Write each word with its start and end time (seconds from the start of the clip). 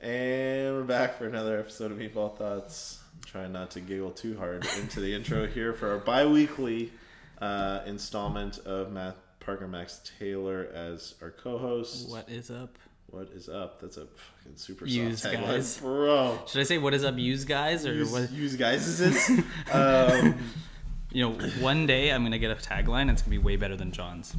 And 0.00 0.74
we're 0.76 0.84
back 0.84 1.18
for 1.18 1.26
another 1.26 1.58
episode 1.58 1.90
of 1.90 1.98
Meatball 1.98 2.36
Thoughts. 2.36 3.00
Trying 3.26 3.52
not 3.52 3.72
to 3.72 3.80
giggle 3.80 4.12
too 4.12 4.38
hard 4.38 4.66
into 4.80 5.00
the 5.00 5.12
intro 5.12 5.46
here 5.46 5.72
for 5.74 5.90
our 5.90 5.98
bi 5.98 6.24
weekly 6.24 6.92
uh, 7.42 7.80
installment 7.84 8.58
of 8.60 8.90
Matt 8.92 9.16
Parker 9.40 9.66
Max 9.68 10.00
Taylor 10.18 10.68
as 10.72 11.14
our 11.20 11.30
co 11.30 11.58
host. 11.58 12.08
What 12.10 12.28
is 12.28 12.50
up? 12.50 12.78
What 13.10 13.28
is 13.34 13.48
up? 13.48 13.80
That's 13.80 13.96
a 13.96 14.06
fucking 14.06 14.56
super 14.56 14.86
Use 14.86 15.22
soft 15.22 15.34
tagline. 15.34 15.44
guys. 15.46 15.78
Bro. 15.78 16.38
Should 16.46 16.60
I 16.60 16.64
say 16.64 16.78
what 16.78 16.94
is 16.94 17.04
up, 17.04 17.18
use 17.18 17.44
guys, 17.44 17.84
or 17.86 17.92
Use, 17.94 18.12
what? 18.12 18.30
use 18.30 18.54
guys 18.56 18.86
is 18.86 18.98
this? 18.98 19.30
um, 19.72 20.38
You 21.10 21.22
know, 21.22 21.32
one 21.60 21.86
day 21.86 22.12
I'm 22.12 22.22
gonna 22.22 22.38
get 22.38 22.50
a 22.50 22.54
tagline. 22.54 23.02
and 23.02 23.10
It's 23.12 23.22
gonna 23.22 23.30
be 23.32 23.38
way 23.38 23.56
better 23.56 23.76
than 23.76 23.92
John's, 23.92 24.34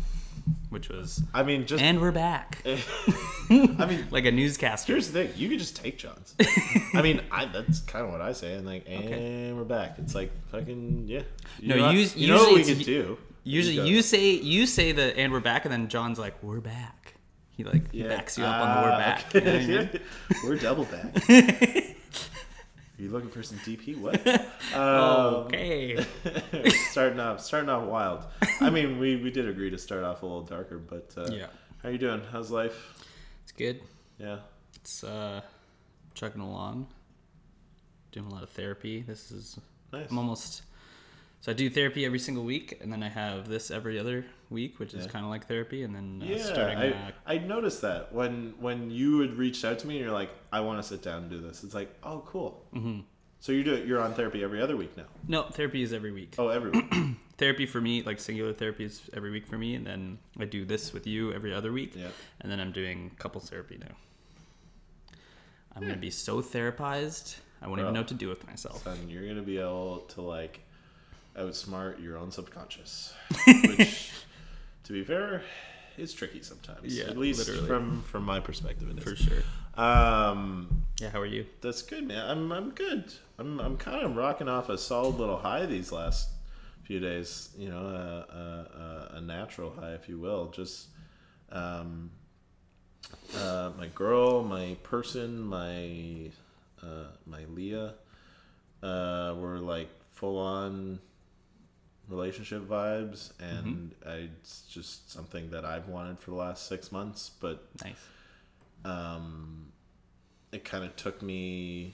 which 0.69 0.89
was, 0.89 1.21
I 1.33 1.43
mean, 1.43 1.65
just. 1.65 1.83
and 1.83 1.99
we're 2.01 2.11
back, 2.11 2.61
I 2.65 3.85
mean, 3.87 4.07
like 4.11 4.25
a 4.25 4.31
newscaster. 4.31 4.93
Here's 4.93 5.11
the 5.11 5.25
thing: 5.25 5.33
you 5.37 5.49
could 5.49 5.59
just 5.59 5.75
take 5.75 5.97
John's. 5.97 6.35
I 6.93 7.01
mean, 7.01 7.21
I 7.31 7.45
that's 7.45 7.79
kind 7.81 8.05
of 8.05 8.11
what 8.11 8.21
I 8.21 8.33
say. 8.33 8.53
And 8.53 8.65
like, 8.65 8.85
and 8.87 9.57
we're 9.57 9.63
back. 9.63 9.95
It's 9.99 10.13
like 10.15 10.31
fucking 10.51 11.05
yeah. 11.07 11.21
You 11.59 11.69
No, 11.69 11.75
know, 11.77 11.89
use- 11.91 12.15
you 12.15 12.27
know 12.27 12.37
what 12.37 12.55
we 12.55 12.63
could 12.63 12.79
do. 12.85 13.17
Usually, 13.43 13.77
go. 13.77 13.83
you 13.85 14.01
say 14.01 14.31
you 14.31 14.65
say 14.65 14.91
the 14.91 15.17
and 15.17 15.31
we're 15.33 15.39
back, 15.39 15.65
and 15.65 15.71
then 15.71 15.87
John's 15.87 16.19
like, 16.19 16.41
we're 16.43 16.59
back. 16.59 17.15
He 17.51 17.63
like 17.63 17.83
Yeah. 17.91 18.07
backs 18.07 18.37
you 18.37 18.43
up 18.45 18.61
on 18.61 18.75
the 18.75 18.87
we're 18.87 18.93
Ah, 18.93 18.97
back. 18.99 19.35
okay. 19.35 19.61
You 19.65 19.67
know 19.75 19.79
I 19.81 19.83
mean? 19.83 19.99
we're 20.45 20.55
double 20.55 20.85
back. 20.85 21.88
Are 22.99 23.01
you 23.01 23.09
looking 23.09 23.29
for 23.29 23.41
some 23.43 23.57
DP? 23.59 23.97
What? 23.97 24.21
Um, 24.75 25.45
okay. 25.45 26.05
starting 26.91 27.19
off, 27.19 27.41
starting 27.41 27.69
off 27.69 27.83
wild. 27.87 28.23
I 28.61 28.69
mean, 28.69 28.99
we 28.99 29.15
we 29.15 29.31
did 29.31 29.47
agree 29.47 29.71
to 29.71 29.79
start 29.79 30.03
off 30.03 30.21
a 30.21 30.25
little 30.27 30.43
darker, 30.43 30.77
but 30.77 31.11
uh, 31.17 31.27
Yeah. 31.31 31.47
How 31.81 31.89
you 31.89 31.97
doing? 31.97 32.21
How's 32.31 32.51
life? 32.51 32.93
It's 33.41 33.51
good. 33.51 33.81
Yeah. 34.19 34.39
It's 34.75 35.03
uh, 35.03 35.41
chugging 36.13 36.41
along. 36.41 36.87
Doing 38.11 38.27
a 38.27 38.29
lot 38.29 38.43
of 38.43 38.49
therapy. 38.49 39.01
This 39.01 39.31
is 39.31 39.57
Nice. 39.91 40.11
I'm 40.11 40.19
almost. 40.19 40.61
So 41.41 41.51
I 41.51 41.55
do 41.55 41.69
therapy 41.69 42.05
every 42.05 42.19
single 42.19 42.43
week, 42.43 42.77
and 42.81 42.91
then 42.91 43.01
I 43.01 43.09
have 43.09 43.47
this 43.47 43.71
every 43.71 43.97
other 43.97 44.25
week, 44.49 44.79
which 44.79 44.93
is 44.93 45.05
Yeah. 45.05 45.11
kind 45.11 45.25
of 45.25 45.31
like 45.31 45.47
therapy. 45.47 45.83
And 45.83 45.93
then 45.95 46.21
uh, 46.23 46.25
Yeah, 46.31 46.43
starting. 46.43 46.77
I, 46.77 46.89
uh, 46.91 47.11
I 47.25 47.37
noticed 47.37 47.81
that 47.81 48.13
when 48.13 48.53
when 48.59 48.89
you 48.91 49.19
had 49.19 49.33
reached 49.37 49.63
out 49.65 49.79
to 49.79 49.87
me 49.87 49.95
and 49.97 50.03
you're 50.05 50.13
like, 50.13 50.31
I 50.51 50.59
want 50.61 50.81
to 50.81 50.87
sit 50.87 51.01
down 51.01 51.23
and 51.23 51.29
do 51.31 51.39
this. 51.39 51.63
It's 51.63 51.73
like, 51.75 51.93
oh, 52.03 52.23
cool. 52.25 52.65
Mm-hmm. 52.73 53.01
So 53.41 53.51
you 53.53 53.63
do 53.63 53.73
it. 53.73 53.85
You're 53.87 54.01
on 54.01 54.13
therapy 54.13 54.43
every 54.43 54.61
other 54.61 54.75
week 54.75 54.97
now. 54.97 55.05
no, 55.27 55.43
therapy 55.43 55.81
is 55.81 55.93
every 55.93 56.11
week. 56.11 56.35
Oh, 56.37 56.49
every 56.49 56.71
week. 56.71 56.93
Therapy 57.37 57.65
for 57.65 57.79
me, 57.79 58.03
like 58.03 58.19
singular 58.19 58.51
therapy, 58.51 58.83
is 58.83 59.01
every 59.13 59.31
week 59.31 59.47
for 59.47 59.57
me, 59.57 59.73
and 59.75 59.87
then 59.87 60.17
I 60.37 60.43
do 60.43 60.65
this 60.65 60.91
with 60.91 61.07
you 61.07 61.31
every 61.31 61.53
other 61.53 61.71
week. 61.71 61.93
Yeah. 61.95 62.09
And 62.41 62.51
then 62.51 62.59
I'm 62.59 62.73
doing 62.73 63.11
couples 63.17 63.49
therapy 63.49 63.77
now. 63.79 63.95
I'm 65.73 65.83
gonna 65.83 65.95
be 65.95 66.09
so 66.11 66.41
therapized, 66.41 67.37
I 67.61 67.67
won't 67.67 67.77
Bro. 67.77 67.85
even 67.85 67.93
know 67.93 68.01
what 68.01 68.09
to 68.09 68.13
do 68.13 68.27
with 68.27 68.45
myself. 68.45 68.83
Son, 68.83 68.97
you're 69.07 69.25
gonna 69.25 69.41
be 69.41 69.57
able 69.57 69.99
to 70.09 70.21
like 70.21 70.59
outsmart 71.37 72.03
your 72.03 72.17
own 72.17 72.31
subconscious, 72.31 73.13
which, 73.47 74.11
to 74.89 74.93
be 74.93 75.03
fair, 75.03 75.43
is 75.99 76.13
tricky 76.15 76.41
sometimes. 76.41 76.97
Yeah, 76.97 77.05
At 77.05 77.17
least 77.17 77.47
literally. 77.47 77.67
from 77.67 78.01
from 78.01 78.23
my 78.23 78.39
perspective, 78.39 78.89
it 78.89 79.03
For 79.03 79.15
sure. 79.15 79.43
Um, 79.75 80.83
Yeah. 80.99 81.11
How 81.11 81.21
are 81.21 81.27
you? 81.27 81.45
that's 81.61 81.83
good, 81.83 82.07
man. 82.07 82.27
I'm 82.27 82.51
I'm 82.51 82.71
good. 82.71 83.13
I'm 83.37 83.59
I'm 83.59 83.77
kind 83.77 84.03
of 84.03 84.15
rocking 84.15 84.49
off 84.49 84.69
a 84.69 84.77
solid 84.79 85.17
little 85.17 85.37
high 85.37 85.67
these 85.67 85.91
last 85.91 86.29
few 86.81 86.99
days. 86.99 87.49
You 87.55 87.69
know, 87.69 87.77
a 87.85 88.33
a, 88.33 89.13
a, 89.13 89.17
a 89.17 89.21
natural 89.21 89.71
high, 89.79 89.93
if 89.93 90.09
you 90.09 90.17
will. 90.17 90.47
Just 90.49 90.87
um, 91.51 92.09
uh, 93.37 93.69
my 93.77 93.87
girl, 93.93 94.43
my 94.43 94.75
person, 94.81 95.39
my 95.41 96.31
uh, 96.81 97.11
my 97.27 97.45
Leah, 97.53 97.93
uh, 98.81 99.35
were 99.37 99.59
like 99.59 99.89
full 100.13 100.39
on 100.39 100.99
relationship 102.09 102.67
vibes, 102.67 103.31
and 103.39 103.93
I, 104.05 104.29
it's 104.41 104.63
just 104.63 105.11
something 105.11 105.51
that 105.51 105.63
I've 105.63 105.87
wanted 105.87 106.19
for 106.19 106.31
the 106.31 106.37
last 106.37 106.67
six 106.67 106.91
months, 106.91 107.31
but 107.39 107.63
Nice. 107.83 107.95
um, 108.85 109.67
it 110.51 110.65
kind 110.65 110.83
of 110.83 110.95
took 110.95 111.21
me 111.21 111.93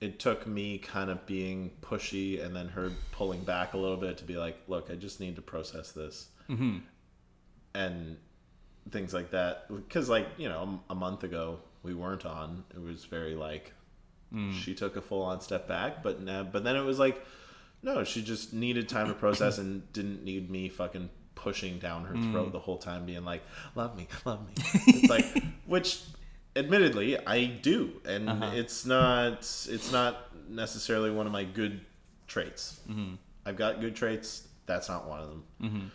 it 0.00 0.20
took 0.20 0.46
me 0.46 0.78
kind 0.78 1.10
of 1.10 1.26
being 1.26 1.72
pushy 1.82 2.44
and 2.44 2.54
then 2.54 2.68
her 2.68 2.92
pulling 3.10 3.42
back 3.42 3.74
a 3.74 3.76
little 3.76 3.96
bit 3.96 4.16
to 4.16 4.22
be 4.24 4.36
like 4.36 4.56
look 4.68 4.90
i 4.92 4.94
just 4.94 5.18
need 5.18 5.34
to 5.34 5.42
process 5.42 5.90
this 5.90 6.28
Mm-hmm. 6.48 6.78
and 7.74 8.16
things 8.90 9.12
like 9.12 9.30
that 9.32 9.66
because 9.68 10.08
like 10.08 10.26
you 10.38 10.48
know 10.48 10.80
a 10.88 10.94
month 10.94 11.24
ago 11.24 11.58
we 11.82 11.94
weren't 11.94 12.24
on 12.24 12.64
it 12.74 12.80
was 12.80 13.04
very 13.06 13.34
like 13.34 13.72
she 14.52 14.74
took 14.74 14.96
a 14.96 15.00
full 15.00 15.22
on 15.22 15.40
step 15.40 15.66
back 15.66 16.02
but 16.02 16.20
now 16.22 16.42
but 16.42 16.62
then 16.62 16.76
it 16.76 16.82
was 16.84 16.98
like 16.98 17.24
no 17.82 18.04
she 18.04 18.22
just 18.22 18.52
needed 18.52 18.88
time 18.88 19.06
to 19.08 19.14
process 19.14 19.58
and 19.58 19.90
didn't 19.92 20.24
need 20.24 20.50
me 20.50 20.68
fucking 20.68 21.08
pushing 21.34 21.78
down 21.78 22.04
her 22.04 22.14
throat 22.32 22.48
mm. 22.48 22.52
the 22.52 22.58
whole 22.58 22.78
time 22.78 23.06
being 23.06 23.24
like 23.24 23.42
love 23.76 23.96
me 23.96 24.08
love 24.24 24.40
me 24.46 24.52
it's 24.88 25.08
like 25.08 25.24
which 25.66 26.00
admittedly 26.56 27.16
i 27.26 27.44
do 27.44 27.92
and 28.04 28.28
Uh-huh. 28.28 28.50
it's 28.54 28.84
not 28.84 29.38
it's 29.68 29.92
not 29.92 30.26
necessarily 30.48 31.10
one 31.10 31.26
of 31.26 31.32
my 31.32 31.44
good 31.44 31.80
traits 32.26 32.80
mm-hmm. 32.88 33.14
i've 33.46 33.56
got 33.56 33.80
good 33.80 33.94
traits 33.94 34.48
that's 34.66 34.88
not 34.88 35.08
one 35.08 35.20
of 35.20 35.28
them 35.28 35.44
mm-hmm. 35.62 35.86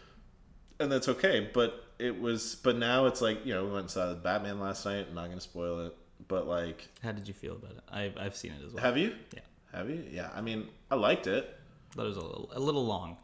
and 0.79 0.91
that's 0.91 1.07
okay. 1.07 1.49
But 1.53 1.85
it 1.99 2.19
was, 2.19 2.55
but 2.55 2.75
now 2.77 3.05
it's 3.05 3.21
like 3.21 3.45
you 3.45 3.53
know 3.53 3.63
we 3.65 3.69
went 3.71 3.81
and 3.81 3.91
saw 3.91 4.09
the 4.09 4.15
Batman 4.15 4.59
last 4.59 4.83
night. 4.85 5.05
I'm 5.09 5.15
not 5.15 5.29
gonna 5.29 5.39
spoil 5.41 5.85
it, 5.85 5.95
but 6.27 6.47
like, 6.47 6.89
How 7.03 7.11
did 7.11 7.27
you 7.27 7.33
feel 7.35 7.53
about 7.53 7.71
it? 7.71 7.83
I've 7.91 8.17
I've 8.17 8.35
seen 8.35 8.51
it 8.53 8.65
as 8.65 8.73
well. 8.73 8.83
have 8.83 8.97
you? 8.97 9.13
Yeah. 9.33 9.41
Have 9.73 9.89
you? 9.89 10.03
Yeah. 10.09 10.29
I 10.33 10.41
mean, 10.41 10.67
I 10.89 10.95
liked 10.95 11.27
it. 11.27 11.55
That 11.95 12.03
was 12.03 12.17
a 12.17 12.21
little, 12.21 12.49
a 12.53 12.59
little 12.59 12.85
long. 12.85 13.17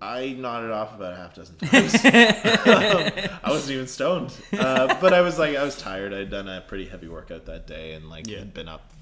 I 0.00 0.34
nodded 0.38 0.70
off 0.70 0.94
about 0.94 1.14
a 1.14 1.16
half 1.16 1.34
dozen 1.34 1.56
times. 1.58 1.94
I 2.04 3.30
wasn't 3.46 3.72
even 3.72 3.86
stoned, 3.86 4.32
uh, 4.58 4.98
but 5.00 5.12
I 5.14 5.22
was 5.22 5.38
like, 5.38 5.56
I 5.56 5.62
was 5.64 5.76
tired. 5.76 6.12
I'd 6.12 6.30
done 6.30 6.48
a 6.48 6.60
pretty 6.60 6.86
heavy 6.86 7.08
workout 7.08 7.46
that 7.46 7.66
day, 7.66 7.92
and 7.94 8.10
like 8.10 8.26
Yeah. 8.28 8.40
had 8.40 8.52
been 8.54 8.68
up 8.68 8.92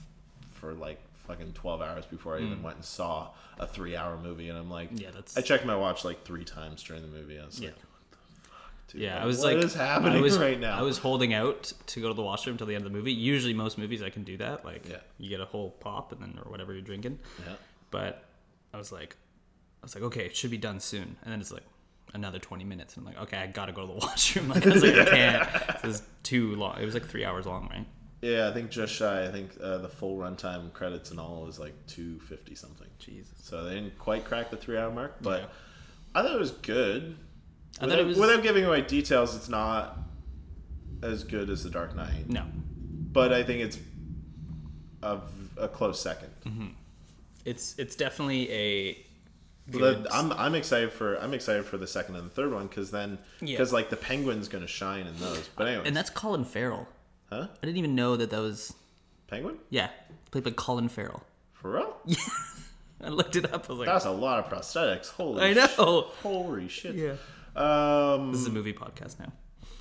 for 0.53 0.73
like 0.73 1.01
fucking 1.27 1.53
twelve 1.55 1.83
hours 1.83 2.05
before 2.07 2.37
I 2.37 2.41
even 2.41 2.63
went 2.63 2.77
and 2.77 2.85
saw 2.85 3.31
a 3.59 3.67
three-hour 3.67 4.19
movie. 4.19 4.49
And 4.49 4.59
I'm 4.59 4.71
like, 4.71 4.93
Mm. 4.93 5.01
Yeah, 5.01 5.07
that's- 5.11 5.37
I 5.37 5.41
checked 5.41 5.65
my 5.65 5.75
watch 5.77 6.05
like 6.05 6.25
three 6.25 6.45
times 6.45 6.83
during 6.83 7.03
the 7.03 7.09
movie. 7.09 7.39
I 7.41 7.47
was 7.47 7.59
Yeah. 7.61 7.69
like, 7.71 7.77
what 7.79 8.11
the 8.13 8.49
fuck, 8.49 8.93
dude? 8.93 9.01
Yeah, 9.01 9.15
Like, 9.15 9.23
I 9.23 9.27
was 9.27 9.39
what 9.39 9.45
like, 9.47 9.57
what 9.57 9.65
is 9.65 9.75
happening 9.75 10.19
I 10.19 10.21
was, 10.21 10.39
right 10.39 10.61
now? 10.61 10.79
I 10.79 10.83
was 10.83 10.99
holding 10.99 11.33
out 11.35 11.73
to 11.87 12.01
go 12.01 12.09
to 12.09 12.15
the 12.15 12.23
washroom 12.23 12.57
till 12.57 12.67
the 12.67 12.75
end 12.75 12.85
of 12.87 12.93
the 12.93 12.97
movie. 12.99 13.13
Usually, 13.13 13.55
most 13.55 13.79
movies 13.79 14.03
I 14.03 14.11
can 14.11 14.23
do 14.25 14.37
that. 14.37 14.65
Like, 14.65 14.89
Yeah. 14.89 14.99
you 15.19 15.29
get 15.29 15.41
a 15.41 15.45
whole 15.45 15.71
pop 15.71 16.13
and 16.13 16.21
then 16.21 16.39
or 16.45 16.51
whatever 16.51 16.73
you're 16.73 16.83
drinking. 16.83 17.19
Yeah. 17.47 17.55
But 17.91 18.25
I 18.75 18.79
was 18.79 18.91
like, 18.93 19.17
I 19.83 19.87
was 19.87 19.95
like, 19.95 20.05
okay, 20.05 20.27
it 20.27 20.37
should 20.37 20.51
be 20.51 20.59
done 20.59 20.81
soon. 20.81 21.17
And 21.23 21.33
then 21.33 21.41
it's 21.41 21.53
like 21.53 21.63
another 22.13 22.39
20 22.39 22.65
minutes, 22.65 22.97
and 22.97 23.07
I'm 23.07 23.13
like, 23.15 23.23
okay, 23.25 23.39
I 23.39 23.47
gotta 23.47 23.73
go 23.73 23.83
to 23.83 23.87
the 23.87 23.93
washroom. 24.07 24.49
Like, 24.49 24.67
I 24.67 24.71
was 24.71 24.83
like, 24.83 24.95
I 24.97 25.05
can't. 25.05 25.49
This 25.83 25.97
is 26.01 26.03
too 26.23 26.55
long. 26.57 26.79
It 26.81 26.85
was 26.85 26.95
like 26.95 27.07
three 27.07 27.25
hours 27.25 27.47
long, 27.47 27.69
right? 27.71 27.87
Yeah, 28.23 28.49
I 28.49 28.55
think 28.55 28.71
just 28.71 28.95
shy. 28.95 29.27
I 29.27 29.31
think 29.31 29.51
uh, 29.63 29.79
the 29.79 29.89
full 29.89 30.17
runtime 30.17 30.73
credits 30.73 31.11
and 31.11 31.21
all 31.21 31.43
was 31.45 31.59
like 31.59 31.75
two 31.87 32.19
fifty 32.21 32.55
something. 32.55 32.89
Jesus. 32.99 33.35
So 33.43 33.65
they 33.65 33.75
didn't 33.75 33.99
quite 33.99 34.25
crack 34.25 34.51
the 34.51 34.57
three 34.57 34.79
hour 34.79 34.91
mark, 34.91 35.17
but 35.21 35.41
Yeah. 35.43 35.47
I 36.15 36.23
thought 36.23 36.33
it 36.35 36.41
was 36.41 36.53
good. 36.53 37.17
I 37.81 37.85
Without, 37.85 37.97
thought 37.97 37.99
it 38.05 38.07
was 38.07 38.19
without 38.19 38.43
giving 38.43 38.65
away 38.65 38.81
details, 38.83 39.37
it's 39.37 39.49
not 39.51 39.99
as 41.03 41.23
good 41.25 41.51
as 41.51 41.65
The 41.65 41.71
Dark 41.71 41.95
Knight, 41.97 42.29
no. 42.31 42.45
but 43.13 43.33
I 43.33 43.43
think 43.43 43.61
it's 43.63 43.79
a, 45.03 45.19
a 45.59 45.69
close 45.69 46.03
2nd 46.03 46.29
Mm-hmm. 46.47 46.67
It's 47.45 47.75
it's 47.79 47.97
definitely 47.97 48.51
a 48.51 49.07
Good. 49.71 50.07
I'm, 50.13 50.31
I'm 50.33 50.55
excited 50.55 50.93
for 50.93 51.17
I'm 51.17 51.33
excited 51.33 51.65
for 51.65 51.79
the 51.79 51.87
second 51.87 52.17
and 52.17 52.27
the 52.27 52.35
third 52.35 52.53
one 52.53 52.67
because 52.67 52.91
then 52.91 53.19
Yeah. 53.41 53.53
because 53.57 53.73
like 53.73 53.89
the 53.89 53.97
Penguin's 53.97 54.47
gonna 54.49 54.67
shine 54.67 55.07
in 55.07 55.19
those. 55.19 55.49
But 55.57 55.69
anyway, 55.69 55.85
and 55.87 55.97
that's 55.97 56.11
Colin 56.11 56.45
Farrell. 56.45 56.87
huh? 57.31 57.49
I 57.51 57.67
didn't 57.67 57.79
even 57.79 57.95
know 57.95 58.17
that 58.17 58.31
that 58.31 58.41
was. 58.41 58.75
Penguin 59.27 59.57
Yeah, 59.71 59.89
played 60.31 60.45
by 60.45 60.51
Colin 60.51 60.89
Farrell. 60.91 61.23
for 61.55 61.73
real? 61.73 61.97
I 63.03 63.09
looked 63.09 63.37
it 63.37 63.51
up. 63.53 63.65
I 63.69 63.73
was 63.73 63.79
like, 63.79 63.87
That's 63.87 64.05
a 64.05 64.11
lot 64.11 64.39
of 64.39 64.51
prosthetics. 64.53 65.11
Holy 65.11 65.43
I 65.43 65.53
sh- 65.55 65.79
know. 65.79 66.03
holy 66.23 66.69
shit. 66.69 66.95
Yeah. 66.95 67.15
Um, 67.57 68.33
This 68.33 68.43
is 68.43 68.47
a 68.49 68.51
movie 68.51 68.73
podcast 68.75 69.19
now. 69.19 69.33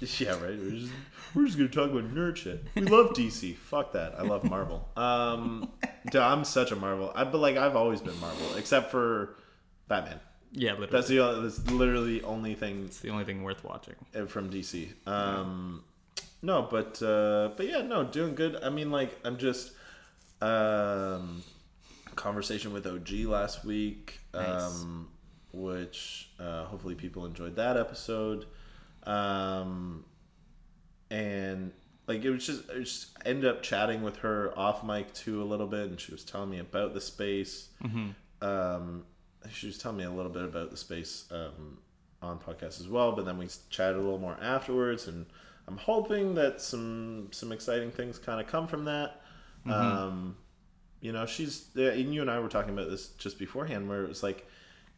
Yeah, 0.19 0.31
right. 0.31 0.57
We're 0.59 0.71
just, 0.71 0.91
we're 1.33 1.45
just 1.45 1.57
gonna 1.57 1.69
talk 1.69 1.91
about 1.91 2.13
nerd 2.13 2.35
shit. 2.35 2.63
We 2.75 2.81
love 2.83 3.11
DC. 3.11 3.55
Fuck 3.55 3.93
that. 3.93 4.15
I 4.19 4.23
love 4.23 4.43
Marvel. 4.43 4.87
Um, 4.97 5.71
dude, 6.11 6.21
I'm 6.21 6.43
such 6.43 6.71
a 6.71 6.75
Marvel. 6.75 7.11
I 7.15 7.23
but 7.23 7.37
like 7.39 7.55
I've 7.57 7.75
always 7.75 8.01
been 8.01 8.19
Marvel, 8.19 8.55
except 8.55 8.91
for 8.91 9.35
Batman. 9.87 10.19
Yeah, 10.51 10.71
literally. 10.71 10.91
That's 10.91 11.07
the 11.07 11.41
that's 11.41 11.71
literally 11.71 12.21
only 12.23 12.53
thing 12.53 12.83
It's 12.85 12.99
the 12.99 13.09
only 13.09 13.23
thing 13.25 13.43
worth 13.43 13.63
watching. 13.63 13.95
uh, 14.15 14.25
from 14.25 14.49
DC. 14.51 14.89
Um, 15.07 15.83
no, 16.41 16.67
but 16.69 17.01
uh, 17.01 17.51
but 17.55 17.65
yeah, 17.67 17.81
no, 17.81 18.03
doing 18.03 18.35
good. 18.35 18.57
I 18.61 18.69
mean, 18.69 18.91
like 18.91 19.17
I'm 19.23 19.37
just 19.37 19.71
um, 20.41 21.43
conversation 22.15 22.73
with 22.73 22.85
OG 22.85 23.09
last 23.25 23.63
week, 23.65 24.19
Nice. 24.33 24.61
um, 24.61 25.07
which 25.53 26.29
uh, 26.39 26.65
hopefully 26.65 26.95
people 26.95 27.25
enjoyed 27.25 27.55
that 27.55 27.77
episode. 27.77 28.45
Um, 29.05 30.05
and 31.11 31.71
like 32.07 32.23
it 32.23 32.29
was 32.31 32.45
just 32.45 32.69
I 32.69 32.79
just 32.79 33.07
ended 33.25 33.49
up 33.49 33.61
chatting 33.63 34.01
with 34.03 34.17
her 34.17 34.57
off 34.57 34.83
mic 34.83 35.13
too 35.13 35.41
a 35.41 35.45
little 35.45 35.67
bit, 35.67 35.89
and 35.89 35.99
she 35.99 36.11
was 36.11 36.23
telling 36.23 36.49
me 36.49 36.59
about 36.59 36.93
the 36.93 37.01
space. 37.01 37.69
Um, 38.41 39.05
she 39.51 39.67
was 39.67 39.77
telling 39.77 39.97
me 39.97 40.03
a 40.05 40.11
little 40.11 40.31
bit 40.31 40.43
about 40.43 40.71
the 40.71 40.77
space 40.77 41.25
um, 41.31 41.77
on 42.21 42.39
podcast 42.39 42.79
as 42.79 42.87
well, 42.87 43.11
but 43.11 43.25
then 43.25 43.37
we 43.37 43.47
chatted 43.69 43.97
a 43.97 44.01
little 44.01 44.19
more 44.19 44.37
afterwards, 44.41 45.07
and 45.07 45.25
I'm 45.67 45.77
hoping 45.77 46.35
that 46.35 46.61
some 46.61 47.27
some 47.31 47.51
exciting 47.51 47.91
things 47.91 48.17
kind 48.19 48.39
of 48.41 48.47
come 48.47 48.67
from 48.67 48.85
that. 48.85 49.21
Um, 49.73 50.35
you 50.99 51.11
know, 51.13 51.25
she's 51.25 51.67
yeah, 51.75 51.89
and 51.89 52.13
you 52.13 52.21
and 52.21 52.29
I 52.31 52.39
were 52.39 52.49
talking 52.49 52.73
about 52.73 52.89
this 52.89 53.07
just 53.17 53.37
beforehand, 53.39 53.87
where 53.89 54.03
it 54.03 54.09
was 54.09 54.23
like 54.23 54.45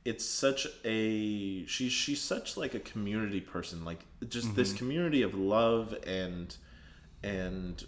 it's 0.06 0.24
such 0.24 0.68
a 0.86 1.66
she's 1.66 1.92
she's 1.92 2.22
such 2.22 2.56
like 2.58 2.74
a 2.76 2.80
community 2.80 3.42
person 3.42 3.84
like 3.84 4.06
just 4.30 4.56
this 4.56 4.72
community 4.72 5.22
of 5.24 5.34
love 5.34 5.96
and 6.06 6.56
and 7.24 7.86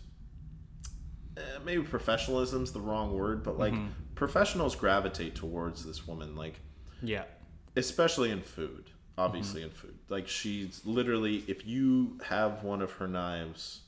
eh, 1.37 1.41
maybe 1.63 1.83
professionalism's 1.83 2.71
the 2.71 2.81
wrong 2.81 3.13
word 3.17 3.43
but 3.43 3.57
like 3.57 3.73
professionals 4.15 4.75
gravitate 4.75 5.35
towards 5.35 5.85
this 5.85 6.07
woman 6.07 6.35
like 6.35 6.59
Yeah. 7.01 7.23
especially 7.75 8.31
in 8.31 8.41
food 8.41 8.89
obviously 9.19 9.63
in 9.63 9.71
food. 9.71 9.97
Like 10.09 10.27
she's 10.27 10.85
literally 10.85 11.43
if 11.47 11.65
you 11.65 12.19
have 12.23 12.63
one 12.63 12.81
of 12.83 12.91
her 12.93 13.07
knives 13.07 13.81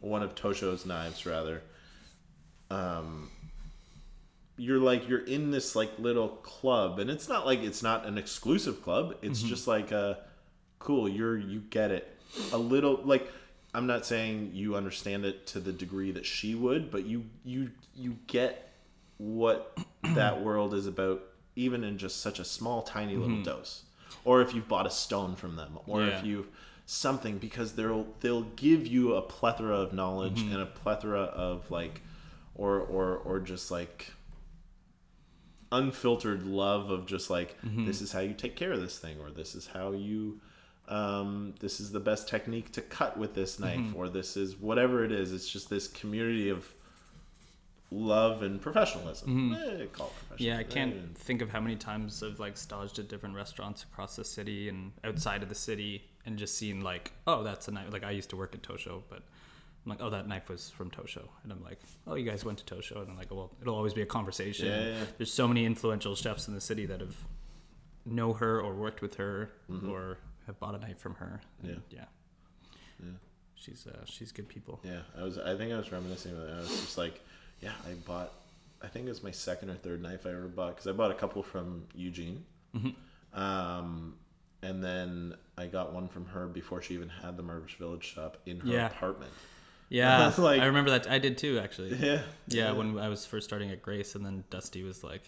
one 0.00 0.22
of 0.22 0.34
tosho's 0.34 0.86
knives 0.86 1.26
rather 1.26 1.62
um 2.70 3.30
you're 4.60 4.78
like 4.78 5.08
you're 5.08 5.24
in 5.24 5.50
this 5.50 5.74
like 5.74 5.90
little 5.98 6.28
club 6.28 6.98
and 6.98 7.08
it's 7.08 7.28
not 7.28 7.46
like 7.46 7.60
it's 7.60 7.82
not 7.82 8.06
an 8.06 8.18
exclusive 8.18 8.82
club. 8.82 9.16
It's 9.22 9.40
mm-hmm. 9.40 9.48
just 9.48 9.66
like 9.66 9.90
a 9.90 10.18
cool 10.78 11.08
you're 11.08 11.38
you 11.38 11.60
get 11.60 11.90
it. 11.90 12.16
A 12.52 12.58
little 12.58 13.00
like 13.04 13.30
i'm 13.72 13.86
not 13.86 14.04
saying 14.04 14.50
you 14.52 14.74
understand 14.74 15.24
it 15.24 15.46
to 15.46 15.60
the 15.60 15.72
degree 15.72 16.10
that 16.10 16.26
she 16.26 16.56
would 16.56 16.90
but 16.90 17.04
you 17.06 17.24
you 17.44 17.70
you 17.94 18.16
get 18.26 18.72
what 19.20 19.78
that 20.14 20.42
world 20.42 20.74
is 20.74 20.86
about 20.88 21.22
even 21.56 21.84
in 21.84 21.98
just 21.98 22.20
such 22.20 22.38
a 22.38 22.44
small 22.44 22.82
tiny 22.82 23.16
little 23.16 23.36
mm-hmm. 23.36 23.42
dose. 23.42 23.84
Or 24.24 24.40
if 24.40 24.54
you've 24.54 24.68
bought 24.68 24.86
a 24.86 24.90
stone 24.90 25.36
from 25.36 25.56
them 25.56 25.78
or 25.86 26.02
Yeah. 26.02 26.18
if 26.18 26.24
you've 26.24 26.48
something 26.86 27.38
because 27.38 27.74
they'll 27.74 28.06
they'll 28.20 28.42
give 28.42 28.86
you 28.86 29.14
a 29.14 29.22
plethora 29.22 29.76
of 29.76 29.92
knowledge 29.92 30.40
mm-hmm. 30.40 30.54
and 30.54 30.62
a 30.62 30.66
plethora 30.66 31.22
of 31.22 31.70
like 31.70 32.00
or 32.54 32.80
or 32.80 33.16
or 33.18 33.38
just 33.38 33.70
like 33.70 34.12
unfiltered 35.72 36.44
love 36.46 36.90
of 36.90 37.06
just 37.06 37.30
like 37.30 37.56
this 37.62 38.00
is 38.00 38.12
how 38.12 38.20
you 38.20 38.34
take 38.34 38.56
care 38.56 38.72
of 38.72 38.80
this 38.80 38.98
thing 38.98 39.18
or 39.20 39.30
this 39.30 39.54
is 39.54 39.66
how 39.68 39.92
you 39.92 40.40
um, 40.88 41.54
this 41.60 41.78
is 41.78 41.92
the 41.92 42.00
best 42.00 42.28
technique 42.28 42.72
to 42.72 42.80
cut 42.82 43.16
with 43.16 43.34
this 43.34 43.60
knife 43.60 43.94
or 43.94 44.08
this 44.08 44.36
is 44.36 44.56
whatever 44.56 45.04
it 45.04 45.12
is. 45.12 45.32
It's 45.32 45.48
just 45.48 45.70
this 45.70 45.86
community 45.86 46.48
of 46.48 46.66
love 47.92 48.42
and 48.42 48.60
professionalism. 48.60 49.52
Eh, 49.52 49.56
call 49.92 50.08
it 50.08 50.28
professionalism. 50.28 50.36
Yeah, 50.38 50.58
I 50.58 50.64
can't 50.64 50.94
Eh, 50.94 50.98
think 51.14 51.42
of 51.42 51.50
how 51.50 51.60
many 51.60 51.76
times 51.76 52.22
I've 52.24 52.40
like 52.40 52.56
staged 52.56 52.98
at 52.98 53.08
different 53.08 53.36
restaurants 53.36 53.84
across 53.84 54.16
the 54.16 54.24
city 54.24 54.68
and 54.68 54.90
outside 55.04 55.42
of 55.44 55.48
the 55.48 55.54
city 55.54 56.02
and 56.26 56.36
just 56.36 56.56
seen 56.58 56.80
like, 56.80 57.12
oh, 57.26 57.42
that's 57.44 57.68
a 57.68 57.70
knife. 57.70 57.92
Like 57.92 58.04
I 58.04 58.10
used 58.10 58.30
to 58.30 58.36
work 58.36 58.54
at 58.54 58.62
Tosho, 58.62 59.02
but 59.08 59.22
I'm 59.84 59.90
like, 59.90 60.00
oh, 60.02 60.10
that 60.10 60.28
knife 60.28 60.48
was 60.50 60.68
from 60.70 60.90
Tosho, 60.90 61.22
and 61.42 61.50
I'm 61.52 61.62
like, 61.64 61.78
oh, 62.06 62.14
you 62.14 62.28
guys 62.30 62.44
went 62.44 62.58
to 62.64 62.74
Tosho, 62.74 63.00
and 63.00 63.10
I'm 63.10 63.16
like, 63.16 63.30
well, 63.30 63.50
it'll 63.62 63.74
always 63.76 63.94
be 63.94 64.02
a 64.02 64.06
conversation. 64.06 64.66
Yeah, 64.66 64.80
yeah, 64.80 64.88
yeah. 64.98 65.04
There's 65.16 65.32
so 65.32 65.48
many 65.48 65.64
influential 65.64 66.14
chefs 66.14 66.48
in 66.48 66.54
the 66.54 66.60
city 66.60 66.84
that 66.86 67.00
have 67.00 67.16
know 68.04 68.32
her 68.34 68.60
or 68.60 68.74
worked 68.74 69.00
with 69.02 69.14
her 69.16 69.50
or 69.88 70.18
have 70.46 70.58
bought 70.60 70.74
a 70.74 70.78
knife 70.78 70.98
from 70.98 71.14
her. 71.14 71.40
and 71.62 71.72
Mm-hmm. 71.72 71.80
Yeah. 71.96 71.98
yeah, 73.00 73.06
Yeah. 73.06 73.12
She's 73.54 73.86
uh, 73.86 74.04
she's 74.04 74.32
good 74.32 74.48
people. 74.48 74.80
Yeah, 74.82 75.00
I 75.18 75.22
was. 75.22 75.38
I 75.38 75.56
think 75.56 75.72
I 75.72 75.76
was 75.76 75.90
reminiscing 75.92 76.32
about 76.32 76.48
it. 76.48 76.54
I 76.56 76.60
was 76.60 76.68
just 76.68 76.96
like, 76.98 77.20
yeah, 77.60 77.72
I 77.88 77.92
bought. 78.06 78.32
I 78.82 78.86
think 78.86 79.06
it 79.06 79.10
was 79.10 79.22
my 79.22 79.30
second 79.32 79.68
or 79.70 79.74
third 79.74 80.02
knife 80.02 80.24
I 80.26 80.30
ever 80.30 80.48
bought 80.48 80.76
because 80.76 80.86
I 80.86 80.92
bought 80.92 81.10
a 81.10 81.14
couple 81.14 81.42
from 81.42 81.84
Eugene, 81.94 82.42
Mm-hmm. 82.74 83.38
um, 83.40 84.14
and 84.62 84.82
then 84.82 85.34
I 85.58 85.66
got 85.66 85.92
one 85.92 86.08
from 86.08 86.24
her 86.26 86.46
before 86.46 86.80
she 86.82 86.94
even 86.94 87.08
had 87.08 87.36
the 87.36 87.42
Mirvish 87.42 87.76
Village 87.76 88.04
shop 88.04 88.38
in 88.46 88.60
her 88.60 88.66
Yeah. 88.68 88.86
apartment. 88.86 89.32
Yeah, 89.90 90.32
Like- 90.38 90.62
I 90.62 90.66
remember 90.66 90.90
that. 90.92 91.10
I 91.10 91.18
did 91.18 91.36
too, 91.36 91.58
actually. 91.58 91.94
Yeah, 91.96 92.22
Yeah, 92.46 92.72
when 92.72 92.98
I 92.98 93.08
was 93.08 93.26
first 93.26 93.46
starting 93.46 93.70
at 93.70 93.82
Grace, 93.82 94.14
and 94.14 94.24
then 94.24 94.44
Dusty 94.48 94.82
was 94.82 95.04
like, 95.04 95.22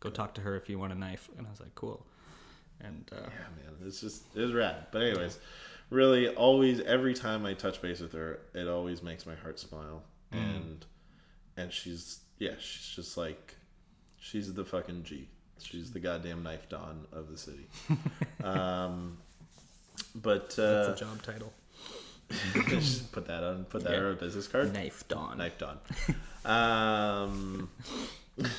"Go 0.00 0.10
talk 0.10 0.34
to 0.34 0.40
her 0.42 0.54
if 0.56 0.68
you 0.68 0.78
want 0.78 0.92
a 0.92 0.96
knife," 0.96 1.28
and 1.38 1.46
I 1.46 1.50
was 1.50 1.60
like, 1.60 1.74
"Cool." 1.74 2.06
And 2.80 3.08
uh, 3.10 3.16
yeah, 3.22 3.28
man, 3.64 3.74
it's 3.86 4.00
just 4.02 4.22
it's 4.34 4.52
rad. 4.52 4.86
But 4.92 5.02
anyways, 5.02 5.38
really, 5.90 6.28
always 6.28 6.80
every 6.82 7.14
time 7.14 7.46
I 7.46 7.54
touch 7.54 7.80
base 7.80 8.00
with 8.00 8.12
her, 8.12 8.38
it 8.54 8.68
always 8.68 9.02
makes 9.02 9.24
my 9.26 9.34
heart 9.34 9.58
smile, 9.58 10.02
Mm. 10.32 10.56
and 10.56 10.86
and 11.56 11.72
she's 11.72 12.20
yeah, 12.38 12.52
she's 12.58 12.94
just 12.94 13.16
like 13.16 13.56
she's 14.20 14.52
the 14.52 14.64
fucking 14.64 15.04
G. 15.04 15.28
She's 15.58 15.90
the 15.90 16.00
goddamn 16.00 16.42
knife 16.42 16.68
don 16.68 17.06
of 17.14 17.30
the 17.30 17.38
city. 17.38 17.66
um, 18.44 19.16
but 20.14 20.54
uh, 20.58 20.84
that's 20.84 20.88
uh, 20.88 20.92
a 20.92 20.96
job 20.96 21.22
title. 21.22 21.52
Just 22.68 23.12
put 23.12 23.26
that 23.26 23.42
on 23.44 23.64
put 23.66 23.84
that 23.84 23.92
Yeah. 23.92 23.98
on 24.06 24.12
a 24.12 24.16
business 24.16 24.48
card. 24.48 24.72
Knife 24.72 25.06
Dawn. 25.08 25.38
Knife 25.38 25.58
don. 25.58 25.78
um, 26.44 27.70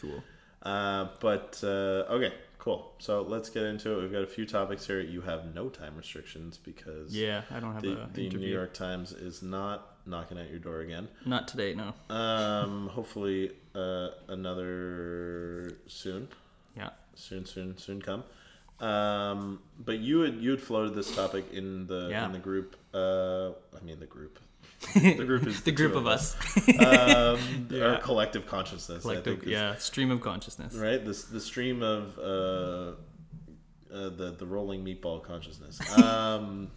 Cool. 0.00 0.22
uh, 0.62 1.08
but 1.20 1.60
uh, 1.62 1.66
okay, 2.14 2.32
cool. 2.58 2.92
So 2.98 3.22
let's 3.22 3.50
get 3.50 3.62
into 3.64 3.96
it. 3.98 4.02
We've 4.02 4.12
got 4.12 4.22
a 4.22 4.26
few 4.26 4.46
topics 4.46 4.86
here. 4.86 5.00
You 5.00 5.20
have 5.22 5.54
no 5.54 5.68
time 5.68 5.96
restrictions 5.96 6.56
because 6.58 7.14
Yeah, 7.14 7.42
I 7.50 7.60
don't 7.60 7.72
have 7.74 7.82
the, 7.82 8.08
the 8.14 8.28
New. 8.30 8.46
York 8.48 8.72
Times 8.74 9.12
is 9.12 9.42
not 9.42 9.88
knocking 10.06 10.38
at 10.38 10.50
your 10.50 10.58
door 10.58 10.80
again. 10.80 11.08
Not 11.24 11.46
today, 11.48 11.74
no. 11.74 11.94
Um, 12.14 12.88
hopefully 12.88 13.52
uh, 13.74 14.08
another 14.28 15.76
soon, 15.86 16.28
Yeah. 16.76 16.90
soon, 17.14 17.44
soon, 17.46 17.78
soon 17.78 18.02
come. 18.02 18.24
Um, 18.80 19.60
but 19.78 19.98
you 19.98 20.20
had 20.20 20.34
you 20.36 20.50
had 20.50 20.60
floated 20.60 20.94
this 20.94 21.14
topic 21.14 21.44
in 21.52 21.86
the 21.86 22.08
Yeah. 22.10 22.26
in 22.26 22.32
the 22.32 22.38
group. 22.38 22.76
Uh, 22.92 23.50
I 23.76 23.82
mean 23.84 24.00
the 24.00 24.06
group. 24.06 24.38
The 24.94 25.24
group 25.24 25.46
is 25.46 25.58
the 25.62 25.70
the 25.70 25.76
group 25.76 25.94
of 25.94 26.06
us. 26.06 26.34
Um, 26.80 27.68
Yeah. 27.70 27.84
Our 27.84 27.98
collective 27.98 28.46
consciousness. 28.46 28.98
I 29.00 29.02
Collective, 29.02 29.34
think 29.34 29.44
is- 29.44 29.50
yeah, 29.50 29.76
stream 29.76 30.10
of 30.10 30.20
consciousness. 30.20 30.74
right? 30.74 31.04
This 31.04 31.24
the 31.24 31.40
stream 31.40 31.82
of 31.82 32.18
uh, 32.18 32.22
uh, 32.22 34.08
the 34.10 34.34
the 34.38 34.46
rolling 34.46 34.84
meatball 34.84 35.22
consciousness. 35.22 35.78
Um, 36.02 36.70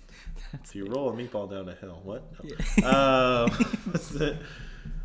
if 0.63 0.75
you 0.75 0.85
roll 0.85 1.09
a 1.09 1.13
meatball 1.13 1.49
down 1.49 1.67
a 1.69 1.73
hill, 1.75 1.99
what? 2.03 2.23
No. 2.77 3.47
What's 3.91 4.09
the, 4.09 4.37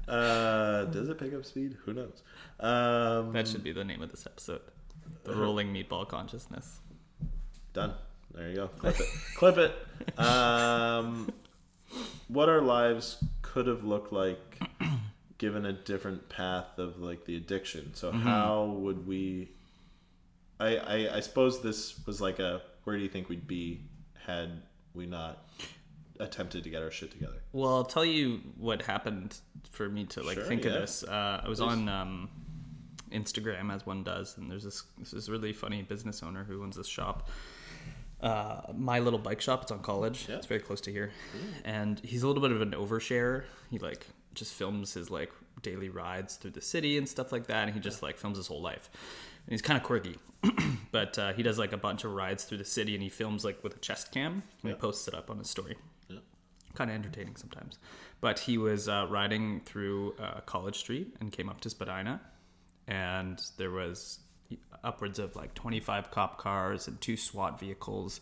uh, 0.06 0.84
does 0.86 1.08
it 1.08 1.18
pick 1.18 1.32
up 1.34 1.44
speed? 1.44 1.76
Who 1.84 1.94
knows? 1.94 2.22
Um, 2.60 3.32
That 3.32 3.48
should 3.48 3.64
be 3.64 3.72
the 3.72 3.84
name 3.84 4.02
of 4.02 4.10
this 4.10 4.26
episode. 4.26 4.60
The 5.24 5.34
rolling 5.34 5.72
meatball 5.72 6.06
consciousness. 6.08 6.80
done. 7.72 7.94
There 8.34 8.48
you 8.48 8.56
go. 8.56 8.68
Clip 8.68 8.98
it. 9.00 9.06
Clip 9.36 9.56
it. 9.58 10.18
Um, 10.18 11.32
what 12.28 12.48
our 12.48 12.60
lives 12.60 13.22
could 13.42 13.66
have 13.66 13.82
looked 13.84 14.12
like 14.12 14.38
given 15.38 15.66
a 15.66 15.72
different 15.72 16.28
path 16.28 16.78
of 16.78 17.00
like 17.00 17.24
the 17.24 17.36
addiction. 17.36 17.92
So 17.94 18.12
how 18.12 18.66
would 18.78 19.06
we? 19.06 19.50
I, 20.60 20.76
I 20.76 21.16
I 21.16 21.20
suppose 21.20 21.60
this 21.62 21.98
was 22.06 22.20
like 22.20 22.38
a 22.38 22.62
where 22.84 22.96
do 22.96 23.02
you 23.02 23.08
think 23.08 23.28
we'd 23.28 23.48
be 23.48 23.80
had 24.26 24.62
we 24.94 25.06
not 25.06 25.44
attempted 26.20 26.62
to 26.64 26.70
get 26.70 26.82
our 26.82 26.90
shit 26.90 27.10
together? 27.10 27.42
Well, 27.52 27.74
I'll 27.74 27.84
tell 27.84 28.04
you 28.04 28.40
what 28.58 28.82
happened 28.82 29.38
for 29.72 29.88
me 29.88 30.04
to 30.06 30.22
like 30.22 30.36
Sure, 30.36 30.44
think 30.44 30.64
yeah. 30.64 30.70
of 30.72 30.80
this. 30.82 31.02
Uh, 31.02 31.40
I 31.44 31.48
was 31.48 31.58
Please. 31.58 31.66
on 31.66 31.88
um, 31.88 32.28
Instagram 33.12 33.72
as 33.74 33.84
one 33.86 34.02
does, 34.02 34.36
and 34.38 34.50
there's 34.50 34.64
this 34.64 34.84
this 34.98 35.12
is 35.12 35.28
really 35.28 35.52
funny 35.52 35.82
business 35.82 36.22
owner 36.22 36.44
who 36.44 36.62
owns 36.62 36.76
this 36.76 36.86
shop. 36.86 37.28
Uh, 38.20 38.60
my 38.76 38.98
little 38.98 39.18
bike 39.18 39.40
shop. 39.40 39.62
It's 39.62 39.72
on 39.72 39.80
college. 39.80 40.26
Yeah. 40.28 40.36
It's 40.36 40.46
very 40.46 40.60
close 40.60 40.80
to 40.82 40.92
here, 40.92 41.10
and 41.64 41.98
he's 42.00 42.22
a 42.22 42.26
little 42.28 42.42
bit 42.42 42.52
of 42.52 42.60
an 42.60 42.72
overshare. 42.72 43.44
He 43.70 43.78
like 43.78 44.06
just 44.34 44.52
films 44.54 44.92
his 44.92 45.10
like 45.10 45.32
daily 45.62 45.88
rides 45.88 46.36
through 46.36 46.50
the 46.52 46.60
city 46.60 46.98
and 46.98 47.08
stuff 47.08 47.32
like 47.32 47.46
that, 47.46 47.64
and 47.66 47.74
he 47.74 47.80
just 47.80 48.02
like 48.02 48.18
films 48.18 48.36
his 48.36 48.46
whole 48.46 48.60
life. 48.60 48.90
And 49.46 49.52
he's 49.52 49.62
kind 49.62 49.78
of 49.78 49.84
quirky, 49.84 50.16
but 50.92 51.18
uh, 51.18 51.32
he 51.32 51.42
does 51.42 51.58
like 51.58 51.72
a 51.72 51.78
bunch 51.78 52.04
of 52.04 52.12
rides 52.12 52.44
through 52.44 52.58
the 52.58 52.64
city, 52.64 52.92
and 52.94 53.02
he 53.02 53.08
films 53.08 53.42
like 53.42 53.64
with 53.64 53.74
a 53.74 53.78
chest 53.78 54.12
cam, 54.12 54.32
and 54.34 54.42
Yeah. 54.62 54.70
he 54.72 54.74
posts 54.76 55.08
it 55.08 55.14
up 55.14 55.30
on 55.30 55.38
his 55.38 55.48
story 55.48 55.76
Yeah. 56.10 56.18
kind 56.74 56.90
of 56.90 56.96
entertaining 56.96 57.36
sometimes. 57.36 57.78
But 58.20 58.40
he 58.40 58.58
was 58.58 58.86
uh, 58.86 59.06
riding 59.08 59.60
through 59.60 60.14
uh, 60.20 60.40
College 60.44 60.76
Street 60.76 61.16
and 61.20 61.32
came 61.32 61.48
up 61.48 61.62
to 61.62 61.70
Spadina, 61.70 62.20
and 62.90 63.40
there 63.56 63.70
was 63.70 64.18
upwards 64.82 65.18
of 65.18 65.36
like 65.36 65.54
25 65.54 66.10
cop 66.10 66.38
cars 66.38 66.88
and 66.88 67.00
two 67.00 67.16
SWAT 67.16 67.60
vehicles 67.60 68.20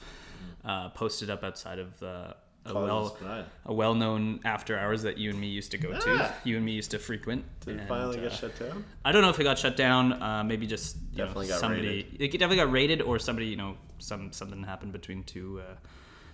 uh, 0.65 0.91
posted 0.91 1.31
up 1.31 1.43
outside 1.43 1.79
of 1.79 1.99
the 1.99 2.37
a 2.67 2.75
well 2.75 3.17
a 3.65 3.73
well-known 3.73 4.41
after 4.45 4.79
hours 4.79 5.03
that 5.03 5.17
you 5.17 5.31
and 5.31 5.41
me 5.41 5.47
used 5.47 5.71
to 5.71 5.79
go 5.79 5.99
to. 5.99 6.35
You 6.45 6.57
and 6.57 6.67
me 6.67 6.73
used 6.73 6.91
to 6.91 6.99
frequent. 6.99 7.45
Did 7.61 7.77
it 7.77 7.81
and, 7.81 7.89
finally 7.89 8.17
get 8.21 8.33
uh, 8.33 8.35
shut 8.35 8.59
down? 8.59 8.85
I 9.05 9.13
don't 9.13 9.23
know 9.23 9.31
if 9.31 9.41
it 9.41 9.45
got 9.45 9.59
shut 9.59 9.77
down. 9.77 10.23
Uh, 10.23 10.45
maybe 10.45 10.67
just 10.67 10.97
Definitely 11.15 11.47
know, 11.47 11.53
got 11.53 11.61
somebody. 11.61 11.89
raided. 11.89 12.21
It 12.21 12.33
definitely 12.33 12.57
got 12.57 12.71
raided, 12.71 13.01
or 13.01 13.19
somebody. 13.19 13.47
You 13.47 13.57
know, 13.57 13.77
some 13.99 14.33
something 14.33 14.63
happened 14.63 14.93
between 14.93 15.25
two 15.25 15.61
uh, 15.61 15.75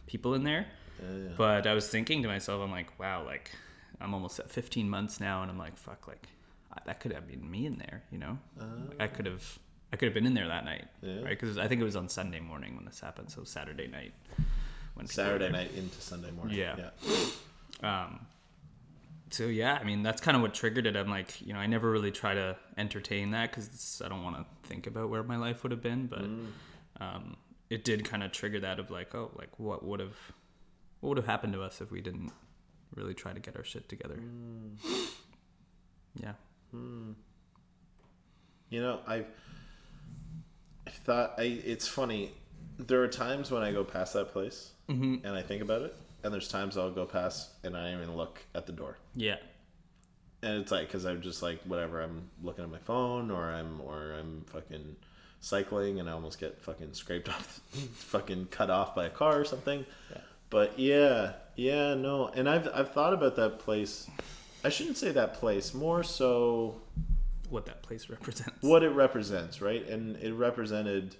people 0.06 0.34
in 0.34 0.42
there. 0.42 0.66
yeah. 1.00 1.28
But 1.36 1.68
I 1.68 1.74
was 1.74 1.88
thinking 1.88 2.22
to 2.22 2.28
myself, 2.28 2.60
I'm 2.62 2.70
like, 2.70 2.98
wow, 2.98 3.24
like 3.24 3.52
I'm 4.00 4.12
almost 4.12 4.40
at 4.40 4.50
15 4.50 4.88
months 4.88 5.20
now, 5.20 5.42
and 5.42 5.50
I'm 5.50 5.58
like, 5.58 5.76
fuck, 5.76 6.08
like 6.08 6.26
that 6.86 7.00
could 7.00 7.12
have 7.12 7.26
been 7.26 7.48
me 7.50 7.66
in 7.66 7.76
there, 7.76 8.02
you 8.10 8.18
know? 8.18 8.38
Like, 8.58 9.00
I 9.00 9.06
could 9.06 9.26
have, 9.26 9.58
I 9.92 9.96
could 9.96 10.06
have 10.06 10.14
been 10.14 10.26
in 10.26 10.34
there 10.34 10.48
that 10.48 10.64
night, 10.64 10.86
Yeah. 11.02 11.20
right? 11.22 11.38
Because 11.38 11.58
I 11.58 11.68
think 11.68 11.80
it 11.80 11.84
was 11.84 11.96
on 11.96 12.08
Sunday 12.08 12.40
morning 12.40 12.76
when 12.76 12.84
this 12.84 13.00
happened, 13.00 13.30
so 13.30 13.44
Saturday 13.44 13.86
night. 13.86 14.12
When 14.94 15.06
Saturday 15.06 15.50
night 15.50 15.72
into 15.76 16.00
Sunday 16.00 16.30
morning. 16.30 16.56
Yeah. 16.56 16.90
yeah. 17.82 18.04
Um, 18.04 18.26
so 19.30 19.46
yeah, 19.46 19.76
I 19.80 19.84
mean 19.84 20.02
that's 20.04 20.20
kind 20.20 20.36
of 20.36 20.42
what 20.42 20.54
triggered 20.54 20.86
it. 20.86 20.94
I'm 20.96 21.10
like, 21.10 21.40
you 21.44 21.52
know, 21.52 21.58
I 21.58 21.66
never 21.66 21.90
really 21.90 22.12
try 22.12 22.34
to 22.34 22.56
entertain 22.78 23.32
that 23.32 23.50
because 23.50 24.00
I 24.04 24.08
don't 24.08 24.22
want 24.22 24.36
to 24.36 24.68
think 24.68 24.86
about 24.86 25.10
where 25.10 25.24
my 25.24 25.36
life 25.36 25.62
would 25.64 25.72
have 25.72 25.82
been, 25.82 26.06
but 26.06 26.24
um, 27.04 27.36
it 27.70 27.82
did 27.84 28.04
kind 28.04 28.22
of 28.22 28.30
trigger 28.30 28.60
that 28.60 28.78
of 28.78 28.90
like, 28.92 29.12
oh, 29.14 29.32
like 29.36 29.58
what 29.58 29.84
would 29.84 29.98
have, 29.98 30.16
what 31.00 31.08
would 31.08 31.18
have 31.18 31.26
happened 31.26 31.52
to 31.54 31.62
us 31.62 31.80
if 31.80 31.90
we 31.90 32.00
didn't 32.00 32.30
really 32.94 33.14
try 33.14 33.32
to 33.32 33.40
get 33.40 33.56
our 33.56 33.64
shit 33.64 33.88
together? 33.88 34.18
Yeah. 36.22 36.34
Hmm. 36.74 37.12
You 38.68 38.80
know, 38.80 39.00
I've 39.06 39.26
I 40.86 40.90
thought 40.90 41.34
I. 41.38 41.42
It's 41.42 41.86
funny. 41.86 42.32
There 42.78 43.00
are 43.02 43.08
times 43.08 43.50
when 43.52 43.62
I 43.62 43.70
go 43.70 43.84
past 43.84 44.14
that 44.14 44.32
place 44.32 44.72
mm-hmm. 44.88 45.24
and 45.24 45.36
I 45.36 45.42
think 45.42 45.62
about 45.62 45.82
it, 45.82 45.94
and 46.24 46.34
there's 46.34 46.48
times 46.48 46.76
I'll 46.76 46.90
go 46.90 47.06
past 47.06 47.50
and 47.62 47.76
I 47.76 47.92
even 47.94 48.16
look 48.16 48.40
at 48.54 48.66
the 48.66 48.72
door. 48.72 48.98
Yeah. 49.14 49.36
and 50.42 50.60
it's 50.60 50.72
like 50.72 50.88
because 50.88 51.04
I'm 51.04 51.22
just 51.22 51.42
like 51.42 51.60
whatever. 51.62 52.02
I'm 52.02 52.30
looking 52.42 52.64
at 52.64 52.70
my 52.70 52.78
phone, 52.78 53.30
or 53.30 53.50
I'm 53.50 53.80
or 53.80 54.14
I'm 54.18 54.44
fucking 54.48 54.96
cycling, 55.40 56.00
and 56.00 56.08
I 56.08 56.12
almost 56.12 56.40
get 56.40 56.60
fucking 56.60 56.94
scraped 56.94 57.28
off, 57.34 57.60
fucking 57.94 58.46
cut 58.50 58.70
off 58.70 58.94
by 58.94 59.06
a 59.06 59.10
car 59.10 59.38
or 59.40 59.44
something. 59.44 59.86
Yeah. 60.10 60.18
But 60.50 60.78
yeah, 60.78 61.32
yeah, 61.56 61.94
no, 61.94 62.28
and 62.28 62.48
I've 62.48 62.68
I've 62.74 62.92
thought 62.92 63.12
about 63.14 63.36
that 63.36 63.60
place. 63.60 64.08
I 64.64 64.70
shouldn't 64.70 64.96
say 64.96 65.12
that 65.12 65.34
place. 65.34 65.74
More 65.74 66.02
so, 66.02 66.80
What 67.50 67.66
that 67.66 67.82
place 67.82 68.08
represents. 68.10 68.62
what 68.62 68.82
it 68.82 68.90
represents, 68.90 69.60
right? 69.60 69.86
And 69.88 70.16
it 70.16 70.32
represented. 70.32 71.16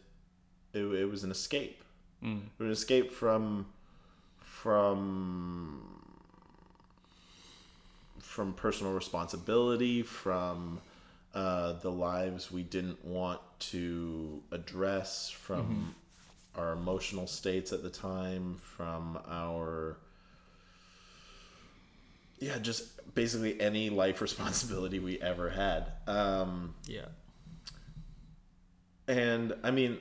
It, 0.73 0.81
it 0.85 1.05
was 1.11 1.23
an 1.25 1.31
escape. 1.31 1.85
Mm. 2.23 2.39
It 2.59 2.63
was 2.63 2.67
an 2.67 2.73
escape 2.73 3.13
from 3.13 3.67
from 4.41 5.81
from 8.21 8.53
personal 8.55 8.93
responsibility, 8.93 10.03
from 10.03 10.81
uh, 11.35 11.75
the 11.75 11.91
lives 11.91 12.51
we 12.51 12.63
didn't 12.63 13.05
want 13.05 13.41
to 13.59 14.43
address, 14.51 15.31
from 15.31 15.95
our 16.57 16.73
emotional 16.73 17.27
states 17.27 17.73
at 17.73 17.83
the 17.83 17.91
time, 17.91 18.57
from 18.63 19.19
our 19.29 19.99
yeah, 22.39 22.59
just 22.59 23.15
basically 23.15 23.61
any 23.61 23.91
life 23.91 24.21
responsibility 24.29 24.99
we 24.99 25.21
ever 25.21 25.51
had. 25.51 25.93
Um, 26.07 26.75
Yeah. 26.87 27.07
and 29.09 29.55
I 29.63 29.71
mean, 29.71 29.99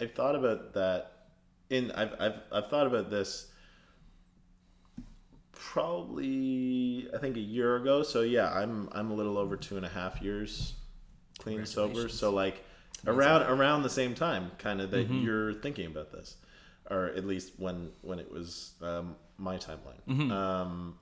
I've 0.00 0.12
thought 0.14 0.34
about 0.34 0.74
that. 0.74 1.08
In 1.70 1.90
I've 1.92 2.14
I've 2.20 2.40
I've 2.52 2.66
thought 2.68 2.86
about 2.86 3.08
this 3.10 3.48
probably 5.52 7.08
I 7.14 7.18
think 7.18 7.36
a 7.36 7.40
year 7.40 7.76
ago. 7.76 8.02
So 8.02 8.22
yeah, 8.22 8.50
I'm 8.52 8.88
I'm 8.92 9.10
a 9.10 9.14
little 9.14 9.38
over 9.38 9.56
two 9.56 9.76
and 9.76 9.86
a 9.86 9.88
half 9.88 10.20
years 10.20 10.74
clean 11.38 11.64
sober. 11.66 12.08
So 12.08 12.30
like 12.30 12.64
around 13.06 13.42
around 13.42 13.82
the 13.82 13.90
same 13.90 14.14
time, 14.14 14.50
kind 14.58 14.80
of 14.80 14.90
that 14.90 15.08
you're 15.08 15.54
thinking 15.54 15.86
about 15.86 16.12
this, 16.12 16.36
or 16.90 17.06
at 17.06 17.24
least 17.26 17.52
when 17.58 17.90
when 18.02 18.18
it 18.18 18.30
was 18.30 18.72
um, 18.82 19.16
my 19.42 19.56
timeline. 19.56 20.00
Um, 20.30 20.98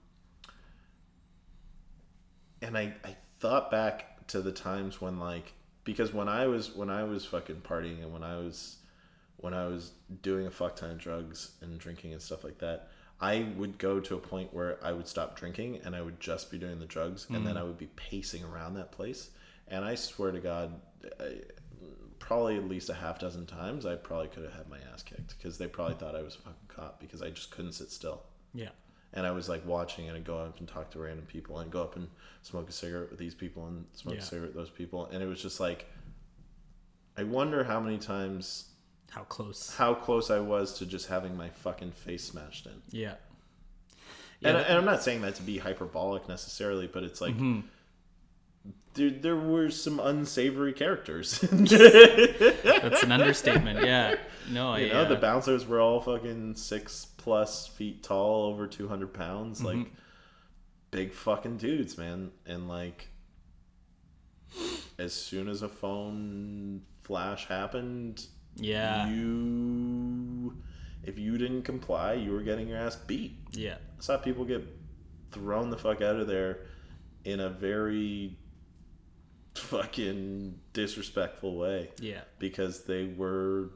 and 2.63 2.77
I, 2.77 2.95
I 3.05 3.17
thought 3.39 3.71
back 3.71 4.27
to 4.29 4.41
the 4.41 4.53
times 4.53 5.01
when 5.01 5.19
like 5.19 5.53
because 5.85 6.13
when 6.13 6.29
I 6.29 6.47
was 6.47 6.75
when 6.75 6.91
I 6.91 7.05
was 7.05 7.25
fucking 7.25 7.63
partying 7.63 8.03
and 8.03 8.13
when 8.13 8.23
I 8.23 8.37
was 8.37 8.77
when 9.39 9.55
I 9.55 9.67
was 9.67 9.93
doing 10.23 10.47
a 10.47 10.51
fuck 10.51 10.77
ton 10.77 10.91
of 10.91 10.99
drugs 10.99 11.53
and 11.63 11.79
drinking 11.79 12.13
and 12.13 12.21
stuff 12.21 12.45
like 12.45 12.59
that, 12.59 12.89
I 13.21 13.47
would 13.57 13.79
go 13.79 13.99
to 14.01 14.15
a 14.15 14.19
point 14.19 14.53
where 14.53 14.79
I 14.83 14.93
would 14.93 15.09
stop 15.09 15.37
drinking 15.37 15.81
and 15.85 15.97
I 15.97 16.03
would 16.03 16.21
just 16.21 16.51
be 16.51 16.59
doing 16.59 16.79
the 16.79 16.87
drugs 16.87 17.27
and 17.31 17.47
then 17.47 17.57
I 17.57 17.63
would 17.63 17.79
be 17.79 17.89
pacing 17.97 18.45
around 18.45 18.75
that 18.75 18.93
place. 18.93 19.31
And 19.69 19.85
I 19.85 19.95
swear 19.95 20.31
to 20.31 20.41
God, 20.41 20.79
I, 21.19 21.37
probably 22.19 22.57
at 22.57 22.69
least 22.69 22.91
a 22.91 22.95
half 22.95 23.19
dozen 23.19 23.47
times, 23.47 23.87
I 23.87 23.95
probably 23.97 24.29
could 24.29 24.45
have 24.45 24.53
had 24.53 24.69
my 24.69 24.79
ass 24.93 25.03
kicked 25.03 25.39
because 25.39 25.57
they 25.57 25.67
probably 25.67 25.95
thought 25.95 26.15
I 26.15 26.23
was 26.23 26.35
a 26.35 26.39
fucking 26.39 26.69
cop 26.69 27.01
because 27.01 27.23
I 27.23 27.31
just 27.31 27.51
couldn't 27.51 27.73
sit 27.73 27.91
still 27.91 28.25
Yeah. 28.55 28.69
and 29.13 29.27
I 29.27 29.31
was 29.31 29.49
like 29.49 29.65
watching 29.67 30.09
and 30.09 30.17
I'd 30.17 30.25
go 30.25 30.39
up 30.39 30.59
and 30.59 30.69
talk 30.69 30.91
to 30.93 30.99
random 30.99 31.27
people 31.27 31.59
and 31.61 31.71
go 31.71 31.83
up 31.83 31.97
and 31.97 32.09
smoke 32.43 32.69
a 32.69 32.73
cigarette 32.73 33.11
with 33.11 33.19
these 33.19 33.35
people 33.35 33.67
and 33.67 33.85
smoke 33.93 34.15
Yeah. 34.15 34.21
a 34.21 34.25
cigarette 34.25 34.49
with 34.55 34.57
those 34.57 34.71
people 34.71 35.07
and 35.13 35.23
it 35.23 35.27
was 35.27 35.41
just 35.43 35.61
like 35.61 35.87
I 37.17 37.25
wonder 37.25 37.65
how 37.65 37.81
many 37.81 37.99
times 37.99 38.67
How 39.11 39.23
close? 39.23 39.75
how 39.77 39.95
close 39.95 40.31
I 40.31 40.39
was 40.41 40.79
to 40.79 40.87
just 40.87 41.09
having 41.09 41.37
my 41.37 41.49
fucking 41.49 41.93
face 41.93 42.25
smashed 42.25 42.67
in. 42.67 42.81
Yeah. 42.91 43.15
and, 44.43 44.57
that- 44.57 44.69
and 44.69 44.79
I'm 44.79 44.85
not 44.85 45.03
saying 45.03 45.21
that 45.23 45.35
to 45.37 45.43
be 45.43 45.59
hyperbolic 45.59 46.29
necessarily, 46.29 46.87
but 46.87 47.03
it's 47.03 47.21
like 47.21 47.35
Mm-hmm. 47.35 47.61
there, 48.95 49.11
there 49.11 49.37
were 49.37 49.71
some 49.71 50.01
unsavory 50.01 50.73
characters. 50.73 51.41
That's 51.41 53.03
an 53.03 53.13
understatement. 53.13 53.85
Yeah. 53.85 54.17
No, 54.51 54.73
I. 54.73 54.79
you 54.81 54.89
know, 54.93 55.03
uh, 55.03 55.09
the 55.09 55.17
bouncers 55.17 55.67
were 55.67 55.81
all 55.81 56.01
fucking 56.01 56.57
six 56.57 57.07
plus 57.21 57.67
feet 57.67 58.03
tall, 58.03 58.45
over 58.47 58.67
200 58.67 59.13
pounds, 59.13 59.61
Mm-hmm. 59.61 59.79
like 59.81 59.87
big 60.91 61.13
fucking 61.13 61.59
dudes, 61.59 61.99
man. 61.99 62.31
And 62.47 62.67
like, 62.69 63.09
as 64.99 65.13
soon 65.13 65.49
as 65.49 65.63
a 65.63 65.69
phone 65.69 66.83
flash 67.03 67.47
happened, 67.47 68.27
yeah. 68.57 69.09
you, 69.11 70.57
if 71.05 71.19
you 71.19 71.37
didn't 71.39 71.63
comply, 71.63 72.15
you 72.15 72.33
were 72.33 72.43
getting 72.43 72.69
your 72.69 72.79
ass 72.79 72.97
beat. 72.97 73.37
yeah. 73.53 73.75
I 73.99 74.03
saw 74.03 74.17
people 74.17 74.45
get 74.47 74.67
thrown 75.31 75.69
the 75.71 75.77
fuck 75.77 76.01
out 76.03 76.17
of 76.17 76.27
there 76.27 76.61
in 77.25 77.39
a 77.41 77.51
very 77.51 78.39
fucking 79.55 80.59
disrespectful 80.73 81.57
way 81.57 81.91
Yeah. 82.01 82.23
because 82.39 82.85
they 82.85 83.05
were 83.05 83.71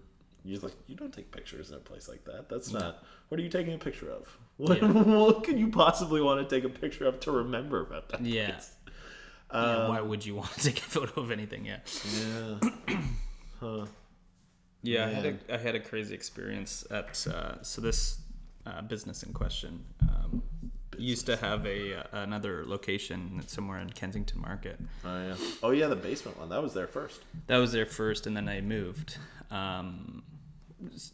you're 0.45 0.61
like 0.61 0.75
you 0.87 0.95
don't 0.95 1.13
take 1.13 1.31
pictures 1.33 1.71
in 1.71 1.77
a 1.77 1.81
place 1.81 2.09
like 2.09 2.25
that 2.25 2.49
that's 2.49 2.71
not 2.73 3.03
what 3.29 3.41
are 3.41 3.43
you 3.43 3.49
taking 3.49 3.73
a 3.75 3.79
picture 3.79 4.11
of 4.11 4.37
what, 4.59 4.79
Yeah. 4.83 4.89
what 4.93 5.43
could 5.45 5.59
you 5.59 5.69
possibly 5.71 6.21
want 6.21 6.47
to 6.47 6.55
take 6.55 6.65
a 6.65 6.69
picture 6.69 7.07
of 7.07 7.19
to 7.21 7.31
remember 7.33 7.81
about 7.81 8.09
that 8.11 8.21
Yeah. 8.21 8.51
place? 8.53 8.73
yeah. 9.53 9.77
Um, 9.83 9.89
Why 9.89 10.01
would 10.01 10.25
you 10.27 10.35
want 10.41 10.51
to 10.53 10.61
take 10.63 10.79
a 10.79 10.83
photo 10.83 11.21
of 11.21 11.31
anything? 11.31 11.65
Yeah. 11.65 11.79
yeah 12.21 12.71
huh 13.61 13.87
Yeah, 14.83 15.07
I 15.07 15.11
had 15.11 15.25
a 15.49 15.55
I 15.55 15.57
had 15.59 15.75
a 15.75 15.81
crazy 15.81 16.15
experience 16.15 16.85
at 16.91 17.27
uh, 17.27 17.63
so 17.63 17.81
this 17.81 18.19
uh, 18.67 18.83
business 18.83 19.23
in 19.23 19.33
question 19.33 19.85
um, 20.09 20.43
used 20.99 21.27
to 21.27 21.37
have 21.37 21.67
a 21.67 21.95
uh, 22.01 22.03
another 22.23 22.65
location 22.67 23.43
somewhere 23.47 23.79
in 23.81 23.91
Kensington 23.91 24.41
Market. 24.41 24.79
oh 25.05 25.27
yeah 25.29 25.37
oh 25.63 25.71
yeah 25.71 25.87
the 25.89 25.97
basement 25.97 26.39
one 26.39 26.49
that 26.51 26.63
was 26.63 26.75
there 26.75 26.87
first 26.87 27.21
That 27.47 27.59
was 27.59 27.73
there 27.73 27.87
first, 27.87 28.27
and 28.27 28.37
then 28.37 28.49
I 28.49 28.61
moved. 28.61 29.17
Um, 29.51 30.23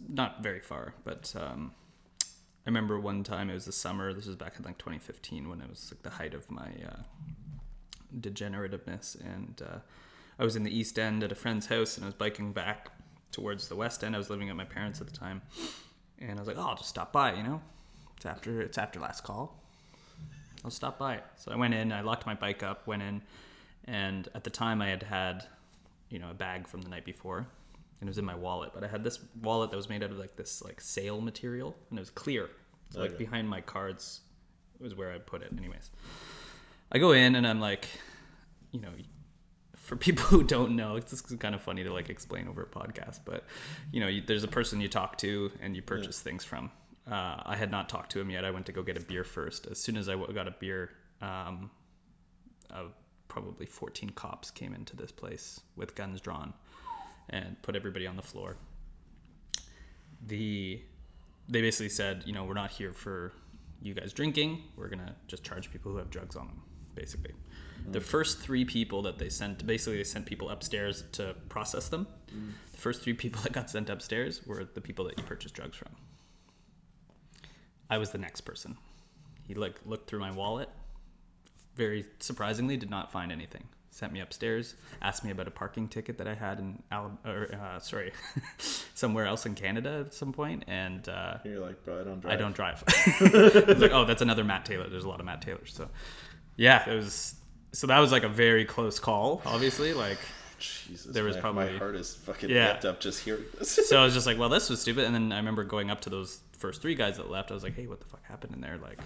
not 0.09 0.43
very 0.43 0.61
far, 0.61 0.95
but 1.05 1.35
um, 1.37 1.73
I 2.21 2.69
remember 2.69 2.99
one 3.01 3.25
time 3.25 3.51
it 3.51 3.55
was 3.55 3.65
the 3.65 3.73
summer. 3.73 4.13
This 4.13 4.27
was 4.27 4.37
back 4.37 4.59
in 4.59 4.65
like 4.65 4.79
2015 4.79 5.49
when 5.49 5.61
it 5.61 5.69
was 5.69 5.93
like 5.93 6.03
the 6.03 6.11
height 6.11 6.35
of 6.35 6.51
my 6.51 6.69
uh, 6.87 7.03
degenerativeness, 8.19 9.21
and 9.21 9.63
uh, 9.65 9.79
I 10.39 10.45
was 10.45 10.57
in 10.57 10.63
the 10.63 10.77
East 10.77 10.99
End 10.99 11.23
at 11.23 11.33
a 11.33 11.35
friend's 11.35 11.67
house, 11.67 11.97
and 11.97 12.05
I 12.05 12.09
was 12.09 12.15
biking 12.15 12.53
back 12.53 12.91
towards 13.33 13.69
the 13.69 13.77
West 13.77 14.05
End. 14.05 14.15
I 14.15 14.19
was 14.19 14.31
living 14.31 14.51
at 14.51 14.57
my 14.57 14.65
parents 14.65 15.01
at 15.01 15.07
the 15.07 15.17
time, 15.17 15.43
and 16.19 16.33
I 16.33 16.41
was 16.41 16.49
like, 16.49 16.59
"Oh, 16.59 16.69
I'll 16.69 16.77
just 16.77 16.89
stop 16.89 17.13
by," 17.13 17.35
you 17.35 17.43
know. 17.43 17.63
It's 18.17 18.27
after 18.27 18.61
it's 18.61 18.79
after 18.79 19.01
last 19.01 19.25
call. 19.25 19.57
I'll 20.65 20.71
stop 20.71 20.99
by. 20.99 21.21
So 21.37 21.53
I 21.53 21.57
went 21.57 21.73
in. 21.73 21.93
I 21.93 22.03
locked 22.03 22.27
my 22.27 22.35
bike 22.35 22.63
up. 22.63 22.87
Went 22.87 23.03
in, 23.03 23.23
and 23.87 24.29
at 24.35 24.45
the 24.45 24.51
time 24.51 24.83
I 24.83 24.89
had 24.89 25.03
had, 25.03 25.45
you 26.11 26.19
know, 26.19 26.31
a 26.31 26.35
bag 26.35 26.69
from 26.69 26.83
the 26.83 26.91
night 26.91 27.05
before, 27.05 27.47
and 28.01 28.09
it 28.09 28.11
was 28.11 28.19
in 28.19 28.25
my 28.25 28.35
wallet. 28.35 28.71
But 28.75 28.85
I 28.85 28.89
had 28.89 29.05
this 29.05 29.19
wallet 29.43 29.71
that 29.71 29.77
was 29.77 29.89
made 29.89 30.03
out 30.03 30.11
of 30.11 30.19
like 30.19 30.37
this 30.37 30.63
like 30.63 30.81
sail 30.81 31.21
material, 31.21 31.77
and 31.91 31.99
it 31.99 32.03
was 32.03 32.11
clear. 32.11 32.51
So 32.91 33.01
like 33.01 33.19
behind 33.19 33.49
my 33.49 33.61
cards 33.61 34.21
was 34.81 34.95
where 34.95 35.13
I 35.13 35.19
put 35.19 35.43
it. 35.43 35.53
Anyways, 35.57 35.91
I 36.91 36.99
go 36.99 37.13
in 37.13 37.37
and 37.37 37.47
I'm 37.47 37.61
like, 37.61 37.89
you 38.73 38.81
know, 38.81 38.91
for 39.77 39.97
people 39.97 40.25
who 40.25 40.43
don't 40.43 40.77
know, 40.77 40.97
it's 40.97 41.11
just 41.11 41.39
kind 41.39 41.55
of 41.55 41.63
funny 41.63 41.85
to 41.85 41.93
like 41.93 42.11
explain 42.11 42.49
over 42.49 42.63
a 42.63 42.67
podcast, 42.67 43.21
but 43.25 43.45
you 43.93 44.01
know, 44.01 44.09
you, 44.09 44.23
there's 44.27 44.45
a 44.45 44.49
person 44.49 44.81
you 44.81 44.89
talk 44.89 45.19
to 45.19 45.53
and 45.61 45.77
you 45.77 45.83
purchase 45.83 46.21
things 46.21 46.45
from. 46.45 46.71
Uh, 47.11 47.43
I 47.45 47.57
had 47.57 47.71
not 47.71 47.89
talked 47.89 48.13
to 48.13 48.21
him 48.21 48.31
yet. 48.31 48.45
I 48.45 48.51
went 48.51 48.67
to 48.67 48.73
go 48.73 48.83
get 48.83 48.97
a 48.97 49.01
beer 49.01 49.25
first. 49.25 49.67
As 49.67 49.79
soon 49.79 49.97
as 49.97 50.09
I 50.09 50.17
got 50.33 50.47
a 50.47 50.55
beer, 50.59 50.91
um, 51.21 51.71
uh, 52.71 52.85
probably 53.29 53.67
14 53.67 54.11
cops 54.11 54.51
came 54.51 54.75
into 54.75 54.97
this 54.97 55.11
place 55.11 55.61
with 55.77 55.95
guns 55.95 56.21
drawn 56.21 56.53
and 57.31 57.61
put 57.63 57.75
everybody 57.77 58.07
on 58.07 58.17
the 58.17 58.23
floor. 58.23 58.57
The 60.27 60.83
they 61.49 61.63
basically 61.63 61.89
said, 61.89 62.23
you 62.27 62.33
know, 62.33 62.45
we're 62.45 62.55
not 62.55 62.71
here 62.71 62.93
for 62.93 63.33
you 63.83 63.95
guys 63.95 64.13
drinking. 64.13 64.63
We're 64.77 64.89
gonna 64.89 65.15
just 65.27 65.43
charge 65.43 65.73
people 65.73 65.91
who 65.91 65.99
have 65.99 66.11
drugs 66.11 66.37
on 66.37 66.47
them, 66.47 66.63
basically. 66.95 67.33
The 67.89 68.01
first 68.01 68.39
three 68.39 68.65
people 68.65 69.03
that 69.03 69.19
they 69.19 69.29
sent, 69.29 69.67
basically, 69.67 69.97
they 69.97 70.05
sent 70.05 70.27
people 70.27 70.51
upstairs 70.51 71.05
to 71.13 71.35
process 71.49 71.89
them. 71.89 72.07
Mm. 72.33 72.53
The 72.73 72.79
first 72.79 73.03
three 73.03 73.15
people 73.23 73.41
that 73.43 73.53
got 73.53 73.71
sent 73.71 73.91
upstairs 73.91 74.47
were 74.47 74.65
the 74.65 74.81
people 74.81 75.05
that 75.07 75.19
you 75.19 75.25
purchased 75.25 75.55
drugs 75.55 75.77
from. 75.77 75.89
I 77.89 77.99
was 77.99 78.11
the 78.11 78.19
next 78.19 78.43
person. 78.43 78.77
He 79.47 79.55
like 79.55 79.81
looked 79.85 80.09
through 80.09 80.21
my 80.21 80.31
wallet. 80.31 80.69
Very 81.75 82.05
surprisingly, 82.21 82.77
did 82.77 82.91
not 82.91 83.11
find 83.11 83.33
anything. 83.33 83.65
Sent 83.93 84.13
me 84.13 84.21
upstairs, 84.21 84.77
asked 85.03 85.25
me 85.25 85.33
about 85.33 85.49
a 85.49 85.51
parking 85.51 85.89
ticket 85.89 86.17
that 86.19 86.29
I 86.29 86.35
had 86.35 86.61
in 86.61 86.81
Alab- 86.93 87.19
or 87.27 87.53
uh, 87.55 87.79
sorry, 87.81 88.13
somewhere 88.95 89.27
else 89.27 89.47
in 89.47 89.55
Canada 89.55 90.05
at 90.07 90.15
some 90.15 90.33
point, 90.33 90.65
and 90.69 91.09
uh, 91.09 91.39
You're 91.45 91.59
like, 91.59 91.85
bro, 91.85 92.01
I 92.01 92.05
don't 92.05 92.21
drive. 92.21 92.33
I 92.33 92.37
don't 92.37 92.55
drive. 92.55 92.85
I 92.87 93.65
was 93.67 93.79
like, 93.81 93.91
oh, 93.93 94.05
that's 94.05 94.23
another 94.23 94.45
Matt 94.45 94.65
Taylor. 94.65 94.89
There's 94.89 95.05
a 95.05 95.09
lot 95.09 95.19
of 95.21 95.27
Matt 95.27 95.43
Taylors. 95.43 95.73
So, 95.75 95.89
yeah, 96.57 96.89
it 96.89 96.95
was. 96.95 97.35
So 97.73 97.87
that 97.89 97.99
was 97.99 98.13
like 98.13 98.23
a 98.23 98.29
very 98.29 98.65
close 98.65 98.99
call. 99.01 99.43
Obviously, 99.45 99.93
like, 99.93 100.19
Jesus, 100.61 101.13
There 101.13 101.25
was 101.25 101.35
my, 101.37 101.41
probably- 101.41 101.73
my 101.73 101.79
heart 101.79 101.97
is 101.97 102.15
fucking 102.15 102.49
Yeah. 102.51 102.79
up 102.85 103.01
just 103.01 103.25
hearing 103.25 103.45
this. 103.59 103.89
so 103.89 104.01
I 104.01 104.05
was 104.05 104.15
just 104.19 104.27
like, 104.27 104.39
well, 104.39 104.49
this 104.49 104.71
was 104.71 104.81
stupid. 104.81 105.05
And 105.05 105.15
then 105.15 105.33
I 105.33 105.37
remember 105.39 105.65
going 105.65 105.91
up 105.91 106.01
to 106.03 106.11
those 106.11 106.41
first 106.59 106.81
three 106.81 106.95
guys 106.95 107.17
that 107.17 107.29
left. 107.31 107.51
I 107.51 107.55
was 107.55 107.63
like, 107.65 107.75
hey, 107.75 107.87
what 107.89 107.99
the 108.01 108.07
fuck 108.07 108.25
happened? 108.25 108.55
in 108.55 108.61
they're 108.61 108.79
like, 108.79 108.99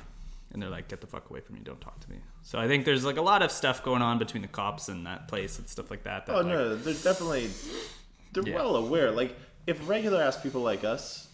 and 0.55 0.63
they're 0.63 0.71
like, 0.71 0.89
get 0.89 1.01
the 1.01 1.07
fuck 1.07 1.29
away 1.31 1.41
from 1.41 1.57
me. 1.57 1.61
Don't 1.63 1.81
talk 1.81 2.01
to 2.01 2.11
me. 2.11 2.17
So 2.43 2.59
I 2.59 2.67
think 2.69 2.85
there's 2.85 3.05
like 3.05 3.17
a 3.19 3.23
lot 3.23 3.43
of 3.43 3.51
stuff 3.53 3.83
going 3.83 4.01
on 4.03 4.19
between 4.19 4.43
the 4.43 4.49
cops 4.49 4.89
and 4.89 5.05
that 5.07 5.29
place 5.29 5.59
and 5.59 5.69
stuff 5.69 5.91
like 5.91 6.05
that. 6.05 6.27
that 6.27 6.33
oh 6.35 6.39
like, 6.39 6.47
no, 6.47 6.77
they're 6.77 6.95
definitely 6.95 7.51
they're 8.33 8.49
Yeah. 8.49 8.55
well 8.55 8.77
aware. 8.77 9.11
Like 9.11 9.37
if 9.67 9.87
regular 9.89 10.23
ass 10.23 10.41
people 10.41 10.63
like 10.63 10.85
us 10.85 11.29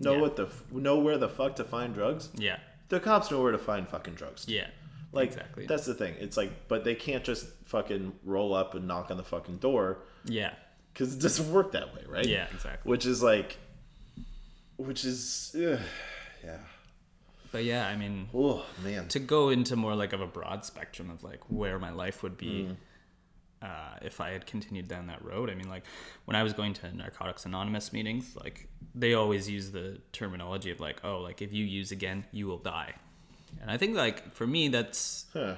know 0.00 0.14
Yeah. 0.14 0.20
what 0.20 0.36
the 0.36 0.48
know 0.70 0.98
where 0.98 1.16
the 1.18 1.28
fuck 1.28 1.56
to 1.56 1.64
find 1.64 1.94
drugs, 1.94 2.28
Yeah. 2.34 2.58
the 2.88 3.00
cops 3.00 3.30
know 3.30 3.40
where 3.42 3.52
to 3.52 3.58
find 3.58 3.88
fucking 3.88 4.14
drugs. 4.14 4.44
too. 4.44 4.54
Yeah. 4.54 4.68
Like 5.12 5.28
exactly. 5.28 5.66
that's 5.66 5.86
the 5.86 5.94
thing. 5.94 6.14
It's 6.18 6.36
like, 6.36 6.68
but 6.68 6.84
they 6.84 6.94
can't 6.94 7.24
just 7.24 7.46
fucking 7.66 8.12
roll 8.24 8.52
up 8.54 8.74
and 8.74 8.86
knock 8.86 9.10
on 9.10 9.16
the 9.16 9.24
fucking 9.24 9.56
door 9.58 9.98
yeah. 10.24 10.54
because 10.92 11.14
it 11.14 11.20
doesn't 11.20 11.50
work 11.52 11.72
that 11.72 11.94
way, 11.94 12.02
right? 12.08 12.26
Yeah. 12.26 12.46
Exactly. 12.52 12.90
Which 12.90 13.06
is 13.06 13.22
like, 13.22 13.56
which 14.76 15.04
is, 15.04 15.54
ugh, 15.56 15.78
yeah. 16.44 16.58
But 17.52 17.64
yeah, 17.64 17.86
I 17.86 17.96
mean, 17.96 18.28
Oh 18.34 18.64
man. 18.84 19.08
to 19.08 19.18
go 19.18 19.48
into 19.48 19.74
more 19.76 19.94
like 19.94 20.12
of 20.12 20.20
a 20.20 20.26
broad 20.26 20.64
spectrum 20.64 21.10
of 21.10 21.22
like 21.24 21.40
where 21.50 21.78
my 21.78 21.90
life 21.90 22.22
would 22.22 22.36
be 22.36 22.68
uh, 23.62 23.96
if 24.02 24.20
I 24.20 24.30
had 24.30 24.46
continued 24.46 24.86
down 24.88 25.06
that 25.08 25.24
road. 25.24 25.50
I 25.50 25.54
mean, 25.54 25.68
like 25.68 25.84
when 26.26 26.36
I 26.36 26.42
was 26.42 26.52
going 26.52 26.74
to 26.74 26.94
Narcotics 26.96 27.44
Anonymous 27.46 27.92
meetings, 27.92 28.36
like 28.36 28.68
they 28.94 29.14
always 29.14 29.48
use 29.48 29.70
the 29.70 29.98
terminology 30.12 30.70
of 30.70 30.78
like, 30.80 31.00
oh, 31.04 31.18
like 31.20 31.42
if 31.42 31.52
you 31.52 31.64
use 31.64 31.90
again, 31.90 32.24
you 32.32 32.46
will 32.46 32.58
die. 32.58 32.94
And 33.62 33.70
I 33.70 33.76
think 33.78 33.96
like 33.96 34.34
for 34.34 34.46
me, 34.46 34.68
that's 34.68 35.26
Huh. 35.32 35.54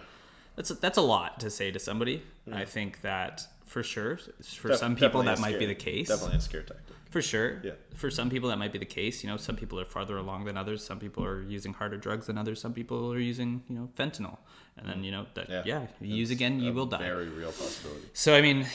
that's 0.57 0.69
that's 0.71 0.97
a 0.99 1.03
lot 1.03 1.41
to 1.41 1.51
say 1.51 1.71
to 1.73 1.79
somebody. 1.79 2.23
I 2.53 2.65
think 2.65 3.01
that 3.03 3.47
for 3.71 3.85
sure, 3.85 4.17
for 4.43 4.69
Def- 4.69 4.79
some 4.79 4.97
people 4.97 5.23
that 5.23 5.39
might 5.39 5.57
be 5.61 5.65
the 5.67 5.77
case. 5.77 6.09
Definitely 6.09 6.39
a 6.39 6.41
scare 6.41 6.63
tactic. 6.63 6.97
For 7.11 7.23
sure. 7.23 7.61
Yeah. 7.63 7.73
For 7.95 8.11
some 8.11 8.29
people, 8.29 8.49
that 8.49 8.59
might 8.59 8.73
be 8.73 8.79
the 8.81 8.85
case. 8.85 9.23
You 9.23 9.31
know, 9.31 9.37
some 9.37 9.55
people 9.55 9.79
are 9.79 9.85
farther 9.85 10.17
along 10.17 10.45
than 10.47 10.57
others. 10.57 10.83
Some 10.85 10.99
people 10.99 11.25
are 11.25 11.43
using 11.43 11.73
harder 11.73 11.97
drugs 11.97 12.27
than 12.27 12.37
others. 12.37 12.61
Some 12.61 12.73
people 12.73 13.13
are 13.13 13.19
using, 13.19 13.63
you 13.69 13.77
know, 13.77 13.89
fentanyl. 13.97 14.39
And 14.77 14.89
then, 14.89 15.05
you 15.05 15.13
know, 15.13 15.27
that, 15.35 15.49
Yeah. 15.49 15.63
yeah, 15.65 15.87
you 16.01 16.17
use 16.17 16.31
again, 16.31 16.59
you 16.61 16.73
will 16.73 16.87
die. 16.87 16.99
Very 16.99 17.29
real 17.29 17.53
possibility. 17.53 18.09
So, 18.13 18.35
I 18.35 18.41
mean, 18.41 18.67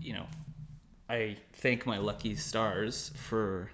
you 0.00 0.12
know, 0.12 0.26
I 1.08 1.36
thank 1.54 1.86
my 1.86 1.96
lucky 1.98 2.36
stars 2.36 3.12
for 3.16 3.70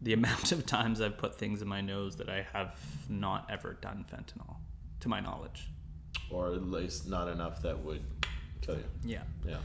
the 0.00 0.12
amount 0.20 0.52
of 0.52 0.64
times 0.64 1.00
I've 1.00 1.18
put 1.18 1.36
things 1.36 1.60
in 1.62 1.66
my 1.68 1.80
nose 1.80 2.16
that 2.16 2.28
I 2.28 2.46
have 2.52 2.78
not 3.08 3.48
ever 3.50 3.74
done 3.74 4.04
fentanyl, 4.12 4.56
to 5.00 5.08
my 5.08 5.18
knowledge. 5.20 5.68
Or 6.30 6.52
at 6.52 6.62
least 6.70 7.08
not 7.08 7.28
enough 7.28 7.62
that 7.62 7.78
would 7.84 8.02
kill 8.64 8.76
you. 8.76 8.84
Yeah. 9.04 9.22
Yeah. 9.46 9.56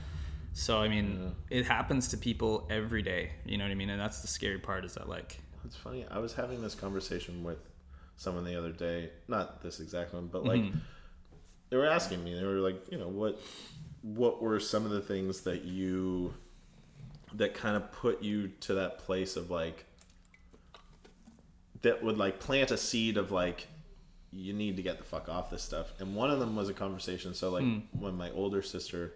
So, 0.54 0.80
I 0.80 0.88
mean, 0.88 1.36
it 1.50 1.66
happens 1.66 2.08
to 2.10 2.18
people 2.18 2.68
every 2.70 3.02
day. 3.02 3.32
You 3.46 3.58
know 3.58 3.64
what 3.64 3.72
I 3.72 3.76
mean? 3.76 3.90
And 3.90 4.00
that's 4.00 4.22
the 4.22 4.28
scary 4.28 4.58
part 4.58 4.84
is 4.84 4.96
that, 4.96 5.08
like, 5.08 5.40
It's 5.66 5.76
funny. 5.76 6.06
I 6.10 6.20
was 6.20 6.34
having 6.34 6.62
this 6.62 6.76
conversation 6.76 7.44
with 7.44 7.60
someone 8.20 8.44
the 8.44 8.58
other 8.58 8.72
day. 8.72 9.10
Not 9.28 9.62
this 9.64 9.80
exact 9.80 10.14
one, 10.14 10.28
but 10.28 10.46
like 10.46 10.62
mm-hmm. 10.62 10.78
they 11.70 11.78
were 11.78 11.88
asking 11.88 12.24
me. 12.24 12.36
They 12.36 12.44
were 12.44 12.60
like, 12.60 12.92
you 12.92 13.00
know, 13.00 13.08
what 13.08 13.40
what 14.02 14.42
were 14.42 14.60
some 14.60 14.86
of 14.86 14.92
the 14.92 15.02
things 15.02 15.42
that 15.42 15.64
you 15.64 16.34
that 17.34 17.54
kind 17.54 17.76
of 17.76 17.92
put 17.92 18.22
you 18.22 18.50
to 18.62 18.76
that 18.76 19.00
place 19.00 19.36
of 19.36 19.50
like 19.50 19.86
that 21.82 22.04
would 22.04 22.18
like 22.18 22.40
plant 22.40 22.72
a 22.72 22.78
seed 22.78 23.18
of 23.18 23.32
like 23.32 23.68
you 24.32 24.54
need 24.54 24.76
to 24.78 24.84
get 24.84 24.98
the 24.98 25.04
fuck 25.04 25.28
off 25.30 25.50
this 25.50 25.64
stuff. 25.64 25.94
And 26.00 26.16
one 26.16 26.30
of 26.30 26.40
them 26.40 26.56
was 26.56 26.70
a 26.70 26.74
conversation. 26.74 27.34
So 27.34 27.50
like 27.50 27.64
when 27.98 28.16
my 28.16 28.30
older 28.32 28.62
sister, 28.62 29.14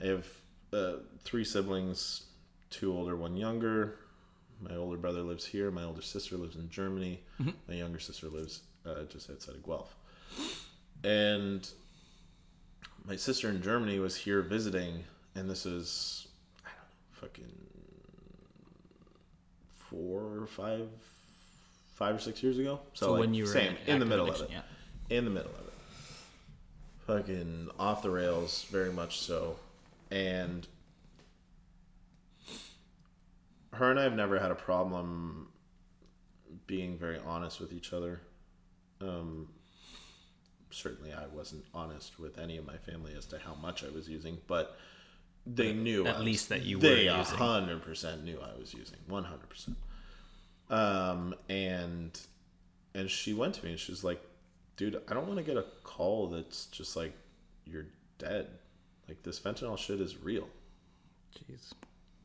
I 0.00 0.06
have 0.06 0.26
uh, 0.72 0.92
three 1.24 1.44
siblings, 1.44 2.24
two 2.70 2.92
older, 2.92 3.16
one 3.16 3.36
younger. 3.36 3.96
My 4.60 4.76
older 4.76 4.96
brother 4.96 5.22
lives 5.22 5.44
here. 5.46 5.70
My 5.70 5.84
older 5.84 6.02
sister 6.02 6.36
lives 6.36 6.56
in 6.56 6.68
Germany. 6.70 7.20
My 7.68 7.74
younger 7.74 7.98
sister 7.98 8.28
lives 8.28 8.60
uh, 8.86 9.04
just 9.08 9.30
outside 9.30 9.54
of 9.56 9.64
Guelph. 9.64 9.94
And 11.04 11.68
my 13.06 13.16
sister 13.16 13.48
in 13.48 13.62
Germany 13.62 13.98
was 13.98 14.16
here 14.16 14.42
visiting, 14.42 15.04
and 15.34 15.48
this 15.48 15.64
is 15.64 16.28
I 16.64 16.68
don't 16.68 16.76
know, 16.78 17.28
fucking 17.28 17.56
four 19.76 20.42
or 20.42 20.46
five, 20.46 20.88
five 22.00 22.16
or 22.16 22.18
six 22.18 22.42
years 22.42 22.58
ago. 22.58 22.80
So, 22.94 23.06
so 23.06 23.12
like, 23.12 23.20
when 23.20 23.34
you 23.34 23.44
were 23.44 23.50
same 23.50 23.76
in 23.86 24.00
the 24.00 24.06
middle 24.06 24.24
addiction, 24.24 24.46
of 24.46 24.50
it 24.52 24.54
Yeah. 25.10 25.16
in 25.18 25.24
the 25.26 25.30
middle 25.30 25.50
of 25.52 25.66
it. 25.68 25.72
Fucking 27.06 27.68
off 27.78 28.02
the 28.02 28.08
rails, 28.10 28.64
very 28.70 28.90
much 28.90 29.20
so. 29.20 29.56
And 30.10 30.66
her 33.74 33.90
and 33.90 34.00
I 34.00 34.04
have 34.04 34.14
never 34.16 34.38
had 34.38 34.50
a 34.50 34.54
problem 34.54 35.48
being 36.66 36.96
very 36.98 37.18
honest 37.18 37.60
with 37.60 37.70
each 37.72 37.92
other. 37.92 38.22
Um, 39.02 39.48
certainly, 40.70 41.12
I 41.12 41.26
wasn't 41.26 41.64
honest 41.74 42.18
with 42.18 42.38
any 42.38 42.56
of 42.56 42.66
my 42.66 42.78
family 42.78 43.14
as 43.14 43.26
to 43.26 43.38
how 43.38 43.54
much 43.56 43.84
I 43.84 43.90
was 43.90 44.08
using, 44.08 44.38
but 44.46 44.78
they 45.46 45.74
knew 45.74 46.06
at 46.06 46.14
I 46.14 46.18
was- 46.18 46.24
least 46.24 46.48
that 46.48 46.62
you 46.62 46.78
were 46.78 46.82
they 46.82 47.04
using. 47.04 47.36
hundred 47.36 47.82
percent 47.82 48.24
knew 48.24 48.40
I 48.40 48.58
was 48.58 48.72
using 48.72 48.98
one 49.06 49.24
hundred 49.24 49.50
percent. 49.50 49.76
Um, 50.70 51.34
and 51.48 52.18
and 52.94 53.10
she 53.10 53.34
went 53.34 53.54
to 53.56 53.64
me 53.64 53.72
and 53.72 53.78
she's 53.80 54.04
like, 54.04 54.22
"Dude, 54.76 55.00
I 55.08 55.14
don't 55.14 55.26
want 55.26 55.38
to 55.38 55.44
get 55.44 55.56
a 55.56 55.64
call 55.82 56.28
that's 56.28 56.66
just 56.66 56.96
like 56.96 57.12
you're 57.64 57.86
dead. 58.18 58.48
Like 59.08 59.22
this 59.22 59.38
fentanyl 59.40 59.76
shit 59.76 60.00
is 60.00 60.16
real. 60.22 60.48
Jeez. 61.36 61.72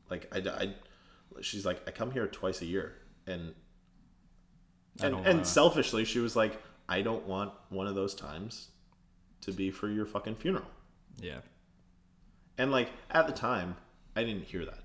Like 0.08 0.32
I, 0.32 0.38
I 0.38 1.40
she's 1.42 1.66
like, 1.66 1.80
I 1.86 1.90
come 1.90 2.10
here 2.12 2.26
twice 2.28 2.62
a 2.62 2.66
year, 2.66 2.94
and 3.26 3.52
and, 5.02 5.12
don't 5.14 5.26
and 5.26 5.46
selfishly, 5.46 6.04
she 6.04 6.20
was 6.20 6.36
like, 6.36 6.60
I 6.88 7.02
don't 7.02 7.26
want 7.26 7.52
one 7.68 7.86
of 7.86 7.94
those 7.94 8.14
times 8.14 8.68
to 9.42 9.52
be 9.52 9.70
for 9.70 9.88
your 9.88 10.06
fucking 10.06 10.36
funeral. 10.36 10.66
Yeah. 11.20 11.40
And 12.58 12.70
like 12.70 12.88
at 13.10 13.26
the 13.26 13.32
time, 13.32 13.76
I 14.14 14.22
didn't 14.24 14.44
hear 14.44 14.64
that. 14.64 14.78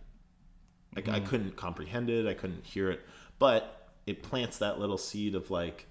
Like 0.96 1.08
I 1.08 1.20
Mm-hmm. 1.20 1.28
couldn't 1.28 1.56
comprehend 1.56 2.10
it. 2.10 2.28
I 2.28 2.34
couldn't 2.34 2.66
hear 2.66 2.90
it. 2.92 3.02
But 3.42 3.90
it 4.06 4.22
plants 4.22 4.60
that 4.60 4.80
little 4.80 5.00
seed 5.00 5.34
of 5.34 5.50
like, 5.50 5.88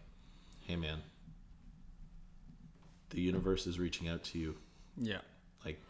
hey 0.60 0.76
man, 0.76 0.98
the 3.10 3.20
universe 3.20 3.66
is 3.66 3.80
reaching 3.80 4.08
out 4.08 4.22
to 4.24 4.38
you. 4.38 4.54
Yeah. 4.96 5.18
Like, 5.64 5.80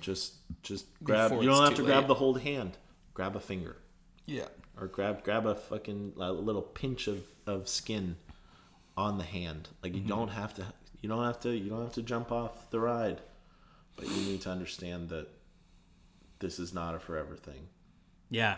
just 0.00 0.34
just 0.64 0.86
grab. 1.04 1.30
Before 1.30 1.44
you 1.44 1.48
don't 1.50 1.62
have 1.62 1.70
to 1.74 1.76
too 1.82 1.86
grab 1.86 2.08
the 2.08 2.14
whole 2.14 2.34
hand. 2.34 2.76
Grab 3.14 3.36
a 3.36 3.40
finger, 3.40 3.76
Yeah. 4.26 4.48
or 4.80 4.88
grab 4.88 5.22
grab 5.22 5.46
a 5.46 5.54
fucking 5.54 6.14
a 6.18 6.32
little 6.32 6.62
pinch 6.62 7.06
of 7.06 7.22
of 7.46 7.68
skin 7.68 8.16
on 8.96 9.18
the 9.18 9.24
hand. 9.24 9.68
Like 9.84 9.94
you 9.94 10.00
Mm-hmm. 10.00 10.08
don't 10.08 10.28
have 10.30 10.52
to. 10.54 10.64
You 11.00 11.08
don't 11.08 11.22
have 11.24 11.38
to. 11.40 11.56
You 11.56 11.70
don't 11.70 11.82
have 11.82 11.92
to 11.94 12.02
jump 12.02 12.32
off 12.32 12.70
the 12.70 12.80
ride. 12.80 13.20
But 13.96 14.08
you 14.08 14.16
need 14.24 14.40
to 14.40 14.50
understand 14.50 15.10
that 15.10 15.28
this 16.40 16.58
is 16.58 16.74
not 16.74 16.96
a 16.96 16.98
forever 16.98 17.36
thing. 17.36 17.68
Yeah. 18.30 18.56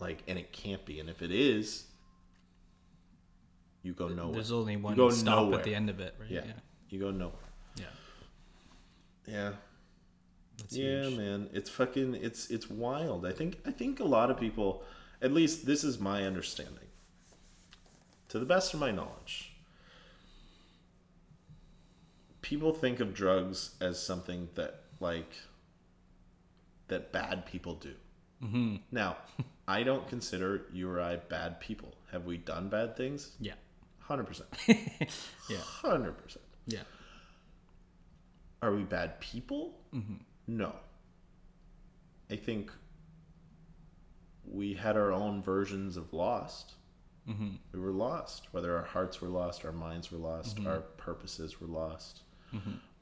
Like, 0.00 0.22
and 0.26 0.38
it 0.38 0.52
can't 0.52 0.84
be. 0.84 1.00
And 1.00 1.10
if 1.10 1.22
it 1.22 1.30
is, 1.30 1.84
you 3.82 3.92
go 3.92 4.08
nowhere. 4.08 4.34
There's 4.34 4.52
only 4.52 4.76
one 4.76 4.94
go 4.94 5.10
stop 5.10 5.44
nowhere. 5.44 5.58
at 5.58 5.64
the 5.64 5.74
end 5.74 5.90
of 5.90 6.00
it, 6.00 6.14
right? 6.18 6.30
Yeah. 6.30 6.42
Yeah. 6.46 6.52
You 6.88 7.00
go 7.00 7.10
nowhere. 7.10 7.34
Yeah. 7.76 7.84
Yeah. 9.26 9.52
That's 10.58 10.76
yeah, 10.76 11.04
huge. 11.04 11.18
man. 11.18 11.50
It's 11.52 11.70
fucking. 11.70 12.14
It's 12.14 12.50
it's 12.50 12.68
wild. 12.68 13.24
I 13.24 13.32
think 13.32 13.58
I 13.66 13.70
think 13.70 14.00
a 14.00 14.04
lot 14.04 14.30
of 14.30 14.38
people, 14.38 14.82
at 15.22 15.32
least 15.32 15.66
this 15.66 15.84
is 15.84 15.98
my 15.98 16.24
understanding. 16.24 16.76
To 18.28 18.38
the 18.38 18.46
best 18.46 18.74
of 18.74 18.80
my 18.80 18.90
knowledge, 18.90 19.52
people 22.42 22.72
think 22.72 23.00
of 23.00 23.14
drugs 23.14 23.74
as 23.80 24.00
something 24.00 24.48
that 24.54 24.82
like 25.00 25.32
that 26.88 27.12
bad 27.12 27.46
people 27.46 27.74
do. 27.74 27.94
Mm-hmm. 28.42 28.76
Now, 28.90 29.16
I 29.68 29.82
don't 29.82 30.06
consider 30.08 30.62
you 30.72 30.88
or 30.90 31.00
I 31.00 31.16
bad 31.16 31.60
people. 31.60 31.94
Have 32.12 32.24
we 32.24 32.36
done 32.38 32.68
bad 32.68 32.96
things? 32.96 33.32
Yeah. 33.40 33.54
Hundred 33.98 34.24
percent. 34.26 34.48
Yeah. 35.48 35.58
Hundred 35.62 36.12
percent. 36.18 36.44
Yeah. 36.66 36.82
Are 38.62 38.72
we 38.74 38.82
bad 38.82 39.20
people? 39.20 39.74
Mm-hmm. 39.94 40.14
No. 40.46 40.74
I 42.30 42.36
think 42.36 42.70
we 44.44 44.74
had 44.74 44.96
our 44.96 45.12
own 45.12 45.42
versions 45.42 45.96
of 45.96 46.12
lost. 46.12 46.72
Mm-hmm. 47.28 47.48
We 47.72 47.80
were 47.80 47.92
lost. 47.92 48.48
Whether 48.52 48.76
our 48.76 48.84
hearts 48.84 49.20
were 49.20 49.28
lost, 49.28 49.64
our 49.64 49.72
minds 49.72 50.10
were 50.10 50.18
lost, 50.18 50.56
Mm-hmm. 50.56 50.66
our 50.66 50.80
purposes 50.80 51.60
were 51.60 51.66
lost, 51.68 52.20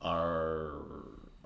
our 0.02 0.72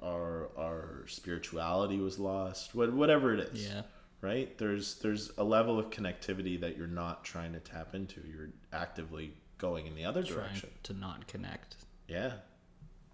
our 0.03 0.49
our 0.59 1.05
spirituality 1.07 1.99
was 1.99 2.19
lost. 2.19 2.75
What, 2.75 2.93
whatever 2.93 3.35
it 3.35 3.41
is, 3.53 3.67
Yeah. 3.69 3.83
right? 4.21 4.57
There's 4.59 4.97
there's 4.97 5.31
a 5.39 5.45
level 5.45 5.79
of 5.79 5.91
connectivity 5.91 6.61
that 6.61 6.77
you're 6.77 6.87
not 6.87 7.25
trying 7.25 7.53
to 7.53 7.61
tap 7.61 7.95
into. 7.95 8.21
You're 8.27 8.51
actively 8.73 9.35
going 9.59 9.87
in 9.87 9.95
the 9.95 10.05
other 10.05 10.23
Trying 10.23 10.37
direction. 10.39 10.71
to 10.85 10.93
not 10.93 11.27
connect. 11.29 11.77
Yeah. 12.09 12.33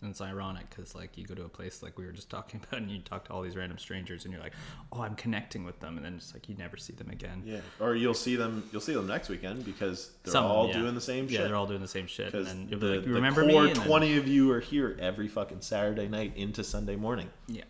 And 0.01 0.11
it's 0.13 0.21
ironic 0.21 0.71
because 0.71 0.95
like 0.95 1.19
you 1.19 1.27
go 1.27 1.35
to 1.35 1.45
a 1.45 1.49
place 1.49 1.83
like 1.83 1.99
we 1.99 2.07
were 2.07 2.13
just 2.13 2.31
talking 2.37 2.61
about, 2.63 2.81
and 2.81 2.89
you 2.91 3.01
talk 3.01 3.25
to 3.25 3.33
all 3.33 3.43
these 3.43 3.57
random 3.57 3.79
strangers, 3.79 4.25
and 4.25 4.33
you're 4.33 4.41
like, 4.43 4.53
"Oh, 4.93 5.03
I'm 5.03 5.17
connecting 5.17 5.65
with 5.65 5.81
them," 5.81 5.97
and 5.97 6.07
then 6.07 6.15
it's 6.15 6.33
like 6.33 6.49
you 6.49 6.55
never 6.55 6.77
see 6.77 6.93
them 6.93 7.11
again. 7.11 7.43
Yeah, 7.45 7.61
or 7.81 7.97
you'll 7.97 8.15
see 8.15 8.37
them. 8.37 8.63
You'll 8.71 8.81
see 8.81 8.95
them 8.95 9.09
next 9.09 9.29
weekend 9.29 9.65
because 9.65 10.13
they're 10.23 10.33
Some 10.33 10.45
all 10.45 10.69
yeah. 10.69 10.75
doing 10.75 10.95
the 10.95 11.01
same 11.01 11.25
Yeah, 11.25 11.39
shit. 11.39 11.47
they're 11.49 11.57
all 11.57 11.67
doing 11.67 11.81
the 11.81 11.89
same 11.89 12.07
shit, 12.07 12.27
and 12.27 12.33
because 12.33 12.47
then 12.47 12.65
the, 12.67 12.71
you'll 12.71 12.81
be 12.81 12.87
like, 12.87 13.01
"You 13.01 13.09
the 13.09 13.15
remember 13.15 13.41
core 13.43 13.63
me?" 13.65 13.71
And 13.71 13.77
then- 13.81 13.87
twenty 13.87 14.17
of 14.17 14.29
you 14.29 14.53
are 14.53 14.61
here 14.61 14.97
every 15.01 15.27
fucking 15.27 15.63
Saturday 15.63 16.07
night 16.07 16.33
into 16.37 16.63
Sunday 16.63 16.95
morning 16.95 17.29
yeah, 17.49 17.65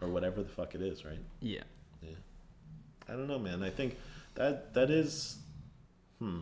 or 0.00 0.08
whatever 0.08 0.44
the 0.44 0.48
fuck 0.48 0.76
it 0.76 0.82
is, 0.82 1.04
right? 1.04 1.18
yeah, 1.40 1.62
Yeah. 2.00 2.10
I 3.08 3.12
don't 3.14 3.26
know, 3.26 3.40
man. 3.40 3.64
I 3.64 3.70
think 3.70 3.96
that 4.36 4.72
that 4.74 4.88
is. 4.90 5.38
Hmm, 6.20 6.40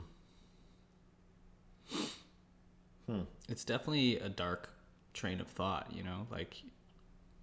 hmm. 3.07 3.21
it's 3.49 3.65
definitely 3.65 4.19
a 4.19 4.29
dark 4.29 4.69
train 5.15 5.41
of 5.41 5.49
thought. 5.49 5.89
You 5.95 6.03
know, 6.03 6.27
like 6.31 6.63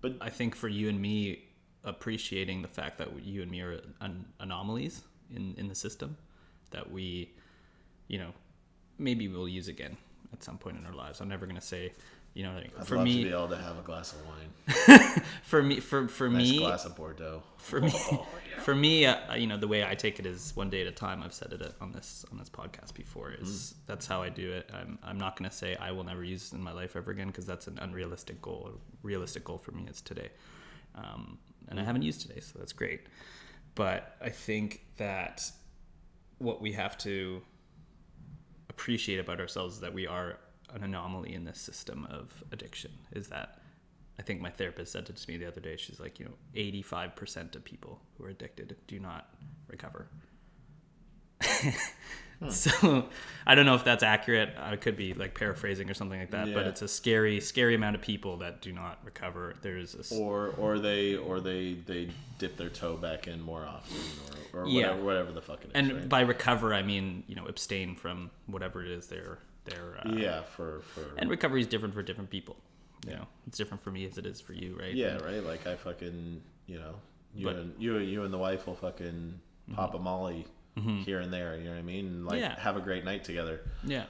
But 0.02 0.18
I 0.22 0.30
think 0.30 0.56
for 0.56 0.68
you 0.68 0.90
and 0.90 1.02
me, 1.02 1.46
appreciating 1.84 2.62
the 2.62 2.68
fact 2.68 2.98
that 3.00 3.24
you 3.24 3.42
and 3.42 3.50
me 3.52 3.62
are 3.62 3.82
an- 4.02 4.26
anomalies 4.40 5.02
in 5.36 5.56
in 5.58 5.68
the 5.68 5.76
system, 5.76 6.18
that 6.72 6.92
we, 6.92 7.34
you 8.08 8.20
know, 8.20 8.34
maybe 9.00 9.28
we'll 9.28 9.48
use 9.48 9.68
again 9.68 9.98
at 10.34 10.44
some 10.44 10.58
point 10.58 10.78
in 10.78 10.86
our 10.86 10.94
lives. 10.94 11.22
I'm 11.22 11.30
never 11.30 11.46
gonna 11.48 11.62
say, 11.62 11.94
you 12.34 12.44
know, 12.44 12.54
like, 12.54 12.72
I'd 12.80 12.88
for 12.88 12.96
love 12.98 13.08
to 13.08 13.14
be 13.14 13.30
able 13.30 13.50
to 13.50 13.58
have 13.58 13.78
a 13.78 13.82
glass 13.82 14.14
of 14.14 14.20
wine, 14.26 15.22
for 15.44 15.62
me, 15.62 15.80
for 15.82 16.08
for 16.08 16.30
nice 16.30 16.50
me, 16.50 16.58
glass 16.60 16.86
of 16.86 16.96
Bordeaux. 16.96 17.44
for 17.58 17.82
me, 17.82 17.92
Oh, 17.94 18.26
yeah. 18.56 18.62
for 18.62 18.74
me, 18.74 19.06
uh, 19.06 19.36
you 19.36 19.48
know, 19.48 19.58
the 19.58 19.68
way 19.68 19.84
I 19.86 19.96
take 19.96 20.18
it 20.20 20.26
is 20.26 20.56
one 20.56 20.70
day 20.70 20.82
at 20.82 20.88
a 20.88 20.92
time. 20.94 21.24
I've 21.24 21.34
said 21.34 21.52
it 21.52 21.62
on 21.82 21.92
this 21.92 22.24
on 22.32 22.38
this 22.38 22.50
podcast 22.50 22.94
before. 22.94 23.32
Is 23.34 23.76
that's 23.86 24.08
how 24.08 24.22
I 24.22 24.30
do 24.30 24.50
it. 24.52 24.70
I'm 24.74 24.98
I'm 25.04 25.18
not 25.18 25.36
gonna 25.38 25.52
say 25.52 25.76
I 25.76 25.92
will 25.92 26.06
never 26.06 26.24
use 26.24 26.42
this 26.44 26.54
in 26.54 26.62
my 26.64 26.72
life 26.72 26.96
ever 26.96 27.12
again 27.12 27.28
because 27.28 27.46
that's 27.46 27.68
an 27.68 27.78
unrealistic 27.82 28.42
goal. 28.42 28.72
A 28.76 29.06
realistic 29.06 29.44
goal 29.44 29.58
for 29.58 29.72
me 29.74 29.88
is 29.90 30.00
today, 30.02 30.30
um, 30.96 31.38
and 31.68 31.80
I 31.80 31.84
haven't 31.84 32.04
used 32.04 32.22
today, 32.22 32.40
so 32.40 32.60
that's 32.60 32.74
great. 32.74 33.02
But 33.76 34.16
I 34.22 34.30
think 34.30 34.86
that 34.98 35.52
what 36.38 36.62
we 36.62 36.72
have 36.74 36.98
to 37.00 37.42
appreciate 38.70 39.20
about 39.20 39.40
ourselves 39.40 39.76
is 39.76 39.82
that 39.82 39.94
we 39.94 40.08
are 40.08 40.38
an 40.74 40.84
anomaly 40.84 41.34
in 41.34 41.46
this 41.46 41.60
system 41.60 42.08
of 42.10 42.44
addiction. 42.52 42.92
Is 43.14 43.28
that 43.30 43.60
I 44.20 44.24
think 44.24 44.42
my 44.42 44.50
therapist 44.50 44.92
said 44.92 45.10
it 45.10 45.16
to 45.16 45.32
me 45.32 45.38
the 45.38 45.48
other 45.48 45.62
day. 45.62 45.78
She's 45.78 46.00
like, 46.00 46.20
you 46.20 46.26
know, 46.26 46.34
85% 46.56 47.56
of 47.56 47.64
people 47.64 48.00
who 48.18 48.26
are 48.26 48.30
addicted 48.30 48.76
do 48.88 49.00
not 49.00 49.30
recover. 49.68 50.08
Hmm. 51.44 51.70
So 52.50 53.06
I 53.46 53.54
don't 53.54 53.68
know 53.68 53.76
if 53.76 53.84
that's 53.84 54.02
accurate. 54.02 54.56
I 54.60 54.76
could 54.76 54.98
be 54.98 55.14
like 55.14 55.36
paraphrasing 55.36 55.92
or 55.92 55.94
something 55.94 56.20
like 56.20 56.32
that, 56.32 56.52
but 56.56 56.66
it's 56.66 56.82
a 56.82 56.88
scary, 56.88 57.40
scary 57.40 57.76
amount 57.76 57.96
of 57.96 58.02
people 58.02 58.38
that 58.38 58.64
do 58.64 58.72
not 58.74 58.98
recover. 59.06 59.54
There's 59.62 59.94
a, 60.12 60.16
Or 60.16 60.48
or 60.58 60.80
they 60.80 61.16
or 61.18 61.40
they 61.40 61.76
they 61.86 62.10
dip 62.40 62.58
their 62.58 62.70
toe 62.70 62.98
back 62.98 63.28
in 63.28 63.40
more 63.44 63.64
often 63.64 63.96
or, 64.56 64.62
or 64.64 64.68
Yeah. 64.68 64.88
whatever 64.88 65.04
whatever 65.04 65.32
the 65.34 65.42
fuck 65.44 65.64
it 65.66 65.68
is. 65.68 65.72
and 65.76 65.94
right? 65.94 66.10
by 66.10 66.22
recover, 66.22 66.74
I 66.74 66.82
mean 66.82 67.24
you 67.28 67.36
know 67.36 67.46
abstain 67.46 67.96
from 67.96 68.32
whatever 68.48 68.84
it 68.84 68.90
is 68.90 69.06
they're 69.06 69.38
they're. 69.66 69.98
Uh, 70.06 70.12
yeah, 70.16 70.42
for 70.44 70.82
for 70.82 71.02
And 71.18 71.30
recovery 71.30 71.62
is 71.62 71.68
different 71.68 71.94
for 71.94 72.04
different 72.04 72.30
people. 72.30 72.58
You 73.06 73.14
know, 73.14 73.28
it's 73.48 73.58
different 73.58 73.82
for 73.84 73.90
me 73.92 74.06
as 74.06 74.18
it 74.20 74.26
is 74.28 74.40
for 74.40 74.54
you, 74.54 74.78
right? 74.80 74.94
Yeah, 74.94 75.16
right. 75.18 75.44
Like 75.44 75.66
I 75.66 75.76
fucking, 75.76 76.42
you 76.68 76.78
know, 76.80 76.96
you 77.34 77.46
But- 77.48 77.56
and 77.56 77.74
you, 77.82 77.98
you 77.98 78.24
and 78.24 78.32
the 78.34 78.38
wife 78.38 78.68
will 78.68 78.76
fucking 78.76 79.40
pop 79.74 79.96
a 79.96 80.00
Molly 80.00 80.46
here 81.06 81.20
and 81.20 81.34
there. 81.34 81.58
You 81.58 81.64
know 81.66 81.72
what 81.72 81.80
I 81.80 81.82
mean? 81.84 82.06
And, 82.08 82.26
Like 82.26 82.40
Yeah. 82.40 82.60
have 82.60 82.78
a 82.78 82.82
great 82.82 83.04
night 83.04 83.24
together. 83.24 83.62
Yeah. 83.84 84.06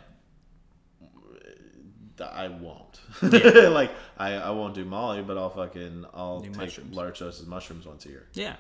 I 2.19 2.49
won't. 2.49 2.99
Yeah. 3.23 3.69
like 3.69 3.91
I, 4.17 4.33
I 4.33 4.49
won't 4.51 4.75
do 4.75 4.85
Molly, 4.85 5.21
but 5.23 5.37
I'll 5.37 5.49
fucking 5.49 6.05
I'll 6.13 6.39
Do 6.41 6.49
take 6.49 6.57
mushrooms. 6.57 6.95
large 6.95 7.19
doses 7.19 7.41
of 7.41 7.47
mushrooms 7.47 7.85
once 7.87 8.05
a 8.05 8.09
year. 8.09 8.27
Yeah. 8.33 8.55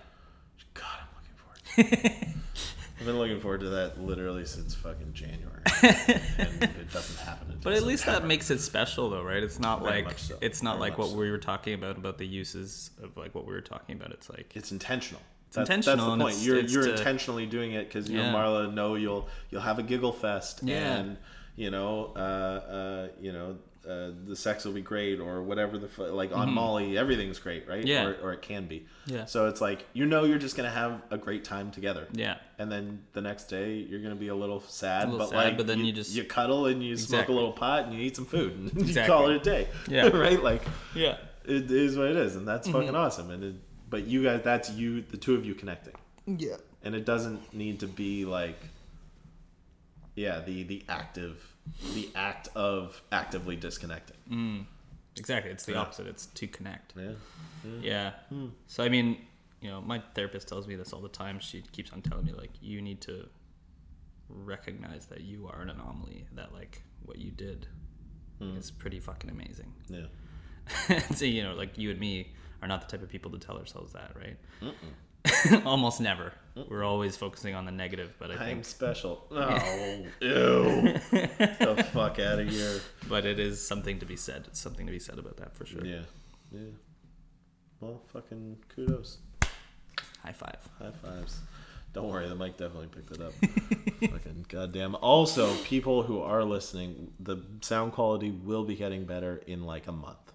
God, 0.73 0.85
I'm 1.01 1.83
looking 1.85 2.05
forward. 2.15 2.33
I've 3.01 3.07
been 3.07 3.17
looking 3.17 3.39
forward 3.39 3.61
to 3.61 3.69
that 3.69 3.99
literally 3.99 4.45
since 4.45 4.75
fucking 4.75 5.13
January, 5.13 5.63
and 5.81 6.61
it 6.63 6.91
doesn't 6.93 7.19
happen. 7.25 7.49
It 7.51 7.61
But 7.63 7.73
at 7.73 7.81
least 7.81 8.05
that 8.05 8.25
makes 8.25 8.51
it 8.51 8.59
special, 8.59 9.09
though, 9.09 9.23
right? 9.23 9.41
It's 9.41 9.57
not 9.59 9.81
Very 9.83 10.03
like 10.03 10.19
so. 10.19 10.37
it's 10.39 10.61
not 10.61 10.77
Very 10.77 10.91
like 10.91 10.99
what 10.99 11.09
so. 11.09 11.15
we 11.17 11.31
were 11.31 11.39
talking 11.39 11.73
about 11.73 11.97
about 11.97 12.19
the 12.19 12.27
uses 12.27 12.91
of 13.01 13.17
like 13.17 13.33
what 13.33 13.47
we 13.47 13.53
were 13.53 13.61
talking 13.61 13.95
about. 13.95 14.11
It's 14.11 14.29
like 14.29 14.51
it's 14.55 14.71
intentional. 14.71 15.19
It's 15.47 15.57
intentional, 15.57 15.95
That's 15.97 16.17
the 16.19 16.23
point. 16.23 16.29
it's- 16.33 16.45
you're 16.45 16.57
it's 16.59 16.73
you're 16.73 16.83
to- 16.83 16.91
intentionally 16.91 17.47
doing 17.47 17.71
it 17.71 17.87
because 17.87 18.07
you 18.07 18.19
Yeah. 18.19 18.31
know 18.31 18.37
Marla 18.37 18.71
know 18.71 18.93
you'll 18.93 19.27
you'll 19.49 19.61
have 19.61 19.79
a 19.79 19.83
giggle 19.83 20.13
fest 20.13 20.59
Yeah. 20.61 20.97
and 20.97 21.17
you 21.55 21.71
know 21.71 22.13
uh, 22.15 22.19
uh, 22.19 23.07
you 23.19 23.31
know 23.33 23.57
uh, 23.89 24.11
the 24.27 24.35
sex 24.35 24.63
will 24.63 24.73
be 24.73 24.81
great 24.81 25.19
or 25.19 25.41
whatever 25.41 25.77
the 25.79 25.87
fu- 25.87 26.03
like 26.05 26.31
on 26.35 26.51
Molly 26.53 26.97
everything's 26.99 27.39
great 27.39 27.67
right? 27.67 27.79
Mm-hmm. 27.79 27.87
Yeah. 27.87 28.05
or, 28.05 28.13
or 28.21 28.33
it 28.33 28.41
can 28.43 28.67
be. 28.67 28.85
Yeah. 29.07 29.25
so 29.25 29.47
it's 29.47 29.59
like 29.61 29.85
you 29.93 30.05
know 30.05 30.23
you're 30.23 30.37
just 30.37 30.55
gonna 30.55 30.69
have 30.69 31.01
a 31.09 31.17
great 31.17 31.43
time 31.43 31.71
together. 31.71 32.07
Yeah, 32.13 32.37
and 32.59 32.71
then 32.71 33.01
the 33.13 33.21
next 33.21 33.45
day 33.45 33.73
you're 33.75 34.01
gonna 34.01 34.15
be 34.15 34.27
a 34.27 34.35
little 34.35 34.59
sad 34.61 35.03
A 35.07 35.11
little 35.11 35.19
but 35.19 35.29
sad, 35.29 35.35
like 35.45 35.57
but 35.57 35.65
then 35.67 35.79
you 35.83 35.91
just- 35.91 36.13
you 36.13 36.23
cuddle 36.23 36.67
and 36.67 36.83
you 36.83 36.95
smoke 36.95 37.27
a 37.29 37.31
little 37.31 37.53
pot 37.53 37.85
and 37.85 37.93
you 37.93 38.01
eat 38.01 38.15
some 38.15 38.25
food 38.25 38.53
and 38.53 38.87
you 38.95 39.03
call 39.05 39.29
it 39.29 39.35
a 39.37 39.39
day. 39.39 39.67
Yeah. 39.89 40.07
right? 40.15 40.41
Like 40.43 40.61
yeah, 40.93 41.17
it 41.43 41.71
is 41.71 41.97
what 41.97 42.07
it 42.07 42.17
is 42.17 42.35
and 42.35 42.47
that's 42.47 42.67
Mm-hmm. 42.67 42.77
fucking 42.79 42.95
awesome 42.95 43.31
and 43.31 43.43
it, 43.43 43.55
but 43.89 44.05
you 44.05 44.23
guys 44.23 44.41
that's 44.43 44.69
you 44.69 45.01
the 45.01 45.17
two 45.17 45.33
of 45.35 45.43
you 45.45 45.55
connecting. 45.55 45.95
Yeah, 46.27 46.57
and 46.83 46.93
it 46.93 47.03
doesn't 47.05 47.51
need 47.53 47.79
to 47.79 47.87
be 47.87 48.25
like 48.25 48.59
yeah 50.15 50.39
the 50.41 50.63
the 50.63 50.83
active 50.89 51.50
the 51.93 52.09
act 52.15 52.49
of 52.55 53.01
actively 53.11 53.55
disconnecting 53.55 54.17
mm. 54.29 54.65
exactly. 55.17 55.51
It's 55.51 55.65
the 55.65 55.73
Yeah. 55.73 55.79
opposite. 55.79 56.07
It's 56.07 56.27
to 56.27 56.47
connect. 56.47 56.93
yeah 56.95 57.11
Yeah. 57.81 58.11
Hmm. 58.29 58.47
So 58.67 58.83
I 58.83 58.89
mean, 58.89 59.17
you 59.61 59.69
know, 59.69 59.81
my 59.81 60.01
therapist 60.15 60.47
tells 60.47 60.67
me 60.67 60.75
this 60.75 60.93
all 60.93 61.01
the 61.01 61.09
time. 61.09 61.39
She 61.39 61.61
keeps 61.71 61.91
on 61.91 62.01
telling 62.01 62.25
me 62.25 62.33
like 62.33 62.51
you 62.61 62.81
need 62.81 63.01
to 63.01 63.27
recognize 64.29 65.07
that 65.07 65.21
you 65.21 65.47
are 65.47 65.61
an 65.61 65.69
anomaly. 65.69 66.27
That 66.33 66.53
like 66.53 66.83
what 67.05 67.17
you 67.17 67.31
did 67.31 67.67
hmm. 68.39 68.57
is 68.57 68.71
pretty 68.71 68.99
fucking 68.99 69.29
amazing. 69.29 69.73
yeah 69.89 70.99
so 71.15 71.25
you 71.25 71.43
know, 71.43 71.53
like 71.53 71.77
you 71.77 71.91
and 71.91 71.99
me 71.99 72.31
are 72.61 72.67
not 72.67 72.81
the 72.81 72.87
type 72.87 73.03
of 73.03 73.09
people 73.09 73.31
to 73.31 73.39
tell 73.39 73.57
ourselves 73.57 73.93
that, 73.93 74.11
right? 74.15 74.37
Almost 75.65 76.01
never. 76.01 76.33
We're 76.69 76.83
always 76.83 77.15
focusing 77.15 77.55
on 77.55 77.65
the 77.65 77.71
negative, 77.71 78.13
but 78.19 78.29
I 78.31 78.37
think 78.37 78.57
i'm 78.57 78.63
special 78.63 79.25
oh 79.31 80.05
ew 80.19 80.99
Get 81.11 81.59
the 81.59 81.87
fuck 81.93 82.19
out 82.19 82.39
of 82.39 82.49
here 82.49 82.81
but 83.07 83.25
it 83.25 83.39
is 83.39 83.65
something 83.65 83.99
to 83.99 84.05
be 84.05 84.17
said. 84.17 84.45
It's 84.47 84.59
something 84.59 84.85
to 84.85 84.91
be 84.91 84.99
said 84.99 85.17
about 85.17 85.37
that 85.37 85.55
for 85.55 85.65
sure. 85.65 85.85
yeah 85.85 86.01
yeah 86.51 86.59
well 87.79 88.01
fucking 88.07 88.57
kudos 88.75 89.19
High 90.23 90.33
five. 90.33 90.57
high 90.77 90.91
fives 90.91 91.39
don't 91.93 92.09
worry 92.09 92.27
the 92.27 92.35
mic 92.35 92.57
definitely 92.57 92.87
picked 92.87 93.11
it 93.11 93.21
up 93.21 93.33
fucking 94.11 94.45
goddamn 94.49 94.95
also 94.95 95.55
people 95.63 96.03
who 96.03 96.21
are 96.21 96.43
listening 96.43 97.11
the 97.19 97.37
sound 97.61 97.93
quality 97.93 98.29
will 98.29 98.65
be 98.65 98.75
getting 98.75 99.05
better 99.05 99.41
in 99.47 99.63
like 99.63 99.87
a 99.87 99.91
month 99.93 100.33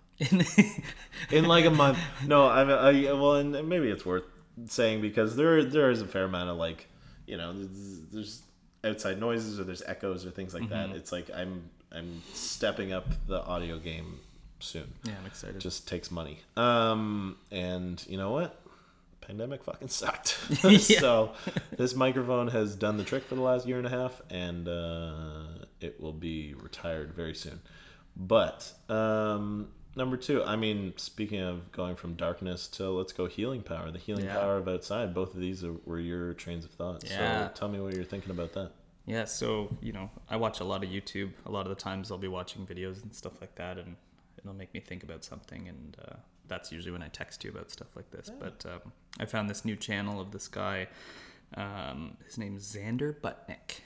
in 1.31 1.45
like 1.45 1.67
a 1.67 1.71
month. 1.71 1.99
No, 2.27 2.47
I, 2.47 2.63
I 2.63 2.93
well, 3.13 3.35
and 3.35 3.69
maybe 3.69 3.91
it's 3.91 4.07
worth 4.07 4.25
saying 4.67 5.01
because 5.01 5.37
there 5.37 5.65
there 5.65 5.91
is 5.91 6.01
a 6.01 6.07
fair 6.07 6.25
amount 6.25 6.51
of 6.51 6.57
like, 6.57 6.89
you 7.27 7.37
know, 7.37 7.53
there's, 7.53 8.01
there's 8.13 8.43
outside 8.85 9.19
noises 9.21 9.61
or 9.61 9.65
there's 9.65 9.83
echoes 9.83 10.25
or 10.25 10.31
things 10.31 10.55
like 10.55 10.69
that. 10.71 10.91
It's 10.91 11.13
like 11.13 11.31
I'm 11.35 11.71
I'm 11.93 12.23
stepping 12.33 12.93
up 12.93 13.07
the 13.27 13.43
audio 13.43 13.79
game 13.79 14.21
soon. 14.61 14.93
yeah, 15.05 15.13
I'm 15.21 15.27
excited. 15.27 15.57
It 15.57 15.61
just 15.61 15.87
takes 15.89 16.11
money. 16.11 16.41
Um, 16.57 17.37
and 17.51 18.05
you 18.09 18.17
know 18.17 18.33
what? 18.33 18.61
Pandemic 19.21 19.65
fucking 19.65 19.89
sucked. 19.89 20.39
Yeah. 20.63 21.01
so 21.01 21.33
this 21.77 21.95
microphone 21.95 22.49
has 22.49 22.75
done 22.77 22.97
the 22.97 23.05
trick 23.05 23.25
for 23.25 23.35
the 23.35 23.41
last 23.43 23.67
year 23.67 23.79
and 23.79 23.87
a 23.87 23.91
half, 23.91 24.21
and 24.31 24.69
uh, 24.69 25.65
it 25.81 26.01
will 26.01 26.13
be 26.13 26.55
retired 26.55 27.13
very 27.13 27.35
soon. 27.35 27.61
But 28.17 28.71
um, 28.89 29.69
number 29.97 30.17
two. 30.17 30.43
I 30.45 30.57
mean, 30.57 30.93
speaking 30.97 31.41
of 31.41 31.73
going 31.73 31.97
from 31.97 32.15
darkness 32.15 32.69
to 32.69 32.91
let's 32.91 33.13
go 33.13 33.27
healing 33.27 33.63
power, 33.63 33.91
the 33.91 33.99
healing 33.99 34.27
Yeah. 34.27 34.39
power 34.39 34.57
of 34.59 34.69
outside. 34.69 35.15
Both 35.15 35.35
of 35.35 35.41
these 35.41 35.65
are, 35.65 35.73
were 35.85 35.99
your 36.01 36.35
trains 36.35 36.65
of 36.65 36.71
thought. 36.73 37.05
Yeah. 37.05 37.49
So 37.49 37.53
tell 37.55 37.69
me 37.69 37.81
what 37.81 37.95
you're 37.95 38.05
thinking 38.05 38.31
about 38.31 38.53
that. 38.55 38.73
Yeah, 39.07 39.25
so 39.25 39.77
you 39.81 39.93
know, 39.93 40.11
I 40.29 40.37
watch 40.37 40.59
a 40.61 40.65
lot 40.65 40.83
of 40.83 40.91
YouTube. 40.91 41.31
A 41.47 41.51
lot 41.51 41.63
of 41.67 41.69
the 41.69 41.81
times, 41.81 42.11
I'll 42.11 42.19
be 42.19 42.27
watching 42.29 42.67
videos 42.67 43.03
and 43.03 43.15
stuff 43.15 43.41
like 43.41 43.55
that, 43.55 43.79
and 43.79 43.95
it'll 44.39 44.53
make 44.55 44.75
me 44.75 44.81
think 44.81 45.05
about 45.05 45.25
something. 45.25 45.69
And 45.69 45.97
uh, 46.09 46.17
that's 46.49 46.73
usually 46.73 46.91
when 46.93 47.03
I 47.03 47.09
text 47.09 47.45
you 47.45 47.51
about 47.51 47.71
stuff 47.71 47.89
like 47.95 48.11
this. 48.11 48.31
But 48.41 48.65
um, 48.67 48.93
I 49.21 49.25
found 49.27 49.49
this 49.49 49.65
new 49.65 49.77
channel 49.77 50.21
of 50.21 50.33
this 50.33 50.49
guy. 50.49 50.89
Um, 51.55 52.17
his 52.27 52.37
name's 52.37 52.65
Xander 52.75 53.15
Budnick. 53.15 53.81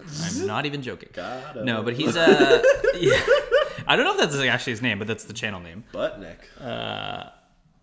I'm 0.00 0.46
not 0.46 0.64
even 0.64 0.80
joking. 0.80 1.10
No, 1.62 1.82
but 1.82 1.92
he's 1.94 2.16
a. 2.16 2.62
yeah. 2.98 3.20
I 3.92 3.96
don't 3.96 4.06
know 4.06 4.14
if 4.14 4.18
that's 4.18 4.34
actually 4.36 4.72
his 4.72 4.80
name, 4.80 4.98
but 4.98 5.06
that's 5.06 5.24
the 5.24 5.34
channel 5.34 5.60
name. 5.60 5.84
Budnick. 5.92 6.38
Uh, 6.58 7.28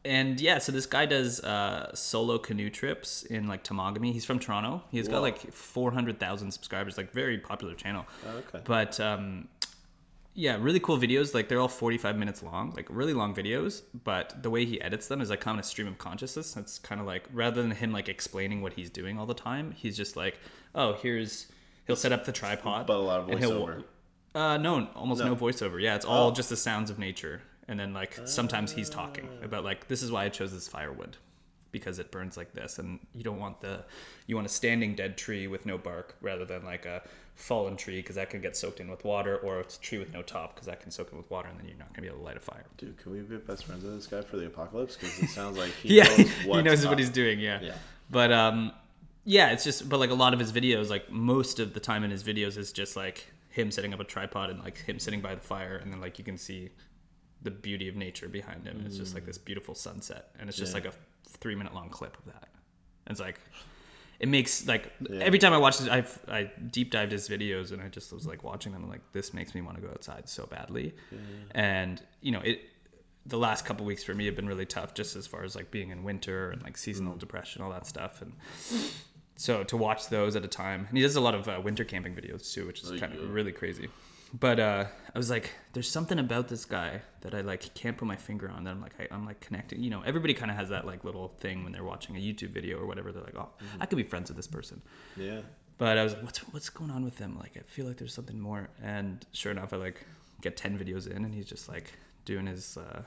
and 0.03 0.41
yeah, 0.41 0.57
so 0.57 0.71
this 0.71 0.87
guy 0.87 1.05
does 1.05 1.39
uh, 1.41 1.93
solo 1.93 2.39
canoe 2.39 2.71
trips 2.71 3.21
in 3.21 3.47
like 3.47 3.63
Temagami. 3.63 4.11
He's 4.11 4.25
from 4.25 4.39
Toronto. 4.39 4.81
He's 4.89 5.07
got 5.07 5.17
Whoa. 5.17 5.21
like 5.21 5.53
four 5.53 5.91
hundred 5.91 6.19
thousand 6.19 6.49
subscribers. 6.49 6.97
Like 6.97 7.11
very 7.11 7.37
popular 7.37 7.75
channel. 7.75 8.07
okay. 8.27 8.63
But 8.65 8.99
um, 8.99 9.49
yeah, 10.33 10.57
really 10.59 10.79
cool 10.79 10.97
videos. 10.97 11.35
Like 11.35 11.47
they're 11.47 11.59
all 11.59 11.67
forty 11.67 11.99
five 11.99 12.17
minutes 12.17 12.41
long. 12.41 12.73
Like 12.75 12.87
really 12.89 13.13
long 13.13 13.35
videos. 13.35 13.83
But 14.03 14.41
the 14.41 14.49
way 14.49 14.65
he 14.65 14.81
edits 14.81 15.09
them 15.09 15.21
is 15.21 15.29
like 15.29 15.41
kind 15.41 15.59
of 15.59 15.63
a 15.63 15.67
stream 15.67 15.87
of 15.87 15.99
consciousness. 15.99 16.57
It's 16.57 16.79
kind 16.79 16.99
of 16.99 17.05
like 17.05 17.25
rather 17.31 17.61
than 17.61 17.69
him 17.69 17.91
like 17.91 18.09
explaining 18.09 18.63
what 18.63 18.73
he's 18.73 18.89
doing 18.89 19.19
all 19.19 19.27
the 19.27 19.35
time, 19.35 19.73
he's 19.77 19.95
just 19.95 20.15
like, 20.15 20.39
oh, 20.73 20.93
here's 20.93 21.45
he'll 21.85 21.95
set 21.95 22.11
up 22.11 22.25
the 22.25 22.31
tripod. 22.31 22.87
But 22.87 22.95
a 22.95 22.97
lot 22.97 23.19
of 23.19 23.27
voiceover. 23.27 23.83
Uh, 24.35 24.57
no, 24.57 24.87
almost 24.95 25.19
no, 25.21 25.27
No. 25.29 25.35
voiceover. 25.35 25.81
Yeah, 25.81 25.95
it's 25.95 26.05
all 26.05 26.29
Oh. 26.29 26.33
just 26.33 26.49
the 26.49 26.57
sounds 26.57 26.89
of 26.89 26.99
nature, 26.99 27.41
and 27.67 27.79
then 27.79 27.93
like 27.93 28.19
sometimes 28.25 28.71
he's 28.71 28.89
talking 28.89 29.27
about 29.43 29.63
like 29.63 29.87
this 29.87 30.01
is 30.03 30.11
why 30.11 30.25
I 30.25 30.29
chose 30.29 30.51
this 30.51 30.67
firewood 30.67 31.17
because 31.71 31.99
it 31.99 32.09
burns 32.11 32.35
like 32.37 32.53
this, 32.53 32.79
and 32.79 32.99
you 33.13 33.23
don't 33.23 33.39
want 33.39 33.61
the 33.61 33.83
you 34.27 34.35
want 34.35 34.45
a 34.45 34.49
standing 34.49 34.95
dead 34.95 35.17
tree 35.17 35.47
with 35.47 35.65
no 35.65 35.77
bark 35.77 36.15
rather 36.21 36.45
than 36.45 36.63
like 36.65 36.85
a 36.85 37.01
fallen 37.35 37.77
tree 37.77 37.97
because 38.01 38.15
that 38.17 38.29
can 38.29 38.41
get 38.41 38.57
soaked 38.57 38.79
in 38.79 38.89
with 38.89 39.03
water, 39.05 39.37
or 39.37 39.59
a 39.61 39.63
tree 39.63 39.97
with 39.97 40.11
no 40.13 40.21
top 40.21 40.55
because 40.55 40.65
that 40.67 40.81
can 40.81 40.91
soak 40.91 41.11
in 41.11 41.17
with 41.17 41.29
water, 41.31 41.47
and 41.47 41.59
then 41.59 41.67
you're 41.67 41.77
not 41.77 41.89
gonna 41.93 42.01
be 42.01 42.07
able 42.07 42.17
to 42.19 42.23
light 42.25 42.37
a 42.37 42.39
fire. 42.39 42.65
Dude, 42.77 42.97
can 42.97 43.11
we 43.13 43.19
be 43.19 43.37
best 43.37 43.65
friends 43.65 43.83
with 43.83 43.95
this 43.95 44.07
guy 44.07 44.21
for 44.21 44.37
the 44.37 44.45
apocalypse? 44.47 44.95
Because 44.95 45.19
it 45.19 45.29
sounds 45.29 45.57
like 45.57 45.71
he 45.83 45.95
yeah, 45.97 46.03
knows 46.03 46.17
he 46.17 46.49
what's 46.49 46.65
knows 46.65 46.87
what 46.87 46.99
he's 46.99 47.09
doing. 47.09 47.39
Yeah. 47.39 47.59
Yeah. 47.61 47.75
But 48.11 48.31
um, 48.31 48.71
yeah, 49.25 49.51
it's 49.51 49.63
just 49.63 49.87
but 49.87 49.99
like 49.99 50.09
a 50.09 50.15
lot 50.15 50.33
of 50.33 50.39
his 50.39 50.51
videos, 50.51 50.89
like 50.89 51.09
most 51.11 51.59
of 51.59 51.73
the 51.73 51.79
time 51.79 52.03
in 52.03 52.09
his 52.11 52.23
videos 52.23 52.57
is 52.57 52.71
just 52.73 52.95
like 52.95 53.25
him 53.49 53.71
setting 53.71 53.93
up 53.93 53.99
a 53.99 54.03
tripod 54.03 54.49
and 54.49 54.59
like 54.59 54.77
him 54.77 54.99
sitting 54.99 55.21
by 55.21 55.35
the 55.35 55.41
fire, 55.41 55.77
and 55.77 55.91
then 55.91 55.99
like 56.01 56.17
you 56.19 56.25
can 56.25 56.37
see 56.37 56.69
the 57.41 57.51
beauty 57.51 57.87
of 57.87 57.95
nature 57.95 58.27
behind 58.27 58.65
him. 58.65 58.83
It's 58.85 58.97
just 58.97 59.13
like 59.13 59.25
this 59.25 59.37
beautiful 59.37 59.73
sunset, 59.75 60.31
and 60.39 60.49
it's 60.49 60.57
just 60.57 60.71
Yeah. 60.75 60.81
like 60.83 60.85
a 60.85 60.93
three 61.27 61.55
minute 61.55 61.73
long 61.73 61.89
clip 61.89 62.17
of 62.17 62.25
that. 62.25 62.49
And 63.05 63.11
it's 63.11 63.19
like. 63.21 63.39
It 64.19 64.27
makes 64.27 64.67
like 64.67 64.91
Yeah. 65.09 65.21
every 65.21 65.39
time 65.39 65.53
I 65.53 65.57
watch 65.57 65.77
this, 65.77 65.87
I've 65.87 66.19
I 66.27 66.51
deep 66.71 66.91
dived 66.91 67.13
his 67.13 67.29
videos 67.29 67.71
and 67.71 67.81
I 67.81 67.87
just 67.87 68.11
was 68.11 68.27
like 68.27 68.43
watching 68.43 68.73
them 68.73 68.81
and 68.81 68.91
like 68.91 68.99
this 69.13 69.33
makes 69.33 69.55
me 69.55 69.61
want 69.61 69.77
to 69.77 69.81
go 69.81 69.87
outside 69.89 70.27
so 70.27 70.45
badly, 70.45 70.93
and 71.51 72.01
you 72.19 72.33
know 72.33 72.41
it 72.41 72.59
the 73.25 73.37
last 73.37 73.63
couple 73.63 73.85
weeks 73.85 74.03
for 74.03 74.13
me 74.13 74.25
have 74.25 74.35
been 74.35 74.45
really 74.47 74.65
tough 74.65 74.93
just 74.93 75.15
as 75.15 75.25
far 75.25 75.43
as 75.45 75.55
like 75.55 75.71
being 75.71 75.91
in 75.91 76.03
winter 76.03 76.51
and 76.51 76.61
like 76.63 76.75
seasonal 76.75 77.13
Mm. 77.13 77.19
depression 77.19 77.61
all 77.61 77.69
that 77.71 77.87
stuff 77.87 78.21
and 78.21 78.33
so 79.45 79.63
to 79.71 79.75
watch 79.77 80.01
those 80.09 80.35
at 80.35 80.43
a 80.43 80.47
time 80.63 80.81
and 80.89 80.97
he 80.97 81.01
does 81.07 81.15
a 81.15 81.21
lot 81.27 81.35
of 81.39 81.43
uh, 81.47 81.59
winter 81.67 81.85
camping 81.93 82.13
videos 82.19 82.43
too 82.53 82.63
which 82.67 82.79
is 82.83 82.91
Oh, 82.91 82.97
kind 82.97 83.13
of 83.13 83.19
really 83.37 83.53
crazy 83.61 83.87
but 84.45 84.59
uh, 84.59 84.85
I 85.15 85.17
was 85.17 85.31
like, 85.31 85.49
there's 85.73 85.89
something 85.89 86.19
about 86.19 86.49
this 86.49 86.63
guy 86.63 87.01
that 87.21 87.33
I 87.33 87.41
like 87.41 87.73
can't 87.73 87.97
put 87.97 88.07
my 88.07 88.15
finger 88.15 88.47
on. 88.55 88.63
That 88.63 88.69
I'm 88.75 88.81
like, 88.87 88.93
I, 89.01 89.07
I'm 89.11 89.25
like 89.25 89.39
connecting. 89.39 89.81
You 89.81 89.89
know, 89.89 90.03
everybody 90.05 90.35
kind 90.35 90.51
of 90.51 90.57
has 90.57 90.69
that 90.69 90.85
like 90.85 91.03
little 91.03 91.29
thing 91.39 91.63
when 91.63 91.71
they're 91.73 91.83
watching 91.93 92.15
a 92.15 92.19
YouTube 92.19 92.51
video 92.59 92.77
or 92.77 92.85
whatever. 92.85 93.11
They're 93.11 93.23
like, 93.23 93.39
oh, 93.43 93.49
Mm-hmm. 93.59 93.81
I 93.81 93.87
could 93.87 93.95
be 93.95 94.03
friends 94.03 94.29
with 94.29 94.37
this 94.37 94.45
person. 94.45 94.83
Yeah. 95.17 95.39
But 95.79 95.97
I 95.97 96.03
was 96.03 96.13
like, 96.13 96.21
what's 96.27 96.39
what's 96.53 96.69
going 96.69 96.91
on 96.91 97.03
with 97.03 97.17
them? 97.17 97.39
Like, 97.39 97.53
I 97.57 97.61
feel 97.61 97.87
like 97.87 97.97
there's 97.97 98.13
something 98.13 98.39
more. 98.39 98.69
And 98.83 99.25
sure 99.31 99.51
enough, 99.51 99.73
I 99.73 99.77
like 99.77 100.05
get 100.41 100.55
ten 100.55 100.77
videos 100.77 101.09
in, 101.09 101.25
and 101.25 101.33
he's 101.33 101.47
just 101.47 101.67
like 101.67 101.91
doing 102.25 102.45
his 102.45 102.77
uh, 102.77 103.01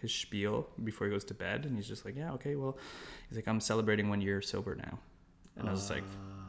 his 0.00 0.14
spiel 0.14 0.68
before 0.84 1.08
he 1.08 1.12
goes 1.12 1.24
to 1.24 1.34
bed, 1.34 1.64
and 1.66 1.74
he's 1.74 1.88
just 1.88 2.04
like, 2.04 2.14
yeah, 2.16 2.30
okay, 2.34 2.54
well, 2.54 2.78
he's 3.28 3.36
like, 3.36 3.48
I'm 3.48 3.58
celebrating 3.58 4.08
one 4.08 4.20
year 4.20 4.40
sober 4.42 4.76
now, 4.76 5.00
and 5.60 5.68
I 5.68 5.72
was 5.72 5.88
like, 5.90 6.02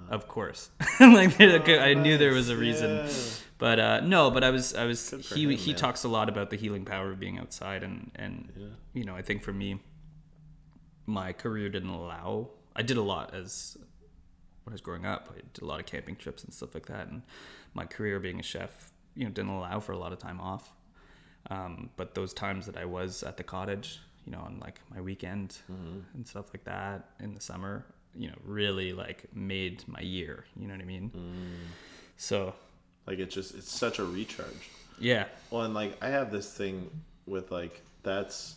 of 0.09 0.27
course, 0.27 0.69
like 0.99 1.39
I 1.39 1.93
knew 1.93 2.17
there 2.17 2.33
was 2.33 2.49
a 2.49 2.57
reason. 2.57 3.05
Yeah. 3.05 3.11
But 3.57 3.79
uh, 3.79 3.99
no, 4.01 4.31
but 4.31 4.43
I 4.43 4.49
was 4.49 4.73
I 4.73 4.85
was 4.85 5.09
Good 5.11 5.21
he 5.25 5.43
him, 5.43 5.49
he 5.51 5.71
man. 5.71 5.79
talks 5.79 6.03
a 6.03 6.07
lot 6.09 6.29
about 6.29 6.49
the 6.49 6.57
healing 6.57 6.83
power 6.83 7.11
of 7.11 7.19
being 7.19 7.37
outside, 7.37 7.83
and 7.83 8.09
and 8.15 8.51
Yeah. 8.57 8.67
you 8.93 9.03
know 9.05 9.15
I 9.15 9.21
think 9.21 9.43
for 9.43 9.53
me, 9.53 9.79
my 11.05 11.33
career 11.33 11.69
didn't 11.69 11.89
allow. 11.89 12.49
I 12.75 12.81
did 12.81 12.97
a 12.97 13.01
lot 13.01 13.33
as 13.33 13.77
when 14.63 14.71
I 14.71 14.75
was 14.75 14.81
growing 14.81 15.05
up. 15.05 15.29
I 15.31 15.41
did 15.53 15.61
a 15.61 15.65
lot 15.65 15.79
of 15.79 15.85
camping 15.85 16.15
trips 16.15 16.43
and 16.43 16.53
stuff 16.53 16.73
like 16.73 16.87
that, 16.87 17.07
and 17.07 17.21
my 17.73 17.85
career 17.85 18.19
being 18.19 18.39
a 18.39 18.43
chef, 18.43 18.91
you 19.15 19.25
know, 19.25 19.29
didn't 19.31 19.51
allow 19.51 19.79
for 19.79 19.91
a 19.91 19.97
lot 19.97 20.11
of 20.13 20.19
time 20.19 20.39
off. 20.39 20.71
Um, 21.49 21.89
but 21.97 22.13
those 22.15 22.33
times 22.33 22.65
that 22.67 22.77
I 22.77 22.85
was 22.85 23.23
at 23.23 23.35
the 23.37 23.43
cottage, 23.43 23.99
you 24.25 24.31
know, 24.31 24.39
on 24.39 24.59
like 24.59 24.79
my 24.93 25.01
weekend 25.01 25.57
and 26.13 26.27
stuff 26.27 26.53
like 26.53 26.63
that 26.65 27.09
in 27.19 27.33
the 27.33 27.41
summer, 27.41 27.85
you 28.15 28.27
know, 28.27 28.35
really 28.43 28.93
like 28.93 29.25
made 29.33 29.83
my 29.87 30.01
year. 30.01 30.45
You 30.55 30.67
know 30.67 30.73
what 30.73 30.81
I 30.81 30.85
mean? 30.85 31.11
Mm. 31.15 31.67
So 32.17 32.53
Like 33.07 33.19
it's 33.19 33.33
just 33.33 33.55
it's 33.55 33.71
such 33.71 33.99
a 33.99 34.03
recharge. 34.03 34.69
yeah, 34.99 35.25
Well, 35.49 35.63
and 35.63 35.73
like 35.73 35.97
I 36.03 36.09
have 36.09 36.31
this 36.31 36.51
thing 36.53 36.89
with 37.25 37.51
like 37.51 37.81
that's 38.03 38.55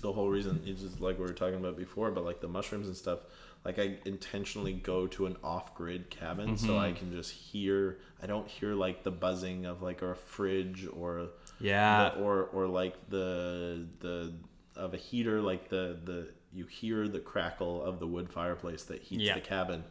the 0.00 0.12
whole 0.12 0.28
reason. 0.28 0.60
It's 0.66 0.82
just 0.82 1.00
like 1.00 1.18
we 1.18 1.24
were 1.24 1.32
talking 1.32 1.56
about 1.56 1.76
before, 1.76 2.10
but 2.10 2.24
like 2.24 2.40
the 2.40 2.48
mushrooms 2.48 2.86
and 2.86 2.96
stuff. 2.96 3.20
Like 3.64 3.78
I 3.78 3.96
intentionally 4.04 4.74
go 4.74 5.06
to 5.06 5.24
an 5.24 5.36
off-grid 5.42 6.10
cabin 6.10 6.58
so 6.58 6.76
I 6.76 6.88
mm-hmm. 6.88 6.96
can 6.98 7.12
just 7.12 7.30
hear. 7.32 7.98
I 8.22 8.26
don't 8.26 8.46
hear 8.46 8.74
like 8.74 9.02
the 9.04 9.10
buzzing 9.10 9.64
of 9.64 9.80
like 9.80 10.02
a 10.02 10.14
fridge 10.14 10.86
or 10.94 11.28
Yeah. 11.60 12.10
the- 12.10 12.20
or 12.20 12.44
or 12.52 12.66
like 12.66 12.94
the 13.08 13.86
the 14.00 14.34
of 14.76 14.92
a 14.92 14.98
heater. 14.98 15.40
Like 15.40 15.70
the 15.70 15.98
the 16.04 16.28
you 16.54 16.66
hear 16.66 17.08
the 17.08 17.20
crackle 17.20 17.82
of 17.82 17.98
the 17.98 18.06
wood 18.06 18.30
fireplace 18.30 18.84
that 18.84 19.02
heats 19.02 19.22
Yeah. 19.22 19.34
the 19.34 19.40
cabin, 19.40 19.84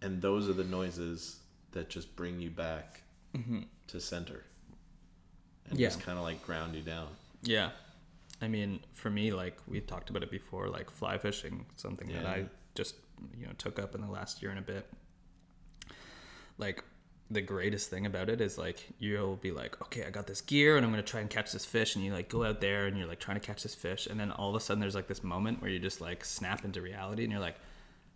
and 0.00 0.20
those 0.20 0.48
are 0.48 0.52
the 0.52 0.64
noises 0.64 1.40
that 1.70 1.88
just 1.88 2.14
bring 2.16 2.40
you 2.40 2.50
back 2.50 3.02
mm-hmm. 3.34 3.60
to 3.86 4.00
center 4.00 4.44
and 5.70 5.78
Yeah. 5.78 5.88
just 5.88 6.00
kind 6.00 6.18
of 6.18 6.24
like 6.24 6.44
ground 6.44 6.74
you 6.74 6.82
down. 6.82 7.08
Yeah. 7.42 7.70
I 8.40 8.48
mean, 8.48 8.80
for 8.92 9.08
me, 9.08 9.30
like 9.32 9.56
we 9.68 9.80
talked 9.80 10.10
about 10.10 10.22
it 10.22 10.30
before, 10.30 10.68
like 10.68 10.90
fly 10.90 11.16
fishing, 11.16 11.66
something 11.76 12.08
that 12.08 12.26
I 12.26 12.46
just, 12.74 12.96
you 13.38 13.46
know, 13.46 13.52
took 13.56 13.78
up 13.78 13.94
in 13.94 14.00
the 14.00 14.10
last 14.10 14.42
year 14.42 14.50
and 14.50 14.58
a 14.58 14.62
bit. 14.62 14.92
Like 16.58 16.82
the 17.32 17.40
greatest 17.40 17.88
thing 17.90 18.06
about 18.06 18.28
it 18.28 18.40
is 18.40 18.58
like 18.58 18.86
you'll 18.98 19.36
be 19.36 19.50
like, 19.50 19.80
okay, 19.82 20.04
I 20.04 20.10
got 20.10 20.26
this 20.26 20.40
gear 20.40 20.76
and 20.76 20.84
I'm 20.84 20.92
gonna 20.92 21.02
try 21.02 21.20
and 21.20 21.30
catch 21.30 21.52
this 21.52 21.64
fish, 21.64 21.96
and 21.96 22.04
you 22.04 22.12
like 22.12 22.28
go 22.28 22.44
out 22.44 22.60
there 22.60 22.86
and 22.86 22.98
you're 22.98 23.08
like 23.08 23.20
trying 23.20 23.40
to 23.40 23.46
catch 23.46 23.62
this 23.62 23.74
fish, 23.74 24.06
and 24.06 24.20
then 24.20 24.30
all 24.30 24.50
of 24.50 24.56
a 24.56 24.60
sudden 24.60 24.80
there's 24.80 24.94
like 24.94 25.08
this 25.08 25.24
moment 25.24 25.60
where 25.62 25.70
you 25.70 25.78
just 25.78 26.00
like 26.00 26.24
snap 26.24 26.64
into 26.64 26.80
reality, 26.80 27.22
and 27.24 27.32
you're 27.32 27.40
like, 27.40 27.56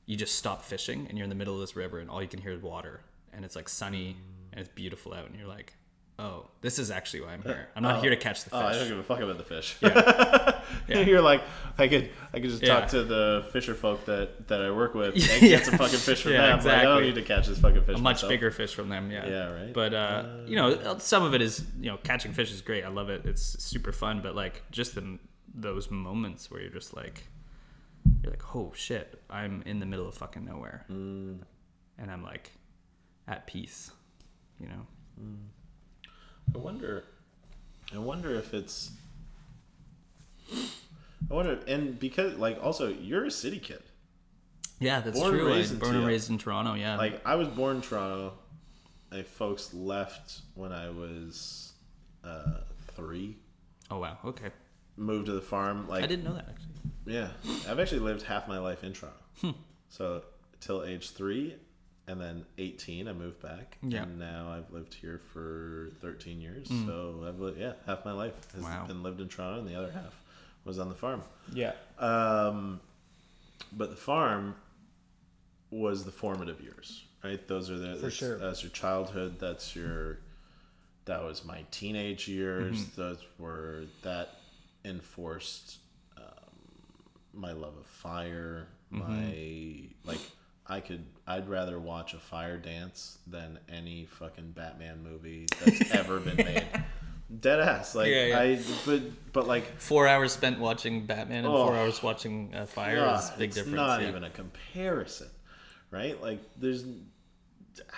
you 0.05 0.17
just 0.17 0.37
stop 0.37 0.63
fishing 0.63 1.07
and 1.09 1.19
you're 1.19 1.25
in 1.25 1.31
the 1.31 1.37
middle 1.37 1.55
of 1.55 1.61
this 1.61 1.77
river, 1.77 1.99
and 1.99 2.11
all 2.11 2.23
you 2.23 2.29
can 2.29 2.41
hear 2.41 2.53
is 2.53 2.63
water, 2.63 3.01
and 3.33 3.45
it's 3.45 3.57
like 3.57 3.69
sunny 3.69 4.17
and 4.53 4.61
it's 4.61 4.71
beautiful 4.75 5.15
out, 5.15 5.27
and 5.27 5.39
you're 5.39 5.49
like, 5.49 5.73
oh, 6.19 6.47
this 6.63 6.79
is 6.79 6.91
actually 6.91 7.21
why 7.21 7.33
I'm 7.35 7.43
here. 7.43 7.69
I'm 7.77 7.83
not 7.83 7.97
Oh. 7.97 8.01
here 8.01 8.11
to 8.11 8.17
catch 8.17 8.45
the 8.45 8.51
fish. 8.51 8.59
Oh, 8.61 8.67
I 8.67 8.73
don't 8.73 8.89
give 8.89 8.99
a 8.99 9.03
fuck 9.03 9.21
about 9.21 9.37
the 9.39 9.45
fish. 9.45 9.77
Yeah. 9.83 11.01
You're 11.07 11.21
like, 11.21 11.43
I 11.79 11.89
could, 11.89 12.11
I 12.33 12.41
could 12.41 12.51
just 12.51 12.63
Yeah. 12.63 12.81
talk 12.81 12.89
to 12.91 13.05
the 13.05 13.47
fisher 13.53 13.75
folk 13.75 14.05
that 14.07 14.49
that 14.49 14.63
I 14.63 14.71
work 14.71 14.95
with 14.95 15.15
and 15.15 15.23
Yeah. 15.43 15.59
get 15.59 15.67
some 15.67 15.77
fucking 15.79 15.99
fish 15.99 16.23
from 16.23 16.33
Yeah, 16.33 16.57
them. 16.57 16.65
Like, 16.65 16.75
I 16.79 16.83
don't 16.85 17.03
need 17.03 17.15
to 17.17 17.23
catch 17.23 17.47
this 17.47 17.59
fucking 17.59 17.83
fish. 17.85 17.97
a 17.97 18.01
much 18.01 18.17
myself. 18.17 18.31
bigger 18.31 18.51
fish 18.51 18.75
from 18.75 18.89
them 18.89 19.11
yeah 19.11 19.27
Yeah, 19.27 19.53
right. 19.53 19.73
but 19.75 19.93
uh, 19.95 20.25
you 20.47 20.57
know 20.57 20.97
some 20.99 21.23
of 21.23 21.35
it 21.35 21.43
is 21.43 21.65
you 21.81 21.91
know 21.91 21.99
catching 21.99 22.33
fish 22.33 22.51
is 22.53 22.61
great 22.63 22.85
i 22.85 22.89
love 22.89 23.11
it 23.11 23.27
it's 23.27 23.63
super 23.63 23.93
fun 23.93 24.21
but 24.23 24.35
like 24.35 24.63
just 24.71 24.95
the, 24.95 25.19
those 25.55 25.91
moments 25.91 26.51
where 26.51 26.61
you're 26.61 26.71
just 26.71 26.95
like 26.97 27.25
you're 28.23 28.31
like 28.33 28.55
oh 28.57 28.73
shit 28.75 29.21
i'm 29.31 29.63
in 29.67 29.81
the 29.81 29.87
middle 29.87 30.09
of 30.09 30.15
fucking 30.15 30.45
nowhere 30.45 30.85
Mm. 30.91 31.41
and 31.99 32.11
i'm 32.11 32.23
like 32.23 32.53
at 33.29 33.47
peace 33.47 33.91
you 34.61 34.67
know 34.69 34.87
I 36.55 36.59
wonder. 36.59 37.05
I 37.95 37.99
wonder 37.99 38.35
if 38.35 38.55
it's. 38.55 38.91
I 41.31 41.35
wonder, 41.35 41.59
and 41.67 41.99
because 41.99 42.37
like 42.37 42.59
also 42.63 42.89
you're 42.89 43.25
a 43.25 43.31
city 43.31 43.59
kid. 43.59 43.83
yeah 44.79 45.01
that's 45.01 45.19
Born 45.19 45.33
true 45.33 45.47
raised 45.49 45.73
I, 45.73 45.75
in 45.75 45.81
born 45.81 45.95
and 45.97 46.05
TL. 46.05 46.09
raised 46.09 46.31
in 46.31 46.39
toronto 46.39 46.75
yeah 46.75 46.97
Like 46.97 47.21
I 47.27 47.35
was 47.35 47.49
born 47.49 47.77
in 47.77 47.83
Toronto. 47.83 48.35
My 49.11 49.23
folks 49.23 49.73
left 49.73 50.41
when 50.55 50.73
I 50.73 50.91
was 50.91 51.73
uh, 52.25 52.61
three. 52.95 53.37
oh 53.91 53.99
wow 53.99 54.19
okay 54.25 54.51
Moved 54.97 55.27
to 55.27 55.33
the 55.33 55.41
farm. 55.43 55.89
Like 55.89 56.05
i 56.05 56.07
didn't 56.07 56.25
know 56.25 56.35
that 56.35 56.49
actually 56.49 56.73
Yeah, 57.15 57.29
I've 57.69 57.79
actually 57.81 58.01
lived 58.01 58.23
half 58.23 58.47
my 58.49 58.59
life 58.59 58.83
in 58.85 58.93
Toronto. 58.93 59.19
Hmm. 59.41 59.51
So 59.89 60.23
till 60.61 60.85
age 60.85 61.11
three, 61.11 61.55
and 62.09 62.21
then 62.21 62.45
18 62.59 63.09
I 63.09 63.13
moved 63.13 63.41
back. 63.43 63.79
Yeah. 63.83 64.03
And 64.03 64.19
now 64.19 64.53
I've 64.57 64.73
lived 64.73 64.95
here 64.95 65.21
for 65.33 65.91
13 66.01 66.41
years. 66.41 66.69
Mm. 66.69 66.87
So 66.87 67.25
I've 67.27 67.41
lived, 67.41 67.59
yeah, 67.59 67.73
half 67.87 68.05
my 68.05 68.13
life 68.13 68.35
has 68.55 68.63
Wow. 68.63 68.87
been 68.87 69.03
lived 69.03 69.21
in 69.21 69.29
Toronto 69.29 69.61
and 69.61 69.69
the 69.69 69.75
other 69.75 69.91
half 69.91 70.21
was 70.65 70.79
on 70.79 70.89
the 70.89 70.95
farm. 70.95 71.23
Yeah. 71.53 71.73
Um, 71.99 72.81
but 73.73 73.91
the 73.91 73.97
farm 73.97 74.55
was 75.71 76.05
the 76.05 76.13
formative 76.13 76.61
years, 76.61 77.05
right? 77.25 77.47
Those 77.49 77.71
are 77.71 77.79
the 77.79 77.95
For 77.97 78.03
that's, 78.03 78.15
sure. 78.15 78.39
that's 78.39 78.63
your 78.63 78.71
childhood. 78.71 79.39
That's 79.41 79.75
your 79.75 80.19
that 81.07 81.23
was 81.23 81.45
my 81.45 81.65
teenage 81.71 82.27
years. 82.29 82.79
Mm-hmm. 82.79 83.01
Those 83.01 83.19
were 83.39 83.85
that 84.03 84.31
enforced 84.85 85.79
um, 86.17 86.25
my 87.33 87.53
love 87.53 87.77
of 87.79 87.87
fire. 87.87 88.67
Mm-hmm. 88.93 89.13
My 90.05 90.13
like 90.13 90.21
I 90.69 90.81
could 90.81 91.05
I'd 91.27 91.49
rather 91.49 91.79
watch 91.79 92.15
a 92.15 92.19
fire 92.19 92.57
dance 92.57 93.19
than 93.27 93.59
any 93.69 94.07
fucking 94.07 94.53
Batman 94.53 95.03
movie 95.03 95.47
that's 95.65 95.91
ever 95.95 96.19
been 96.21 96.37
made. 96.37 96.67
Dead 97.41 97.59
ass, 97.61 97.95
like 97.95 98.09
Yeah, 98.09 98.27
yeah. 98.27 98.39
I, 98.41 98.61
but 98.85 99.33
but 99.33 99.47
like 99.49 99.79
Four 99.81 100.07
hours 100.09 100.33
spent 100.33 100.59
watching 100.61 101.07
Batman 101.07 101.45
and 101.45 101.53
four 101.53 101.73
Oh. 101.73 101.77
hours 101.77 102.03
watching 102.03 102.55
uh, 102.55 102.67
Fire 102.67 102.97
God, 102.97 103.19
is 103.25 103.31
a 103.31 103.39
big 103.39 103.49
it's 103.49 103.57
difference. 103.57 103.77
Not 103.77 104.01
yeah. 104.03 104.09
even 104.09 104.25
a 104.25 104.31
comparison, 104.31 105.29
right? 105.91 106.21
Like 106.23 106.41
there's, 106.57 106.85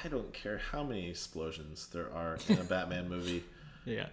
I 0.04 0.08
don't 0.08 0.32
care 0.32 0.58
how 0.72 0.82
many 0.82 1.08
explosions 1.10 1.88
there 1.92 2.12
are 2.12 2.38
in 2.48 2.58
a 2.58 2.64
Batman 2.64 3.08
movie. 3.14 3.44
yeah. 3.84 4.06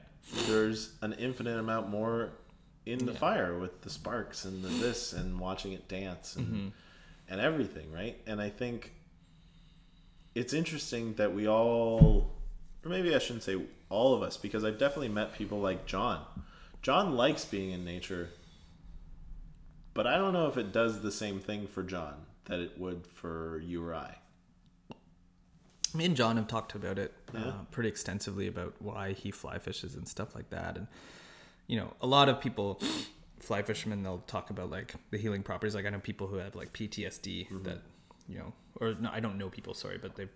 There's 0.47 0.93
an 1.01 1.13
infinite 1.13 1.59
amount 1.59 1.89
more 1.89 2.31
in 2.85 3.05
the 3.05 3.11
Yeah. 3.13 3.17
fire 3.19 3.57
with 3.59 3.81
the 3.83 3.89
sparks 3.89 4.43
and 4.45 4.63
the 4.63 4.67
this 4.69 5.13
and 5.13 5.39
watching 5.39 5.71
it 5.73 5.87
dance 5.87 6.35
and 6.35 6.47
Mm-hmm. 6.47 6.67
And 7.29 7.41
everything, 7.41 7.91
right? 7.91 8.17
And 8.27 8.41
I 8.41 8.49
think 8.49 8.93
it's 10.33 10.53
interesting 10.53 11.13
that 11.15 11.33
we 11.33 11.47
all, 11.47 12.31
or 12.83 12.89
maybe 12.89 13.15
I 13.15 13.19
shouldn't 13.19 13.43
say 13.43 13.61
all 13.89 14.13
of 14.13 14.21
us, 14.21 14.37
because 14.37 14.63
I've 14.63 14.77
definitely 14.77 15.09
met 15.09 15.33
people 15.33 15.59
like 15.59 15.85
John. 15.85 16.21
John 16.81 17.15
likes 17.15 17.45
being 17.45 17.71
in 17.71 17.83
nature, 17.85 18.29
but 19.93 20.05
I 20.05 20.17
don't 20.17 20.33
know 20.33 20.47
if 20.47 20.57
it 20.57 20.71
does 20.71 21.01
the 21.01 21.11
same 21.11 21.39
thing 21.39 21.67
for 21.67 21.83
John 21.83 22.25
that 22.45 22.59
it 22.59 22.77
would 22.77 23.07
for 23.07 23.59
you 23.65 23.83
or 23.83 23.95
I. 23.95 24.17
Me 25.93 26.05
and 26.05 26.15
John 26.15 26.35
have 26.35 26.47
talked 26.47 26.75
about 26.75 26.99
it 26.99 27.13
Yeah. 27.33 27.39
uh, 27.47 27.53
pretty 27.71 27.87
extensively 27.89 28.47
about 28.47 28.75
why 28.79 29.13
he 29.13 29.31
fly 29.31 29.57
fishes 29.59 29.95
and 29.95 30.07
stuff 30.07 30.35
like 30.35 30.49
that. 30.49 30.77
And 30.77 30.87
you 31.67 31.77
know, 31.77 31.93
a 32.01 32.05
lot 32.07 32.27
of 32.29 32.39
people, 32.41 32.79
fly 33.39 33.61
fishermen, 33.61 34.03
they'll 34.03 34.19
talk 34.27 34.49
about 34.49 34.69
like 34.69 34.93
the 35.11 35.17
healing 35.17 35.43
properties. 35.43 35.75
Like 35.75 35.85
I 35.85 35.89
know 35.89 35.99
people 35.99 36.27
who 36.27 36.37
have 36.37 36.55
like 36.55 36.73
PTSD 36.73 37.47
Mm-hmm. 37.49 37.63
that 37.63 37.79
you 38.27 38.39
know, 38.39 38.53
or 38.81 38.95
no, 38.99 39.09
I 39.11 39.19
don't 39.19 39.37
know 39.37 39.49
people. 39.49 39.73
Sorry, 39.73 39.97
but 39.97 40.15
they've 40.15 40.29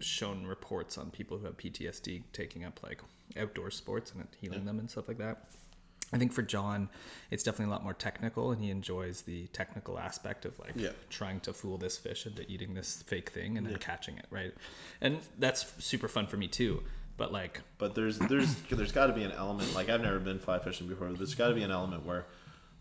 shown 0.00 0.46
reports 0.46 0.96
on 0.98 1.10
people 1.10 1.38
who 1.38 1.46
have 1.46 1.56
PTSD 1.56 2.22
taking 2.32 2.64
up 2.64 2.80
like 2.82 3.00
outdoor 3.38 3.70
sports 3.70 4.12
and 4.12 4.22
it 4.22 4.28
healing 4.40 4.64
them 4.64 4.78
and 4.78 4.90
stuff 4.90 5.08
like 5.08 5.18
that. 5.18 5.44
I 6.12 6.18
think 6.18 6.32
for 6.32 6.42
John, 6.42 6.88
it's 7.32 7.42
definitely 7.42 7.72
a 7.72 7.74
lot 7.74 7.82
more 7.82 7.92
technical, 7.94 8.52
and 8.52 8.62
he 8.62 8.70
enjoys 8.70 9.22
the 9.22 9.48
technical 9.48 9.98
aspect 9.98 10.44
of 10.44 10.56
like 10.60 10.72
Yeah. 10.76 10.90
trying 11.10 11.40
to 11.40 11.52
fool 11.52 11.78
this 11.78 11.98
fish 11.98 12.26
into 12.26 12.48
eating 12.50 12.74
this 12.74 13.02
fake 13.02 13.30
thing 13.30 13.58
and 13.58 13.66
then 13.66 13.72
Yeah. 13.72 13.78
catching 13.80 14.16
it, 14.16 14.26
right? 14.30 14.54
And 15.00 15.18
that's 15.38 15.66
super 15.84 16.06
fun 16.08 16.26
for 16.28 16.36
me 16.36 16.46
too. 16.46 16.82
But 17.16 17.32
like, 17.32 17.60
But 17.78 17.94
there's 17.94 18.18
there's 18.18 18.54
there's 18.70 18.92
got 18.92 19.06
to 19.06 19.12
be 19.12 19.22
an 19.24 19.32
element 19.32 19.74
like 19.74 19.88
I've 19.88 20.02
never 20.02 20.18
been 20.18 20.38
fly 20.38 20.58
fishing 20.58 20.86
before. 20.86 21.08
But 21.08 21.18
there's 21.18 21.34
got 21.34 21.48
to 21.48 21.54
be 21.54 21.62
an 21.62 21.70
element 21.70 22.04
where 22.04 22.26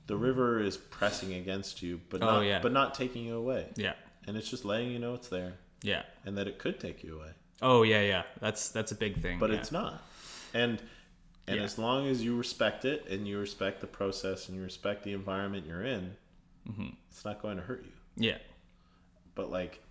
the 0.07 0.17
river 0.17 0.59
is 0.59 0.77
pressing 0.77 1.33
against 1.33 1.81
you, 1.81 2.01
but 2.09 2.21
Oh, 2.21 2.25
not 2.25 2.41
yeah. 2.41 2.59
but 2.61 2.71
not 2.71 2.93
taking 2.93 3.25
you 3.25 3.35
away, 3.37 3.67
yeah, 3.75 3.93
and 4.27 4.35
it's 4.37 4.49
just 4.49 4.65
letting 4.65 4.91
you 4.91 4.99
know 4.99 5.13
it's 5.15 5.29
there 5.29 5.53
yeah. 5.81 6.03
and 6.25 6.37
that 6.37 6.47
it 6.47 6.59
could 6.59 6.79
take 6.79 7.03
you 7.03 7.15
away. 7.17 7.31
Oh 7.61 7.83
yeah, 7.83 8.01
yeah. 8.01 8.23
That's 8.41 8.69
that's 8.69 8.91
a 8.91 8.95
big 8.95 9.21
thing. 9.21 9.39
but 9.39 9.49
yeah. 9.51 9.57
it's 9.57 9.71
not. 9.71 10.03
And 10.53 10.81
and 11.47 11.57
Yeah. 11.57 11.63
as 11.63 11.77
long 11.77 12.07
as 12.07 12.23
you 12.23 12.35
respect 12.37 12.85
it 12.85 13.07
and 13.07 13.27
you 13.27 13.39
respect 13.39 13.79
the 13.81 13.87
process 13.87 14.47
and 14.49 14.57
you 14.57 14.63
respect 14.63 15.03
the 15.03 15.13
environment 15.13 15.65
you're 15.67 15.83
in, 15.83 16.15
Mm-hmm. 16.69 16.89
it's 17.09 17.23
not 17.23 17.41
going 17.41 17.57
to 17.57 17.63
hurt 17.63 17.83
you. 17.85 17.91
Yeah, 18.17 18.37
But 19.35 19.49
like 19.51 19.81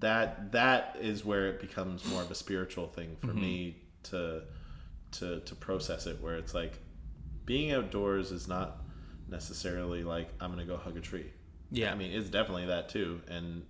that 0.00 0.52
that 0.52 0.96
is 1.00 1.24
where 1.24 1.48
it 1.48 1.60
becomes 1.60 2.04
more 2.06 2.22
of 2.22 2.30
a 2.30 2.34
spiritual 2.34 2.86
thing 2.88 3.16
for 3.20 3.28
Mm-hmm. 3.28 3.40
me 3.40 3.76
to 4.04 4.42
to 5.12 5.40
to 5.40 5.54
process 5.54 6.06
it 6.06 6.20
where 6.20 6.34
it's 6.36 6.52
like 6.54 6.78
being 7.44 7.72
outdoors 7.72 8.30
is 8.32 8.46
not 8.48 8.82
necessarily 9.28 10.02
like 10.04 10.28
I'm 10.40 10.50
gonna 10.50 10.64
go 10.66 10.76
hug 10.76 10.96
a 10.96 11.00
tree. 11.00 11.30
yeah. 11.70 11.92
I 11.92 11.94
mean, 11.94 12.12
it's 12.12 12.28
definitely 12.30 12.66
that 12.66 12.88
too. 12.88 13.20
And 13.28 13.64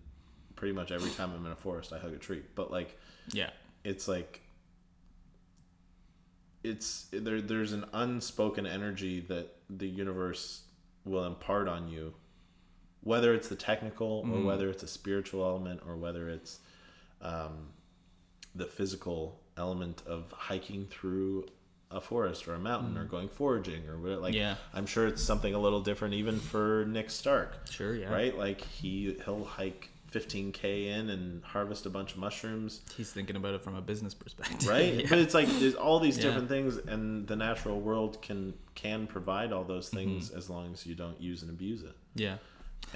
pretty 0.56 0.74
much 0.74 0.90
every 0.92 1.10
time 1.10 1.32
I'm 1.34 1.44
in 1.46 1.52
a 1.52 1.56
forest, 1.56 1.92
I 1.92 1.98
hug 1.98 2.12
a 2.14 2.18
tree. 2.18 2.42
But 2.54 2.70
like, 2.70 2.98
yeah, 3.32 3.50
it's 3.84 4.08
like 4.08 4.40
it's 6.64 7.06
there 7.12 7.40
there's 7.40 7.72
an 7.72 7.84
unspoken 7.92 8.66
energy 8.66 9.20
that 9.20 9.54
the 9.70 9.86
universe 9.86 10.62
will 11.04 11.24
impart 11.24 11.68
on 11.68 11.88
you 11.88 12.14
whether 13.06 13.32
it's 13.32 13.48
the 13.48 13.56
technical 13.56 14.12
or 14.32 14.40
whether 14.42 14.68
it's 14.68 14.82
a 14.82 14.88
spiritual 14.88 15.44
element 15.44 15.80
or 15.86 15.96
whether 15.96 16.28
it's 16.28 16.58
um, 17.22 17.68
the 18.54 18.66
physical 18.66 19.38
element 19.56 20.02
of 20.06 20.32
hiking 20.32 20.86
through 20.90 21.46
a 21.90 22.00
forest 22.00 22.48
or 22.48 22.54
a 22.54 22.58
mountain 22.58 22.98
or 22.98 23.04
going 23.04 23.28
foraging 23.28 23.88
or 23.88 23.96
whatever 23.96 24.20
like 24.20 24.34
Yeah. 24.34 24.56
i'm 24.74 24.86
sure 24.86 25.06
it's 25.06 25.22
something 25.22 25.54
a 25.54 25.58
little 25.58 25.80
different 25.80 26.14
even 26.14 26.40
for 26.40 26.84
nick 26.88 27.10
stark 27.10 27.50
sure, 27.70 27.94
yeah. 27.94 28.10
right 28.12 28.36
like 28.36 28.60
he 28.60 29.16
he'll 29.24 29.44
hike 29.44 29.88
15k 30.12 30.86
in 30.88 31.10
and 31.10 31.44
harvest 31.44 31.86
a 31.86 31.90
bunch 31.90 32.12
of 32.12 32.18
mushrooms 32.18 32.80
He's 32.96 33.12
thinking 33.12 33.36
about 33.36 33.54
it 33.54 33.62
from 33.62 33.76
a 33.76 33.80
business 33.80 34.14
perspective, 34.14 34.68
right 34.68 34.94
yeah. 35.00 35.06
but 35.08 35.18
it's 35.18 35.34
like 35.34 35.46
there's 35.60 35.74
all 35.76 36.00
these 36.00 36.16
Yeah. 36.16 36.24
different 36.24 36.48
things 36.48 36.76
and 36.76 37.26
the 37.28 37.36
natural 37.36 37.80
world 37.80 38.20
can 38.20 38.54
can 38.74 39.06
provide 39.06 39.52
all 39.52 39.64
those 39.64 39.86
Mm-hmm. 39.90 39.96
things 39.96 40.30
as 40.30 40.50
long 40.50 40.72
as 40.72 40.86
you 40.86 40.94
don't 40.96 41.20
use 41.20 41.42
and 41.42 41.50
abuse 41.50 41.82
it 41.82 41.94
yeah. 42.16 42.36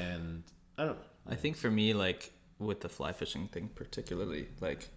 And 0.01 0.43
i 0.79 0.85
don't 0.85 0.97
know 0.97 1.05
I 1.29 1.37
think 1.37 1.57
for 1.57 1.71
me, 1.71 1.95
like 1.95 2.33
with 2.59 2.81
the 2.81 2.89
fly 2.89 3.13
fishing 3.13 3.49
thing, 3.49 3.71
particularly, 3.75 4.49
like 4.61 4.89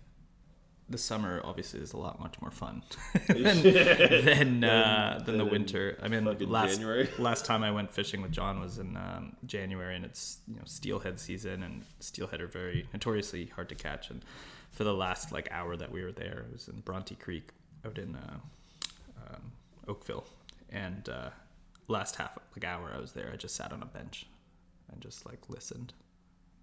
the 0.90 0.98
summer 0.98 1.42
obviously 1.44 1.80
is 1.80 1.94
a 1.94 1.98
lot 1.98 2.20
much 2.20 2.40
more 2.42 2.52
fun 2.52 2.84
than 3.28 3.64
than, 3.64 4.64
uh, 4.64 5.22
than 5.26 5.38
the 5.38 5.44
than 5.44 5.48
in 5.48 5.52
winter. 5.52 5.98
I 6.02 6.08
mean, 6.08 6.26
last 6.50 6.74
January. 6.74 7.10
last 7.20 7.46
time 7.46 7.64
I 7.64 7.72
went 7.72 7.92
fishing 7.92 8.22
with 8.22 8.32
John 8.32 8.60
was 8.60 8.80
in 8.80 8.98
um, 8.98 9.36
January, 9.46 9.96
and 9.96 10.06
it's 10.06 10.40
you 10.48 10.56
know 10.56 10.64
steelhead 10.66 11.20
season, 11.20 11.64
and 11.64 11.84
steelhead 12.00 12.42
are 12.42 12.48
very 12.48 12.88
notoriously 12.94 13.46
hard 13.48 13.70
to 13.70 13.76
catch. 13.76 14.10
And 14.10 14.24
for 14.72 14.84
the 14.84 14.94
last 14.94 15.32
like 15.32 15.48
hour 15.52 15.76
that 15.76 15.92
we 15.92 16.04
were 16.04 16.12
there, 16.12 16.46
it 16.48 16.54
was 16.54 16.68
in 16.68 16.80
Bronte 16.82 17.16
Creek 17.16 17.50
out 17.86 17.98
in 17.98 18.16
uh, 18.16 18.38
um, 19.28 19.52
Oakville, 19.88 20.26
and 20.70 21.08
uh, 21.10 21.30
last 21.88 22.16
half 22.16 22.38
like 22.56 22.64
hour 22.66 22.92
I 22.96 23.00
was 23.00 23.12
there, 23.12 23.30
I 23.32 23.36
just 23.36 23.56
sat 23.56 23.72
on 23.72 23.84
a 23.84 23.86
bench 23.86 24.26
and 24.92 25.02
just 25.02 25.26
like 25.26 25.50
listened. 25.50 25.94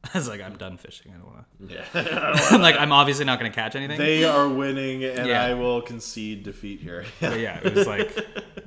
I 0.15 0.17
was 0.17 0.29
like, 0.29 0.41
I'm 0.41 0.57
done 0.57 0.79
fishing. 0.79 1.13
I 1.15 1.19
don't 1.19 1.27
want 1.27 1.45
to. 1.69 1.75
yeah 1.75 2.39
I'm 2.51 2.63
like, 2.63 2.77
I'm 2.79 2.93
obviously 2.93 3.25
not 3.27 3.39
going 3.39 3.51
to 3.51 3.55
catch 3.55 3.77
anything. 3.77 3.99
they 3.99 4.25
are 4.25 4.49
winning 4.49 5.05
and 5.05 5.29
Yeah. 5.29 5.45
i 5.45 5.53
will 5.55 5.83
concede 5.83 6.43
defeat 6.43 6.81
here 6.81 7.05
but 7.21 7.39
yeah, 7.39 7.61
it 7.63 7.75
was 7.75 7.87
like 7.87 8.15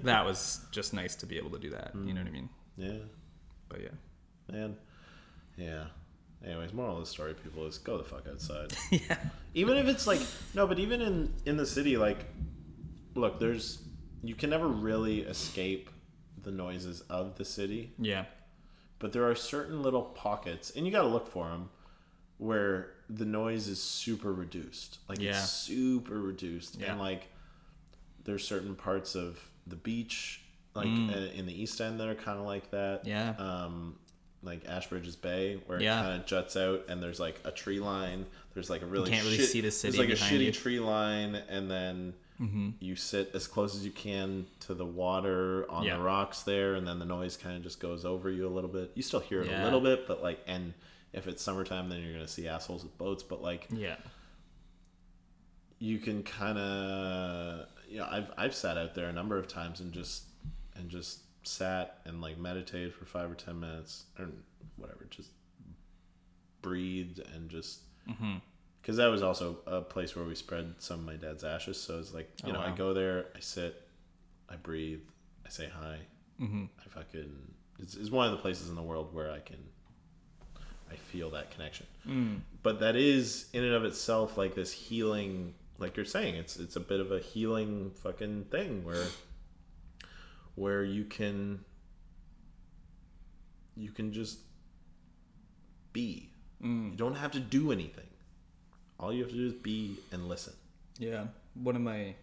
that 0.04 0.26
was 0.26 0.62
just 0.72 0.94
nice 0.94 1.16
to 1.18 1.26
be 1.26 1.38
able 1.38 1.50
to 1.52 1.60
do 1.60 1.72
that. 1.72 1.92
You 2.06 2.14
know 2.14 2.22
what 2.22 2.28
I 2.28 2.32
mean? 2.32 2.50
yeah 2.78 2.94
But 3.70 3.82
yeah, 3.82 3.90
man 4.52 4.76
yeah 5.58 5.86
anyways 6.46 6.74
moral 6.74 6.96
of 6.98 7.04
the 7.04 7.10
story 7.10 7.34
people 7.36 7.66
is 7.68 7.78
go 7.78 7.98
the 7.98 8.04
fuck 8.04 8.28
outside 8.28 8.74
yeah, 8.92 9.18
even 9.54 9.78
if 9.78 9.88
it's 9.88 10.06
like 10.08 10.20
no 10.56 10.66
but 10.68 10.78
even 10.80 11.00
in 11.02 11.32
in 11.46 11.58
the 11.58 11.66
city 11.66 11.96
like 11.96 12.26
look 13.16 13.40
there's 13.40 13.82
you 14.24 14.34
can 14.36 14.50
never 14.50 14.68
really 14.68 15.22
escape 15.22 15.90
the 16.42 16.52
noises 16.52 17.02
of 17.10 17.36
the 17.38 17.46
city 17.46 17.94
yeah, 18.00 18.26
but 19.04 19.12
there 19.12 19.30
are 19.30 19.36
certain 19.36 19.84
little 19.84 20.02
pockets 20.02 20.72
and 20.76 20.86
you 20.86 20.92
got 20.92 21.02
to 21.02 21.08
look 21.10 21.28
for 21.28 21.48
them 21.50 21.70
where 22.38 22.92
the 23.10 23.26
noise 23.26 23.68
is 23.68 23.84
super 23.84 24.34
reduced 24.34 25.00
like 25.10 25.20
Yeah. 25.20 25.32
it's 25.32 25.50
super 25.50 26.20
reduced 26.20 26.80
Yeah. 26.80 26.92
and 26.92 27.00
like 27.00 27.28
there's 28.24 28.48
certain 28.48 28.76
parts 28.76 29.14
of 29.16 29.40
the 29.68 29.76
beach 29.76 30.42
like 30.74 30.88
Mm. 30.88 31.14
uh, 31.14 31.32
in 31.34 31.46
the 31.46 31.62
east 31.62 31.80
end 31.82 32.00
that 32.00 32.08
are 32.08 32.16
kind 32.16 32.40
of 32.40 32.46
like 32.46 32.72
that 32.72 33.06
yeah, 33.06 33.36
um 33.38 34.00
like 34.42 34.64
Ashbridges 34.66 35.20
Bay 35.20 35.62
where 35.68 35.82
Yeah. 35.82 36.00
it 36.00 36.04
kind 36.04 36.22
of 36.22 36.26
juts 36.26 36.56
out 36.58 36.86
and 36.90 37.04
there's 37.04 37.20
like 37.20 37.40
a 37.44 37.52
tree 37.52 37.80
line 37.80 38.26
there's 38.54 38.70
like 38.70 38.82
a 38.82 38.86
really 38.86 39.10
can't 39.12 39.24
really 39.26 39.38
shit- 39.38 39.50
see 39.50 39.62
the 39.62 39.72
city 39.72 39.98
there's 39.98 40.10
like 40.10 40.18
a 40.18 40.22
shitty 40.22 40.46
you. 40.46 40.52
tree 40.52 40.80
line 40.80 41.36
and 41.36 41.70
then 41.70 42.14
Mm-hmm. 42.42 42.70
you 42.80 42.96
sit 42.96 43.30
as 43.36 43.46
close 43.48 43.76
as 43.76 43.86
you 43.86 43.92
can 43.92 44.48
to 44.62 44.74
the 44.74 44.86
water 44.86 45.66
on 45.70 45.84
Yeah. 45.84 45.98
the 45.98 46.04
rocks 46.04 46.42
there 46.42 46.74
and 46.76 46.88
then 46.88 46.98
the 47.00 47.06
noise 47.06 47.38
kind 47.38 47.56
of 47.56 47.62
just 47.64 47.80
goes 47.80 48.06
over 48.06 48.30
you 48.32 48.48
a 48.48 48.50
little 48.50 48.70
bit 48.70 48.92
you 48.96 49.04
still 49.04 49.20
hear 49.20 49.42
it 49.42 49.48
Yeah. 49.50 49.62
a 49.62 49.66
little 49.66 49.82
bit 49.82 50.08
but 50.08 50.24
like 50.24 50.40
and 50.48 50.74
if 51.14 51.28
it's 51.28 51.44
summertime 51.44 51.90
then 51.90 52.02
you're 52.02 52.14
gonna 52.14 52.28
see 52.28 52.48
assholes 52.48 52.84
with 52.84 52.98
boats 52.98 53.22
but 53.24 53.42
like 53.44 53.68
yeah, 53.72 53.98
you 55.80 56.00
can 56.00 56.24
kind 56.24 56.58
of 56.58 57.68
you 57.88 58.00
know 58.00 58.08
I've 58.10 58.32
I've 58.38 58.56
sat 58.56 58.78
out 58.78 58.96
there 58.96 59.08
a 59.10 59.14
number 59.14 59.38
of 59.38 59.48
times 59.48 59.80
and 59.80 59.92
just 59.92 60.24
and 60.76 60.90
just 60.90 61.20
sat 61.46 62.00
and 62.06 62.20
like 62.22 62.38
meditated 62.40 62.94
for 62.94 63.06
five 63.06 63.30
or 63.30 63.36
ten 63.36 63.60
minutes 63.60 64.06
or 64.18 64.30
whatever 64.78 65.06
just 65.10 65.30
breathed 66.62 67.20
and 67.36 67.50
just 67.50 67.82
because 68.84 68.98
that 68.98 69.08
was 69.08 69.24
also 69.24 69.60
a 69.66 69.80
place 69.80 70.14
where 70.14 70.26
we 70.26 70.36
spread 70.36 70.76
some 70.80 71.00
of 71.00 71.06
my 71.06 71.16
dad's 71.16 71.46
ashes. 71.46 71.80
So 71.82 72.00
it's 72.00 72.14
like 72.14 72.30
you 72.46 72.50
Oh, 72.52 72.56
know, 72.56 72.60
I 72.60 72.72
go 72.72 72.94
there, 72.94 73.28
I 73.34 73.40
sit, 73.40 73.82
I 74.50 74.58
breathe, 74.58 75.00
I 75.46 75.50
say 75.50 75.70
hi. 75.74 76.00
Mm-hmm. 76.42 76.66
I 76.80 76.90
fucking 76.90 77.32
it's, 77.80 77.96
it's 77.96 78.12
one 78.12 78.26
of 78.26 78.34
the 78.34 78.40
places 78.40 78.68
in 78.68 78.76
the 78.76 78.82
world 78.82 79.14
where 79.16 79.32
I 79.32 79.40
can 79.40 79.58
I 80.92 80.96
feel 80.98 81.30
that 81.32 81.50
connection. 81.52 81.86
Mm. 82.06 82.42
But 82.62 82.82
that 82.82 82.98
is 82.98 83.48
in 83.54 83.64
and 83.64 83.74
of 83.74 83.86
itself 83.86 84.38
like 84.38 84.54
this 84.54 84.74
healing, 84.74 85.54
like 85.80 85.96
you're 85.96 86.06
saying, 86.06 86.36
it's 86.36 86.58
it's 86.58 86.76
a 86.76 86.82
bit 86.82 87.00
of 87.00 87.12
a 87.14 87.20
healing 87.20 87.92
fucking 88.04 88.46
thing 88.52 88.84
where 88.84 89.06
where 90.56 90.84
you 90.84 91.06
can 91.06 91.64
you 93.78 93.92
can 93.92 94.12
just 94.12 94.40
be. 95.94 96.32
Mm. 96.62 96.92
You 96.92 96.98
don't 96.98 97.16
have 97.16 97.32
to 97.32 97.40
do 97.40 97.72
anything. 97.72 98.08
All 99.00 99.14
you 99.14 99.24
have 99.24 99.32
to 99.32 99.38
do 99.38 99.48
is 99.48 99.54
be 99.54 99.98
and 100.12 100.28
listen. 100.28 100.54
Yeah, 101.00 101.26
one 101.56 101.76
of 101.76 101.82
my 101.82 102.16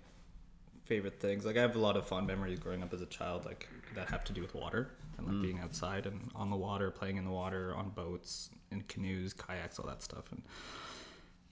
favorite 0.85 1.21
things. 1.21 1.45
Like 1.45 1.57
I 1.57 1.61
have 1.61 1.77
a 1.77 1.79
lot 1.79 1.97
of 1.97 2.07
fond 2.07 2.27
memories 2.27 2.59
growing 2.59 2.83
up 2.83 2.93
as 2.93 3.01
a 3.01 3.07
child, 3.07 3.45
like 3.45 3.69
that 3.95 4.09
have 4.09 4.25
to 4.25 4.33
do 4.33 4.41
with 4.41 4.55
water 4.55 4.91
and 5.19 5.27
like 5.27 5.43
being 5.43 5.61
outside 5.61 6.07
and 6.07 6.31
on 6.35 6.51
the 6.51 6.57
water, 6.57 6.91
playing 6.91 7.17
in 7.17 7.25
the 7.25 7.31
water, 7.31 7.75
on 7.75 7.91
boats, 7.91 8.51
in 8.71 8.83
canoes, 8.83 9.33
kayaks, 9.33 9.79
all 9.79 9.87
that 9.87 10.03
stuff. 10.03 10.33
And 10.33 10.43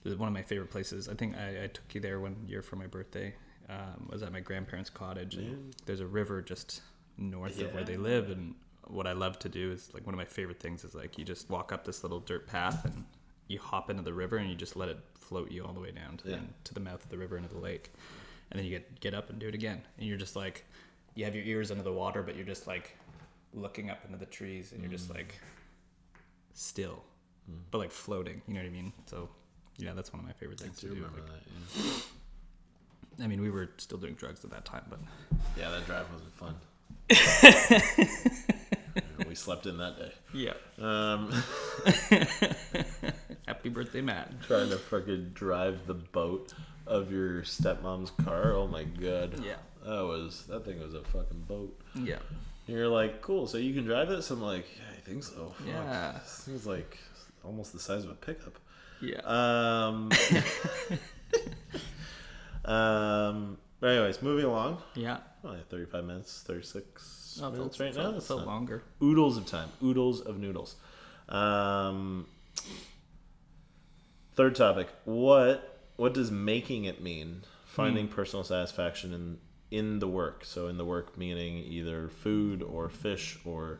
it 0.03 0.09
was 0.09 0.17
one 0.17 0.27
of 0.27 0.33
my 0.33 0.41
favorite 0.41 0.71
places. 0.71 1.07
I 1.07 1.13
think 1.13 1.35
I, 1.37 1.63
I 1.63 1.67
took 1.67 1.93
you 1.93 2.01
there 2.01 2.19
one 2.19 2.35
year 2.47 2.61
for 2.61 2.75
my 2.75 2.87
birthday. 2.87 3.33
Um, 3.69 4.07
was 4.09 4.23
at 4.23 4.31
my 4.31 4.39
grandparents' 4.39 4.89
cottage, 4.89 5.35
and 5.35 5.75
there's 5.85 5.99
a 5.99 6.07
river 6.07 6.41
just 6.41 6.81
north 7.19 7.61
of 7.61 7.71
where 7.71 7.83
they 7.83 7.97
live. 7.97 8.31
And 8.31 8.55
what 8.87 9.05
I 9.05 9.11
love 9.11 9.37
to 9.39 9.49
do 9.49 9.71
is 9.71 9.91
like 9.93 10.07
one 10.07 10.15
of 10.15 10.17
my 10.17 10.25
favorite 10.25 10.59
things 10.59 10.83
is 10.83 10.95
like 10.95 11.19
you 11.19 11.23
just 11.23 11.49
walk 11.51 11.71
up 11.71 11.85
this 11.85 12.01
little 12.01 12.19
dirt 12.19 12.47
path 12.47 12.83
and 12.85 13.05
you 13.49 13.59
hop 13.59 13.89
into 13.89 14.01
the 14.01 14.13
river 14.13 14.37
and 14.37 14.49
you 14.49 14.55
just 14.55 14.77
let 14.77 14.87
it 14.87 14.97
float 15.15 15.51
you 15.51 15.65
all 15.65 15.73
the 15.73 15.79
way 15.81 15.91
down 15.91 16.15
to, 16.17 16.29
Yeah. 16.29 16.37
the, 16.37 16.41
to 16.65 16.73
the 16.73 16.79
mouth 16.79 17.03
of 17.03 17.09
the 17.09 17.17
river 17.17 17.35
into 17.35 17.49
the 17.49 17.59
lake 17.59 17.91
and 18.51 18.57
then 18.57 18.65
you 18.65 18.71
get 18.71 18.99
get 19.01 19.13
up 19.13 19.29
and 19.29 19.37
do 19.39 19.47
it 19.49 19.53
again 19.53 19.81
and 19.97 20.07
you're 20.07 20.17
just 20.17 20.35
like 20.37 20.65
you 21.15 21.25
have 21.25 21.35
your 21.35 21.43
ears 21.43 21.69
under 21.71 21.83
the 21.83 21.91
water 21.91 22.23
but 22.23 22.35
you're 22.37 22.45
just 22.45 22.65
like 22.65 22.95
looking 23.53 23.89
up 23.89 24.05
into 24.05 24.17
the 24.17 24.25
trees 24.25 24.71
and 24.71 24.81
you're 24.81 24.91
just 24.91 25.09
mm. 25.09 25.15
like 25.15 25.39
still 26.53 27.03
mm. 27.51 27.57
but 27.71 27.79
like 27.79 27.91
floating 27.91 28.41
you 28.47 28.53
know 28.53 28.61
what 28.61 28.67
i 28.67 28.71
mean 28.71 28.93
so 29.05 29.27
yeah 29.77 29.93
that's 29.93 30.13
one 30.13 30.19
of 30.19 30.25
my 30.25 30.33
favorite 30.33 30.59
things 30.59 30.77
I 30.77 30.81
to 30.81 30.87
do 30.87 30.95
do 30.95 31.01
remember 31.01 31.21
like- 31.21 31.75
that. 31.75 32.03
Yeah. 33.17 33.25
i 33.25 33.27
mean 33.27 33.41
we 33.41 33.49
were 33.49 33.69
still 33.77 33.97
doing 33.97 34.13
drugs 34.13 34.45
at 34.45 34.51
that 34.51 34.65
time 34.65 34.83
but 34.89 34.99
yeah, 35.57 35.69
that 35.69 35.85
drive 35.85 36.05
wasn't 36.11 36.33
fun. 36.35 36.55
we 39.29 39.35
slept 39.35 39.65
in 39.67 39.77
that 39.77 39.97
day. 39.97 40.11
yeah 40.33 40.53
Um, 40.81 41.31
happy 43.47 43.69
birthday 43.69 44.01
matt 44.01 44.41
trying 44.47 44.69
to 44.69 44.77
fucking 44.77 45.31
drive 45.33 45.85
the 45.87 45.93
boat 45.93 46.53
of 46.87 47.11
your 47.11 47.43
stepmom's 47.43 48.11
car. 48.11 48.53
Oh 48.53 48.67
my 48.67 48.83
god. 48.83 49.39
yeah 49.43 49.55
That 49.85 50.03
was 50.05 50.45
that 50.47 50.65
thing 50.65 50.79
was 50.81 50.93
a 50.95 51.03
fucking 51.03 51.41
boat. 51.47 51.79
yeah 51.95 52.17
And 52.67 52.75
you're 52.77 52.87
like, 52.87 53.21
cool. 53.21 53.45
So 53.47 53.57
you 53.57 53.73
can 53.73 53.85
drive 53.85 54.09
this? 54.09 54.29
I'm 54.31 54.41
like, 54.41 54.65
yeah, 54.75 54.83
I 54.97 54.99
think 55.01 55.23
so. 55.23 55.53
Fuck. 55.57 55.67
Yeah. 55.67 56.11
This 56.23 56.43
thing's 56.45 56.65
like 56.65 56.97
almost 57.45 57.71
the 57.73 57.79
size 57.79 58.03
of 58.03 58.09
a 58.11 58.15
pickup. 58.15 58.57
yeah 59.01 59.21
Um. 59.23 60.09
um. 62.65 63.57
But 63.79 63.91
anyways, 63.91 64.21
moving 64.21 64.43
along. 64.45 64.81
yeah 64.95 65.19
Only 65.43 65.59
35 65.69 66.03
minutes, 66.03 66.43
36 66.45 67.01
Oh, 67.41 67.51
minutes 67.51 67.79
right 67.79 67.95
now. 67.95 68.19
Felt 68.19 68.39
not- 68.41 68.47
longer. 68.47 68.83
oodles 69.01 69.37
of 69.37 69.45
time. 69.45 69.69
Oodles 69.83 70.21
of 70.21 70.37
noodles. 70.39 70.75
Um 71.29 72.25
third 74.33 74.55
topic. 74.55 74.87
What 75.05 75.79
what 75.95 76.13
does 76.13 76.31
making 76.31 76.85
it 76.85 77.01
mean? 77.01 77.43
Finding 77.65 78.07
personal 78.07 78.43
satisfaction 78.43 79.13
in 79.13 79.37
in 79.71 79.99
the 79.99 80.07
work. 80.07 80.43
So 80.45 80.67
in 80.67 80.77
the 80.77 80.85
work 80.85 81.17
meaning 81.17 81.57
either 81.59 82.09
food 82.09 82.63
or 82.63 82.89
fish 82.89 83.37
or 83.45 83.79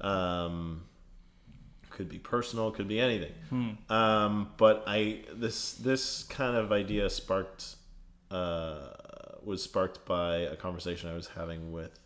um 0.00 0.82
could 1.90 2.08
be 2.08 2.18
personal 2.18 2.70
could 2.70 2.88
be 2.88 3.00
anything. 3.00 3.78
Um 3.88 4.50
but 4.56 4.84
i 4.86 5.20
this 5.32 5.74
this 5.74 6.22
kind 6.24 6.56
of 6.56 6.70
idea 6.72 7.08
sparked 7.10 7.76
uh 8.30 8.88
was 9.42 9.62
sparked 9.62 10.04
by 10.04 10.36
a 10.38 10.54
conversation 10.56 11.08
i 11.08 11.14
was 11.14 11.28
having 11.28 11.72
with 11.72 11.98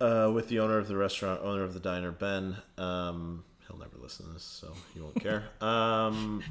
uh, 0.00 0.30
with 0.32 0.48
the 0.48 0.58
owner 0.60 0.78
of 0.78 0.88
the 0.88 0.96
restaurant, 0.96 1.40
owner 1.42 1.62
of 1.64 1.74
the 1.74 1.80
diner, 1.80 2.10
Ben. 2.12 2.56
Um, 2.78 3.44
he'll 3.66 3.78
never 3.78 3.96
listen 4.00 4.26
to 4.26 4.32
this, 4.32 4.42
so 4.42 4.72
he 4.94 5.00
won't 5.00 5.20
care. 5.20 5.44
Um, 5.60 6.42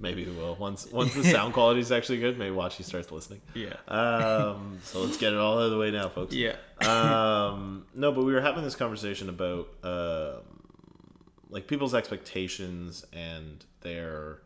maybe 0.00 0.24
he 0.24 0.30
will 0.30 0.54
once 0.56 0.86
once 0.92 1.14
the 1.14 1.24
sound 1.24 1.54
quality 1.54 1.80
is 1.80 1.90
actually 1.90 2.18
good. 2.20 2.38
Maybe 2.38 2.50
watch 2.52 2.76
he 2.76 2.82
starts 2.82 3.10
listening. 3.10 3.40
yeah 3.54 3.74
Um, 3.88 4.78
so 4.84 5.00
let's 5.00 5.16
get 5.16 5.32
it 5.32 5.38
all 5.38 5.58
out 5.58 5.64
of 5.64 5.70
the 5.70 5.78
way 5.78 5.90
now, 5.90 6.08
folks. 6.08 6.34
yeah 6.34 6.56
Um, 6.80 7.86
no, 7.94 8.12
but 8.12 8.24
we 8.24 8.32
were 8.32 8.40
having 8.40 8.62
this 8.64 8.76
conversation 8.76 9.28
about 9.28 9.68
um 9.82 10.42
like 11.50 11.66
people's 11.66 11.94
expectations 11.94 13.04
and 13.12 13.64
their 13.80 14.40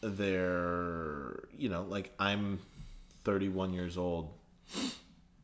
their 0.00 1.44
you 1.58 1.68
know 1.68 1.82
like 1.88 2.12
I'm 2.18 2.60
31 3.24 3.72
years 3.72 3.98
old. 3.98 4.32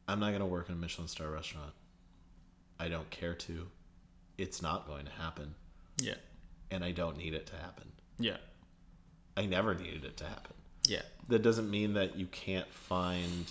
I'm 0.09 0.21
not 0.21 0.33
gonna 0.33 0.47
work 0.47 0.69
in 0.69 0.75
a 0.75 0.79
Michelin 0.79 1.09
star 1.09 1.29
restaurant. 1.31 1.73
I 2.79 2.89
don't 2.89 3.09
care 3.11 3.35
to. 3.35 3.69
It's 4.39 4.61
not 4.63 4.87
going 4.87 5.05
to 5.05 5.13
happen, 5.13 5.55
yeah 6.01 6.15
and 6.71 6.83
I 6.83 6.91
don't 6.91 7.19
need 7.19 7.35
it 7.35 7.47
to 7.49 7.57
happen. 7.57 7.93
yeah 8.19 8.39
I 9.37 9.45
never 9.47 9.75
needed 9.75 10.05
it 10.05 10.17
to 10.19 10.25
happen. 10.25 10.53
yeah 10.89 11.03
That 11.29 11.43
doesn't 11.43 11.71
mean 11.71 11.93
that 11.95 12.17
you 12.17 12.27
can't 12.27 12.73
find 12.73 13.51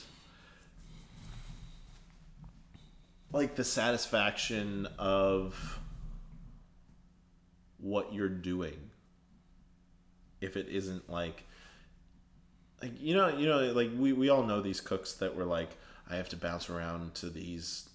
like 3.31 3.55
the 3.55 3.63
satisfaction 3.63 4.87
of 4.97 5.79
what 7.77 8.13
you're 8.13 8.27
doing 8.29 8.89
if 10.41 10.57
it 10.57 10.67
isn't 10.69 11.09
like 11.09 11.43
like 12.81 12.91
you 12.99 13.15
know 13.15 13.27
you 13.29 13.47
know 13.47 13.71
like 13.73 13.89
we, 13.97 14.13
we 14.13 14.29
all 14.29 14.43
know 14.43 14.61
these 14.61 14.81
cooks 14.81 15.13
that 15.13 15.35
were 15.35 15.45
like 15.45 15.69
i 16.09 16.15
have 16.15 16.29
to 16.29 16.37
bounce 16.37 16.69
around 16.69 17.13
to 17.15 17.29
these 17.29 17.89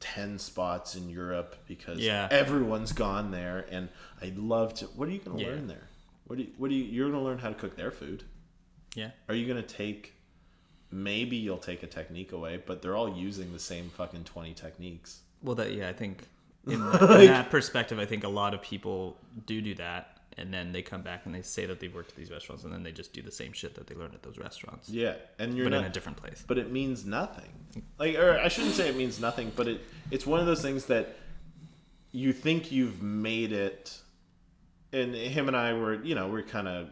10 0.00 0.38
spots 0.38 0.94
in 0.94 1.10
europe 1.10 1.56
because 1.66 1.98
Yeah. 1.98 2.26
everyone's 2.30 2.92
gone 2.92 3.30
there 3.30 3.66
and 3.70 3.88
i'd 4.22 4.38
love 4.38 4.72
to 4.74 4.86
what 4.86 5.08
are 5.08 5.12
you 5.12 5.18
going 5.18 5.36
to 5.38 5.42
Yeah. 5.44 5.50
learn 5.50 5.66
there? 5.66 5.88
What 6.26 6.36
do 6.36 6.44
you 6.44 6.50
what 6.58 6.70
do 6.70 6.76
you 6.76 6.84
you're 6.84 7.10
going 7.10 7.20
to 7.20 7.24
learn 7.28 7.38
how 7.38 7.48
to 7.48 7.54
cook 7.54 7.76
their 7.76 7.90
food. 7.90 8.22
Yeah. 8.94 9.10
Are 9.28 9.34
you 9.34 9.46
going 9.46 9.60
to 9.62 9.68
take 9.76 10.14
maybe 10.92 11.36
you'll 11.36 11.58
take 11.58 11.82
a 11.82 11.86
technique 11.86 12.32
away 12.32 12.62
but 12.64 12.82
they're 12.82 12.96
all 12.96 13.16
using 13.16 13.52
the 13.52 13.58
same 13.58 13.90
fucking 13.90 14.24
20 14.24 14.54
techniques. 14.54 15.20
Well, 15.42 15.54
that 15.56 15.72
yeah, 15.72 15.88
I 15.88 15.92
think 15.92 16.26
in, 16.66 16.80
that, 16.92 17.02
in 17.20 17.26
that 17.28 17.50
perspective, 17.50 17.98
I 17.98 18.06
think 18.06 18.22
a 18.24 18.28
lot 18.28 18.54
of 18.54 18.62
people 18.62 19.16
do 19.46 19.60
do 19.60 19.74
that, 19.76 20.18
and 20.38 20.52
then 20.54 20.72
they 20.72 20.82
come 20.82 21.02
back 21.02 21.26
and 21.26 21.34
they 21.34 21.42
say 21.42 21.66
that 21.66 21.80
they've 21.80 21.94
worked 21.94 22.10
at 22.10 22.16
these 22.16 22.30
restaurants, 22.30 22.64
and 22.64 22.72
then 22.72 22.82
they 22.82 22.92
just 22.92 23.12
do 23.12 23.22
the 23.22 23.32
same 23.32 23.52
shit 23.52 23.74
that 23.74 23.86
they 23.86 23.94
learned 23.94 24.14
at 24.14 24.22
those 24.22 24.38
restaurants, 24.38 24.88
yeah 24.88 25.14
and 25.38 25.56
you're 25.56 25.66
but 25.66 25.70
not 25.70 25.80
in 25.80 25.86
a 25.86 25.92
different 25.92 26.18
place. 26.18 26.44
but 26.46 26.58
it 26.58 26.70
means 26.70 27.04
nothing. 27.04 27.50
Like, 27.98 28.16
or 28.16 28.38
I 28.38 28.48
shouldn't 28.48 28.74
say 28.74 28.88
it 28.88 28.96
means 28.96 29.20
nothing, 29.20 29.52
but 29.56 29.68
it 29.68 29.80
it's 30.10 30.26
one 30.26 30.40
of 30.40 30.46
those 30.46 30.62
things 30.62 30.86
that 30.86 31.16
you 32.12 32.32
think 32.32 32.72
you've 32.72 33.02
made 33.02 33.52
it. 33.52 33.96
And 34.92 35.14
him 35.14 35.46
and 35.46 35.56
I 35.56 35.72
were, 35.74 36.02
you 36.02 36.16
know, 36.16 36.26
we're 36.28 36.42
kind 36.42 36.66
of, 36.66 36.90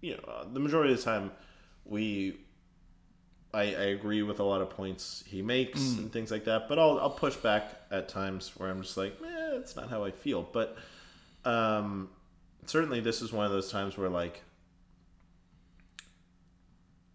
you 0.00 0.16
know, 0.16 0.46
the 0.50 0.58
majority 0.58 0.92
of 0.94 0.98
the 0.98 1.04
time, 1.04 1.30
we, 1.84 2.38
I, 3.52 3.60
I 3.62 3.64
agree 3.92 4.22
with 4.22 4.40
a 4.40 4.44
lot 4.44 4.62
of 4.62 4.70
points 4.70 5.22
he 5.26 5.42
makes 5.42 5.80
and 5.98 6.10
things 6.10 6.30
like 6.30 6.44
that. 6.44 6.68
But 6.68 6.78
I'll 6.78 6.98
I'll 6.98 7.10
push 7.10 7.36
back 7.36 7.64
at 7.90 8.08
times 8.08 8.52
where 8.56 8.70
I'm 8.70 8.80
just 8.80 8.96
like, 8.96 9.12
eh, 9.22 9.56
it's 9.56 9.76
not 9.76 9.90
how 9.90 10.02
I 10.04 10.10
feel. 10.12 10.42
But 10.42 10.78
um, 11.44 12.08
certainly, 12.66 13.00
this 13.00 13.22
is 13.22 13.32
one 13.32 13.46
of 13.46 13.52
those 13.52 13.70
times 13.70 13.96
where 13.96 14.08
like 14.08 14.42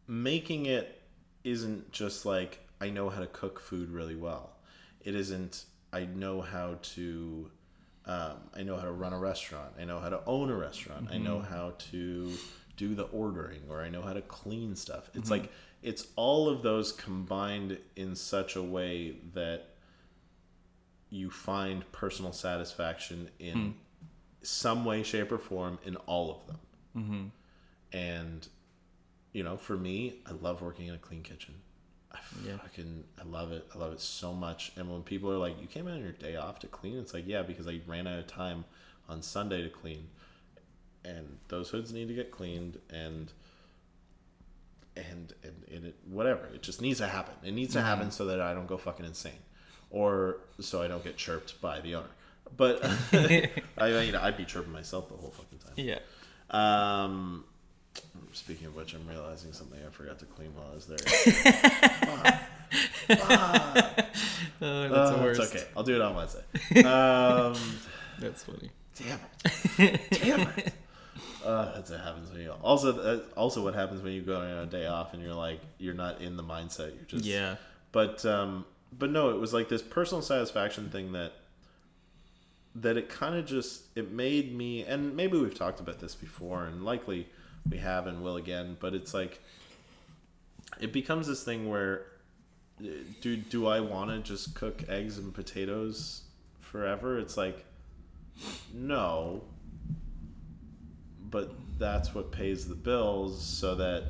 making 0.07 0.65
it 0.65 1.01
isn't 1.43 1.91
just 1.91 2.25
like 2.25 2.59
I 2.81 2.89
know 2.89 3.09
how 3.09 3.19
to 3.19 3.27
cook 3.27 3.59
food 3.59 3.89
really 3.89 4.15
well. 4.15 4.57
It 5.03 5.15
isn't 5.15 5.65
I 5.93 6.05
know 6.05 6.41
how 6.41 6.77
to 6.81 7.51
um, 8.05 8.37
I 8.55 8.63
know 8.63 8.75
how 8.77 8.83
to 8.83 8.91
run 8.91 9.13
a 9.13 9.19
restaurant. 9.19 9.73
I 9.79 9.85
know 9.85 9.99
how 9.99 10.09
to 10.09 10.21
own 10.25 10.49
a 10.51 10.55
restaurant. 10.55 11.09
I 11.11 11.17
know 11.17 11.39
how 11.39 11.73
to 11.91 12.31
do 12.77 12.93
the 12.93 13.03
ordering 13.05 13.61
or 13.69 13.81
I 13.81 13.89
know 13.89 14.01
how 14.01 14.13
to 14.13 14.21
clean 14.21 14.75
stuff. 14.75 15.09
It's 15.13 15.31
like 15.31 15.51
it's 15.81 16.07
all 16.15 16.49
of 16.49 16.61
those 16.61 16.91
combined 16.91 17.79
in 17.95 18.15
such 18.15 18.55
a 18.55 18.61
way 18.61 19.15
that 19.33 19.69
you 21.09 21.31
find 21.31 21.89
personal 21.91 22.33
satisfaction 22.33 23.29
in 23.39 23.75
some 24.45 24.85
way, 24.85 25.03
shape, 25.03 25.31
or 25.31 25.37
form 25.37 25.79
in 25.85 25.95
all 25.97 26.31
of 26.31 26.47
them. 26.47 26.59
Mm-hmm. 26.97 27.97
And 27.97 28.47
you 29.33 29.43
know, 29.43 29.57
for 29.57 29.75
me, 29.75 30.21
I 30.25 30.31
love 30.31 30.61
working 30.61 30.87
in 30.87 30.95
a 30.95 30.97
clean 30.97 31.21
kitchen. 31.21 31.55
I 32.11 32.19
Yeah. 32.45 32.57
fucking 32.57 33.03
I 33.19 33.23
love 33.23 33.51
it. 33.51 33.67
I 33.73 33.77
love 33.77 33.91
it 33.91 33.99
so 33.99 34.33
much. 34.33 34.71
And 34.77 34.89
when 34.89 35.03
people 35.03 35.31
are 35.31 35.37
like, 35.37 35.59
"You 35.61 35.67
came 35.67 35.87
out 35.87 35.95
on 35.95 36.01
your 36.01 36.13
day 36.13 36.35
off 36.35 36.59
to 36.59 36.67
clean," 36.67 36.97
it's 36.97 37.13
like, 37.13 37.27
"Yeah, 37.27 37.41
because 37.41 37.67
I 37.67 37.81
ran 37.85 38.07
out 38.07 38.19
of 38.19 38.27
time 38.27 38.65
on 39.09 39.21
Sunday 39.21 39.61
to 39.63 39.69
clean." 39.69 40.07
and 41.05 41.37
those 41.47 41.69
hoods 41.69 41.93
need 41.93 42.07
to 42.07 42.13
get 42.13 42.31
cleaned 42.31 42.79
and 42.89 43.31
and 44.95 45.33
and, 45.43 45.63
and 45.71 45.85
it, 45.85 45.95
whatever 46.09 46.45
it 46.53 46.61
just 46.61 46.81
needs 46.81 46.99
to 46.99 47.07
happen 47.07 47.33
it 47.43 47.53
needs 47.53 47.73
to 47.73 47.79
mm-hmm. 47.79 47.87
happen 47.87 48.11
so 48.11 48.25
that 48.25 48.41
i 48.41 48.53
don't 48.53 48.67
go 48.67 48.77
fucking 48.77 49.05
insane 49.05 49.33
or 49.89 50.37
so 50.59 50.81
i 50.81 50.87
don't 50.87 51.03
get 51.03 51.17
chirped 51.17 51.59
by 51.61 51.79
the 51.81 51.95
owner 51.95 52.07
but 52.55 52.83
I, 53.77 53.87
you 54.01 54.11
know, 54.11 54.21
I'd 54.21 54.37
be 54.37 54.45
chirping 54.45 54.71
myself 54.73 55.09
the 55.09 55.15
whole 55.15 55.31
fucking 55.31 55.59
time. 55.59 55.73
Yeah. 55.77 55.99
Um, 56.51 57.43
speaking 58.33 58.67
of 58.67 58.75
which, 58.75 58.93
I'm 58.93 59.07
realizing 59.07 59.51
something 59.53 59.79
I 59.85 59.89
forgot 59.89 60.19
to 60.19 60.25
clean 60.25 60.51
while 60.55 60.67
I 60.71 60.75
was 60.75 60.85
there. 60.85 60.97
Oh, 63.09 63.19
that's 64.89 65.11
Uh, 65.11 65.15
the 65.17 65.23
worst. 65.23 65.41
it's 65.41 65.55
okay. 65.55 65.65
I'll 65.75 65.83
do 65.83 65.95
it 65.95 66.01
on 66.01 66.15
Wednesday. 66.15 66.43
Um, 66.83 67.55
That's 68.19 68.43
funny. 68.43 68.71
damn 68.97 69.19
it. 69.77 70.01
Damn 70.11 70.41
it. 70.41 70.73
Uh, 71.45 71.75
that's 71.75 71.91
what 71.91 71.99
happens 71.99 72.31
when 72.31 72.41
you 72.41 72.51
also 72.63 72.97
uh, 72.99 73.19
also 73.37 73.63
what 73.63 73.75
happens 73.75 74.01
when 74.01 74.13
you 74.13 74.21
go 74.23 74.35
on 74.37 74.47
a 74.47 74.65
day 74.65 74.87
off 74.87 75.13
and 75.13 75.21
you're 75.21 75.35
like 75.35 75.59
you're 75.77 75.93
not 75.93 76.19
in 76.19 76.37
the 76.37 76.43
mindset 76.43 76.95
you're 76.95 77.05
just 77.07 77.23
Yeah. 77.23 77.57
but 77.91 78.25
um 78.25 78.65
but 78.97 79.11
no 79.11 79.29
it 79.29 79.37
was 79.39 79.53
like 79.53 79.69
this 79.69 79.83
personal 79.83 80.23
satisfaction 80.23 80.89
thing 80.89 81.11
that 81.11 81.33
that 82.75 82.97
it 82.97 83.07
kind 83.09 83.35
of 83.35 83.45
just 83.45 83.83
it 83.95 84.11
made 84.11 84.53
me 84.55 84.83
and 84.83 85.15
maybe 85.15 85.37
we've 85.37 85.55
talked 85.57 85.79
about 85.79 85.99
this 85.99 86.13
before 86.15 86.65
and 86.65 86.83
likely 86.83 87.27
we 87.69 87.77
have 87.77 88.05
and 88.07 88.21
will 88.21 88.35
again 88.37 88.75
but 88.79 88.93
it's 88.93 89.13
like 89.13 89.41
it 90.79 90.91
becomes 90.91 91.25
this 91.27 91.43
thing 91.43 91.69
where 91.69 92.05
uh, 92.83 92.87
do 93.21 93.37
do 93.37 93.67
I 93.67 93.79
want 93.79 94.09
to 94.11 94.19
just 94.19 94.55
cook 94.55 94.83
eggs 94.89 95.17
and 95.17 95.33
potatoes 95.33 96.23
forever 96.59 97.17
it's 97.17 97.37
like 97.37 97.65
no 98.73 99.43
but 101.31 101.53
that's 101.77 102.13
what 102.13 102.31
pays 102.31 102.67
the 102.67 102.75
bills 102.75 103.41
so 103.45 103.75
that 103.75 104.03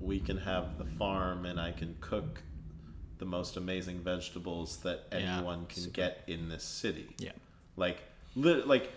we 0.00 0.20
can 0.20 0.36
have 0.38 0.78
the 0.78 0.84
farm 0.84 1.44
and 1.46 1.58
I 1.60 1.72
can 1.72 1.96
cook 2.00 2.42
the 3.18 3.24
most 3.24 3.56
amazing 3.56 4.00
vegetables 4.00 4.78
that 4.78 5.04
Yeah, 5.12 5.18
anyone 5.36 5.66
can 5.66 5.82
super. 5.84 5.94
get 5.94 6.24
in 6.26 6.48
this 6.48 6.64
city. 6.64 7.08
Yeah. 7.18 7.30
Like, 7.76 7.98
lit 8.36 8.66
like 8.66 8.90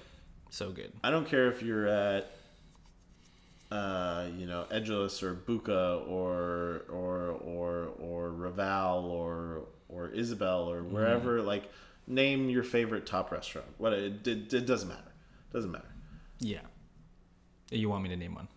So 0.49 0.71
good. 0.71 0.91
I 1.03 1.11
don't 1.11 1.27
care 1.27 1.47
if 1.47 1.61
you're 1.61 1.87
at, 1.87 2.31
uh, 3.71 4.27
you 4.37 4.45
know, 4.45 4.65
Edulis 4.71 5.21
or 5.23 5.35
Buca 5.35 6.07
or 6.07 6.83
or 6.89 7.29
or 7.43 7.89
or 7.99 8.29
Raval 8.31 9.03
or 9.03 9.63
or 9.89 10.09
Isabel 10.09 10.69
or 10.71 10.83
wherever. 10.83 11.41
Like, 11.41 11.69
name 12.07 12.49
your 12.49 12.63
favorite 12.63 13.05
top 13.05 13.31
restaurant. 13.31 13.67
What 13.77 13.93
it, 13.93 14.27
it, 14.27 14.53
it 14.53 14.65
doesn't 14.65 14.87
matter. 14.87 15.11
Doesn't 15.53 15.71
matter. 15.71 15.89
Yeah. 16.39 16.61
You 17.71 17.89
want 17.89 18.03
me 18.03 18.09
to 18.09 18.15
name 18.15 18.35
one? 18.35 18.47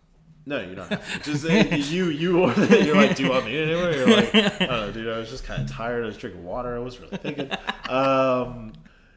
No, 0.47 0.61
you 0.61 0.75
don't 0.75 0.89
have 0.89 1.23
to. 1.23 1.31
Just 1.31 1.43
say 1.45 1.77
you 1.77 2.07
you 2.07 2.41
order 2.43 2.63
it. 2.63 2.87
You're 2.87 2.97
like, 2.97 3.17
do 3.17 3.25
you 3.25 3.31
want 3.31 3.47
me 3.47 3.57
it? 3.57 3.69
You're 3.69 4.17
like, 4.17 4.35
I 4.35 4.91
dude. 4.91 5.09
I 5.09 5.19
was 5.19 5.31
just 5.31 5.45
kind 5.45 5.63
of 5.63 5.71
tired. 5.71 6.05
I 6.05 6.07
was 6.07 6.17
drinking 6.17 6.45
water. 6.45 6.77
I 6.77 6.79
wasn't 6.79 7.11
really 7.11 7.19
thinking. 7.19 7.51
Um, 7.91 8.73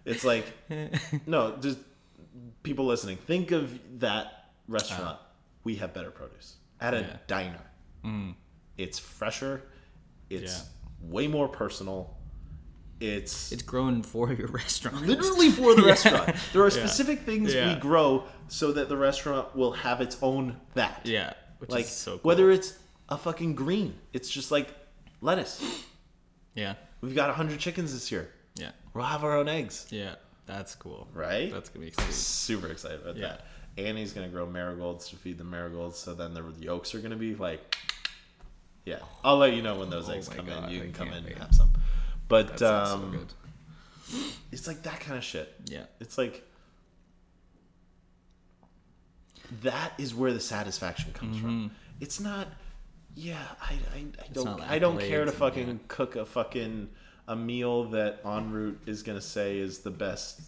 it's 0.06 0.24
like, 0.24 0.46
no, 1.26 1.56
just 1.58 1.80
people 2.64 2.86
listening. 2.86 3.18
Think 3.18 3.52
of 3.52 3.78
that 4.00 4.50
restaurant. 4.68 5.04
Uh-huh. 5.04 5.18
we 5.64 5.76
have 5.76 5.94
better 5.94 6.12
produce 6.12 6.58
at 6.82 6.94
a 6.94 7.00
Yeah. 7.02 7.18
diner. 7.28 7.62
Mm-hmm. 8.06 8.32
It's 8.78 9.00
fresher. 9.00 9.64
It's 10.30 10.54
Yeah. 10.60 11.10
way 11.12 11.28
more 11.28 11.48
personal. 11.48 12.18
It's 13.00 13.52
It's 13.52 13.62
grown 13.64 14.02
for 14.04 14.32
your 14.34 14.48
restaurant. 14.48 15.06
literally 15.06 15.52
for 15.52 15.76
the 15.76 15.82
Yeah. 15.86 15.88
restaurant. 15.90 16.36
There 16.54 16.64
are 16.64 16.70
specific 16.70 17.22
things 17.22 17.54
we 17.54 17.76
grow 17.76 18.26
so 18.48 18.72
that 18.74 18.88
the 18.90 18.98
restaurant 18.98 19.56
will 19.56 19.72
have 19.74 20.00
its 20.02 20.18
own 20.22 20.58
that 20.74 21.02
Yeah. 21.06 21.34
Which 21.60 21.70
like 21.72 21.86
is 21.86 21.92
so 21.92 22.12
cool. 22.18 22.30
whether 22.30 22.52
it's 22.52 22.78
a 23.10 23.18
fucking 23.18 23.56
green 23.56 23.96
it's 24.14 24.30
just 24.30 24.52
like 24.52 24.68
lettuce 25.22 25.62
Yeah. 26.56 26.76
we've 27.02 27.16
got 27.16 27.30
100 27.30 27.60
chickens 27.60 27.94
this 27.94 28.12
year 28.12 28.30
Yeah. 28.56 28.72
we'll 28.94 29.06
have 29.06 29.24
our 29.24 29.36
own 29.38 29.48
eggs 29.48 29.88
Yeah. 29.90 30.16
That's 30.46 30.76
cool. 30.76 31.08
right 31.14 31.52
That's 31.52 31.70
gonna 31.70 31.82
be 31.82 31.88
exciting. 31.88 32.12
super 32.14 32.68
excited 32.68 33.02
about 33.02 33.16
Yeah. 33.18 33.28
that 33.30 33.46
annie's 33.78 34.14
gonna 34.14 34.28
grow 34.30 34.46
marigolds 34.46 35.10
to 35.10 35.16
feed 35.16 35.38
the 35.38 35.44
marigolds 35.44 35.98
so 35.98 36.14
then 36.14 36.34
the 36.34 36.44
yolks 36.60 36.94
are 36.94 37.00
gonna 37.00 37.16
be 37.16 37.34
like 37.36 37.76
yeah 38.86 39.00
i'll 39.24 39.38
let 39.38 39.54
you 39.54 39.62
know 39.64 39.80
when 39.80 39.90
those 39.90 40.10
Oh 40.10 40.14
eggs 40.14 40.30
come 40.30 40.46
God, 40.46 40.66
in 40.66 40.70
you 40.76 40.82
I 40.82 40.84
can 40.84 40.94
come 40.94 41.08
in 41.08 41.26
and 41.26 41.38
have 41.38 41.56
some 41.56 41.72
but 42.28 42.60
so 42.60 42.72
um 42.76 43.12
good. 43.12 44.22
it's 44.52 44.68
like 44.68 44.84
that 44.84 45.00
kind 45.00 45.18
of 45.18 45.24
shit 45.24 45.54
Yeah. 45.66 45.86
it's 46.00 46.18
like 46.18 46.44
that 49.62 49.94
is 49.98 50.14
where 50.16 50.34
the 50.34 50.40
satisfaction 50.40 51.12
comes 51.14 51.38
from. 51.38 51.72
It's 52.00 52.20
not, 52.20 52.48
yeah, 53.16 53.38
I, 53.62 53.74
I, 53.94 53.98
I 53.98 54.28
don't, 54.32 54.48
Mm-hmm. 54.48 54.72
I 54.72 54.80
don't 54.80 55.00
care 55.00 55.26
to 55.26 55.32
fucking 55.32 55.68
yeah. 55.68 55.74
cook 55.88 56.16
a 56.16 56.26
fucking 56.26 56.90
a 57.28 57.36
meal 57.36 57.86
that 57.86 58.24
enRoute 58.24 58.88
is 58.88 59.04
gonna 59.04 59.22
say 59.22 59.58
is 59.60 59.80
the 59.80 59.92
best 59.92 60.42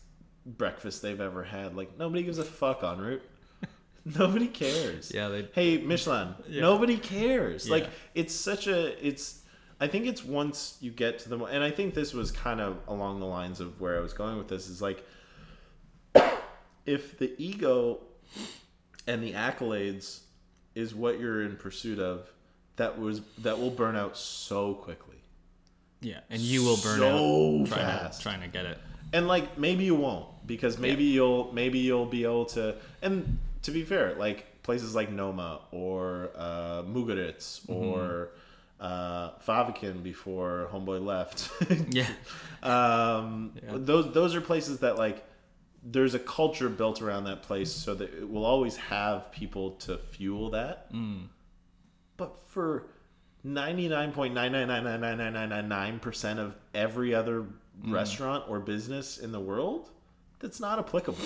breakfast 0.46 1.02
they've 1.02 1.22
ever 1.22 1.44
had. 1.44 1.76
Like 1.76 1.98
nobody 1.98 2.24
gives 2.24 2.38
a 2.38 2.44
fuck 2.44 2.82
enRoute. 2.82 3.22
nobody 4.18 4.48
cares. 4.48 5.12
Yeah, 5.14 5.30
they- 5.30 5.48
Hey 5.54 5.78
Michelin, 5.78 6.36
Yeah. 6.48 6.62
nobody 6.62 6.98
cares. 6.98 7.70
Like 7.70 7.90
it's 8.14 8.34
such 8.34 8.68
a 8.68 9.06
it's. 9.06 9.42
I 9.80 9.88
think 9.88 10.06
it's 10.06 10.24
once 10.24 10.78
you 10.80 10.92
get 10.92 11.20
to 11.20 11.30
the 11.30 11.38
and 11.46 11.64
I 11.64 11.70
think 11.72 11.94
this 11.96 12.14
was 12.14 12.32
kind 12.32 12.62
of 12.62 12.78
along 12.88 13.20
the 13.20 13.26
lines 13.26 13.60
of 13.60 13.82
where 13.82 13.98
I 13.98 14.00
was 14.00 14.14
going 14.14 14.38
with 14.38 14.48
this 14.48 14.70
is 14.70 14.82
like 14.82 15.04
if 16.86 17.18
the 17.18 17.34
ego 17.38 18.00
and 19.08 19.22
the 19.24 19.34
accolades 19.34 20.22
is 20.76 20.94
what 20.96 21.20
you're 21.20 21.42
in 21.44 21.56
pursuit 21.58 22.00
of 22.00 22.30
that 22.78 23.00
was 23.00 23.22
that 23.40 23.60
will 23.60 23.70
burn 23.72 23.96
out 23.96 24.18
so 24.18 24.74
quickly 24.74 25.15
Yeah. 26.12 26.20
And 26.30 26.40
you 26.42 26.64
will 26.64 26.78
burn 26.78 27.00
So 27.00 27.08
out 27.62 27.68
trying 27.68 27.82
fast. 27.86 28.18
to 28.20 28.24
trying 28.24 28.42
to 28.42 28.48
get 28.58 28.66
it. 28.66 28.78
and 29.14 29.28
like 29.28 29.58
maybe 29.58 29.84
you 29.86 29.96
won't 29.96 30.28
because 30.48 30.78
maybe 30.78 31.04
you'll 31.18 31.52
maybe 31.54 31.80
you'll 31.80 32.06
be 32.20 32.24
able 32.24 32.46
to 32.58 32.64
and 33.02 33.40
to 33.64 33.72
be 33.72 33.84
fair 33.84 34.14
like 34.26 34.40
places 34.68 34.94
like 35.00 35.10
noma 35.12 35.62
or 35.72 36.30
uh 36.36 36.82
mugaritz 36.84 37.48
or 37.68 38.30
uh 38.80 39.32
Fäviken 39.48 40.04
before 40.04 40.70
homeboy 40.74 41.00
left 41.14 41.38
Yeah. 42.00 42.08
um 42.64 43.54
Yeah. 43.56 43.72
those 43.92 44.06
those 44.14 44.36
are 44.36 44.42
places 44.42 44.80
that 44.80 44.98
like 44.98 45.24
there's 45.96 46.14
a 46.16 46.20
culture 46.38 46.70
built 46.82 47.02
around 47.02 47.24
that 47.26 47.42
place 47.44 47.72
so 47.72 47.94
that 47.96 48.10
it 48.22 48.28
will 48.30 48.46
always 48.46 48.76
have 48.78 49.32
people 49.32 49.72
to 49.86 49.98
fuel 49.98 50.50
that 50.52 50.78
but 52.18 52.32
for 52.54 52.88
99.9999999% 53.46 56.38
of 56.40 56.56
every 56.74 57.14
other 57.14 57.46
restaurant 57.86 58.46
or 58.50 58.60
business 58.60 59.18
in 59.18 59.32
the 59.34 59.40
world 59.40 59.90
that's 60.40 60.60
not 60.62 60.80
applicable 60.80 61.20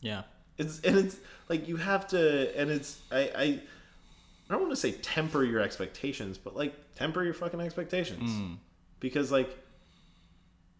Yeah. 0.00 0.22
it's 0.56 0.80
and 0.80 0.96
it's 0.96 1.16
like 1.48 1.66
you 1.68 1.76
have 1.76 2.06
to 2.08 2.56
and 2.58 2.70
it's 2.70 2.98
i 3.10 3.30
i 3.36 3.60
I 4.50 4.54
don't 4.54 4.62
want 4.62 4.72
to 4.72 4.76
say 4.80 4.92
temper 4.92 5.44
your 5.44 5.60
expectations, 5.60 6.38
but 6.38 6.56
like 6.56 6.72
temper 6.94 7.22
your 7.22 7.34
fucking 7.34 7.60
expectations. 7.60 8.30
Because 8.98 9.30
like 9.30 9.54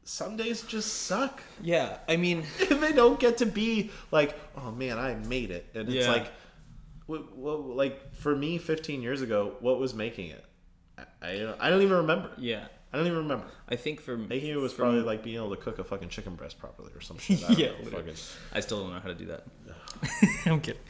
some 0.04 0.38
days 0.38 0.62
just 0.62 1.02
suck. 1.02 1.42
Yeah. 1.62 1.98
I 2.08 2.16
mean, 2.16 2.44
they 2.70 2.92
don't 2.94 3.20
get 3.20 3.36
to 3.38 3.46
be 3.46 3.90
like, 4.10 4.34
oh 4.56 4.70
man, 4.70 4.98
I 4.98 5.16
made 5.16 5.50
it. 5.50 5.66
And 5.74 5.86
it's 5.90 6.06
Yeah. 6.06 6.12
like 6.12 6.32
what, 7.04 7.36
what, 7.36 7.60
like 7.76 8.14
for 8.14 8.34
me 8.34 8.56
15 8.56 9.02
years 9.02 9.20
ago, 9.20 9.56
what 9.60 9.78
was 9.78 9.92
making 9.92 10.30
it? 10.30 10.46
I, 11.22 11.26
I, 11.26 11.54
I 11.66 11.70
don't 11.70 11.82
even 11.82 11.96
remember. 11.98 12.30
yeah. 12.38 12.66
I 12.90 12.96
don't 12.96 13.06
even 13.06 13.18
remember. 13.18 13.44
I 13.68 13.76
think 13.76 14.00
for 14.00 14.16
me 14.16 14.26
Making 14.28 14.48
it 14.48 14.56
was 14.56 14.72
from- 14.72 14.84
probably 14.84 15.02
like 15.02 15.22
being 15.22 15.36
able 15.36 15.50
to 15.50 15.60
cook 15.60 15.78
a 15.78 15.84
fucking 15.84 16.08
chicken 16.08 16.36
breast 16.36 16.58
properly 16.58 16.90
or 16.94 17.02
some 17.02 17.18
shit. 17.18 17.44
I 17.48 17.52
yeah, 17.52 17.68
fucking- 17.84 18.14
I 18.54 18.60
still 18.60 18.80
don't 18.82 18.94
know 18.94 19.00
how 19.00 19.08
to 19.08 19.14
do 19.14 19.26
that. 19.26 19.44
I'm 20.46 20.60
kidding. 20.62 20.80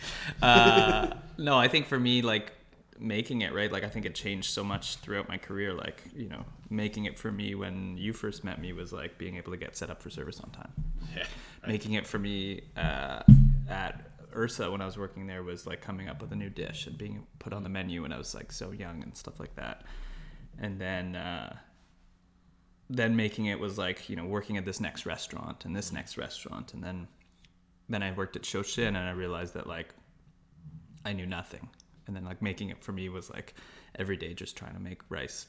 Uh, 0.41 1.15
no, 1.39 1.59
I 1.59 1.67
think 1.67 1.87
for 1.87 1.99
me, 1.99 2.23
like 2.23 2.53
making 3.01 3.41
it 3.43 3.53
right, 3.53 3.71
like 3.73 3.83
I 3.83 3.89
think 3.89 4.07
it 4.07 4.15
changed 4.15 4.51
so 4.51 4.63
much 4.63 4.97
throughout 4.97 5.29
my 5.29 5.39
career. 5.39 5.73
Like 5.73 6.03
you 6.15 6.29
know, 6.29 6.45
making 6.71 7.07
it 7.07 7.19
for 7.19 7.33
me 7.33 7.57
when 7.57 7.97
you 7.97 8.13
first 8.13 8.45
met 8.45 8.61
me 8.61 8.73
was 8.73 8.93
like 8.93 9.19
being 9.19 9.37
able 9.37 9.51
to 9.51 9.59
get 9.59 9.77
set 9.77 9.91
up 9.91 10.01
for 10.01 10.09
service 10.11 10.39
on 10.41 10.51
time. 10.51 10.71
Yeah. 11.17 11.25
Making 11.67 11.95
it 11.95 12.07
for 12.07 12.21
me 12.21 12.61
uh, 12.77 13.23
at 13.69 14.01
Ursa 14.35 14.71
when 14.71 14.81
I 14.81 14.87
was 14.87 14.97
working 14.99 15.27
there 15.27 15.43
was 15.43 15.67
like 15.67 15.81
coming 15.81 16.09
up 16.09 16.21
with 16.21 16.33
a 16.33 16.37
new 16.37 16.51
dish 16.51 16.87
and 16.87 16.97
being 16.99 17.27
put 17.39 17.53
on 17.53 17.63
the 17.63 17.69
menu 17.69 18.03
when 18.03 18.13
I 18.13 18.19
was 18.19 18.35
like 18.35 18.53
so 18.53 18.71
young 18.73 19.03
and 19.03 19.17
stuff 19.17 19.39
like 19.41 19.55
that. 19.57 19.85
And 20.59 20.81
then 20.81 21.17
uh, 21.17 21.57
then 22.91 23.17
making 23.17 23.47
it 23.47 23.59
was 23.61 23.79
like 23.79 24.09
you 24.09 24.17
know 24.17 24.25
working 24.25 24.57
at 24.57 24.65
this 24.65 24.81
next 24.81 25.07
restaurant 25.07 25.65
and 25.65 25.77
this 25.77 25.93
next 25.93 26.17
restaurant 26.17 26.75
and 26.75 26.83
then 26.83 27.07
then 27.89 28.03
I 28.03 28.13
worked 28.13 28.37
at 28.37 28.43
Shoshin 28.43 28.89
and 28.89 28.99
I 28.99 29.11
realized 29.13 29.55
that 29.55 29.67
like 29.67 29.95
I 31.05 31.13
knew 31.13 31.27
nothing 31.27 31.69
and 32.07 32.17
then 32.17 32.25
like 32.25 32.41
making 32.43 32.71
it 32.71 32.83
for 32.83 32.93
me 32.93 33.09
was 33.09 33.31
like 33.31 33.55
every 33.99 34.17
day 34.17 34.35
just 34.35 34.57
trying 34.57 34.75
to 34.75 34.81
make 34.81 35.01
rice 35.11 35.47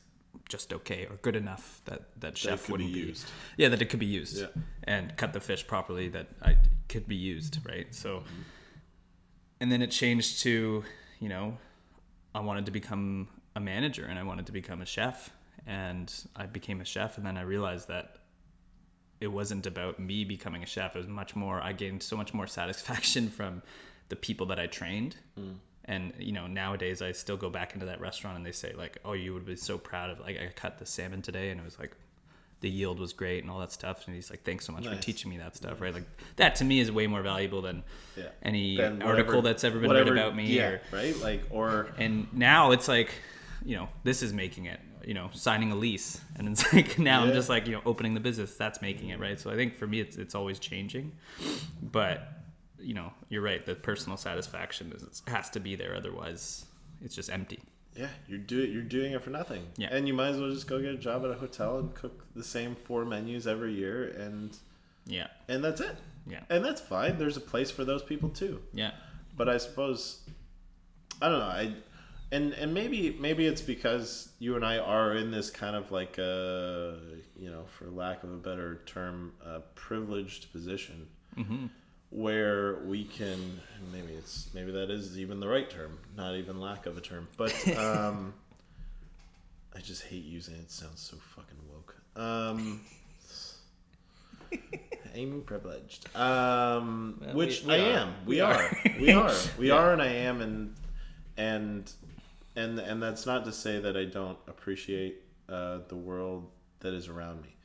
just 0.48 0.74
okay 0.74 1.08
or 1.10 1.16
good 1.22 1.36
enough 1.36 1.82
that 1.86 2.04
that 2.20 2.38
chef 2.38 2.64
could 2.66 2.74
wouldn't 2.74 2.94
be, 2.94 3.00
used. 3.00 3.26
yeah 3.58 3.70
that 3.70 3.82
it 3.82 3.86
could 3.90 4.00
be 4.00 4.06
used 4.06 4.40
Yeah. 4.42 4.48
and 4.84 5.16
cut 5.18 5.34
the 5.34 5.40
fish 5.40 5.66
properly 5.66 6.10
that 6.10 6.28
I 6.42 6.58
could 6.88 7.08
be 7.08 7.16
used 7.16 7.60
right 7.68 7.88
so 7.96 8.24
and 9.62 9.72
then 9.72 9.82
it 9.82 9.91
changed 9.91 10.41
to, 10.41 10.84
you 11.20 11.30
know, 11.30 11.57
I 12.34 12.39
wanted 12.39 12.66
to 12.68 12.72
become 12.72 13.28
a 13.55 13.60
manager 13.60 14.05
and 14.05 14.18
I 14.18 14.24
wanted 14.24 14.45
to 14.45 14.51
become 14.51 14.82
a 14.82 14.86
chef. 14.86 15.32
And 15.68 16.12
I 16.36 16.45
became 16.45 16.82
a 16.82 16.86
chef. 16.86 17.18
And 17.18 17.26
then 17.26 17.38
I 17.38 17.41
realized 17.41 17.89
that 17.89 18.18
it 19.20 19.28
wasn't 19.28 19.66
about 19.66 19.99
me 19.99 20.24
becoming 20.24 20.64
a 20.64 20.66
chef. 20.66 20.95
It 20.95 20.99
was 20.99 21.07
much 21.07 21.36
more, 21.36 21.62
I 21.62 21.74
gained 21.74 22.01
so 22.01 22.16
much 22.16 22.34
more 22.34 22.47
satisfaction 22.47 23.30
from 23.38 23.62
the 24.07 24.16
people 24.16 24.47
that 24.47 24.60
I 24.60 24.68
trained. 24.68 25.18
Mm. 25.38 25.55
And, 25.86 26.14
you 26.18 26.32
know, 26.32 26.47
nowadays 26.47 27.01
I 27.01 27.12
still 27.12 27.38
go 27.38 27.49
back 27.49 27.74
into 27.74 27.86
that 27.88 27.99
restaurant 27.99 28.38
and 28.38 28.45
they 28.45 28.51
say, 28.51 28.74
like, 28.74 28.97
oh, 29.03 29.14
you 29.14 29.34
would 29.34 29.45
be 29.45 29.55
so 29.55 29.78
proud 29.78 30.10
of, 30.10 30.20
like, 30.20 30.38
I 30.39 30.51
cut 30.55 30.78
the 30.78 30.86
salmon 30.86 31.22
today. 31.22 31.49
And 31.49 31.60
it 31.60 31.64
was 31.64 31.80
like, 31.80 31.95
the 32.62 32.70
yield 32.70 32.99
was 32.99 33.14
great 33.14 33.41
and 33.43 33.49
all 33.51 33.60
that 33.60 33.72
stuff. 33.72 34.05
And 34.05 34.16
he's 34.16 34.30
like, 34.30 34.43
thanks 34.43 34.66
so 34.66 34.74
much 34.74 34.84
Nice. 34.84 34.95
for 34.97 35.01
teaching 35.01 35.30
me 35.32 35.38
that 35.38 35.55
stuff, 35.55 35.80
right? 35.82 35.93
Like, 35.93 36.03
that 36.36 36.55
to 36.55 36.66
me 36.66 36.80
is 36.82 36.91
way 36.91 37.07
more 37.07 37.22
valuable 37.22 37.62
than 37.62 37.84
Yeah. 38.18 38.26
any 38.43 38.76
Then 38.78 39.01
article 39.01 39.41
that's 39.41 39.64
ever 39.64 39.80
been 39.80 39.88
whatever- 39.88 40.12
written 40.12 40.26
about 40.28 40.36
me. 40.36 40.47
Yeah, 40.47 40.68
Or, 40.70 40.82
right. 40.91 41.18
Like 41.20 41.43
or 41.49 41.91
and 41.97 42.28
now 42.34 42.72
it's 42.72 42.88
like, 42.88 43.12
you 43.64 43.76
know, 43.78 43.88
this 44.03 44.22
is 44.22 44.34
making 44.34 44.66
it, 44.66 44.80
you 45.05 45.14
know, 45.14 45.30
signing 45.34 45.72
a 45.72 45.76
lease. 45.76 46.20
And 46.36 46.49
it's 46.49 46.74
like, 46.74 46.99
now 46.99 47.24
I'm 47.24 47.32
just 47.34 47.47
like, 47.49 47.66
you 47.66 47.74
know, 47.74 47.82
opening 47.86 48.14
the 48.14 48.20
business, 48.20 48.55
that's 48.55 48.82
making 48.82 49.10
it, 49.10 49.20
right? 49.20 49.39
So 49.39 49.49
I 49.49 49.55
think 49.55 49.76
for 49.76 49.88
me, 49.88 50.01
it's, 50.01 50.18
it's 50.18 50.36
always 50.36 50.60
changing. 50.60 51.14
But, 51.82 52.28
you 52.78 52.93
know, 52.93 53.14
you're 53.30 53.41
right. 53.41 53.66
The 53.66 53.76
personal 53.76 54.18
satisfaction 54.18 54.91
is, 54.95 55.22
has 55.28 55.49
to 55.51 55.60
be 55.60 55.76
there. 55.76 55.95
Otherwise, 55.95 56.66
it's 57.01 57.16
just 57.16 57.30
empty. 57.30 57.60
Yeah, 58.00 58.08
you're 58.30 58.39
do 58.39 58.56
you're 58.58 58.82
doing 58.82 59.12
it 59.12 59.22
for 59.22 59.30
nothing. 59.30 59.68
Yeah. 59.76 59.89
And 59.91 60.08
you 60.08 60.14
might 60.14 60.30
as 60.30 60.39
well 60.39 60.50
just 60.50 60.68
go 60.68 60.82
get 60.82 60.93
a 60.93 60.97
job 60.97 61.26
at 61.26 61.32
a 61.32 61.34
hotel 61.34 61.80
and 61.80 61.93
cook 61.93 62.26
the 62.34 62.43
same 62.43 62.76
four 62.76 63.04
menus 63.04 63.45
every 63.45 63.74
year 63.74 64.08
and 64.18 64.56
Yeah. 65.06 65.28
and 65.50 65.62
that's 65.62 65.82
it. 65.82 65.97
Yeah. 66.26 66.39
And 66.50 66.64
that's 66.64 66.80
fine. 66.80 67.18
There's 67.18 67.36
a 67.36 67.41
place 67.41 67.72
for 67.72 67.84
those 67.84 68.02
people 68.02 68.30
too. 68.30 68.62
Yeah. 68.74 68.91
But 69.36 69.50
I 69.50 69.58
suppose 69.58 70.22
I 71.22 71.28
don't 71.28 71.39
know. 71.39 71.45
I 71.45 71.74
and 72.32 72.54
and 72.54 72.74
maybe 72.74 73.18
maybe 73.20 73.45
it's 73.45 73.62
because 73.62 74.30
you 74.39 74.56
and 74.56 74.64
I 74.64 74.78
are 74.78 75.16
in 75.16 75.32
this 75.32 75.50
kind 75.50 75.76
of 75.76 75.91
like 75.91 76.18
a 76.18 77.00
you 77.38 77.50
know, 77.52 77.66
for 77.66 77.89
lack 77.89 78.24
of 78.24 78.32
a 78.32 78.38
better 78.38 78.82
term, 78.86 79.34
a 79.45 79.60
privileged 79.76 80.54
position 80.54 81.08
mm-hmm. 81.38 81.66
Where 82.12 82.78
we 82.86 83.03
can 83.05 83.60
maybe 83.91 84.14
it's 84.14 84.49
maybe 84.53 84.72
that 84.72 84.89
is 84.89 85.18
even 85.20 85.39
the 85.39 85.47
right 85.47 85.70
term, 85.70 85.97
not 86.18 86.36
even 86.36 86.60
lack 86.60 86.86
of 86.86 86.97
a 86.97 87.01
term, 87.01 87.28
but 87.38 87.53
um, 87.78 88.34
I 89.76 89.80
just 89.80 90.03
hate 90.03 90.24
using 90.24 90.55
it. 90.55 90.62
It 90.62 90.72
sounds 90.72 91.01
so 91.01 91.18
fucking 91.18 91.57
woke. 91.72 91.95
Um, 92.16 92.82
I'm 95.16 95.41
privileged. 95.45 96.07
Um, 96.16 97.20
Well, 97.24 97.36
which 97.36 97.62
we- 97.64 97.68
we 97.68 97.74
I 97.76 97.80
are. 97.80 97.97
am. 97.99 98.14
We, 98.26 98.36
We 98.36 98.41
are. 98.41 98.53
are. 98.53 98.78
we 98.99 99.12
are. 99.12 99.34
We 99.57 99.70
are, 99.72 99.93
and 99.93 100.01
I 100.01 100.07
am, 100.07 100.41
and 100.41 100.76
and 101.38 101.91
and 102.55 102.80
and 102.80 103.01
that's 103.01 103.26
not 103.26 103.45
to 103.45 103.51
say 103.51 103.80
that 103.80 103.95
I 103.97 104.05
don't 104.05 104.38
appreciate 104.47 105.22
uh, 105.47 105.80
the 105.88 105.95
world 105.95 106.49
that 106.80 106.93
is 106.93 107.07
around 107.07 107.41
me. 107.43 107.55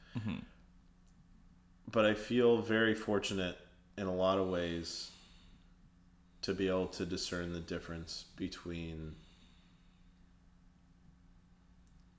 But 1.91 2.07
I 2.07 2.15
feel 2.15 2.59
very 2.63 2.95
fortunate 2.95 3.57
in 3.97 4.07
a 4.07 4.15
lot 4.15 4.39
of 4.39 4.49
ways 4.49 5.11
to 6.43 6.53
be 6.53 6.69
able 6.69 6.89
to 6.89 7.07
discern 7.07 7.53
the 7.53 7.61
difference 7.61 8.27
between 8.37 9.15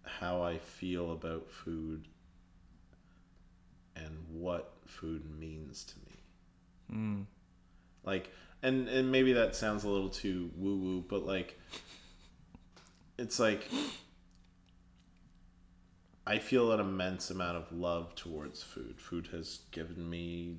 how 0.03 0.41
I 0.41 0.57
feel 0.57 1.11
about 1.11 1.51
food 1.51 2.07
and 3.95 4.17
what 4.31 4.73
food 4.85 5.23
means 5.39 5.83
to 5.83 5.95
me. 5.99 6.97
Mm. 6.99 7.25
Like, 8.03 8.31
and 8.61 8.87
and 8.87 9.11
maybe 9.11 9.33
that 9.33 9.55
sounds 9.55 9.83
a 9.83 9.89
little 9.89 10.09
too 10.09 10.51
woo 10.55 10.77
woo, 10.77 11.05
but 11.07 11.25
like, 11.25 11.59
it's 13.17 13.39
like 13.39 13.67
I 16.27 16.39
feel 16.39 16.71
an 16.71 16.79
immense 16.79 17.29
amount 17.29 17.57
of 17.57 17.71
love 17.71 18.15
towards 18.15 18.63
food. 18.63 18.99
Food 18.99 19.29
has 19.31 19.59
given 19.71 20.09
me 20.09 20.57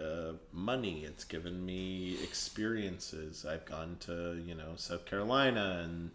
uh, 0.00 0.32
money. 0.52 1.04
It's 1.04 1.24
given 1.24 1.64
me 1.64 2.16
experiences. 2.22 3.44
I've 3.44 3.64
gone 3.64 3.96
to 4.00 4.40
you 4.44 4.54
know 4.54 4.72
South 4.76 5.04
Carolina 5.04 5.82
and 5.84 6.10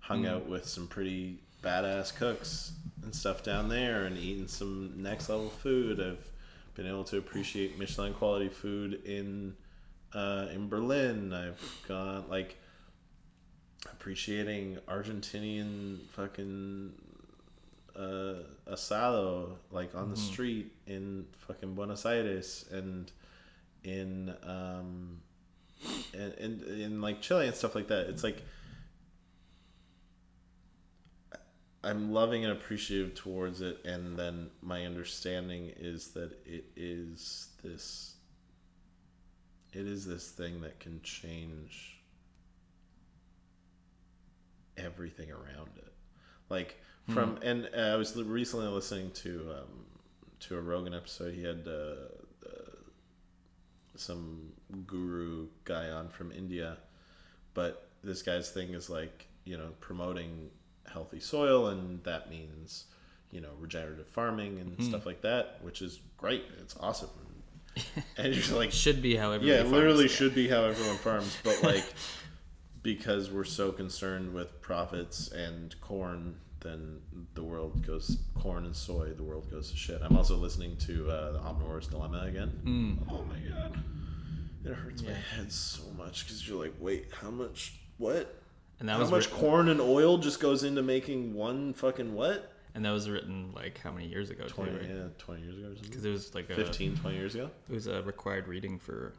hung 0.00 0.26
out 0.26 0.46
with 0.46 0.66
some 0.66 0.86
pretty 0.86 1.38
badass 1.62 2.14
cooks 2.14 2.72
and 3.02 3.14
stuff 3.14 3.42
down 3.42 3.68
there, 3.68 4.04
and 4.04 4.16
eaten 4.16 4.48
some 4.48 4.92
next 4.96 5.28
level 5.28 5.50
food. 5.50 6.00
I've 6.00 6.30
been 6.74 6.86
able 6.86 7.04
to 7.04 7.18
appreciate 7.18 7.78
Michelin 7.78 8.14
quality 8.14 8.48
food 8.48 9.04
in 9.04 9.56
uh, 10.14 10.48
in 10.52 10.68
Berlin. 10.68 11.32
I've 11.32 11.82
gone 11.88 12.24
like 12.28 12.56
appreciating 13.92 14.78
Argentinian 14.88 16.00
fucking 16.12 16.92
uh, 17.96 18.34
asado 18.66 19.56
like 19.70 19.94
on 19.94 20.10
the 20.10 20.16
street 20.16 20.72
in 20.86 21.26
fucking 21.46 21.74
Buenos 21.74 22.04
Aires 22.04 22.64
and 22.72 23.10
in 23.84 24.34
um 24.42 25.20
and 26.12 26.32
in, 26.34 26.80
in 26.80 27.00
like 27.00 27.20
Chile 27.20 27.46
and 27.46 27.54
stuff 27.54 27.74
like 27.74 27.88
that. 27.88 28.08
It's 28.08 28.24
like 28.24 28.42
I'm 31.84 32.12
loving 32.12 32.44
and 32.44 32.52
appreciative 32.52 33.14
towards 33.14 33.60
it, 33.60 33.84
and 33.84 34.18
then 34.18 34.48
my 34.62 34.86
understanding 34.86 35.70
is 35.76 36.08
that 36.12 36.32
it 36.46 36.64
is 36.76 37.48
this. 37.62 38.14
It 39.72 39.86
is 39.86 40.06
this 40.06 40.30
thing 40.30 40.60
that 40.62 40.80
can 40.80 41.02
change 41.02 42.00
everything 44.76 45.30
around 45.30 45.70
it, 45.76 45.92
like 46.48 46.80
from 47.12 47.38
and 47.42 47.68
uh, 47.76 47.80
I 47.80 47.96
was 47.96 48.16
recently 48.16 48.66
listening 48.66 49.10
to 49.12 49.50
um, 49.58 49.84
to 50.40 50.56
a 50.56 50.60
Rogan 50.60 50.94
episode. 50.94 51.34
He 51.34 51.42
had 51.42 51.64
uh, 51.66 51.96
uh, 52.46 52.76
some 53.96 54.52
guru 54.86 55.48
guy 55.64 55.90
on 55.90 56.08
from 56.08 56.32
India, 56.32 56.78
but 57.52 57.88
this 58.02 58.22
guy's 58.22 58.50
thing 58.50 58.74
is 58.74 58.88
like 58.88 59.28
you 59.44 59.56
know 59.56 59.70
promoting 59.80 60.50
healthy 60.90 61.20
soil, 61.20 61.68
and 61.68 62.02
that 62.04 62.30
means 62.30 62.84
you 63.30 63.40
know 63.40 63.50
regenerative 63.58 64.06
farming 64.08 64.58
and 64.58 64.82
stuff 64.82 65.04
like 65.06 65.20
that, 65.22 65.58
which 65.62 65.82
is 65.82 66.00
great. 66.16 66.44
It's 66.60 66.76
awesome, 66.80 67.10
and 68.16 68.34
you're 68.34 68.56
like, 68.56 68.72
Should 68.72 69.02
be 69.02 69.16
how 69.16 69.32
everybody 69.32 69.48
yeah, 69.50 69.56
it 69.56 69.62
farms. 69.62 69.72
literally 69.72 70.08
should 70.08 70.34
be 70.34 70.48
how 70.48 70.64
everyone 70.64 70.96
farms, 70.98 71.36
but 71.44 71.62
like 71.62 71.84
because 72.82 73.30
we're 73.30 73.44
so 73.44 73.72
concerned 73.72 74.34
with 74.34 74.60
profits 74.60 75.28
and 75.28 75.74
corn, 75.80 76.36
then 76.64 77.00
the 77.34 77.44
world 77.44 77.86
goes 77.86 78.18
corn 78.34 78.64
and 78.64 78.74
soy. 78.74 79.10
The 79.10 79.22
world 79.22 79.48
goes 79.50 79.70
to 79.70 79.76
shit. 79.76 80.00
I'm 80.02 80.16
also 80.16 80.36
listening 80.36 80.76
to 80.78 81.08
uh, 81.08 81.32
the 81.32 81.38
Omnivore's 81.38 81.86
Dilemma 81.86 82.22
again. 82.26 83.04
Oh 83.08 83.22
my 83.22 83.38
god, 83.48 83.78
it 84.64 84.72
hurts 84.72 85.02
my 85.02 85.12
head 85.12 85.52
so 85.52 85.82
much 85.96 86.24
because 86.24 86.48
you're 86.48 86.60
like, 86.60 86.74
wait, 86.80 87.06
how 87.20 87.30
much? 87.30 87.74
What? 87.98 88.40
And 88.80 88.88
that 88.88 88.94
how 88.94 89.00
was 89.00 89.10
much 89.12 89.26
written, 89.26 89.38
corn 89.38 89.68
and 89.68 89.80
oil 89.80 90.18
just 90.18 90.40
goes 90.40 90.64
into 90.64 90.82
making 90.82 91.34
one 91.34 91.74
fucking 91.74 92.14
what? 92.14 92.50
and 92.74 92.84
that 92.84 92.90
was 92.90 93.08
written 93.08 93.52
like 93.54 93.78
how 93.78 93.92
many 93.92 94.06
years 94.06 94.30
ago? 94.30 94.44
20, 94.48 94.70
too, 94.70 94.76
right? 94.78 94.88
yeah, 94.88 95.02
20 95.18 95.42
years 95.42 95.56
ago 95.56 95.66
or 95.66 95.74
something. 95.74 95.88
Because 95.88 96.04
it 96.04 96.10
was 96.10 96.34
like 96.34 96.50
a 96.50 96.64
20 96.64 97.16
years 97.16 97.34
ago. 97.34 97.50
It 97.68 97.72
was 97.72 97.86
a 97.86 98.02
required 98.02 98.48
reading 98.48 98.78
for 98.78 99.12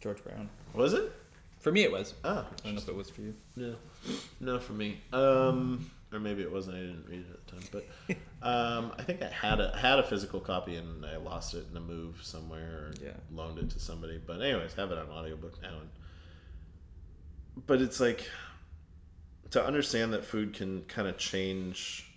George 0.00 0.22
Brown. 0.22 0.48
Was 0.74 0.94
it? 0.94 1.12
For 1.58 1.72
me, 1.72 1.82
it 1.82 1.92
was. 1.92 2.14
Ah, 2.24 2.46
I 2.46 2.64
don't 2.64 2.74
know 2.74 2.80
if 2.80 2.88
it 2.88 2.94
was 2.94 3.10
for 3.10 3.22
you. 3.22 3.34
No, 3.56 3.74
no, 4.40 4.58
for 4.58 4.72
me. 4.72 4.98
Um, 5.12 5.90
or 6.12 6.20
maybe 6.20 6.42
it 6.42 6.50
wasn't. 6.52 6.76
I 6.76 6.80
didn't 6.80 7.06
read 7.08 7.20
it 7.20 7.32
at 7.32 7.46
the 7.46 7.52
time. 7.52 7.68
But 8.42 8.46
um, 8.46 8.92
I 8.98 9.02
think 9.02 9.22
I 9.22 9.28
had 9.28 9.60
a 9.60 9.76
had 9.76 9.98
a 9.98 10.02
physical 10.02 10.40
copy 10.40 10.76
and 10.76 11.04
I 11.06 11.16
lost 11.16 11.54
it 11.54 11.66
in 11.70 11.76
a 11.76 11.80
move 11.80 12.20
somewhere 12.22 12.88
or 12.88 12.94
Yeah. 13.02 13.12
loaned 13.32 13.58
it 13.58 13.70
to 13.70 13.80
somebody. 13.80 14.20
But 14.24 14.42
anyways, 14.42 14.74
have 14.74 14.90
it 14.92 14.98
on 14.98 15.08
audiobook 15.08 15.60
now. 15.62 15.78
And 15.80 15.88
but 17.66 17.80
it's 17.80 18.00
like 18.00 18.28
to 19.50 19.64
understand 19.64 20.12
that 20.12 20.24
food 20.24 20.54
can 20.54 20.82
kind 20.84 21.08
of 21.08 21.18
change. 21.18 22.08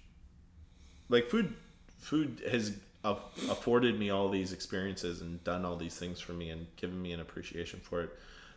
Like 1.09 1.27
food, 1.29 1.53
food 1.99 2.41
has 2.49 2.73
afforded 3.03 3.99
me 3.99 4.09
all 4.09 4.29
these 4.29 4.51
experiences 4.51 5.21
and 5.21 5.43
done 5.43 5.63
all 5.63 5.75
these 5.75 5.95
things 5.95 6.19
for 6.19 6.33
me 6.33 6.49
and 6.49 6.65
given 6.75 6.99
me 6.99 7.11
an 7.11 7.19
appreciation 7.19 7.79
for 7.83 8.01
it. 8.01 8.09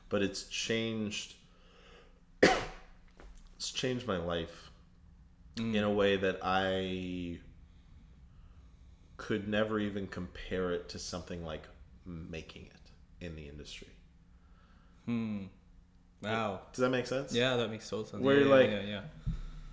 But 0.09 0.23
it's 0.23 0.45
changed 0.45 1.35
it's 2.43 3.71
changed 3.73 4.07
my 4.07 4.17
life 4.17 4.68
in 5.59 5.83
a 5.85 5.91
way 5.91 6.17
that 6.17 6.39
I 6.43 7.39
could 9.17 9.49
never 9.49 9.79
even 9.81 10.07
compare 10.07 10.71
it 10.73 10.89
to 10.91 10.99
something 10.99 11.45
like 11.45 11.63
making 12.07 12.67
it 12.67 13.25
in 13.25 13.35
the 13.37 13.49
industry. 13.49 13.89
Hmm. 15.07 15.45
Wow. 16.23 16.61
Does 16.73 16.83
that 16.83 16.91
make 16.91 17.07
sense? 17.07 17.33
Yeah, 17.35 17.57
that 17.57 17.71
makes 17.71 17.89
total 17.89 18.07
sense. 18.07 18.23
Where 18.23 18.35
yeah, 18.37 18.41
you're 18.45 18.49
yeah, 18.63 18.77
like- 18.77 18.87
yeah, 18.87 19.01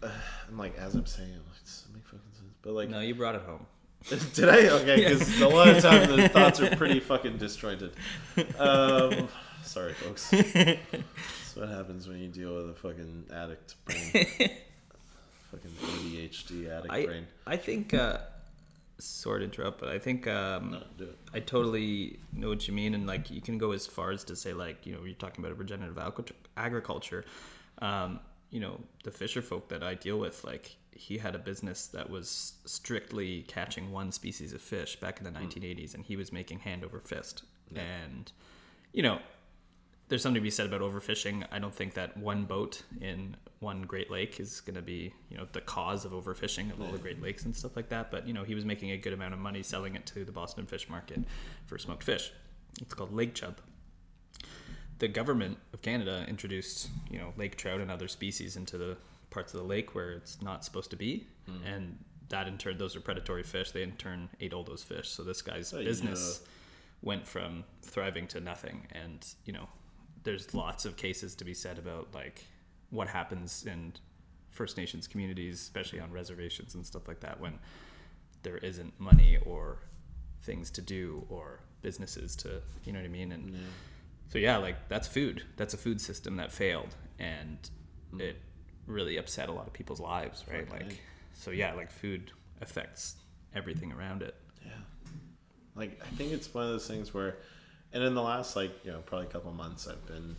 yeah. 0.04 0.10
I'm 0.50 0.58
like, 0.58 0.78
as 0.78 0.96
I'm 0.96 1.06
saying, 1.06 1.30
I'm 1.30 1.46
like, 1.52 1.64
does 1.64 1.86
make 1.94 2.04
fucking 2.06 2.20
sense? 2.34 2.54
But 2.62 2.74
like, 2.74 2.90
No, 2.90 3.00
you 3.00 3.16
brought 3.16 3.36
it 3.36 3.42
home. 3.42 3.66
Did 4.34 4.50
I? 4.50 4.68
Okay, 4.68 4.98
because 4.98 5.42
a 5.42 5.48
lot 5.48 5.68
of 5.68 5.82
times 5.82 6.08
the 6.16 6.30
thoughts 6.34 6.60
are 6.62 6.76
pretty 6.76 7.00
fucking 7.00 7.38
disjointed. 7.38 7.92
Um, 8.60 9.28
sorry, 9.64 9.94
folks. 9.94 10.30
That's 10.32 11.56
what 11.56 11.70
happens 11.70 12.08
when 12.08 12.20
you 12.20 12.28
deal 12.28 12.56
with 12.56 12.70
a 12.70 12.74
fucking 12.76 13.26
addict 13.34 13.74
brain. 13.86 14.52
Fucking 15.58 15.72
ADHD 15.72 16.70
addict 16.70 16.94
I 16.94 17.06
brain. 17.06 17.28
I 17.46 17.58
think 17.58 17.94
uh, 17.94 18.18
sort 19.00 19.42
of 19.42 19.50
interrupt, 19.52 19.80
but 19.80 19.90
I 19.90 20.00
think 20.00 20.28
um, 20.28 20.78
No. 21.00 21.08
I 21.34 21.40
totally 21.40 22.20
know 22.34 22.50
what 22.50 22.68
you 22.68 22.74
mean, 22.74 22.94
and 22.94 23.08
like 23.08 23.30
you 23.30 23.42
can 23.42 23.58
go 23.58 23.72
as 23.72 23.86
far 23.88 24.12
as 24.12 24.24
to 24.26 24.36
say 24.36 24.54
like 24.54 24.86
you 24.86 24.94
know 24.94 25.04
you're 25.04 25.16
talking 25.16 25.44
about 25.44 25.52
a 25.52 25.56
regenerative 25.56 25.98
agriculture. 26.58 27.26
Um, 27.80 28.20
you 28.52 28.60
know 28.60 28.80
the 29.04 29.12
fisher 29.12 29.42
folk 29.42 29.68
that 29.70 29.84
I 29.84 29.96
deal 29.96 30.18
with, 30.18 30.44
like 30.44 30.78
he 30.96 31.18
had 31.18 31.36
a 31.36 31.40
business 31.40 31.88
that 31.88 32.10
was 32.10 32.54
strictly 32.66 33.44
catching 33.44 33.92
one 33.92 34.12
species 34.14 34.54
of 34.54 34.62
fish 34.62 34.96
back 34.96 35.20
in 35.20 35.26
the 35.26 35.32
1980s, 35.32 35.94
and 35.94 36.06
he 36.06 36.16
was 36.16 36.32
making 36.32 36.60
hand 36.60 36.86
over 36.86 37.00
fist. 37.00 37.44
And 37.76 38.32
you 38.94 39.04
know, 39.04 39.20
there's 40.08 40.22
something 40.22 40.40
to 40.40 40.44
be 40.44 40.52
said 40.52 40.68
about 40.68 40.82
overfishing. 40.82 41.46
I 41.52 41.60
don't 41.60 41.74
think 41.74 41.96
that 41.96 42.16
one 42.18 42.46
boat 42.46 42.84
in 43.02 43.36
one 43.60 43.82
Great 43.84 44.12
Lake 44.12 44.40
is 44.40 44.62
going 44.62 44.76
to 44.76 44.82
be, 44.82 45.14
you 45.30 45.38
know, 45.38 45.48
the 45.52 45.62
cause 45.62 46.06
of 46.06 46.12
overfishing 46.12 46.72
of 46.72 46.80
all 46.82 46.92
the 46.92 47.00
Great 47.00 47.22
Lakes 47.22 47.46
and 47.46 47.56
stuff 47.56 47.76
like 47.76 47.90
that. 47.90 48.12
But 48.12 48.28
you 48.28 48.34
know, 48.34 48.44
he 48.44 48.54
was 48.54 48.66
making 48.66 48.92
a 48.92 48.98
good 48.98 49.14
amount 49.14 49.34
of 49.34 49.40
money 49.40 49.64
selling 49.64 49.96
it 49.96 50.06
to 50.08 50.24
the 50.24 50.32
Boston 50.32 50.66
Fish 50.68 50.88
Market 50.90 51.20
for 51.66 51.78
smoked 51.78 52.04
fish. 52.04 52.32
It's 52.82 52.94
called 52.94 53.14
lake 53.14 53.34
chub. 53.34 53.60
The 55.00 55.08
government 55.08 55.58
of 55.74 55.82
Canada 55.82 56.26
introduced, 56.28 56.90
you 57.10 57.18
know, 57.18 57.34
lake 57.36 57.58
trout 57.58 57.82
and 57.82 57.92
other 57.92 58.08
species 58.08 58.56
into 58.56 58.78
the 58.78 58.98
parts 59.30 59.54
of 59.54 59.60
the 59.60 59.66
lake 59.66 59.94
where 59.96 60.12
it's 60.14 60.42
not 60.42 60.64
supposed 60.64 60.90
to 60.92 60.96
be, 60.96 61.28
hmm. 61.46 61.64
and 61.66 61.98
that 62.30 62.48
in 62.48 62.58
turn, 62.58 62.78
those 62.78 62.96
are 62.96 63.02
predatory 63.02 63.44
fish. 63.44 63.72
They 63.72 63.84
in 63.84 63.94
turn 63.94 64.30
ate 64.40 64.54
all 64.54 64.64
those 64.64 64.84
fish. 64.84 65.10
So 65.10 65.24
this 65.24 65.42
guy's 65.42 65.74
Oh, 65.74 65.84
business 65.84 66.42
yeah. 66.42 66.50
went 67.02 67.28
from 67.28 67.64
thriving 67.82 68.28
to 68.28 68.40
nothing 68.40 68.88
and 68.92 69.26
you 69.46 69.54
know 69.54 69.68
there's 70.26 70.54
lots 70.54 70.84
of 70.84 70.98
cases 70.98 71.36
to 71.36 71.46
be 71.46 71.54
said 71.54 71.78
about 71.78 72.10
like 72.14 72.44
what 72.90 73.08
happens 73.08 73.66
in 73.66 73.94
first 74.50 74.78
nations 74.78 75.08
communities 75.08 75.62
especially 75.62 76.00
on 76.00 76.12
reservations 76.12 76.76
and 76.76 76.86
stuff 76.86 77.08
like 77.08 77.22
that 77.22 77.40
when 77.40 77.58
there 78.44 78.58
isn't 78.58 78.94
money 79.00 79.38
or 79.46 79.78
things 80.44 80.70
to 80.70 80.82
do 80.82 81.26
or 81.30 81.60
businesses 81.82 82.36
to 82.36 82.62
you 82.84 82.92
know 82.92 83.00
what 83.00 83.06
i 83.06 83.10
mean? 83.10 83.32
And 83.32 83.56
so 84.30 84.38
yeah 84.38 84.58
like 84.58 84.90
that's 84.90 85.08
food. 85.08 85.44
That's 85.56 85.74
a 85.74 85.78
food 85.78 86.02
system 86.02 86.36
that 86.38 86.52
failed 86.52 86.96
and 87.20 87.58
hmm. 88.12 88.22
it 88.22 88.42
really 88.88 89.18
upset 89.18 89.50
a 89.50 89.52
lot 89.52 89.66
of 89.68 89.74
people's 89.74 90.00
lives 90.00 90.44
right? 90.52 90.68
Fucking 90.70 90.88
like 90.88 91.00
so 91.34 91.52
yeah 91.52 91.74
like 91.74 91.92
food 91.92 92.32
affects 92.62 93.16
everything 93.56 93.92
around 93.92 94.22
it. 94.22 94.36
Yeah. 94.64 94.72
Like 95.76 96.02
I 96.02 96.16
think 96.16 96.32
it's 96.34 96.54
one 96.54 96.66
of 96.66 96.72
those 96.72 96.88
things 96.88 97.14
where, 97.14 97.38
and 97.96 98.04
in 98.04 98.14
the 98.14 98.22
last 98.22 98.56
like 98.56 98.86
you 98.86 98.92
know 98.92 99.00
probably 99.00 99.26
a 99.26 99.30
couple 99.30 99.50
of 99.50 99.56
months 99.56 99.88
I've 99.88 100.06
been, 100.06 100.36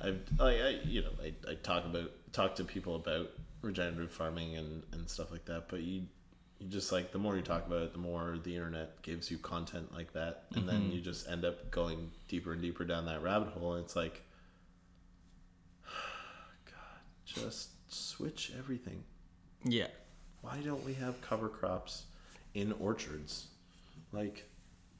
I've 0.00 0.20
like 0.38 0.60
I 0.60 0.78
you 0.84 1.02
know 1.02 1.10
I, 1.20 1.32
I 1.50 1.54
talk 1.54 1.84
about 1.84 2.10
talk 2.32 2.54
to 2.56 2.64
people 2.64 2.94
about 2.94 3.30
regenerative 3.62 4.12
farming 4.12 4.56
and 4.56 4.82
and 4.92 5.08
stuff 5.08 5.32
like 5.32 5.46
that, 5.46 5.68
but 5.68 5.80
you 5.80 6.02
you 6.60 6.68
just 6.68 6.92
like 6.92 7.10
the 7.10 7.18
more 7.18 7.36
you 7.36 7.42
talk 7.42 7.66
about 7.66 7.82
it, 7.82 7.92
the 7.92 7.98
more 7.98 8.38
the 8.42 8.54
internet 8.54 9.00
gives 9.02 9.30
you 9.30 9.38
content 9.38 9.94
like 9.94 10.12
that, 10.12 10.44
and 10.54 10.68
then 10.68 10.82
mm-hmm. 10.82 10.92
you 10.92 11.00
just 11.00 11.28
end 11.28 11.44
up 11.44 11.70
going 11.70 12.10
deeper 12.28 12.52
and 12.52 12.60
deeper 12.60 12.84
down 12.84 13.06
that 13.06 13.22
rabbit 13.22 13.48
hole, 13.48 13.74
and 13.74 13.84
it's 13.84 13.96
like, 13.96 14.22
God, 16.66 16.74
just 17.24 17.70
switch 17.90 18.52
everything. 18.58 19.04
yeah 19.64 19.86
Why 20.42 20.58
don't 20.58 20.84
we 20.84 20.94
have 20.94 21.20
cover 21.22 21.48
crops 21.48 22.04
in 22.54 22.72
orchards? 22.72 23.46
Like, 24.12 24.44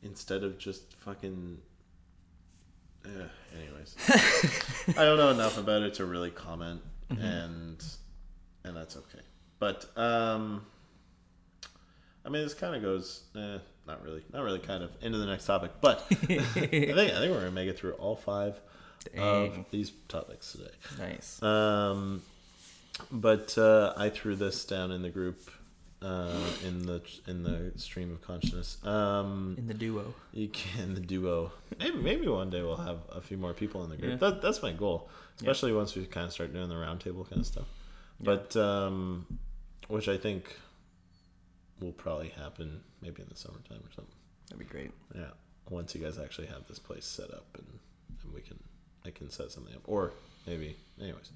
instead 0.02 0.42
of 0.42 0.58
just 0.58 0.94
fucking. 0.98 1.58
Eh, 3.04 3.08
anyways, 3.56 3.96
I 4.88 5.04
don't 5.04 5.16
know 5.16 5.30
enough 5.30 5.56
about 5.56 5.82
it 5.82 5.94
to 5.94 6.04
really 6.04 6.30
comment, 6.30 6.82
and 7.10 7.82
and 8.64 8.76
that's 8.76 8.96
okay. 8.96 9.24
But 9.58 9.86
um, 9.96 10.66
I 12.24 12.28
mean, 12.28 12.42
this 12.42 12.54
kind 12.54 12.74
of 12.74 12.82
goes, 12.82 13.22
eh, 13.36 13.58
not 13.86 14.02
really, 14.04 14.22
not 14.32 14.42
really, 14.42 14.58
kind 14.58 14.82
of 14.82 14.90
into 15.00 15.18
the 15.18 15.26
next 15.26 15.46
topic. 15.46 15.72
But 15.80 16.04
I 16.10 16.14
think 16.14 16.42
I 16.62 16.94
think 16.94 17.32
we're 17.32 17.40
gonna 17.40 17.50
make 17.50 17.68
it 17.68 17.78
through 17.78 17.92
all 17.92 18.16
five 18.16 18.60
of 19.16 19.64
these 19.70 19.92
topics 20.08 20.52
today. 20.52 20.70
nice 20.98 21.42
Um, 21.42 22.22
but 23.10 23.56
uh, 23.56 23.94
I 23.96 24.10
threw 24.10 24.34
this 24.36 24.64
down 24.64 24.90
in 24.90 25.02
the 25.02 25.10
group, 25.10 25.50
uh, 26.02 26.40
in 26.64 26.86
the 26.86 27.02
in 27.26 27.42
the 27.42 27.72
stream 27.76 28.12
of 28.12 28.22
consciousness. 28.22 28.78
Um, 28.84 29.56
in 29.58 29.66
the 29.66 29.74
duo 29.74 30.14
you 30.32 30.48
can 30.48 30.94
the 30.94 31.00
duo. 31.00 31.52
Maybe 31.78 31.96
maybe 31.98 32.28
one 32.28 32.50
day 32.50 32.62
we'll 32.62 32.76
have 32.76 32.98
a 33.10 33.20
few 33.20 33.36
more 33.36 33.52
people 33.52 33.84
in 33.84 33.90
the 33.90 33.96
group. 33.96 34.20
Yeah. 34.20 34.30
That, 34.30 34.42
that's 34.42 34.62
my 34.62 34.72
goal, 34.72 35.08
especially 35.38 35.72
once 35.72 35.94
we 35.94 36.04
kind 36.06 36.26
of 36.26 36.32
start 36.32 36.52
doing 36.52 36.68
the 36.68 36.74
roundtable 36.76 37.28
kind 37.28 37.40
of 37.40 37.46
stuff. 37.46 37.66
Yeah. 38.20 38.24
But 38.24 38.56
um, 38.56 39.26
which 39.88 40.08
I 40.08 40.16
think 40.16 40.56
will 41.80 41.92
probably 41.92 42.28
happen 42.28 42.80
maybe 43.02 43.22
in 43.22 43.28
the 43.28 43.36
summertime 43.36 43.78
or 43.78 43.92
something. 43.94 44.14
that'd 44.48 44.58
be 44.58 44.64
great 44.64 44.90
Yeah, 45.14 45.30
once 45.70 45.94
you 45.94 46.00
guys 46.02 46.18
actually 46.18 46.48
have 46.48 46.66
this 46.68 46.78
place 46.78 47.04
set 47.04 47.30
up 47.32 47.46
and, 47.54 47.66
and 48.22 48.34
we 48.34 48.40
can, 48.40 48.58
I 49.04 49.10
can 49.10 49.30
set 49.30 49.50
something 49.50 49.74
up, 49.74 49.82
or 49.86 50.12
maybe, 50.46 50.76
anyways. 51.00 51.30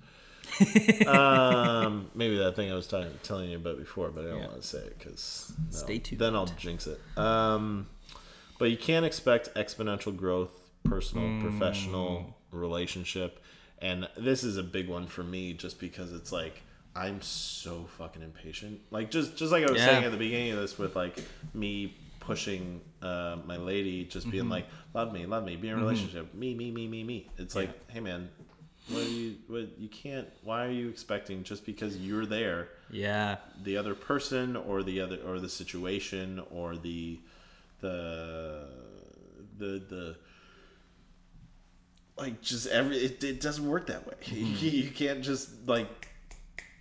Um, 1.06 2.10
maybe 2.14 2.36
that 2.38 2.54
thing 2.56 2.70
I 2.70 2.74
was 2.74 2.86
talking, 2.86 3.10
telling 3.22 3.50
you 3.50 3.56
about 3.56 3.78
before, 3.78 4.10
but 4.10 4.24
I 4.24 4.28
don't 4.28 4.38
Yeah. 4.40 4.46
want 4.48 4.62
to 4.62 4.66
say 4.66 4.78
it 4.78 4.98
because 4.98 5.52
Stay 5.70 5.98
tuned. 5.98 6.20
Then 6.20 6.34
I'll 6.34 6.46
jinx 6.46 6.86
it. 6.86 7.00
Um, 7.16 7.86
but 8.58 8.70
you 8.70 8.76
can't 8.76 9.04
expect 9.06 9.54
exponential 9.54 10.16
growth, 10.16 10.50
personal, 10.84 11.28
Mm. 11.30 11.40
professional, 11.40 12.36
relationship, 12.50 13.40
and 13.80 14.08
this 14.16 14.44
is 14.44 14.56
a 14.56 14.62
big 14.62 14.88
one 14.88 15.06
for 15.06 15.22
me, 15.24 15.52
just 15.54 15.80
because 15.80 16.12
it's 16.12 16.32
like. 16.32 16.62
I'm 16.94 17.22
so 17.22 17.86
fucking 17.96 18.20
impatient. 18.20 18.80
Like 18.90 19.10
just 19.10 19.34
just 19.38 19.50
like 19.50 19.64
I 19.66 19.70
was 19.70 19.80
Yeah. 19.80 19.86
saying 19.86 20.04
at 20.04 20.10
the 20.10 20.18
beginning 20.18 20.52
of 20.52 20.58
this 20.58 20.76
with 20.76 20.94
like 20.94 21.24
me 21.54 21.96
pushing 22.20 22.82
uh, 23.00 23.38
my 23.46 23.56
lady, 23.56 24.04
just 24.04 24.30
being 24.30 24.42
Mm-hmm. 24.44 24.52
like, 24.52 24.66
"Love 24.92 25.10
me, 25.10 25.24
love 25.24 25.42
me, 25.42 25.56
be 25.56 25.68
in 25.68 25.74
a 25.74 25.78
relationship, 25.78 26.34
me, 26.34 26.54
me, 26.54 26.70
me, 26.70 26.86
me, 26.86 27.02
me." 27.02 27.30
It's 27.38 27.54
like, 27.56 27.70
hey 27.90 28.00
man, 28.00 28.28
what 28.88 29.04
you 29.08 29.36
what 29.46 29.78
you 29.78 29.88
can't? 29.88 30.28
Why 30.42 30.64
are 30.66 30.70
you 30.70 30.88
expecting 30.88 31.44
just 31.44 31.64
because 31.66 31.96
you're 31.96 32.26
there, 32.26 32.68
yeah 32.90 33.36
the 33.62 33.76
other 33.76 33.94
person 33.94 34.56
or 34.56 34.82
the 34.82 35.00
other 35.00 35.18
or 35.26 35.38
the 35.40 35.48
situation 35.48 36.42
or 36.50 36.76
the 36.76 37.18
the 37.80 38.66
the 39.58 39.82
the 39.88 40.16
like 42.16 42.40
just 42.42 42.66
every 42.68 42.96
it, 42.98 43.22
it 43.24 43.40
doesn't 43.40 43.66
work 43.66 43.86
that 43.86 44.06
way. 44.06 44.14
Mm-hmm. 44.26 44.66
you 44.66 44.90
can't 44.90 45.22
just 45.22 45.48
like 45.66 46.08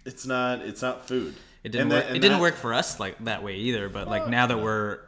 it's 0.06 0.26
not 0.26 0.60
it's 0.62 0.82
not 0.82 1.08
food. 1.08 1.36
It 1.64 1.70
didn't 1.72 1.82
And 1.84 1.92
work. 1.92 2.04
that- 2.08 2.16
it 2.16 2.20
didn't 2.20 2.38
that- 2.38 2.42
work 2.42 2.56
for 2.56 2.74
us 2.74 3.00
like 3.00 3.24
that 3.26 3.44
way 3.44 3.56
either. 3.58 3.88
But 3.90 4.08
like 4.08 4.28
now 4.28 4.48
that 4.48 4.58
we're 4.60 5.00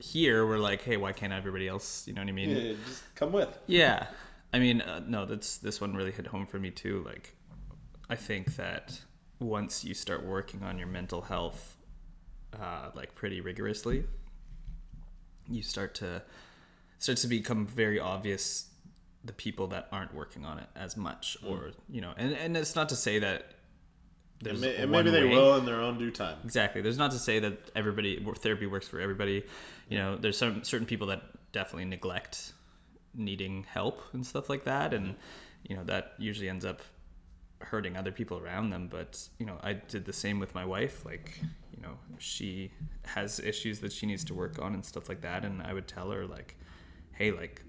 here, 0.00 0.44
we're 0.46 0.58
like, 0.58 0.82
hey, 0.82 0.96
why 0.96 1.12
can't 1.12 1.32
everybody 1.32 1.68
else? 1.68 2.06
You 2.06 2.12
know 2.14 2.20
what 2.22 2.28
I 2.28 2.32
mean? 2.32 2.50
Yeah, 2.50 2.72
just 2.86 3.02
come 3.14 3.32
with. 3.32 3.56
Yeah, 3.66 4.06
I 4.54 4.58
mean, 4.60 4.80
uh, 4.82 5.00
no, 5.06 5.26
that's 5.26 5.58
this 5.58 5.80
one 5.80 5.94
really 5.94 6.12
hit 6.12 6.26
home 6.26 6.46
for 6.46 6.58
me 6.58 6.70
too. 6.70 7.02
Like, 7.04 7.34
I 8.08 8.16
think 8.16 8.54
that 8.56 8.98
once 9.40 9.84
you 9.84 9.94
start 9.94 10.24
working 10.24 10.62
on 10.62 10.78
your 10.78 10.86
mental 10.86 11.20
health, 11.22 11.76
uh, 12.58 12.90
like 12.94 13.14
pretty 13.14 13.40
rigorously, 13.40 14.04
you 15.50 15.62
start 15.62 15.94
to 15.96 16.22
starts 16.98 17.22
to 17.22 17.28
become 17.28 17.66
very 17.66 17.98
obvious 18.00 18.68
the 19.24 19.32
people 19.32 19.66
that 19.68 19.88
aren't 19.90 20.14
working 20.14 20.44
on 20.44 20.58
it 20.58 20.68
as 20.76 20.96
much, 20.96 21.36
or 21.46 21.72
you 21.90 22.00
know, 22.00 22.12
and 22.16 22.32
and 22.34 22.56
it's 22.56 22.76
not 22.76 22.88
to 22.90 22.96
say 22.96 23.18
that 23.18 23.54
there's 24.40 24.62
And, 24.62 24.72
may- 24.72 24.82
and 24.82 24.90
maybe 24.92 25.10
they 25.10 25.24
way. 25.24 25.30
will 25.34 25.56
in 25.56 25.64
their 25.64 25.80
own 25.80 25.98
due 25.98 26.10
time. 26.10 26.38
Exactly. 26.44 26.80
There's 26.82 26.98
not 26.98 27.10
to 27.12 27.18
say 27.18 27.40
that 27.40 27.58
everybody 27.74 28.24
therapy 28.38 28.66
works 28.66 28.86
for 28.86 29.00
everybody. 29.00 29.42
You 29.88 29.98
know, 29.98 30.16
there's 30.16 30.38
some 30.38 30.62
certain 30.64 30.86
people 30.86 31.06
that 31.08 31.22
definitely 31.52 31.86
neglect 31.86 32.52
needing 33.14 33.64
help 33.64 34.02
and 34.12 34.26
stuff 34.26 34.48
like 34.48 34.64
that, 34.64 34.94
and 34.94 35.08
mm-hmm. 35.08 35.18
you 35.68 35.76
know 35.76 35.84
that 35.84 36.12
usually 36.18 36.48
ends 36.48 36.64
up 36.64 36.82
hurting 37.60 37.96
other 37.96 38.12
people 38.12 38.38
around 38.38 38.70
them. 38.70 38.88
But 38.88 39.28
you 39.38 39.46
know, 39.46 39.58
I 39.62 39.74
did 39.74 40.04
the 40.04 40.12
same 40.12 40.38
with 40.38 40.54
my 40.54 40.64
wife. 40.64 41.04
Like, 41.04 41.40
you 41.74 41.82
know, 41.82 41.96
she 42.18 42.70
has 43.04 43.40
issues 43.40 43.80
that 43.80 43.92
she 43.92 44.06
needs 44.06 44.24
to 44.24 44.34
work 44.34 44.60
on 44.60 44.74
and 44.74 44.84
stuff 44.84 45.08
like 45.08 45.20
that, 45.22 45.44
and 45.44 45.62
I 45.62 45.72
would 45.72 45.88
tell 45.88 46.10
her 46.10 46.26
like, 46.26 46.56
hey, 47.12 47.30
like 47.30 47.62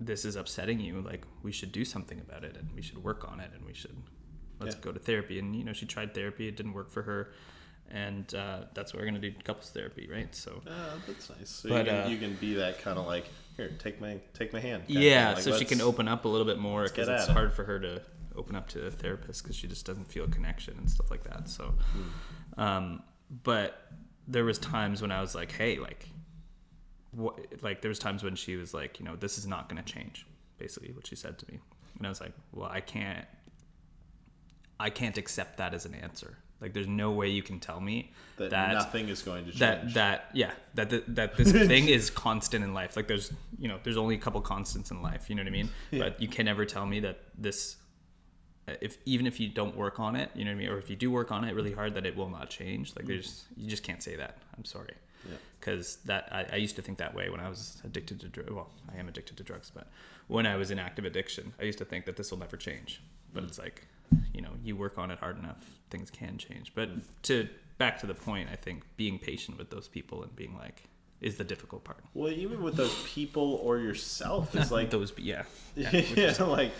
this 0.00 0.24
is 0.24 0.36
upsetting 0.36 0.80
you. 0.80 1.00
Like 1.00 1.24
we 1.42 1.52
should 1.52 1.72
do 1.72 1.84
something 1.84 2.20
about 2.20 2.44
it 2.44 2.56
and 2.56 2.68
we 2.74 2.82
should 2.82 3.02
work 3.02 3.30
on 3.30 3.40
it 3.40 3.50
and 3.54 3.64
we 3.64 3.74
should 3.74 3.96
let's 4.60 4.74
Yeah. 4.74 4.80
go 4.82 4.92
to 4.92 4.98
therapy. 4.98 5.38
And 5.38 5.54
you 5.54 5.64
know 5.64 5.72
she 5.72 5.86
tried 5.86 6.14
therapy. 6.14 6.48
It 6.48 6.56
didn't 6.56 6.72
work 6.72 6.90
for 6.90 7.02
her 7.02 7.32
and 7.90 8.34
uh, 8.34 8.60
that's 8.74 8.92
what 8.92 9.00
we're 9.00 9.06
gonna 9.06 9.18
do 9.18 9.32
couples 9.44 9.70
therapy 9.70 10.08
right 10.10 10.34
so 10.34 10.60
Uh, 10.66 10.96
that's 11.06 11.30
nice. 11.30 11.50
So 11.50 11.68
But, 11.68 11.84
you, 11.86 11.90
can, 11.92 12.00
uh, 12.04 12.08
you 12.08 12.18
can 12.18 12.34
be 12.34 12.54
that 12.54 12.80
kind 12.80 12.98
of 12.98 13.06
like 13.06 13.26
here, 13.56 13.70
take 13.78 14.00
my 14.00 14.18
take 14.32 14.52
my 14.52 14.60
hand. 14.60 14.84
yeah. 14.88 15.34
Like, 15.34 15.42
so 15.42 15.56
she 15.56 15.64
can 15.64 15.80
open 15.80 16.08
up 16.08 16.24
a 16.24 16.28
little 16.28 16.46
bit 16.46 16.58
more 16.58 16.84
because 16.84 17.08
it's 17.08 17.28
it. 17.28 17.32
hard 17.32 17.52
for 17.52 17.64
her 17.64 17.78
to 17.80 18.02
open 18.36 18.56
up 18.56 18.68
to 18.70 18.86
a 18.86 18.90
therapist 18.90 19.42
because 19.44 19.54
she 19.56 19.68
just 19.68 19.86
doesn't 19.86 20.06
feel 20.06 20.24
a 20.24 20.28
connection 20.28 20.76
and 20.78 20.90
stuff 20.90 21.08
like 21.10 21.22
that 21.24 21.48
so 21.48 21.74
Hmm. 21.92 22.60
um, 22.60 23.02
but 23.44 23.92
there 24.26 24.44
was 24.44 24.58
times 24.58 25.02
when 25.02 25.12
I 25.12 25.20
was 25.20 25.34
like, 25.34 25.52
hey, 25.52 25.78
like, 25.78 26.08
what? 27.12 27.38
Like 27.62 27.82
there 27.82 27.90
was 27.90 27.98
times 27.98 28.24
when 28.24 28.34
she 28.36 28.56
was 28.56 28.72
like, 28.74 28.98
you 28.98 29.04
know, 29.04 29.16
this 29.16 29.36
is 29.38 29.46
not 29.46 29.68
going 29.68 29.82
to 29.82 29.92
change. 29.92 30.26
Basically, 30.58 30.90
what 30.92 31.06
she 31.06 31.14
said 31.14 31.38
to 31.38 31.46
me, 31.52 31.58
and 31.98 32.06
I 32.06 32.08
was 32.08 32.20
like, 32.20 32.32
well, 32.52 32.68
I 32.70 32.80
can't. 32.80 33.26
I 34.80 34.90
can't 34.90 35.16
accept 35.18 35.58
that 35.58 35.74
as 35.74 35.84
an 35.86 35.94
answer. 35.94 36.38
Like, 36.60 36.72
there's 36.72 36.88
no 36.88 37.10
way 37.12 37.28
you 37.28 37.42
can 37.42 37.60
tell 37.60 37.80
me 37.80 38.12
that, 38.36 38.50
that 38.50 38.72
nothing 38.72 39.08
is 39.08 39.22
going 39.22 39.44
to 39.44 39.50
change. 39.50 39.60
that 39.60 39.94
that 39.94 40.30
yeah 40.34 40.52
that 40.74 40.90
that, 40.90 41.14
that 41.14 41.36
this 41.36 41.52
thing 41.52 41.88
is 41.88 42.10
constant 42.10 42.64
in 42.64 42.74
life. 42.74 42.96
Like 42.96 43.06
there's 43.06 43.32
you 43.58 43.68
know 43.68 43.78
there's 43.82 43.96
only 43.96 44.14
a 44.14 44.18
couple 44.18 44.40
constants 44.40 44.90
in 44.90 45.02
life 45.02 45.28
you 45.28 45.36
know 45.36 45.42
what 45.42 45.48
i 45.48 45.50
mean? 45.50 45.70
But 45.90 46.20
you 46.20 46.28
can 46.28 46.46
never 46.46 46.64
tell 46.64 46.86
me 46.86 47.00
that 47.00 47.20
this 47.38 47.76
if 48.80 48.96
even 49.04 49.26
if 49.26 49.38
you 49.40 49.48
don't 49.48 49.76
work 49.76 50.00
on 50.00 50.16
it 50.16 50.30
you 50.34 50.44
know 50.44 50.50
what 50.50 50.56
i 50.56 50.58
mean? 50.58 50.68
Or 50.68 50.78
if 50.78 50.90
you 50.90 50.96
do 50.96 51.10
work 51.10 51.30
on 51.30 51.44
it 51.44 51.54
really 51.54 51.72
hard 51.72 51.94
that 51.94 52.06
it 52.06 52.16
will 52.16 52.30
not 52.30 52.50
change. 52.50 52.94
Like 52.96 53.06
there's 53.06 53.28
mm. 53.28 53.64
you 53.64 53.70
just 53.70 53.82
can't 53.82 54.02
say 54.02 54.16
that. 54.16 54.38
I'm 54.56 54.64
sorry. 54.64 54.94
Yeah. 55.26 55.36
because 55.58 55.96
that 56.04 56.28
I, 56.30 56.46
I 56.52 56.56
used 56.56 56.76
to 56.76 56.82
think 56.82 56.98
that 56.98 57.14
way 57.14 57.30
when 57.30 57.40
i 57.40 57.48
was 57.48 57.80
addicted 57.82 58.20
to 58.20 58.28
drugs 58.28 58.50
well 58.50 58.68
i 58.94 58.98
am 58.98 59.08
addicted 59.08 59.38
to 59.38 59.42
drugs 59.42 59.72
but 59.74 59.86
when 60.26 60.46
i 60.46 60.54
was 60.54 60.70
in 60.70 60.78
active 60.78 61.06
addiction 61.06 61.54
i 61.58 61.64
used 61.64 61.78
to 61.78 61.86
think 61.86 62.04
that 62.04 62.16
this 62.16 62.30
will 62.30 62.38
never 62.38 62.58
change. 62.58 63.00
But 63.32 63.44
mm. 63.44 63.48
it's 63.48 63.58
like 63.58 63.86
you 64.32 64.40
know 64.40 64.50
you 64.62 64.76
work 64.76 64.98
on 64.98 65.10
it 65.10 65.18
hard 65.18 65.38
enough 65.38 65.64
things 65.90 66.10
can 66.10 66.38
change 66.38 66.72
but 66.74 66.88
to 67.22 67.48
back 67.78 67.98
to 67.98 68.06
the 68.06 68.14
point 68.14 68.48
i 68.52 68.56
think 68.56 68.82
being 68.96 69.18
patient 69.18 69.58
with 69.58 69.70
those 69.70 69.88
people 69.88 70.22
and 70.22 70.34
being 70.36 70.56
like 70.56 70.84
is 71.20 71.36
the 71.36 71.44
difficult 71.44 71.84
part 71.84 72.04
well, 72.12 72.30
even 72.30 72.62
with 72.62 72.76
those 72.76 72.94
people 73.06 73.58
or 73.62 73.78
yourself, 73.78 74.54
it's 74.54 74.70
like 74.78 74.90
those 74.90 75.12
yeah, 75.18 75.44
yeah, 75.74 76.34
like 76.44 76.72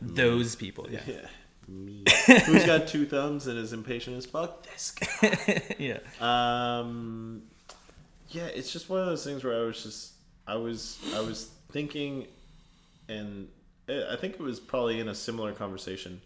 those 0.00 0.56
people 0.56 0.86
yeah 0.88 1.00
yeah, 1.06 1.26
me. 1.68 2.04
Who's 2.46 2.64
got 2.64 2.86
two 2.86 3.06
thumbs 3.06 3.46
and 3.46 3.58
is 3.58 3.72
impatient 3.72 4.16
as 4.16 4.24
fuck? 4.24 4.64
This 4.64 4.92
guy. 4.92 5.74
yeah 5.78 5.98
Um, 6.20 7.42
yeah, 8.28 8.46
it's 8.46 8.72
just 8.72 8.88
one 8.88 9.00
of 9.00 9.06
those 9.06 9.24
things 9.24 9.44
where 9.44 9.54
I 9.54 9.64
was 9.64 9.82
just, 9.82 10.12
I 10.46 10.56
was, 10.56 10.98
I 11.14 11.20
was 11.20 11.50
thinking, 11.70 12.26
and 13.08 13.48
I 13.88 14.12
I 14.12 14.16
think 14.16 14.34
it 14.34 14.40
was 14.40 14.58
probably 14.58 15.00
in 15.00 15.08
a 15.08 15.14
similar 15.14 15.52
conversation 15.52 16.20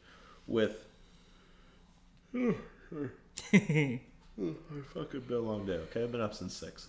with. 0.50 0.84
I 3.52 4.00
fucking 4.94 5.20
been 5.20 5.36
a 5.36 5.40
long 5.40 5.66
day. 5.66 5.74
Okay, 5.74 6.02
I've 6.02 6.12
been 6.12 6.20
up 6.20 6.34
since 6.34 6.54
six. 6.54 6.88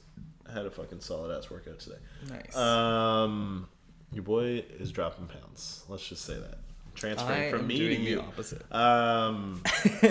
I 0.50 0.54
had 0.54 0.66
a 0.66 0.72
fucking 0.72 1.00
solid 1.02 1.36
ass 1.38 1.50
workout 1.50 1.80
today. 1.80 1.98
nice 2.30 2.56
Um, 2.56 3.68
your 4.12 4.24
boy 4.24 4.64
is 4.80 4.92
dropping 4.92 5.28
pounds. 5.28 5.84
Let's 5.88 6.08
just 6.08 6.26
say 6.26 6.34
that. 6.36 6.58
Transferring 6.96 7.44
I 7.44 7.50
from 7.52 7.62
am 7.62 7.68
me 7.68 7.78
doing 7.78 7.98
to 8.00 8.04
the 8.04 8.10
you. 8.12 8.20
opposite 8.20 8.72
Um, 8.76 9.64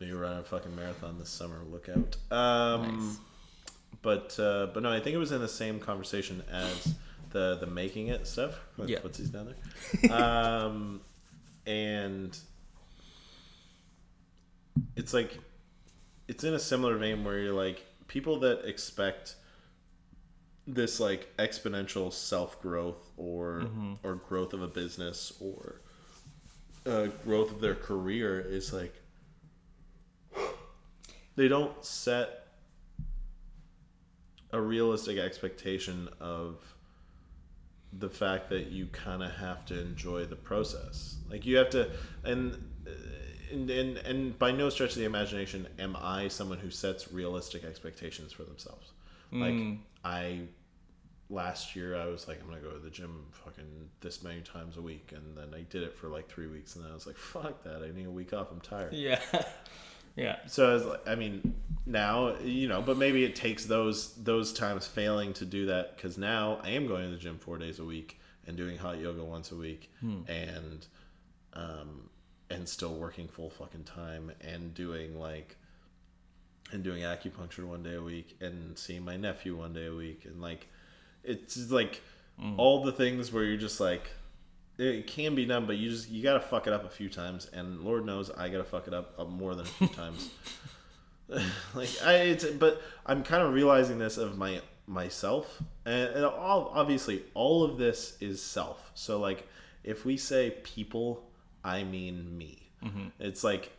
maybe 0.00 0.12
run 0.12 0.38
a 0.38 0.42
fucking 0.44 0.74
marathon 0.76 1.18
this 1.18 1.28
summer. 1.28 1.58
Look 1.70 1.88
out. 1.88 2.16
Um, 2.36 3.08
Nice. 3.08 3.18
but 4.00 4.38
uh, 4.38 4.68
but 4.72 4.82
no, 4.84 4.92
I 4.92 5.00
think 5.00 5.14
it 5.14 5.18
was 5.18 5.32
in 5.32 5.40
the 5.40 5.48
same 5.48 5.80
conversation 5.80 6.42
as 6.52 6.94
the 7.30 7.56
the 7.58 7.66
making 7.66 8.08
it 8.08 8.26
stuff. 8.28 8.60
With 8.76 8.90
Yeah. 8.90 9.00
Footsie's 9.00 9.30
down 9.30 9.52
there. 10.02 10.12
um, 10.16 11.00
and 11.66 12.38
it's 14.96 15.12
like 15.14 15.38
it's 16.28 16.44
in 16.44 16.54
a 16.54 16.58
similar 16.58 16.96
vein 16.96 17.24
where 17.24 17.38
you're 17.38 17.52
like 17.52 17.84
people 18.08 18.40
that 18.40 18.66
expect 18.66 19.36
this 20.66 21.00
like 21.00 21.34
exponential 21.38 22.12
self 22.12 22.60
growth 22.62 23.10
or 23.16 23.66
or 24.02 24.14
growth 24.14 24.52
of 24.52 24.62
a 24.62 24.68
business 24.68 25.32
or 25.40 25.80
uh, 26.86 27.06
growth 27.24 27.50
of 27.50 27.60
their 27.60 27.74
career 27.74 28.40
is 28.40 28.72
like 28.72 28.94
they 31.36 31.48
don't 31.48 31.84
set 31.84 32.46
a 34.52 34.60
realistic 34.60 35.18
expectation 35.18 36.08
of 36.20 36.74
the 37.98 38.08
fact 38.08 38.48
that 38.50 38.68
you 38.68 38.86
kind 38.86 39.22
of 39.22 39.30
have 39.32 39.64
to 39.66 39.80
enjoy 39.80 40.24
the 40.24 40.36
process. 40.36 41.16
Like 41.30 41.44
you 41.46 41.56
have 41.56 41.70
to 41.70 41.90
and 42.24 42.54
uh, 42.86 42.90
and, 43.52 43.68
and 43.70 43.98
and 43.98 44.38
by 44.38 44.50
no 44.50 44.70
stretch 44.70 44.92
of 44.92 44.96
the 44.98 45.04
imagination 45.04 45.66
am 45.78 45.96
i 46.00 46.28
someone 46.28 46.58
who 46.58 46.70
sets 46.70 47.12
realistic 47.12 47.64
expectations 47.64 48.32
for 48.32 48.44
themselves. 48.44 48.92
Like 49.30 49.54
Mm. 49.54 49.78
i 50.04 50.40
last 51.30 51.74
year 51.74 51.96
i 51.96 52.04
was 52.04 52.28
like 52.28 52.38
i'm 52.42 52.46
gonna 52.48 52.60
go 52.60 52.72
to 52.72 52.78
the 52.78 52.90
gym 52.90 53.24
fucking 53.32 53.88
this 54.00 54.22
many 54.22 54.42
times 54.42 54.76
a 54.76 54.82
week 54.82 55.12
and 55.16 55.34
then 55.34 55.54
i 55.58 55.62
did 55.70 55.82
it 55.82 55.94
for 55.96 56.08
like 56.08 56.28
three 56.28 56.46
weeks 56.46 56.76
and 56.76 56.84
then 56.84 56.90
i 56.90 56.94
was 56.94 57.06
like 57.06 57.16
fuck 57.16 57.62
that 57.64 57.82
i 57.82 57.90
need 57.96 58.04
a 58.06 58.10
week 58.10 58.34
off 58.34 58.48
i'm 58.52 58.60
tired. 58.60 58.92
Yeah. 58.92 59.18
Yeah. 60.14 60.36
So 60.46 60.68
I, 60.70 60.74
was 60.74 60.84
like, 60.84 61.08
I 61.08 61.14
mean 61.14 61.54
now 61.84 62.36
you 62.38 62.68
know 62.68 62.80
but 62.80 62.96
maybe 62.96 63.24
it 63.24 63.34
takes 63.34 63.64
those 63.64 64.14
those 64.22 64.52
times 64.52 64.86
failing 64.86 65.32
to 65.32 65.44
do 65.44 65.66
that 65.66 65.96
because 65.96 66.16
now 66.16 66.60
i 66.62 66.70
am 66.70 66.86
going 66.86 67.04
to 67.04 67.10
the 67.10 67.16
gym 67.16 67.38
four 67.38 67.58
days 67.58 67.80
a 67.80 67.84
week 67.84 68.20
and 68.46 68.56
doing 68.56 68.76
hot 68.78 68.98
yoga 68.98 69.24
once 69.24 69.50
a 69.50 69.56
week 69.56 69.90
hmm. 70.00 70.20
and 70.28 70.86
um 71.54 72.08
and 72.50 72.68
still 72.68 72.94
working 72.94 73.26
full 73.26 73.50
fucking 73.50 73.84
time 73.84 74.30
and 74.40 74.74
doing 74.74 75.18
like 75.18 75.56
and 76.70 76.84
doing 76.84 77.02
acupuncture 77.02 77.64
one 77.64 77.82
day 77.82 77.94
a 77.94 78.02
week 78.02 78.36
and 78.40 78.78
seeing 78.78 79.04
my 79.04 79.16
nephew 79.16 79.56
one 79.56 79.72
day 79.72 79.86
a 79.86 79.94
week 79.94 80.24
and 80.24 80.40
like 80.40 80.68
it's 81.24 81.70
like 81.70 82.00
hmm. 82.38 82.58
all 82.58 82.84
the 82.84 82.92
things 82.92 83.32
where 83.32 83.42
you're 83.42 83.56
just 83.56 83.80
like 83.80 84.10
it 84.78 85.06
can 85.06 85.34
be 85.34 85.44
done 85.44 85.66
but 85.66 85.76
you 85.76 85.90
just 85.90 86.08
you 86.08 86.22
gotta 86.22 86.40
fuck 86.40 86.66
it 86.66 86.72
up 86.72 86.84
a 86.84 86.90
few 86.90 87.08
times 87.08 87.48
and 87.52 87.80
lord 87.80 88.06
knows 88.06 88.30
i 88.30 88.48
gotta 88.48 88.64
fuck 88.64 88.86
it 88.86 88.94
up, 88.94 89.14
up 89.18 89.28
more 89.28 89.54
than 89.54 89.66
a 89.66 89.68
few 89.68 89.86
times 89.88 90.30
like 91.74 91.90
i 92.04 92.14
it's, 92.14 92.44
but 92.44 92.82
i'm 93.06 93.22
kind 93.22 93.42
of 93.42 93.52
realizing 93.52 93.98
this 93.98 94.18
of 94.18 94.36
my 94.36 94.60
myself 94.86 95.62
and, 95.86 96.10
and 96.10 96.24
all 96.24 96.70
obviously 96.74 97.22
all 97.34 97.64
of 97.64 97.78
this 97.78 98.16
is 98.20 98.42
self. 98.42 98.90
So 98.94 99.18
like 99.18 99.48
if 99.84 100.04
we 100.04 100.16
say 100.16 100.56
people 100.62 101.24
i 101.64 101.84
mean 101.84 102.36
me. 102.36 102.70
Mm-hmm. 102.84 103.08
It's 103.20 103.44
like 103.44 103.72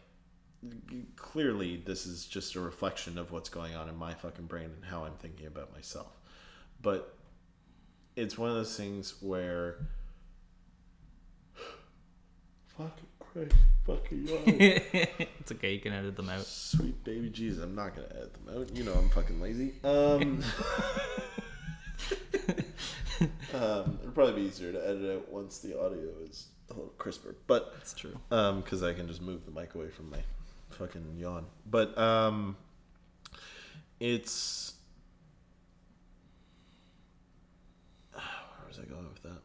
clearly 1.16 1.82
this 1.86 2.06
is 2.06 2.26
just 2.26 2.56
a 2.56 2.60
reflection 2.60 3.18
of 3.18 3.32
what's 3.32 3.50
going 3.50 3.76
on 3.76 3.90
in 3.90 3.98
my 3.98 4.14
fucking 4.14 4.46
brain 4.46 4.70
and 4.76 4.86
how 4.86 5.04
I'm 5.04 5.16
thinking 5.20 5.48
about 5.48 5.74
myself. 5.74 6.18
But 6.82 7.16
it's 8.16 8.38
one 8.38 8.50
of 8.50 8.56
those 8.56 8.78
things 8.78 9.16
where 9.22 9.88
fucking 12.78 13.08
Christ, 13.34 13.56
fucking 13.88 14.28
yawn. 14.28 14.44
it's 14.48 15.52
okay 15.52 15.74
you 15.74 15.80
can 15.80 15.92
edit 15.92 16.16
them 16.16 16.30
out 16.30 16.46
Sweet 16.46 17.04
baby 17.04 17.30
Jesus, 17.30 17.64
I'm 17.64 17.74
not 17.74 17.96
gonna 17.96 18.08
edit 18.12 18.34
them 18.34 18.56
out. 18.56 18.76
You 18.76 18.84
know 18.84 18.94
I'm 18.94 19.10
fucking 19.10 19.42
lazy. 19.42 19.74
Um, 19.84 20.44
um 23.56 24.00
it'd 24.02 24.14
probably 24.14 24.42
be 24.44 24.48
easier 24.48 24.72
to 24.72 24.88
edit 24.88 25.18
out 25.18 25.32
once 25.32 25.58
the 25.60 25.80
audio 25.80 26.10
is 26.30 26.48
a 26.70 26.74
little 26.74 26.94
crisper. 27.00 27.36
But 27.48 27.74
that's 27.74 27.94
true 27.94 28.20
um 28.30 28.62
because 28.62 28.84
i 28.84 28.94
can 28.94 29.08
just 29.08 29.22
move 29.22 29.46
the 29.46 29.52
mic 29.52 29.74
away 29.74 29.90
from 29.90 30.12
my 30.12 30.20
fucking 30.70 31.16
yawn 31.18 31.46
but 31.70 31.98
um 31.98 32.56
it's 34.00 34.74
where 38.14 38.24
was 38.68 38.80
i 38.80 38.84
going 38.84 39.08
with 39.12 39.24
that 39.24 39.42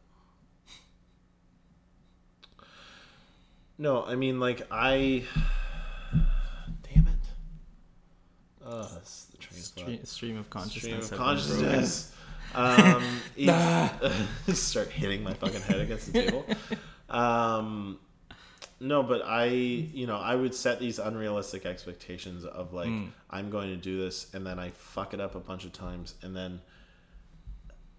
no 3.79 4.03
i 4.05 4.13
mean 4.15 4.39
like 4.39 4.61
i 4.69 5.23
damn 6.83 7.07
it 7.07 7.19
that's 8.93 9.25
the 9.25 9.37
train 9.37 9.61
stream, 9.61 10.05
stream 10.05 10.37
of 10.37 10.49
consciousness 10.51 10.81
Stream 10.83 10.95
of 10.97 11.01
have 11.01 11.09
been 11.09 11.17
broken. 11.17 11.25
consciousness. 11.71 12.15
Um, 12.55 13.03
it's- 13.37 14.25
start 14.59 14.87
hitting 14.89 15.21
my 15.23 15.33
fucking 15.35 15.61
head 15.61 15.81
against 15.81 16.11
the 16.11 16.23
table. 16.23 16.45
Um, 17.07 17.99
no, 18.79 19.03
but 19.03 19.21
I, 19.23 19.45
you 19.45 20.07
know, 20.07 20.17
I 20.17 20.33
would 20.33 20.55
set 20.55 20.79
these 20.79 20.97
unrealistic 20.97 21.67
expectations 21.67 22.45
of 22.45 22.73
like 22.73 22.89
I'm 23.29 23.51
going 23.51 23.69
to 23.69 23.75
do 23.77 23.99
this, 23.99 24.33
and 24.33 24.47
then 24.47 24.57
I 24.57 24.71
fuck 24.71 25.13
it 25.13 25.19
up 25.21 25.35
a 25.35 25.39
bunch 25.39 25.63
of 25.65 25.73
times, 25.73 26.15
and 26.23 26.35
then 26.35 26.59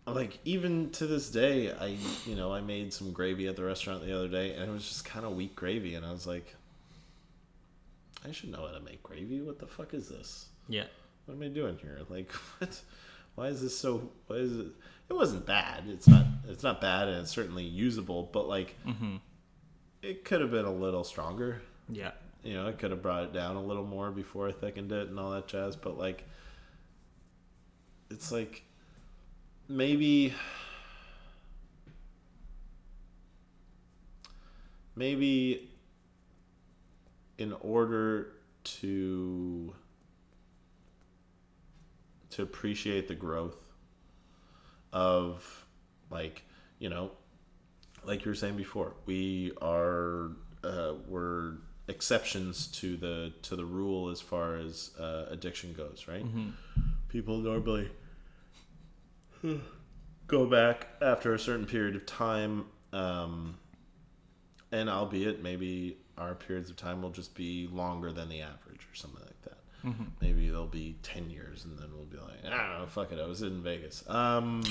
like 0.07 0.39
even 0.45 0.91
to 0.91 1.07
this 1.07 1.31
day, 1.31 1.73
I, 1.73 1.97
you 2.27 2.35
know, 2.35 2.53
I 2.53 2.61
made 2.61 2.93
some 2.93 3.13
gravy 3.13 3.47
at 3.49 3.57
the 3.57 3.65
restaurant 3.65 4.05
the 4.05 4.17
other 4.17 4.29
day, 4.29 4.55
and 4.55 4.69
it 4.69 4.73
was 4.73 4.89
just 4.89 5.05
kind 5.05 5.25
of 5.25 5.37
weak 5.37 5.55
gravy, 5.55 5.95
and 5.95 6.05
I 6.05 6.13
was 6.13 6.27
like, 6.27 6.55
I 8.27 8.33
should 8.33 8.51
know 8.51 8.67
how 8.67 8.73
to 8.73 8.81
make 8.81 9.03
gravy. 9.03 9.41
What 9.41 9.59
the 9.59 9.67
fuck 9.67 9.95
is 9.95 10.09
this? 10.09 10.47
yeah 10.69 10.85
what 11.31 11.37
am 11.37 11.43
I 11.43 11.49
doing 11.55 11.79
here? 11.81 11.99
Like, 12.11 12.33
what? 12.33 12.81
Why 13.37 13.47
is 13.47 13.63
this 13.63 13.79
so? 13.79 14.11
Why 14.27 14.37
is 14.37 14.57
it? 14.57 14.67
It 15.09 15.13
wasn't 15.15 15.47
bad. 15.47 15.85
It's 15.89 16.09
not. 16.09 16.25
It's 16.49 16.63
not 16.63 16.81
bad, 16.81 17.09
and 17.09 17.19
it's 17.21 17.31
certainly 17.31 17.65
usable. 17.65 18.29
But 18.33 18.49
like, 18.49 18.75
mm-hmm. 18.87 19.17
it 20.03 20.25
could 20.25 20.41
have 20.41 20.51
been 20.51 20.65
a 20.65 20.73
little 20.73 21.05
stronger. 21.05 21.63
yeah 21.89 22.11
You 22.43 22.55
know, 22.55 22.67
I 22.67 22.73
could 22.73 22.91
have 22.91 23.03
brought 23.03 23.25
it 23.25 23.33
down 23.33 23.57
a 23.57 23.63
little 23.63 23.85
more 23.85 24.11
before 24.11 24.49
I 24.49 24.53
thickened 24.53 24.91
it 24.93 25.09
and 25.09 25.19
all 25.19 25.31
that 25.31 25.47
jazz. 25.47 25.77
But 25.77 25.97
like, 25.97 26.25
it's 28.11 28.33
like 28.33 28.65
maybe. 29.71 30.35
Maybe 34.97 35.71
in 37.39 37.55
order 37.61 38.33
to 38.65 39.75
to 42.31 42.43
appreciate 42.43 43.09
the 43.09 43.15
growth 43.15 43.57
of 44.93 45.65
like 46.11 46.43
you 46.79 46.91
know 46.91 47.11
like 48.05 48.25
you 48.25 48.31
were 48.31 48.35
saying 48.35 48.57
before 48.57 48.95
we 49.07 49.53
are 49.63 50.33
uh, 50.65 50.93
we're 51.09 51.55
exceptions 51.89 52.67
to 52.69 52.97
the 52.99 53.33
to 53.43 53.57
the 53.57 53.65
rule 53.65 54.11
as 54.11 54.21
far 54.21 54.57
as 54.57 54.91
uh, 55.01 55.25
addiction 55.31 55.73
goes 55.73 56.05
right 56.07 56.25
people 57.09 57.39
normally 57.39 57.89
go 60.27 60.47
back 60.47 60.89
after 61.03 61.35
a 61.35 61.39
certain 61.39 61.67
period 61.67 61.97
of 61.97 62.07
time 62.07 62.67
um, 62.93 63.57
and 64.73 64.89
albeit 64.89 65.43
maybe 65.43 65.97
our 66.19 66.35
periods 66.35 66.71
of 66.71 66.77
time 66.77 67.03
will 67.03 67.11
just 67.11 67.35
be 67.35 67.69
longer 67.73 68.13
than 68.13 68.29
the 68.29 68.41
average 68.43 68.87
or 68.91 68.95
something 68.95 69.21
like 69.21 69.43
that. 69.43 69.57
Maybe 70.21 70.51
they'll 70.51 70.67
be 70.67 70.97
10 71.03 71.31
years 71.31 71.65
and 71.65 71.79
then 71.79 71.89
we'll 71.95 72.05
be 72.05 72.19
like 72.19 72.45
i 72.45 72.51
don't 72.51 72.81
know 72.81 72.87
fuck 72.87 73.13
it 73.13 73.19
i 73.19 73.27
was 73.27 73.41
in 73.41 73.63
vegas. 73.63 74.05
Um, 74.11 74.63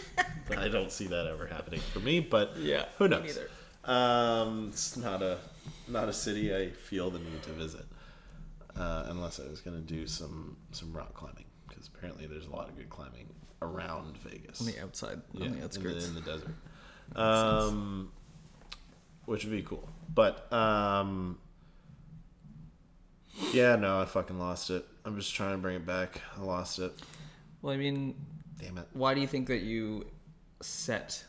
i 0.56 0.66
don't 0.66 0.90
see 0.90 1.06
that 1.06 1.28
ever 1.28 1.46
happening 1.46 1.78
for 1.92 2.00
me 2.00 2.18
but 2.18 2.56
Yeah, 2.56 2.86
who 2.98 3.06
knows? 3.06 3.38
um, 3.84 4.70
it's 4.72 4.96
not 4.96 5.22
a 5.22 5.38
not 5.86 6.08
a 6.08 6.12
city 6.12 6.52
i 6.56 6.70
feel 6.70 7.08
the 7.08 7.20
need 7.20 7.40
to 7.44 7.50
visit 7.52 7.84
uh, 8.76 9.04
unless 9.06 9.38
i 9.38 9.48
was 9.48 9.60
going 9.60 9.76
to 9.76 9.82
do 9.94 10.08
some 10.08 10.56
some 10.72 10.92
rock 10.92 11.14
climbing 11.14 11.44
because 11.68 11.86
apparently 11.86 12.26
there's 12.26 12.46
a 12.46 12.50
lot 12.50 12.68
of 12.68 12.76
good 12.76 12.90
climbing 12.90 13.28
around 13.62 14.16
vegas 14.18 14.60
On 14.60 14.66
the 14.66 14.78
outside, 14.80 15.20
yeah, 15.32 15.44
on 15.44 15.48
the 15.50 15.54
in 15.54 15.58
the, 15.58 15.64
outskirts. 15.64 16.08
in 16.08 16.14
the 16.14 16.20
desert. 16.20 16.54
Um, 17.16 18.12
which 19.24 19.44
would 19.44 19.50
be 19.52 19.62
cool. 19.62 19.88
But 20.14 20.50
um, 20.52 21.38
yeah, 23.52 23.76
no, 23.76 24.00
I 24.00 24.04
fucking 24.04 24.38
lost 24.38 24.70
it. 24.70 24.84
I'm 25.04 25.16
just 25.16 25.34
trying 25.34 25.52
to 25.52 25.58
bring 25.58 25.76
it 25.76 25.86
back. 25.86 26.20
I 26.36 26.42
lost 26.42 26.78
it. 26.78 26.92
Well, 27.62 27.72
I 27.72 27.76
mean, 27.76 28.14
Damn 28.58 28.78
it. 28.78 28.86
why 28.92 29.14
do 29.14 29.20
you 29.20 29.26
think 29.26 29.48
that 29.48 29.60
you 29.62 30.06
set 30.60 31.24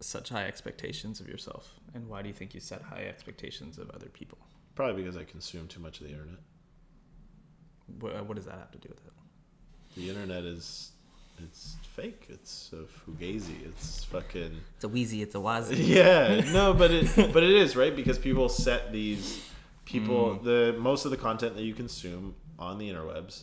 such 0.00 0.28
high 0.28 0.44
expectations 0.46 1.20
of 1.20 1.28
yourself, 1.28 1.72
and 1.94 2.08
why 2.08 2.22
do 2.22 2.28
you 2.28 2.34
think 2.34 2.54
you 2.54 2.60
set 2.60 2.82
high 2.82 3.04
expectations 3.08 3.78
of 3.78 3.90
other 3.90 4.06
people? 4.08 4.38
Probably 4.74 5.02
because 5.02 5.16
I 5.16 5.24
consume 5.24 5.68
too 5.68 5.80
much 5.80 6.00
of 6.00 6.06
the 6.06 6.12
internet. 6.12 6.40
What, 8.00 8.26
what 8.26 8.36
does 8.36 8.44
that 8.46 8.58
have 8.58 8.70
to 8.72 8.78
do 8.78 8.88
with 8.90 9.06
it? 9.06 9.12
The 9.96 10.10
internet 10.10 10.44
is 10.44 10.90
it's 11.42 11.76
fake. 11.94 12.26
It's 12.28 12.70
a 12.72 12.84
fugazi. 13.10 13.64
It's 13.66 14.04
fucking 14.04 14.60
It's 14.76 14.84
a 14.84 14.88
wheezy, 14.88 15.22
it's 15.22 15.34
a 15.34 15.38
wazzy. 15.38 15.76
yeah 15.86 16.40
no 16.52 16.72
but 16.80 16.90
it 16.90 17.32
but 17.32 17.42
it 17.42 17.50
is 17.50 17.76
right 17.76 17.94
because 17.94 18.18
people 18.18 18.48
set 18.48 18.92
these 18.92 19.40
people 19.84 20.36
mm. 20.36 20.44
the 20.44 20.76
most 20.78 21.04
of 21.04 21.10
the 21.10 21.16
content 21.16 21.54
that 21.56 21.62
you 21.62 21.74
consume 21.74 22.34
on 22.58 22.78
the 22.78 22.90
interwebs 22.90 23.42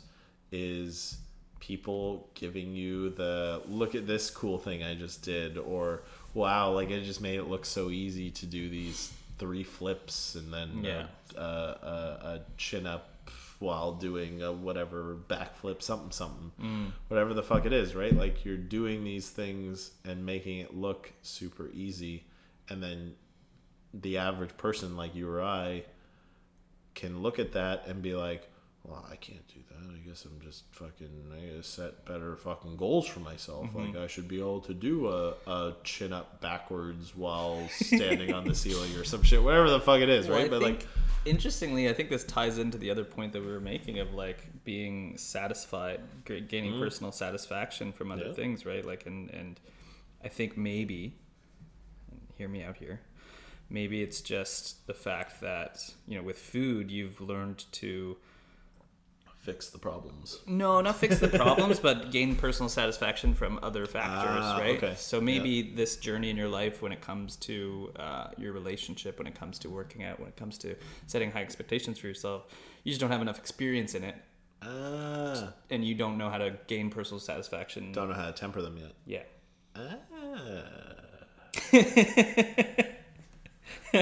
is 0.52 1.18
people 1.60 2.28
giving 2.34 2.76
you 2.76 3.10
the 3.12 3.62
look 3.70 3.96
at 3.96 4.06
this 4.06 4.30
cool 4.30 4.58
thing 4.58 4.84
i 4.84 4.94
just 4.94 5.22
did 5.24 5.58
or 5.58 6.04
wow 6.34 6.70
like 6.72 6.89
i 6.89 7.00
just 7.00 7.22
made 7.22 7.36
it 7.39 7.46
look 7.48 7.64
so 7.66 7.89
easy 7.89 8.30
to 8.30 8.46
do 8.46 8.68
these 8.70 9.14
three 9.39 9.64
flips 9.64 10.36
and 10.36 10.54
then 10.54 10.82
Yeah. 10.84 11.06
a, 11.38 11.39
a, 11.41 11.41
a, 11.41 12.30
a 12.36 12.41
chin 12.58 12.86
up 12.86 13.10
while 13.64 13.93
doing 13.93 14.41
a 14.43 14.51
whatever 14.51 15.18
backflip 15.28 15.82
something 15.82 16.11
something. 16.11 16.51
Whatever 17.07 17.34
the 17.34 17.43
fuck 17.43 17.66
it 17.66 17.74
is 17.74 17.95
right? 17.95 18.16
Like 18.16 18.45
you're 18.45 18.57
doing 18.57 19.03
these 19.03 19.30
things 19.30 19.91
and 20.05 20.26
making 20.26 20.59
it 20.59 20.76
look 20.76 21.11
super 21.22 21.70
easy 21.74 22.26
and 22.70 22.82
then 22.84 23.14
the 23.93 24.18
average 24.18 24.55
person 24.57 24.97
like 24.97 25.14
you 25.14 25.30
or 25.30 25.41
i 25.41 25.84
can 26.95 27.22
look 27.22 27.38
at 27.38 27.51
that 27.51 27.86
and 27.88 28.01
be 28.01 28.16
like 28.16 28.49
well 28.84 29.06
i 29.12 29.16
can't 29.16 29.48
do 29.48 29.60
that 29.70 29.94
i 29.96 29.98
guess 30.08 30.26
i'm 30.26 30.40
just 30.42 30.64
fucking 30.72 31.10
i 31.34 31.48
gotta 31.48 31.64
set 31.64 32.06
better 32.06 32.36
fucking 32.36 32.76
goals 32.76 33.08
for 33.08 33.20
myself 33.22 33.68
like 33.76 33.96
i 33.96 34.08
should 34.08 34.28
be 34.28 34.40
able 34.40 34.60
to 34.60 34.74
do 34.74 35.08
a, 35.08 35.34
a 35.48 35.74
chin 35.84 36.12
up 36.12 36.42
backwards 36.42 37.16
while 37.16 37.66
standing 37.70 38.34
on 38.34 38.44
the 38.46 38.54
ceiling 38.64 38.94
or 38.96 39.04
some 39.04 39.24
shit 39.24 39.42
whatever 39.42 39.70
the 39.70 39.80
fuck 39.80 40.02
it 40.02 40.10
is 40.10 40.28
Well, 40.28 40.38
right 40.38 40.48
I 40.48 40.50
but 40.50 40.62
think, 40.62 40.80
like 40.80 40.88
interestingly, 41.26 41.88
I 41.90 41.94
think 41.94 42.10
this 42.10 42.26
ties 42.26 42.58
into 42.58 42.78
the 42.78 42.92
other 42.92 43.06
point 43.06 43.32
that 43.32 43.42
we 43.42 43.50
were 43.50 43.62
making 43.62 44.00
of 44.00 44.14
like 44.14 44.40
being 44.66 45.18
satisfied, 45.18 46.02
gaining 46.26 46.78
personal 46.78 47.14
satisfaction 47.14 47.94
from 47.94 48.12
other 48.12 48.24
Mm-hmm. 48.24 48.30
Yeah. 48.32 48.36
things, 48.36 48.66
right? 48.66 48.86
Like, 48.86 49.06
and 49.06 49.30
and 49.30 49.58
I 50.22 50.28
think 50.28 50.58
maybe, 50.58 51.16
hear 52.38 52.50
me 52.50 52.62
out 52.62 52.76
here, 52.76 53.00
maybe 53.70 54.02
it's 54.04 54.20
just 54.20 54.86
the 54.86 54.94
fact 54.94 55.40
that 55.40 55.80
you 56.10 56.18
know 56.18 56.24
with 56.24 56.38
food 56.38 56.92
you've 56.92 57.22
learned 57.22 57.64
to 57.74 58.18
fix 59.44 59.70
the 59.70 59.78
problems 59.78 60.39
no, 60.48 60.80
not 60.82 60.96
fix 60.96 61.20
the 61.20 61.28
problems, 61.28 61.80
but 61.80 62.12
gain 62.12 62.36
personal 62.36 62.70
satisfaction 62.70 63.34
from 63.34 63.60
other 63.62 63.86
factors, 63.86 64.41
Ah, 64.44 64.58
right? 64.58 64.78
okay. 64.78 64.94
So 64.96 65.20
maybe 65.20 65.54
this 65.76 65.98
journey 65.98 66.30
in 66.30 66.38
your 66.38 66.48
life, 66.48 66.82
when 66.82 66.91
it 66.91 67.02
comes 67.02 67.36
to 67.48 67.91
uh, 67.98 68.28
your 68.38 68.54
relationship, 68.54 69.18
when 69.20 69.28
it 69.28 69.36
comes 69.36 69.60
to 69.60 69.70
working 69.70 70.04
out, 70.04 70.20
when 70.20 70.30
it 70.30 70.38
comes 70.38 70.58
to 70.60 70.76
setting 71.08 71.30
high 71.32 71.41
expectations 71.41 72.00
for 72.00 72.08
yourself, 72.08 72.46
you 72.84 72.91
just 72.91 73.02
don't 73.02 73.12
have 73.12 73.22
enough 73.22 73.38
experience 73.38 73.96
in 73.96 74.04
it, 74.06 74.16
ah 74.62 75.54
and 75.70 75.84
you 75.84 75.94
don't 75.96 76.18
know 76.18 76.30
how 76.30 76.38
to 76.38 76.50
gain 76.68 76.89
personal 76.89 77.20
satisfaction. 77.20 77.91
don't 77.91 78.08
know 78.10 78.16
how 78.16 78.28
to 78.28 78.34
temper 78.34 78.62
them 78.62 78.78
yet 78.78 78.94
Yeah. 79.06 79.24
Ah. 79.76 80.64
I 83.94 83.98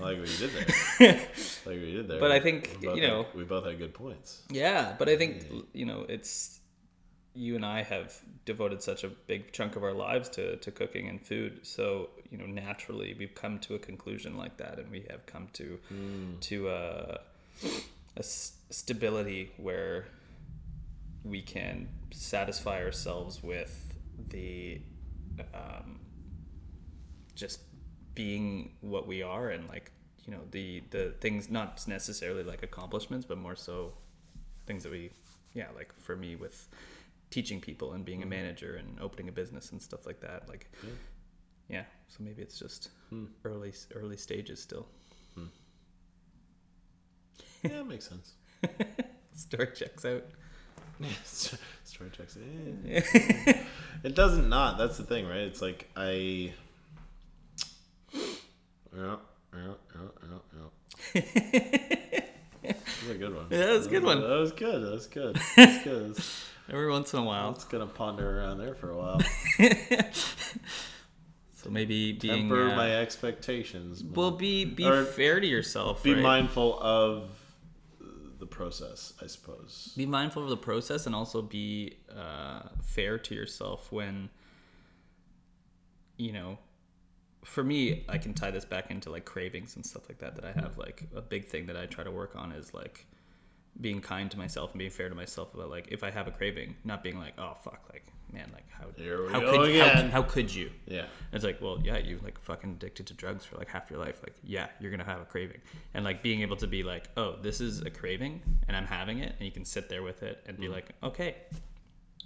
like 0.00 0.18
what 0.18 0.28
you 0.28 0.36
did 0.38 0.50
there. 0.52 0.66
I 1.00 1.08
like 1.10 1.64
what 1.64 1.74
you 1.76 1.96
did 1.98 2.08
there. 2.08 2.20
But 2.20 2.32
I 2.32 2.40
think, 2.40 2.78
you 2.82 2.90
had- 2.90 2.98
know- 3.02 3.26
we 3.34 3.44
both 3.44 3.64
had 3.66 3.78
good 3.78 3.94
points. 3.94 4.42
Yeah, 4.50 4.94
but 4.98 5.08
I 5.08 5.16
think 5.16 5.46
you 5.72 5.84
know 5.86 6.04
it's 6.08 6.60
you 7.34 7.56
and 7.56 7.64
I 7.64 7.82
have 7.82 8.14
devoted 8.44 8.82
such 8.82 9.04
a 9.04 9.08
big 9.08 9.52
chunk 9.52 9.74
of 9.76 9.82
our 9.82 9.94
lives 9.94 10.28
to, 10.30 10.56
to 10.56 10.70
cooking 10.70 11.08
and 11.08 11.18
food. 11.20 11.60
So 11.66 12.10
you 12.30 12.36
know 12.38 12.46
naturally 12.46 13.14
we've 13.18 13.34
come 13.34 13.58
to 13.60 13.74
a 13.74 13.78
conclusion 13.78 14.36
like 14.36 14.58
that, 14.58 14.78
and 14.78 14.90
we 14.90 15.06
have 15.10 15.24
come 15.26 15.48
to 15.54 15.78
to 16.42 16.68
a, 16.68 17.20
a 18.16 18.18
s- 18.18 18.52
stability 18.70 19.50
where 19.56 20.06
we 21.24 21.40
can 21.40 21.88
satisfy 22.12 22.82
ourselves 22.82 23.42
with 23.42 23.94
the 24.28 24.80
um, 25.54 26.00
just 27.34 27.60
being 28.14 28.72
what 28.80 29.06
we 29.06 29.22
are 29.22 29.50
and 29.50 29.68
like 29.68 29.90
you 30.24 30.32
know 30.32 30.40
the 30.50 30.82
the 30.90 31.14
things 31.20 31.50
not 31.50 31.86
necessarily 31.88 32.42
like 32.42 32.62
accomplishments 32.62 33.24
but 33.26 33.38
more 33.38 33.56
so 33.56 33.92
things 34.66 34.82
that 34.82 34.92
we 34.92 35.10
yeah 35.54 35.66
like 35.74 35.92
for 35.98 36.14
me 36.16 36.36
with 36.36 36.68
teaching 37.30 37.60
people 37.60 37.92
and 37.92 38.04
being 38.04 38.22
a 38.22 38.26
manager 38.26 38.76
and 38.76 39.00
opening 39.00 39.28
a 39.28 39.32
business 39.32 39.72
and 39.72 39.80
stuff 39.80 40.04
like 40.06 40.20
that 40.20 40.48
like 40.48 40.70
yeah 41.68 41.84
so 42.08 42.22
maybe 42.22 42.42
it's 42.42 42.58
just 42.58 42.90
early 43.44 43.72
early 43.94 44.16
stages 44.16 44.60
still 44.60 44.86
Yeah, 47.62 47.80
it 47.80 47.86
makes 47.86 48.08
sense. 48.08 48.32
story 49.36 49.68
checks 49.74 50.04
out 50.04 50.24
Story 51.24 52.10
checks. 52.16 52.36
eh. 52.36 53.62
it 54.02 54.14
doesn't 54.14 54.48
not. 54.48 54.78
That's 54.78 54.96
the 54.98 55.04
thing, 55.04 55.26
right? 55.26 55.38
It's 55.40 55.62
like 55.62 55.88
I. 55.96 56.52
Yeah, 58.96 59.16
yeah, 59.54 59.74
yeah, 59.94 60.08
yeah, 60.54 60.62
yeah. 61.14 62.20
That 62.62 62.76
was 63.08 63.10
a 63.10 63.14
good 63.18 63.34
one. 63.34 63.46
Yeah, 63.50 63.58
that 63.58 63.72
was 63.72 63.86
a 63.86 63.90
good 63.90 64.04
one. 64.04 64.20
That 64.20 64.28
was 64.38 64.52
good. 64.52 64.82
That 64.84 64.92
was 64.92 65.06
good. 65.08 65.36
That 65.56 65.68
was 65.68 65.78
good. 65.84 66.24
every 66.72 66.88
once 66.90 67.12
in 67.12 67.18
a 67.18 67.24
while 67.24 67.52
was 67.52 67.64
gonna 67.64 67.86
ponder 67.86 68.38
around 68.38 68.58
there 68.58 68.74
for 68.76 68.90
a 68.90 68.96
while. 68.96 69.20
so 71.54 71.70
maybe 71.70 72.12
being 72.12 72.48
Temper 72.48 72.70
uh, 72.70 72.76
my 72.76 72.94
expectations. 72.96 74.02
well 74.04 74.30
be 74.30 74.64
be 74.64 74.84
Or 74.84 75.04
fair 75.04 75.40
to 75.40 75.46
yourself 75.46 76.02
be 76.04 76.14
right? 76.14 76.22
mindful 76.22 76.78
of 76.80 77.30
the 78.38 78.46
process, 78.46 79.12
I 79.22 79.26
suppose. 79.26 79.92
be 79.96 80.06
mindful 80.06 80.44
of 80.44 80.48
the 80.50 80.56
process 80.56 81.06
and 81.06 81.14
also 81.16 81.42
be 81.42 81.96
uh, 82.16 82.62
fair 82.82 83.18
to 83.18 83.34
yourself 83.34 83.90
when 83.90 84.30
you 86.16 86.32
know 86.32 86.58
for 87.44 87.64
me 87.64 88.04
i 88.08 88.16
can 88.18 88.32
tie 88.34 88.50
this 88.50 88.64
back 88.64 88.90
into 88.90 89.10
like 89.10 89.24
cravings 89.24 89.76
and 89.76 89.84
stuff 89.84 90.08
like 90.08 90.18
that 90.18 90.34
that 90.36 90.44
i 90.44 90.52
have 90.52 90.78
like 90.78 91.04
a 91.16 91.20
big 91.20 91.44
thing 91.46 91.66
that 91.66 91.76
i 91.76 91.86
try 91.86 92.04
to 92.04 92.10
work 92.10 92.36
on 92.36 92.52
is 92.52 92.72
like 92.74 93.06
being 93.80 94.00
kind 94.00 94.30
to 94.30 94.38
myself 94.38 94.70
and 94.72 94.78
being 94.78 94.90
fair 94.90 95.08
to 95.08 95.14
myself 95.14 95.52
about 95.54 95.70
like 95.70 95.88
if 95.90 96.04
i 96.04 96.10
have 96.10 96.28
a 96.28 96.30
craving 96.30 96.76
not 96.84 97.02
being 97.02 97.18
like 97.18 97.32
oh 97.38 97.54
fuck 97.64 97.82
like 97.92 98.04
man 98.32 98.48
like 98.52 98.64
how, 98.70 98.86
how 99.30 99.40
could 99.40 99.76
how, 99.76 100.08
how 100.08 100.22
could 100.22 100.54
you 100.54 100.70
Yeah. 100.86 101.04
it's 101.32 101.44
like, 101.44 101.60
well, 101.60 101.78
yeah, 101.84 101.98
you 101.98 102.18
like 102.24 102.40
fucking 102.40 102.70
addicted 102.70 103.06
to 103.08 103.14
drugs 103.14 103.44
for 103.44 103.56
like 103.58 103.68
half 103.68 103.90
your 103.90 104.00
life. 104.00 104.20
Like, 104.22 104.34
yeah, 104.42 104.68
you're 104.80 104.90
gonna 104.90 105.04
have 105.04 105.20
a 105.20 105.24
craving, 105.26 105.60
and 105.94 106.02
like 106.02 106.22
being 106.22 106.40
able 106.40 106.56
to 106.56 106.66
be 106.66 106.82
like, 106.82 107.04
oh, 107.18 107.36
this 107.42 107.60
is 107.60 107.82
a 107.82 107.90
craving, 107.90 108.40
and 108.68 108.76
I'm 108.76 108.86
having 108.86 109.18
it, 109.18 109.34
and 109.38 109.44
you 109.46 109.52
can 109.52 109.66
sit 109.66 109.88
there 109.90 110.02
with 110.02 110.22
it 110.22 110.42
and 110.46 110.56
be 110.58 110.68
like, 110.68 110.88
okay, 111.02 111.36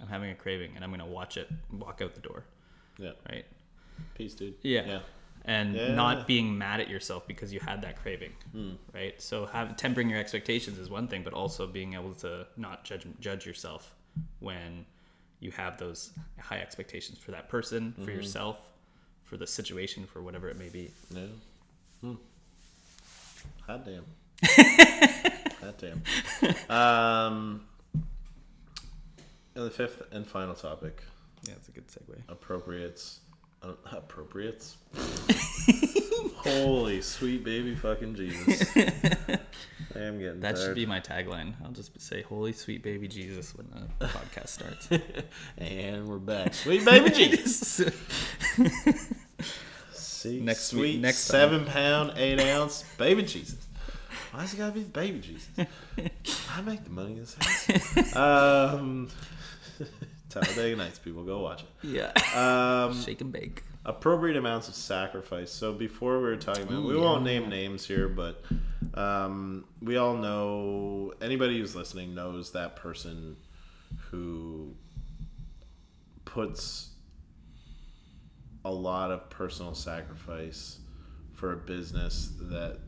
I'm 0.01 0.07
having 0.07 0.31
a 0.31 0.35
craving, 0.35 0.71
and 0.75 0.83
I'm 0.83 0.91
gonna 0.91 1.05
watch 1.05 1.35
it 1.37 1.49
walk 1.71 2.01
out 2.01 2.15
the 2.15 2.21
door, 2.21 2.45
Yeah. 2.97 3.11
right? 3.29 3.45
Peace, 4.15 4.33
dude. 4.33 4.55
Yeah. 4.61 4.85
Yeah. 4.85 4.99
And 5.45 5.75
Yeah. 5.75 5.93
Not 5.93 6.27
being 6.27 6.57
mad 6.57 6.81
at 6.81 6.89
yourself 6.89 7.25
because 7.27 7.53
you 7.53 7.59
had 7.61 7.81
that 7.83 8.01
craving, 8.01 8.31
right? 8.93 9.19
So 9.21 9.45
have 9.45 9.77
tempering 9.77 10.09
your 10.09 10.19
expectations 10.19 10.77
is 10.77 10.89
one 10.89 11.07
thing, 11.07 11.23
but 11.23 11.33
also 11.33 11.65
being 11.67 11.93
able 11.93 12.13
to 12.15 12.47
not 12.57 12.83
judge 12.83 13.05
judge 13.21 13.45
yourself 13.45 13.95
when 14.39 14.85
you 15.39 15.51
have 15.51 15.77
those 15.77 16.11
high 16.39 16.59
expectations 16.59 17.17
for 17.19 17.31
that 17.31 17.47
person, 17.47 17.93
for 18.03 18.11
yourself, 18.11 18.57
for 19.23 19.37
the 19.37 19.47
situation, 19.47 20.05
for 20.05 20.21
whatever 20.21 20.49
it 20.49 20.57
may 20.57 20.67
be. 20.69 20.91
Yeah. 21.11 21.21
Hmm. 22.01 22.13
Hot 23.67 23.85
damn. 23.85 24.03
Hot 25.61 25.77
damn. 25.77 26.01
Um, 26.69 27.61
and 29.55 29.65
the 29.65 29.69
fifth 29.71 30.01
and 30.11 30.25
final 30.27 30.53
topic 30.55 31.03
Yeah, 31.43 31.53
it's 31.53 31.67
a 31.69 31.71
good 31.71 31.87
segue. 31.87 32.17
appropriates. 32.29 33.19
Uh, 33.61 33.73
appropriates? 33.91 34.77
Holy 36.37 37.01
sweet 37.01 37.43
baby 37.43 37.75
fucking 37.75 38.15
Jesus. 38.15 38.75
I 38.77 39.99
am 39.99 40.19
getting 40.19 40.39
That 40.41 40.57
should 40.57 40.65
tired. 40.65 40.75
be 40.75 40.85
my 40.85 40.99
tagline. 40.99 41.53
I'll 41.63 41.71
just 41.71 41.99
say, 41.99 42.21
"Holy 42.21 42.53
sweet 42.53 42.83
baby 42.83 43.07
Jesus" 43.07 43.55
when 43.55 43.67
the 43.99 44.05
podcast 44.07 44.49
starts. 44.49 44.87
and 45.57 46.07
we're 46.07 46.19
back. 46.19 46.53
Sweet 46.53 46.85
baby 46.85 47.09
Jesus. 47.09 47.81
See, 49.91 50.39
Next 50.39 50.65
sweet 50.67 50.81
week- 50.81 50.99
next 51.01 51.27
time. 51.27 51.31
seven 51.49 51.65
pound, 51.65 52.13
eight 52.15 52.39
ounce 52.39 52.83
baby 52.97 53.23
Jesus. 53.23 53.57
Why's 54.31 54.53
it 54.53 54.57
gotta 54.57 54.73
be 54.73 54.81
baby 54.83 55.19
Jesus? 55.19 55.47
I 56.55 56.61
make 56.61 56.83
the 56.83 56.89
money 56.91 57.13
in 57.13 57.19
this 57.19 57.35
house. 57.39 58.15
Um, 58.15 59.09
Talladega 60.41 60.75
Nights, 60.75 60.99
people 60.99 61.23
go 61.23 61.39
watch 61.39 61.63
it. 61.63 61.69
yeah, 61.87 62.11
Um, 62.35 63.01
shake 63.03 63.21
and 63.21 63.31
bake. 63.31 63.63
appropriate 63.85 64.37
amounts 64.37 64.67
of 64.67 64.75
sacrifice. 64.75 65.51
So 65.51 65.73
before 65.73 66.17
we 66.19 66.23
were 66.25 66.35
talking 66.37 66.63
about, 66.63 66.83
we 66.83 66.93
Ooh, 66.93 67.01
won't 67.01 67.23
name 67.23 67.49
names 67.49 67.85
here, 67.85 68.07
but 68.07 68.43
um, 68.93 69.65
we 69.81 69.97
all 69.97 70.15
know 70.15 71.13
anybody 71.21 71.57
who's 71.59 71.75
listening 71.75 72.13
knows 72.15 72.51
that 72.51 72.75
person 72.75 73.35
who 74.11 74.73
puts 76.25 76.89
a 78.65 78.71
lot 78.71 79.11
of 79.11 79.29
personal 79.29 79.73
sacrifice 79.73 80.79
for 81.33 81.53
a 81.53 81.57
business 81.57 82.31
that 82.41 82.79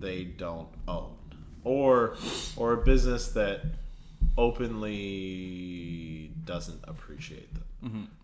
they 0.00 0.24
don't 0.24 0.68
own, 0.88 1.14
or 1.62 2.16
or 2.56 2.72
a 2.72 2.84
business 2.84 3.28
that 3.28 3.60
openly 4.36 6.32
doesn't 6.44 6.80
appreciate 6.84 7.52
them. 7.54 7.64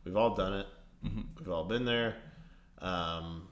We've 0.05 0.17
all 0.17 0.35
done 0.35 0.55
it. 0.55 0.67
We've 1.39 1.51
all 1.51 1.65
been 1.65 1.85
there. 1.85 2.17
Um, 2.81 3.49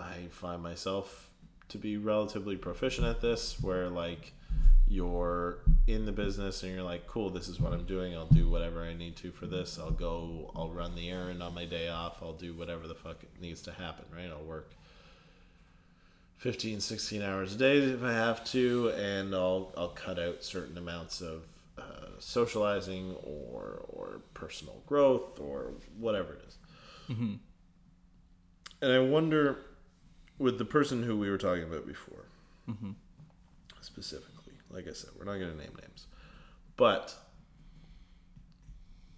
I 0.00 0.28
find 0.30 0.62
myself 0.62 1.30
to 1.68 1.78
be 1.78 1.96
relatively 1.96 2.56
proficient 2.56 3.06
at 3.06 3.20
this, 3.20 3.60
where 3.60 3.88
like 3.88 4.32
you're 4.86 5.58
in 5.86 6.06
the 6.06 6.12
business 6.12 6.62
and 6.62 6.72
you're 6.72 6.82
like, 6.82 7.06
cool, 7.06 7.30
this 7.30 7.48
is 7.48 7.60
what 7.60 7.72
I'm 7.72 7.84
doing. 7.84 8.16
I'll 8.16 8.26
do 8.26 8.48
whatever 8.48 8.82
I 8.82 8.94
need 8.94 9.16
to 9.16 9.30
for 9.30 9.46
this. 9.46 9.78
I'll 9.78 9.90
go, 9.90 10.50
I'll 10.56 10.70
run 10.70 10.94
the 10.94 11.10
errand 11.10 11.42
on 11.42 11.54
my 11.54 11.66
day 11.66 11.88
off. 11.88 12.22
I'll 12.22 12.32
do 12.32 12.54
whatever 12.54 12.88
the 12.88 12.94
fuck 12.94 13.22
needs 13.40 13.60
to 13.62 13.72
happen, 13.72 14.06
right? 14.14 14.30
I'll 14.30 14.44
work 14.44 14.72
15, 16.38 16.80
16 16.80 17.22
hours 17.22 17.54
a 17.54 17.58
day 17.58 17.78
if 17.78 18.02
I 18.02 18.12
have 18.12 18.44
to, 18.46 18.90
and 18.90 19.34
I'll, 19.34 19.72
I'll 19.76 19.88
cut 19.88 20.18
out 20.18 20.44
certain 20.44 20.78
amounts 20.78 21.20
of 21.20 21.42
uh, 21.76 22.10
socializing 22.20 23.16
or, 23.24 23.84
or 23.88 24.20
personal 24.34 24.82
growth 24.86 25.40
or 25.40 25.72
whatever 25.98 26.34
it 26.34 26.44
is. 26.46 26.56
Mm-hmm. 27.10 27.34
And 28.80 28.92
I 28.92 29.00
wonder, 29.00 29.58
with 30.38 30.58
the 30.58 30.64
person 30.64 31.02
who 31.02 31.16
we 31.16 31.28
were 31.28 31.38
talking 31.38 31.64
about 31.64 31.86
before, 31.86 32.26
mm-hmm. 32.70 32.92
specifically, 33.80 34.54
like 34.70 34.86
I 34.86 34.92
said, 34.92 35.10
we're 35.18 35.24
not 35.24 35.38
going 35.38 35.50
to 35.50 35.58
name 35.58 35.74
names, 35.80 36.06
but 36.76 37.16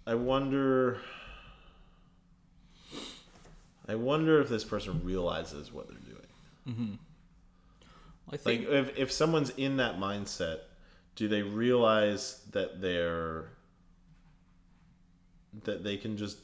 I 0.07 0.15
wonder. 0.15 0.99
I 3.87 3.95
wonder 3.95 4.39
if 4.39 4.47
this 4.49 4.63
person 4.63 5.01
realizes 5.03 5.71
what 5.71 5.87
they're 5.87 5.97
doing. 5.97 6.27
Mm-hmm. 6.67 6.93
I 8.29 8.37
think 8.37 8.67
Like, 8.67 8.73
if, 8.73 8.97
if 8.97 9.11
someone's 9.11 9.49
in 9.51 9.77
that 9.77 9.97
mindset, 9.97 10.59
do 11.15 11.27
they 11.27 11.41
realize 11.41 12.41
that 12.51 12.81
they're. 12.81 13.45
that 15.63 15.83
they 15.83 15.97
can 15.97 16.17
just. 16.17 16.37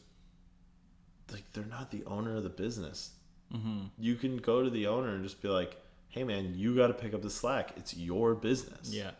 like, 1.32 1.44
they're 1.54 1.66
not 1.66 1.92
the 1.92 2.04
owner 2.06 2.38
of 2.38 2.44
the 2.44 2.50
business. 2.50 3.12
Mm-hmm. 3.54 3.86
You 3.98 4.16
can 4.16 4.38
go 4.38 4.64
to 4.64 4.70
the 4.70 4.88
owner 4.88 5.16
and 5.16 5.24
just 5.24 5.42
be 5.42 5.48
like, 5.48 5.78
hey 6.10 6.24
man, 6.24 6.54
you 6.56 6.76
got 6.76 6.88
to 6.88 6.94
pick 6.94 7.14
up 7.14 7.22
the 7.22 7.30
slack. 7.30 7.72
It's 7.78 7.96
your 7.96 8.36
business. 8.36 8.94
yeah, 8.94 9.12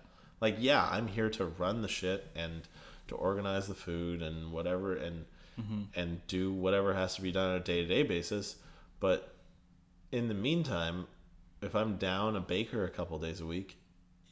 Like, 0.42 0.56
yeah, 0.60 0.88
I'm 0.90 1.08
here 1.08 1.30
to 1.32 1.46
run 1.46 1.82
the 1.82 1.88
shit 1.88 2.28
and 2.36 2.64
to 3.08 3.16
organize 3.16 3.68
the 3.68 3.74
food 3.74 4.22
and 4.22 4.52
whatever 4.52 4.96
and 4.96 5.26
and 5.96 6.22
do 6.28 6.52
whatever 6.54 6.94
has 6.94 7.16
to 7.16 7.22
be 7.22 7.32
done 7.32 7.50
on 7.50 7.56
a 7.56 7.60
day 7.60 7.82
to 7.82 7.88
day 7.88 8.04
basis. 8.04 8.58
But 9.00 9.34
in 10.12 10.28
the 10.28 10.34
meantime, 10.36 11.08
if 11.62 11.76
I'm 11.76 11.98
down 11.98 12.36
a 12.36 12.42
baker 12.42 12.86
a 12.86 12.90
couple 12.90 13.18
days 13.20 13.42
a 13.42 13.46
week, 13.46 13.78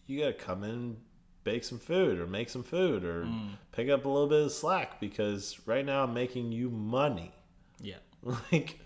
you 0.08 0.20
gotta 0.20 0.34
come 0.34 0.64
in, 0.64 0.98
bake 1.44 1.64
some 1.64 1.80
food 1.80 2.20
or 2.20 2.28
make 2.28 2.50
some 2.50 2.64
food 2.64 3.04
or 3.04 3.28
pick 3.72 3.90
up 3.90 4.06
a 4.06 4.10
little 4.10 4.28
bit 4.28 4.44
of 4.46 4.52
slack 4.52 5.00
because 5.00 5.60
right 5.66 5.86
now 5.86 6.04
I'm 6.04 6.14
making 6.14 6.52
you 6.52 6.70
money. 6.70 7.32
yeah. 7.82 7.96
Like, 8.52 8.80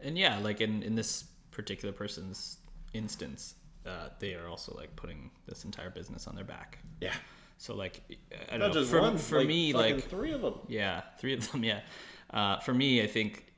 And 0.00 0.16
yeah, 0.18 0.38
like 0.38 0.60
in 0.62 0.82
in 0.82 0.94
this 0.94 1.24
particular 1.50 1.92
person's 1.92 2.56
instance, 2.94 3.54
uh, 3.86 4.08
they 4.18 4.34
are 4.34 4.48
also 4.48 4.74
like 4.76 4.94
putting 4.96 5.30
this 5.46 5.64
entire 5.64 5.90
business 5.90 6.26
on 6.26 6.34
their 6.34 6.44
back. 6.44 6.78
yeah, 7.00 7.12
So 7.58 7.74
like, 7.74 8.00
I 8.50 8.56
don't 8.56 8.60
not 8.60 8.74
know. 8.74 8.84
For, 8.84 9.00
one. 9.00 9.18
for 9.18 9.38
like, 9.38 9.48
me, 9.48 9.72
like 9.74 10.08
three 10.08 10.32
of 10.32 10.40
them. 10.40 10.54
yeah, 10.68 11.02
three 11.18 11.34
of 11.34 11.46
them. 11.52 11.62
Yeah. 11.64 11.80
Uh, 12.30 12.58
for 12.60 12.72
me, 12.72 13.02
I 13.02 13.06
think 13.06 13.52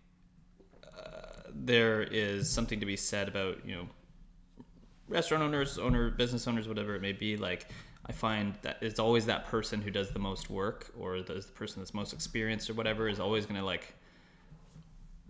uh, 0.82 1.50
there 1.54 2.02
is 2.02 2.50
something 2.50 2.80
to 2.80 2.86
be 2.86 2.96
said 2.96 3.28
about 3.28 3.64
you 3.66 3.74
know 3.76 3.88
restaurant 5.08 5.42
owners, 5.42 5.78
owner, 5.78 6.10
business 6.10 6.46
owners, 6.46 6.68
whatever 6.68 6.94
it 6.94 7.02
may 7.02 7.12
be. 7.12 7.36
Like 7.36 7.68
I 8.06 8.12
find 8.12 8.54
that 8.62 8.78
it's 8.80 8.98
always 8.98 9.26
that 9.26 9.46
person 9.46 9.80
who 9.80 9.90
does 9.90 10.10
the 10.10 10.18
most 10.18 10.50
work, 10.50 10.90
or 10.98 11.18
does 11.20 11.46
the 11.46 11.52
person 11.52 11.80
that's 11.80 11.94
most 11.94 12.12
experienced, 12.12 12.68
or 12.70 12.74
whatever, 12.74 13.08
is 13.08 13.20
always 13.20 13.46
going 13.46 13.60
to 13.60 13.66
like. 13.66 13.94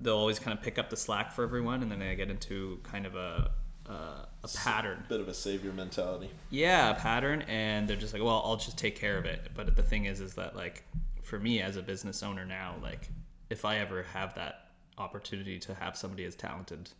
They'll 0.00 0.16
always 0.16 0.40
kind 0.40 0.56
of 0.56 0.64
pick 0.64 0.76
up 0.76 0.90
the 0.90 0.96
slack 0.96 1.32
for 1.32 1.44
everyone, 1.44 1.82
and 1.82 1.90
then 1.90 2.00
they 2.00 2.14
get 2.16 2.30
into 2.30 2.80
kind 2.82 3.06
of 3.06 3.14
a 3.14 3.50
a, 3.86 4.26
a 4.42 4.48
pattern. 4.56 5.04
Bit 5.08 5.20
of 5.20 5.28
a 5.28 5.34
savior 5.34 5.72
mentality. 5.72 6.30
Yeah, 6.50 6.90
a 6.90 6.94
pattern, 6.94 7.42
and 7.42 7.88
they're 7.88 7.96
just 7.96 8.12
like, 8.12 8.22
well, 8.22 8.42
I'll 8.44 8.56
just 8.56 8.78
take 8.78 8.96
care 8.96 9.18
of 9.18 9.24
it. 9.24 9.50
But 9.54 9.76
the 9.76 9.82
thing 9.82 10.06
is, 10.06 10.20
is 10.20 10.34
that 10.34 10.56
like 10.56 10.84
for 11.22 11.38
me 11.38 11.60
as 11.60 11.76
a 11.76 11.82
business 11.82 12.22
owner 12.22 12.44
now, 12.44 12.76
like 12.82 13.08
if 13.50 13.64
I 13.64 13.78
ever 13.78 14.02
have 14.02 14.34
that 14.34 14.68
opportunity 14.98 15.58
to 15.58 15.74
have 15.74 15.96
somebody 15.96 16.24
as 16.24 16.34
talented 16.34 16.90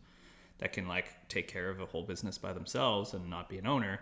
that 0.64 0.72
can 0.72 0.88
like 0.88 1.08
take 1.28 1.46
care 1.46 1.68
of 1.68 1.78
a 1.78 1.84
whole 1.84 2.02
business 2.04 2.38
by 2.38 2.54
themselves 2.54 3.12
and 3.12 3.28
not 3.28 3.50
be 3.50 3.58
an 3.58 3.66
owner, 3.66 4.00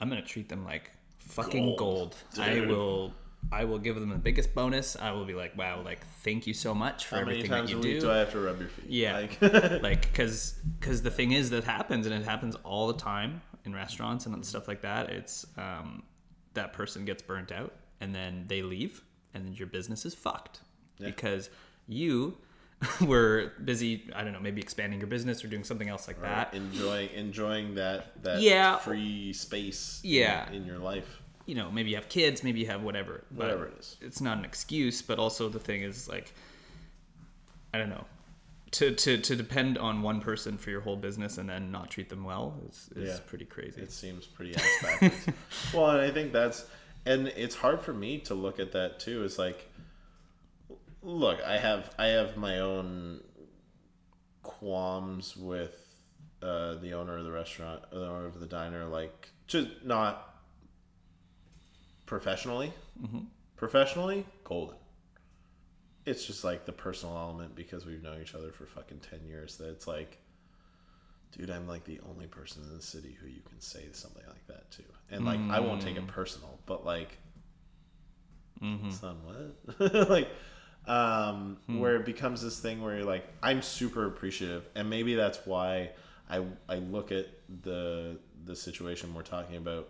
I'm 0.00 0.08
gonna 0.08 0.22
treat 0.22 0.48
them 0.48 0.64
like 0.64 0.90
fucking 1.18 1.76
gold. 1.76 2.16
Gold. 2.34 2.48
I 2.48 2.60
will. 2.60 3.12
I 3.52 3.64
will 3.64 3.78
give 3.78 3.94
them 3.94 4.08
the 4.08 4.16
biggest 4.16 4.54
bonus. 4.54 4.96
I 4.96 5.12
will 5.12 5.26
be 5.26 5.34
like, 5.34 5.56
wow, 5.58 5.82
like 5.84 6.06
thank 6.24 6.46
you 6.46 6.54
so 6.54 6.74
much 6.74 7.04
for 7.04 7.16
How 7.16 7.20
everything 7.20 7.50
that 7.50 7.68
you 7.68 7.82
do. 7.82 8.00
do 8.00 8.10
I 8.10 8.16
have 8.16 8.32
to 8.32 8.40
rub 8.40 8.60
your 8.60 8.70
feet? 8.70 8.86
Yeah, 8.88 9.18
Like, 9.18 9.42
like 9.82 10.10
because 10.10 10.54
because 10.80 11.02
the 11.02 11.10
thing 11.10 11.32
is 11.32 11.50
that 11.50 11.64
happens 11.64 12.06
and 12.06 12.14
it 12.14 12.24
happens 12.24 12.56
all 12.64 12.86
the 12.86 12.98
time 12.98 13.42
in 13.66 13.74
restaurants 13.74 14.24
and 14.24 14.44
stuff 14.46 14.68
like 14.68 14.80
that. 14.80 15.10
It's 15.10 15.46
um, 15.58 16.02
that 16.54 16.72
person 16.72 17.04
gets 17.04 17.22
burnt 17.22 17.52
out 17.52 17.74
and 18.00 18.14
then 18.14 18.46
they 18.48 18.62
leave 18.62 19.02
and 19.34 19.44
then 19.44 19.52
your 19.52 19.66
business 19.68 20.06
is 20.06 20.14
fucked 20.14 20.60
because 20.98 21.50
you 21.86 22.38
were 23.00 23.52
busy. 23.64 24.08
I 24.14 24.22
don't 24.24 24.32
know, 24.32 24.40
maybe 24.40 24.60
expanding 24.60 25.00
your 25.00 25.08
business 25.08 25.44
or 25.44 25.48
doing 25.48 25.64
something 25.64 25.88
else 25.88 26.06
like 26.06 26.20
that. 26.22 26.54
enjoying 26.54 27.10
enjoying 27.10 27.74
that 27.74 28.22
that 28.22 28.40
Yeah. 28.40 28.76
free 28.78 29.32
space 29.32 30.00
Yeah. 30.04 30.48
in, 30.48 30.54
in 30.62 30.64
your 30.66 30.78
life 30.78 31.20
you 31.46 31.54
know, 31.54 31.70
maybe 31.70 31.88
you 31.88 31.96
have 31.96 32.10
kids, 32.10 32.44
maybe 32.44 32.60
you 32.60 32.66
have 32.66 32.82
whatever. 32.82 33.24
Whatever 33.34 33.64
it 33.68 33.78
is. 33.80 33.96
It's 34.02 34.20
not 34.20 34.36
an 34.36 34.44
excuse, 34.44 35.00
but 35.00 35.18
also 35.18 35.48
the 35.48 35.58
thing 35.58 35.80
is 35.82 36.06
like, 36.06 36.34
I 37.72 37.78
don't 37.78 37.88
know, 37.88 38.04
to 38.72 38.94
to 38.94 39.16
to 39.16 39.34
depend 39.34 39.78
on 39.78 40.02
one 40.02 40.20
person 40.20 40.58
for 40.58 40.68
your 40.70 40.82
whole 40.82 40.96
business 40.96 41.38
and 41.38 41.48
then 41.48 41.70
not 41.72 41.90
treat 41.90 42.10
them 42.10 42.22
well 42.24 42.60
is, 42.68 42.90
is 42.94 43.08
Yeah. 43.08 43.18
pretty 43.26 43.46
crazy. 43.46 43.80
it 43.80 43.90
seems 43.90 44.26
pretty 44.26 44.54
ass 44.56 44.68
backwards 44.82 45.26
well 45.74 45.88
and 45.90 46.02
i 46.02 46.10
think 46.10 46.34
that's 46.34 46.66
and 47.06 47.28
it's 47.28 47.54
hard 47.54 47.80
for 47.80 47.94
me 47.94 48.18
to 48.18 48.34
look 48.34 48.60
at 48.60 48.72
that 48.72 49.00
too 49.00 49.24
it's 49.24 49.38
like 49.38 49.70
look 51.02 51.40
i 51.44 51.56
have 51.56 51.90
i 51.98 52.06
have 52.06 52.36
my 52.36 52.58
own 52.60 53.20
qualms 54.42 55.36
with 55.36 55.84
uh, 56.40 56.74
the 56.74 56.92
owner 56.92 57.18
of 57.18 57.24
the 57.24 57.32
restaurant 57.32 57.82
the 57.90 58.06
owner 58.06 58.26
of 58.26 58.38
the 58.38 58.46
diner 58.46 58.84
like 58.84 59.28
just 59.48 59.68
not 59.84 60.28
professionally. 62.08 62.72
Mm-hmm. 63.00 63.20
Professionally 63.56 64.26
golden. 64.42 64.76
It's 66.06 66.24
just 66.24 66.42
like 66.42 66.64
the 66.64 66.72
personal 66.72 67.16
element 67.16 67.54
because 67.54 67.84
we've 67.84 68.02
known 68.02 68.20
each 68.22 68.34
other 68.34 68.50
for 68.50 68.66
fucking 68.66 69.00
10 69.10 69.26
years 69.26 69.58
that 69.58 69.68
it's 69.68 69.86
like 69.86 70.18
dude 71.32 71.50
i'm 71.50 71.68
like 71.68 71.84
the 71.84 72.00
only 72.08 72.26
person 72.26 72.62
in 72.62 72.74
the 72.74 72.82
city 72.82 73.14
who 73.20 73.28
you 73.28 73.42
can 73.46 73.60
say 73.60 73.84
something 73.92 74.22
like 74.26 74.46
that 74.46 74.70
to. 74.70 74.82
And 75.10 75.26
like 75.26 75.38
i 75.50 75.60
won't 75.60 75.82
take 75.82 75.96
it 75.96 76.06
mm. 76.06 76.08
personal 76.08 76.58
but 76.64 76.86
like 76.86 77.18
mm-hmm. 78.62 78.90
son, 78.90 79.16
what? 79.24 80.08
like, 80.08 80.28
um, 80.88 81.58
Hmm. 81.66 81.78
where 81.80 81.96
it 81.96 82.04
becomes 82.06 82.42
this 82.42 82.58
thing 82.60 82.82
where 82.82 82.96
you're 82.96 83.04
like, 83.04 83.26
I'm 83.42 83.62
super 83.62 84.06
appreciative, 84.06 84.66
and 84.74 84.88
maybe 84.90 85.14
that's 85.14 85.38
why 85.46 85.90
I 86.30 86.44
I 86.68 86.76
look 86.76 87.12
at 87.12 87.26
the 87.62 88.18
the 88.44 88.56
situation 88.56 89.12
we're 89.14 89.22
talking 89.22 89.56
about, 89.56 89.88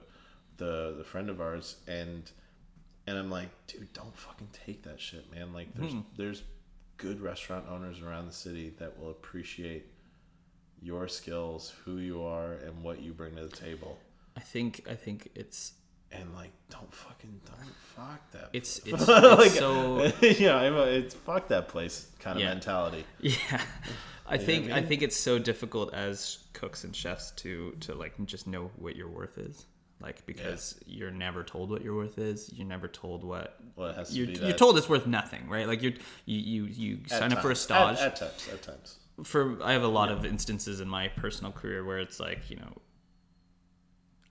the 0.56 0.94
the 0.98 1.04
friend 1.04 1.30
of 1.30 1.40
ours, 1.40 1.76
and 1.86 2.30
and 3.06 3.16
I'm 3.16 3.30
like, 3.30 3.48
dude, 3.68 3.92
don't 3.92 4.14
fucking 4.14 4.48
take 4.52 4.82
that 4.82 5.00
shit, 5.00 5.30
man. 5.32 5.52
Like, 5.54 5.74
there's 5.74 5.92
Hmm. 5.92 6.00
there's 6.16 6.42
good 6.98 7.20
restaurant 7.20 7.66
owners 7.70 8.00
around 8.02 8.26
the 8.26 8.32
city 8.32 8.70
that 8.78 8.98
will 8.98 9.10
appreciate 9.10 9.86
your 10.82 11.08
skills, 11.08 11.74
who 11.84 11.98
you 11.98 12.22
are, 12.22 12.52
and 12.54 12.82
what 12.82 13.00
you 13.00 13.12
bring 13.12 13.36
to 13.36 13.46
the 13.46 13.56
table. 13.56 13.98
I 14.36 14.40
think 14.40 14.84
I 14.88 14.94
think 14.94 15.30
it's 15.34 15.72
And 16.10 16.34
like, 16.34 16.52
don't 16.70 16.92
fucking 16.92 17.40
don't 17.44 17.74
fuck 17.94 18.30
that. 18.32 18.48
it's 18.52 18.80
place. 18.80 18.94
it's, 19.02 19.08
Like, 19.08 19.46
it's 19.46 19.58
so 19.58 20.10
yeah, 20.22 20.56
I'm 20.56 20.74
a, 20.74 20.82
it's 20.84 21.14
fuck 21.14 21.48
that 21.48 21.68
place 21.68 22.06
kind 22.18 22.36
of 22.38 22.42
Yeah. 22.42 22.48
mentality. 22.50 23.04
Yeah, 23.20 23.60
I 24.26 24.36
know 24.36 24.44
think 24.44 24.70
I 24.70 24.78
I, 24.78 24.82
think 24.82 25.02
it's 25.02 25.16
so 25.16 25.38
difficult 25.38 25.92
as 25.94 26.38
cooks 26.52 26.84
and 26.84 26.94
chefs 26.94 27.30
to 27.32 27.72
to 27.80 27.94
like 27.94 28.14
just 28.26 28.46
know 28.46 28.70
what 28.76 28.96
your 28.96 29.08
worth 29.08 29.38
is, 29.38 29.66
like 30.00 30.24
because 30.26 30.78
you're 30.86 31.10
never 31.10 31.42
told 31.42 31.70
what 31.70 31.82
your 31.82 31.94
worth 31.96 32.18
is. 32.18 32.50
You're 32.54 32.66
never 32.66 32.88
told 32.88 33.22
what 33.24 33.56
Well, 33.76 33.88
it 33.88 33.96
has 33.96 34.08
to 34.10 34.14
you're, 34.16 34.26
be 34.26 34.34
you're 34.34 34.52
told 34.56 34.76
it's 34.78 34.88
worth 34.88 35.06
nothing, 35.06 35.48
right? 35.48 35.66
Like 35.66 35.82
you're 35.82 35.92
you 36.26 36.38
you, 36.38 36.64
you 36.66 36.98
at 37.04 37.18
sign 37.18 37.32
up 37.32 37.40
for 37.42 37.50
a 37.50 37.56
stage. 37.56 37.98
At, 37.98 38.00
at 38.00 38.16
times, 38.16 38.48
at 38.52 38.62
times. 38.62 38.96
for 39.24 39.58
I 39.62 39.72
have 39.72 39.82
a 39.82 39.88
lot 39.88 40.10
of 40.10 40.24
instances 40.26 40.80
in 40.80 40.88
my 40.88 41.08
personal 41.08 41.52
career 41.52 41.84
where 41.84 41.98
it's 41.98 42.18
like 42.20 42.48
you 42.50 42.56
know. 42.56 42.72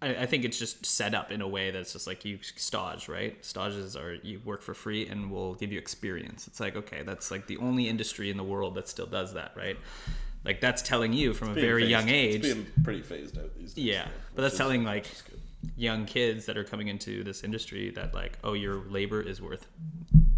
I, 0.01 0.09
I 0.15 0.25
think 0.25 0.45
it's 0.45 0.59
just 0.59 0.85
set 0.85 1.15
up 1.15 1.31
in 1.31 1.41
a 1.41 1.47
way 1.47 1.71
that's 1.71 1.93
just 1.93 2.05
like 2.07 2.23
you 2.25 2.39
stage, 2.41 3.07
right? 3.07 3.43
Stages 3.43 3.95
are 3.95 4.13
you 4.13 4.39
work 4.45 4.61
for 4.61 4.73
free 4.73 5.07
and 5.07 5.31
we'll 5.31 5.55
give 5.55 5.71
you 5.71 5.79
experience. 5.79 6.47
It's 6.47 6.59
like 6.59 6.75
okay, 6.75 7.03
that's 7.03 7.31
like 7.31 7.47
the 7.47 7.57
only 7.57 7.87
industry 7.89 8.29
in 8.29 8.37
the 8.37 8.43
world 8.43 8.75
that 8.75 8.87
still 8.87 9.07
does 9.07 9.33
that, 9.33 9.53
right? 9.55 9.77
Like 10.45 10.61
that's 10.61 10.81
telling 10.81 11.13
you 11.13 11.33
from 11.33 11.49
a 11.49 11.53
very 11.53 11.81
phased- 11.83 11.91
young 11.91 12.09
age. 12.09 12.45
it's 12.45 12.53
being 12.53 12.67
pretty 12.83 13.01
phased 13.01 13.37
out 13.37 13.53
these 13.57 13.73
days. 13.73 13.85
Yeah, 13.85 14.03
though, 14.03 14.09
but 14.35 14.41
that's 14.43 14.53
is- 14.53 14.59
telling 14.59 14.83
like 14.83 15.03
which 15.03 15.11
is 15.13 15.21
good. 15.23 15.41
young 15.75 16.05
kids 16.05 16.45
that 16.45 16.57
are 16.57 16.63
coming 16.63 16.87
into 16.87 17.23
this 17.23 17.43
industry 17.43 17.89
that 17.91 18.13
like, 18.13 18.37
oh, 18.43 18.53
your 18.53 18.75
labor 18.89 19.21
is 19.21 19.41
worth 19.41 19.67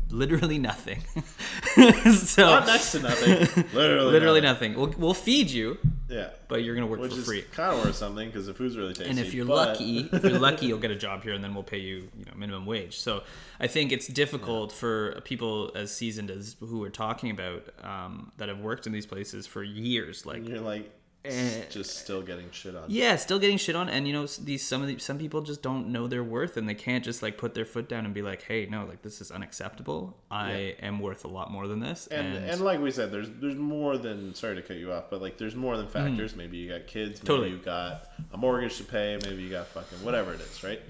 literally 0.10 0.58
nothing. 0.58 1.02
so 2.14 2.44
not 2.50 2.66
next 2.66 2.94
to 2.94 3.00
nothing. 3.00 3.66
Literally, 3.74 4.12
literally 4.12 4.42
nothing. 4.42 4.72
nothing. 4.72 4.90
We'll, 4.92 5.00
we'll 5.00 5.14
feed 5.14 5.52
you, 5.52 5.78
Yeah, 6.10 6.30
but 6.48 6.64
you're 6.64 6.76
gonna 6.76 6.88
work 6.88 7.00
which 7.00 7.14
for 7.14 7.22
free. 7.22 7.42
kind 7.44 7.74
of 7.76 7.86
worth 7.86 7.96
something 7.96 8.28
because 8.28 8.48
the 8.48 8.54
food's 8.54 8.76
really 8.76 8.94
tasty. 8.94 9.10
And 9.10 9.20
if 9.20 9.34
you're 9.34 9.46
but- 9.46 9.70
lucky, 9.70 10.00
if 10.12 10.24
you're 10.24 10.40
lucky, 10.40 10.66
you'll 10.66 10.80
get 10.80 10.92
a 10.92 10.96
job 10.96 11.24
here, 11.24 11.34
and 11.34 11.44
then 11.44 11.54
we'll 11.54 11.64
pay 11.64 11.78
you, 11.78 12.10
you 12.18 12.26
know, 12.26 12.32
minimum 12.36 12.66
wage. 12.66 13.00
So 13.00 13.24
I 13.60 13.68
think 13.68 13.92
it's 13.92 14.08
difficult 14.08 14.72
for 14.72 15.22
people 15.24 15.72
as 15.76 15.92
seasoned 15.96 16.32
as 16.32 16.56
who 16.60 16.80
we're 16.80 16.90
talking 16.90 17.30
about 17.32 17.68
um, 17.84 18.32
that 18.38 18.50
have 18.50 18.60
worked 18.60 18.88
in 18.88 18.94
these 18.94 19.06
places 19.06 19.46
for 19.46 19.64
years, 19.64 20.26
like 20.26 20.48
you're 20.48 20.60
like 20.60 20.92
Eh. 21.26 21.64
just 21.70 21.98
still 21.98 22.22
getting 22.22 22.50
shit 22.52 22.76
on. 22.76 22.86
Yeah, 22.88 23.18
still 23.18 23.40
getting 23.40 23.58
shit 23.58 23.76
on, 23.76 23.90
and 23.90 24.08
you 24.08 24.14
know 24.14 24.26
these 24.26 24.66
some 24.66 24.82
of 24.82 24.88
the, 24.88 24.98
some 25.00 25.18
people 25.20 25.42
just 25.42 25.62
don't 25.62 25.90
know 25.90 26.08
their 26.08 26.24
worth, 26.24 26.56
and 26.56 26.68
they 26.68 26.74
can't 26.76 27.04
just 27.04 27.22
like 27.22 27.38
put 27.38 27.54
their 27.54 27.66
foot 27.66 27.90
down 27.90 28.06
and 28.06 28.14
be 28.14 28.22
like, 28.22 28.42
"Hey, 28.44 28.66
no, 28.68 28.86
like 28.86 29.02
this 29.02 29.20
is 29.20 29.30
unacceptable. 29.30 30.18
I 30.32 30.76
am 30.82 31.00
worth 31.02 31.26
a 31.26 31.28
lot 31.28 31.52
more 31.52 31.68
than 31.68 31.82
this." 31.82 32.08
And, 32.08 32.36
And, 32.38 32.46
and 32.50 32.62
like 32.62 32.80
we 32.80 32.90
said, 32.92 33.12
there's 33.12 33.30
there's 33.30 33.56
more 33.58 33.98
than 33.98 34.34
sorry 34.34 34.56
to 34.56 34.62
cut 34.62 34.78
you 34.78 34.94
off, 34.94 35.10
but 35.10 35.22
like 35.22 35.38
there's 35.38 35.56
more 35.56 35.76
than 35.76 35.88
factors. 35.88 36.38
Maybe 36.38 36.56
you 36.58 36.70
got 36.70 36.88
kids, 36.88 37.22
maybe 37.22 37.24
Mm. 37.24 37.26
Totally. 37.28 37.50
you 37.52 37.58
got 37.58 38.08
a 38.34 38.38
mortgage 38.38 38.78
to 38.78 38.84
pay, 38.86 39.20
maybe 39.24 39.44
you 39.44 39.50
got 39.50 39.68
fucking 39.68 40.04
whatever 40.06 40.34
it 40.34 40.40
is, 40.40 40.64
right? 40.64 40.82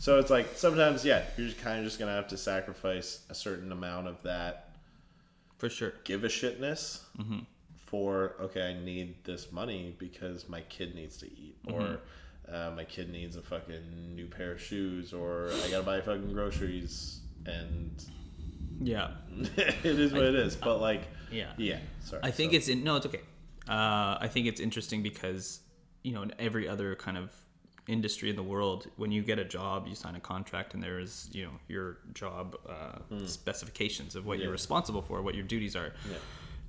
So 0.00 0.18
it's 0.18 0.30
like 0.30 0.48
sometimes, 0.56 1.04
yeah, 1.04 1.22
you're 1.38 1.52
kind 1.52 1.78
of 1.78 1.84
just 1.84 2.00
gonna 2.00 2.10
have 2.10 2.26
to 2.28 2.36
sacrifice 2.36 3.20
a 3.30 3.34
certain 3.36 3.70
amount 3.70 4.08
of 4.08 4.20
that 4.24 4.70
for 5.58 5.68
sure, 5.70 5.94
give 6.02 6.24
a 6.24 6.28
shitness 6.28 7.00
Mm-hmm. 7.18 7.38
For 7.86 8.34
okay, 8.40 8.62
I 8.68 8.72
need 8.84 9.24
this 9.24 9.50
money 9.52 9.94
because 9.98 10.48
my 10.48 10.60
kid 10.62 10.94
needs 10.94 11.16
to 11.18 11.26
eat, 11.26 11.56
Mm-hmm. 11.66 11.82
or 11.82 11.98
uh, 12.52 12.70
my 12.76 12.84
kid 12.84 13.10
needs 13.10 13.36
a 13.36 13.42
fucking 13.42 14.14
new 14.14 14.26
pair 14.26 14.52
of 14.52 14.60
shoes, 14.60 15.12
or 15.12 15.50
I 15.64 15.70
gotta 15.70 15.82
buy 15.84 16.00
fucking 16.00 16.32
groceries, 16.32 17.20
and 17.44 17.90
yeah, 18.80 19.10
it 19.56 19.84
is 19.84 20.12
what 20.12 20.22
it 20.24 20.34
is. 20.34 20.54
But 20.56 20.80
like, 20.80 21.02
yeah. 21.32 21.52
yeah, 21.56 21.78
sorry. 22.04 22.20
I 22.24 22.30
think 22.30 22.52
so- 22.52 22.56
it's 22.58 22.68
in, 22.68 22.84
no, 22.84 22.96
it's 22.96 23.06
okay. 23.06 23.22
Uh, 23.68 24.16
I 24.20 24.28
think 24.30 24.46
it's 24.46 24.60
interesting 24.60 25.02
because 25.02 25.60
you 26.04 26.12
know 26.12 26.22
in 26.22 26.32
every 26.38 26.68
other 26.68 26.94
kind 26.94 27.16
of 27.18 27.32
industry 27.88 28.30
in 28.30 28.36
the 28.36 28.42
world, 28.42 28.86
when 28.96 29.10
you 29.12 29.22
get 29.22 29.38
a 29.40 29.44
job, 29.44 29.86
you 29.88 29.94
sign 29.96 30.14
a 30.16 30.20
contract, 30.20 30.74
and 30.74 30.82
there 30.82 30.98
is 31.00 31.28
you 31.32 31.44
know 31.44 31.52
your 31.68 31.98
job 32.14 32.56
uh, 32.68 32.98
specifications 33.26 34.14
of 34.16 34.24
what. 34.26 34.38
Yeah. 34.38 34.44
you're 34.44 34.52
responsible 34.52 35.02
for, 35.02 35.20
what 35.22 35.34
your 35.34 35.44
duties 35.44 35.74
are. 35.76 35.92
Yeah. 36.10 36.16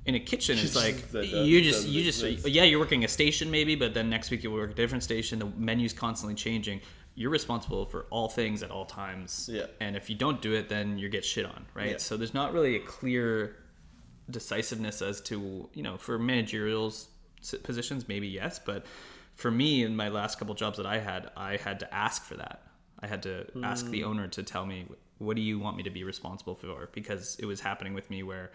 In 0.08 0.16
a 0.16 0.20
kitchen, 0.20 0.58
it's 0.58 0.76
like 0.76 1.12
that- 1.12 1.28
you 1.28 1.62
just 1.62 1.88
you 1.88 2.04
just 2.04 2.24
yeah 2.48 2.64
you're 2.64 2.80
working 2.80 3.04
a 3.04 3.08
station 3.08 3.52
maybe, 3.52 3.76
but 3.76 3.94
then 3.94 4.10
next 4.10 4.32
week 4.32 4.44
you 4.44 4.52
work 4.52 4.72
a 4.72 4.74
different 4.74 5.04
station. 5.04 5.40
The 5.40 5.46
menu's 5.46 5.94
constantly 5.94 6.36
changing. 6.36 6.82
You're 7.16 7.30
responsible 7.32 7.86
for 7.86 8.06
all 8.10 8.30
things 8.30 8.64
at 8.64 8.72
all 8.72 8.86
times. 8.86 9.50
Yeah. 9.52 9.66
And 9.80 9.96
if 9.96 10.10
you 10.10 10.16
don't 10.16 10.42
do 10.42 10.54
it, 10.54 10.70
then 10.70 10.98
you 10.98 11.10
get 11.10 11.26
shit 11.26 11.46
on, 11.46 11.66
right? 11.74 11.92
Yeah. 11.92 11.98
So 11.98 12.16
there's 12.16 12.34
not 12.34 12.54
really 12.54 12.76
a 12.76 12.80
clear 12.80 13.58
decisiveness 14.30 15.02
as 15.02 15.22
to 15.22 15.70
you 15.74 15.84
know 15.84 15.98
for 15.98 16.20
managerial 16.20 16.94
positions 17.64 18.08
maybe 18.10 18.28
yes 18.28 18.60
but 18.60 18.86
for 19.36 19.50
me 19.50 19.84
in 19.84 19.96
my 19.96 20.10
last 20.10 20.38
couple 20.38 20.54
jobs 20.54 20.76
that 20.78 20.86
i 20.86 20.98
had 21.00 21.30
i 21.38 21.56
had 21.56 21.80
to 21.80 21.94
ask 21.94 22.26
for 22.26 22.36
that 22.36 22.64
i 23.00 23.08
had 23.08 23.24
to 23.24 23.46
ask 23.64 23.86
the 23.90 24.04
owner 24.04 24.28
to 24.28 24.44
tell 24.44 24.66
me 24.66 24.86
what 25.20 25.36
do 25.38 25.42
you 25.42 25.58
want 25.60 25.78
me 25.78 25.84
to 25.84 25.90
be 25.90 26.04
responsible 26.04 26.56
for 26.56 26.90
because 26.92 27.38
it 27.40 27.46
was 27.46 27.62
happening 27.62 27.94
with 27.94 28.10
me 28.10 28.22
where 28.22 28.52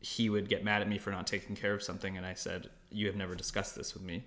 he 0.00 0.28
would 0.28 0.48
get 0.48 0.62
mad 0.64 0.82
at 0.82 0.88
me 0.88 0.98
for 0.98 1.10
not 1.10 1.26
taking 1.26 1.56
care 1.56 1.74
of 1.74 1.82
something 1.82 2.16
and 2.16 2.24
i 2.26 2.34
said 2.34 2.68
you 2.90 3.06
have 3.06 3.16
never 3.16 3.34
discussed 3.34 3.74
this 3.74 3.94
with 3.94 4.02
me 4.02 4.24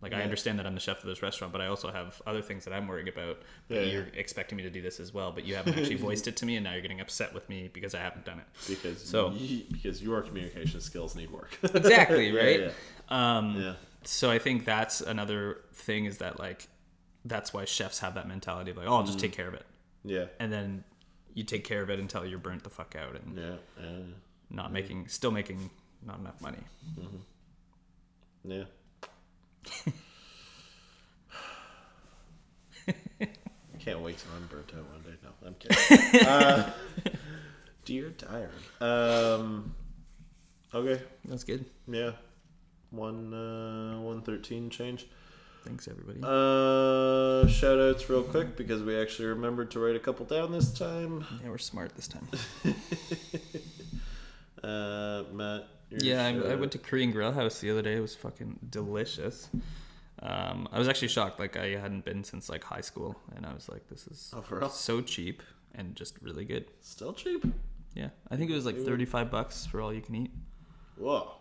like 0.00 0.12
i 0.14 0.22
understand 0.22 0.58
that 0.58 0.66
i'm 0.66 0.74
the 0.74 0.80
chef 0.80 0.98
of 0.98 1.04
this 1.08 1.22
restaurant 1.22 1.52
but 1.52 1.60
i 1.60 1.66
also 1.66 1.90
have 1.92 2.20
other 2.26 2.42
things 2.42 2.64
that 2.64 2.72
i'm 2.72 2.86
worrying 2.88 3.08
about 3.08 3.38
Yeah, 3.68 3.80
yeah. 3.80 3.92
you're 3.92 4.06
expecting 4.14 4.56
me 4.56 4.62
to 4.64 4.70
do 4.70 4.80
this 4.82 4.98
as 5.00 5.12
well 5.14 5.30
but 5.32 5.44
you 5.44 5.54
haven't 5.54 5.76
actually 5.78 5.94
voiced 6.08 6.26
it 6.28 6.36
to 6.38 6.46
me 6.46 6.56
and 6.56 6.64
now 6.64 6.72
you're 6.72 6.80
getting 6.82 7.00
upset 7.00 7.34
with 7.34 7.48
me 7.48 7.68
because 7.72 7.94
i 7.94 7.98
haven't 8.00 8.24
done 8.24 8.38
it 8.38 8.46
because 8.68 9.02
So- 9.02 9.30
because 9.70 10.02
your 10.02 10.22
communication 10.22 10.80
skills 10.80 11.14
need 11.14 11.30
work. 11.30 11.56
exactly 11.62 12.32
right 12.36 12.60
Yeah. 12.60 12.70
um 13.08 13.60
yeah. 13.60 13.74
so 14.04 14.30
i 14.30 14.38
think 14.38 14.64
that's 14.64 15.00
another 15.00 15.58
thing 15.74 16.06
is 16.06 16.18
that 16.18 16.38
like 16.38 16.68
that's 17.24 17.52
why 17.54 17.64
chefs 17.64 18.00
have 18.00 18.14
that 18.14 18.26
mentality 18.26 18.70
of 18.72 18.76
like 18.76 18.86
oh 18.88 18.94
i'll 18.96 19.04
just 19.06 19.20
take 19.20 19.32
care 19.32 19.46
of 19.48 19.54
it 19.54 19.66
Yeah. 20.04 20.24
and 20.40 20.52
then 20.52 20.82
you 21.34 21.44
take 21.44 21.64
care 21.64 21.80
of 21.82 21.90
it 21.90 21.98
until 22.00 22.26
you're 22.26 22.38
burnt 22.40 22.62
the 22.64 22.70
fuck 22.70 22.96
out 22.96 23.14
and 23.16 23.36
Yeah. 23.38 23.86
Not 24.54 24.70
making 24.72 25.08
still 25.08 25.30
making 25.32 25.70
not 26.06 26.18
enough 26.20 26.40
money 26.40 26.58
Yeah. 28.44 28.64
Can't 33.80 34.00
wait 34.00 34.16
till 34.18 34.30
I'm 34.36 34.46
burnt 34.46 34.72
out 34.76 34.84
one 34.90 35.02
day. 35.02 35.16
No, 35.24 35.30
I'm 35.46 35.54
kidding. 35.54 36.26
uh, 36.26 36.70
dear 37.84 38.10
diary. 38.10 38.50
Um. 38.80 39.74
Okay. 40.74 41.02
that's 41.24 41.42
good 41.44 41.64
Yeah. 41.88 42.12
One. 42.90 43.34
Uh. 43.34 44.00
One 44.00 44.22
thirteen 44.22 44.70
change. 44.70 45.06
thanks 45.64 45.88
everybody 45.88 46.20
Uh. 46.22 47.48
Shout 47.48 47.78
outs 47.80 48.08
real 48.08 48.22
quick 48.22 48.56
because 48.56 48.82
we 48.82 48.96
actually 48.96 49.26
remembered 49.28 49.70
to 49.72 49.80
write 49.80 49.96
a 49.96 50.00
couple 50.00 50.26
down 50.26 50.52
this 50.52 50.72
time. 50.72 51.24
yeah 51.42 51.48
we're 51.50 51.58
smart 51.58 51.94
this 51.96 52.06
time 52.08 52.28
Uh. 54.62 55.24
Matt. 55.32 55.68
yeah 55.90 56.26
I, 56.26 56.52
I 56.52 56.54
went 56.54 56.72
to 56.72 56.78
korean 56.78 57.10
grill 57.10 57.32
house 57.32 57.58
the 57.60 57.70
other 57.70 57.82
day 57.82 57.94
it 57.96 58.00
was 58.00 58.14
fucking 58.14 58.58
delicious 58.70 59.48
um, 60.22 60.68
I 60.70 60.78
was 60.78 60.86
actually 60.86 61.08
shocked. 61.08 61.40
Like 61.40 61.56
I 61.56 61.70
hadn't 61.70 62.04
been 62.04 62.22
since 62.22 62.48
like 62.48 62.62
high 62.62 62.80
school, 62.80 63.16
and 63.34 63.44
I 63.44 63.52
was 63.52 63.68
like, 63.68 63.88
"This 63.88 64.06
is 64.06 64.32
Oh, 64.36 64.68
so 64.68 65.00
cheap 65.00 65.42
and 65.74 65.96
just 65.96 66.14
really 66.22 66.44
good." 66.44 66.66
Still 66.80 67.12
cheap. 67.12 67.44
Yeah, 67.94 68.10
I 68.30 68.36
think 68.36 68.50
it 68.50 68.54
was 68.54 68.64
like 68.64 68.76
thirty-five 68.76 69.32
bucks 69.32 69.66
for 69.66 69.80
all 69.80 69.92
you 69.92 70.00
can 70.00 70.14
eat. 70.14 70.30
Whoa. 70.96 71.32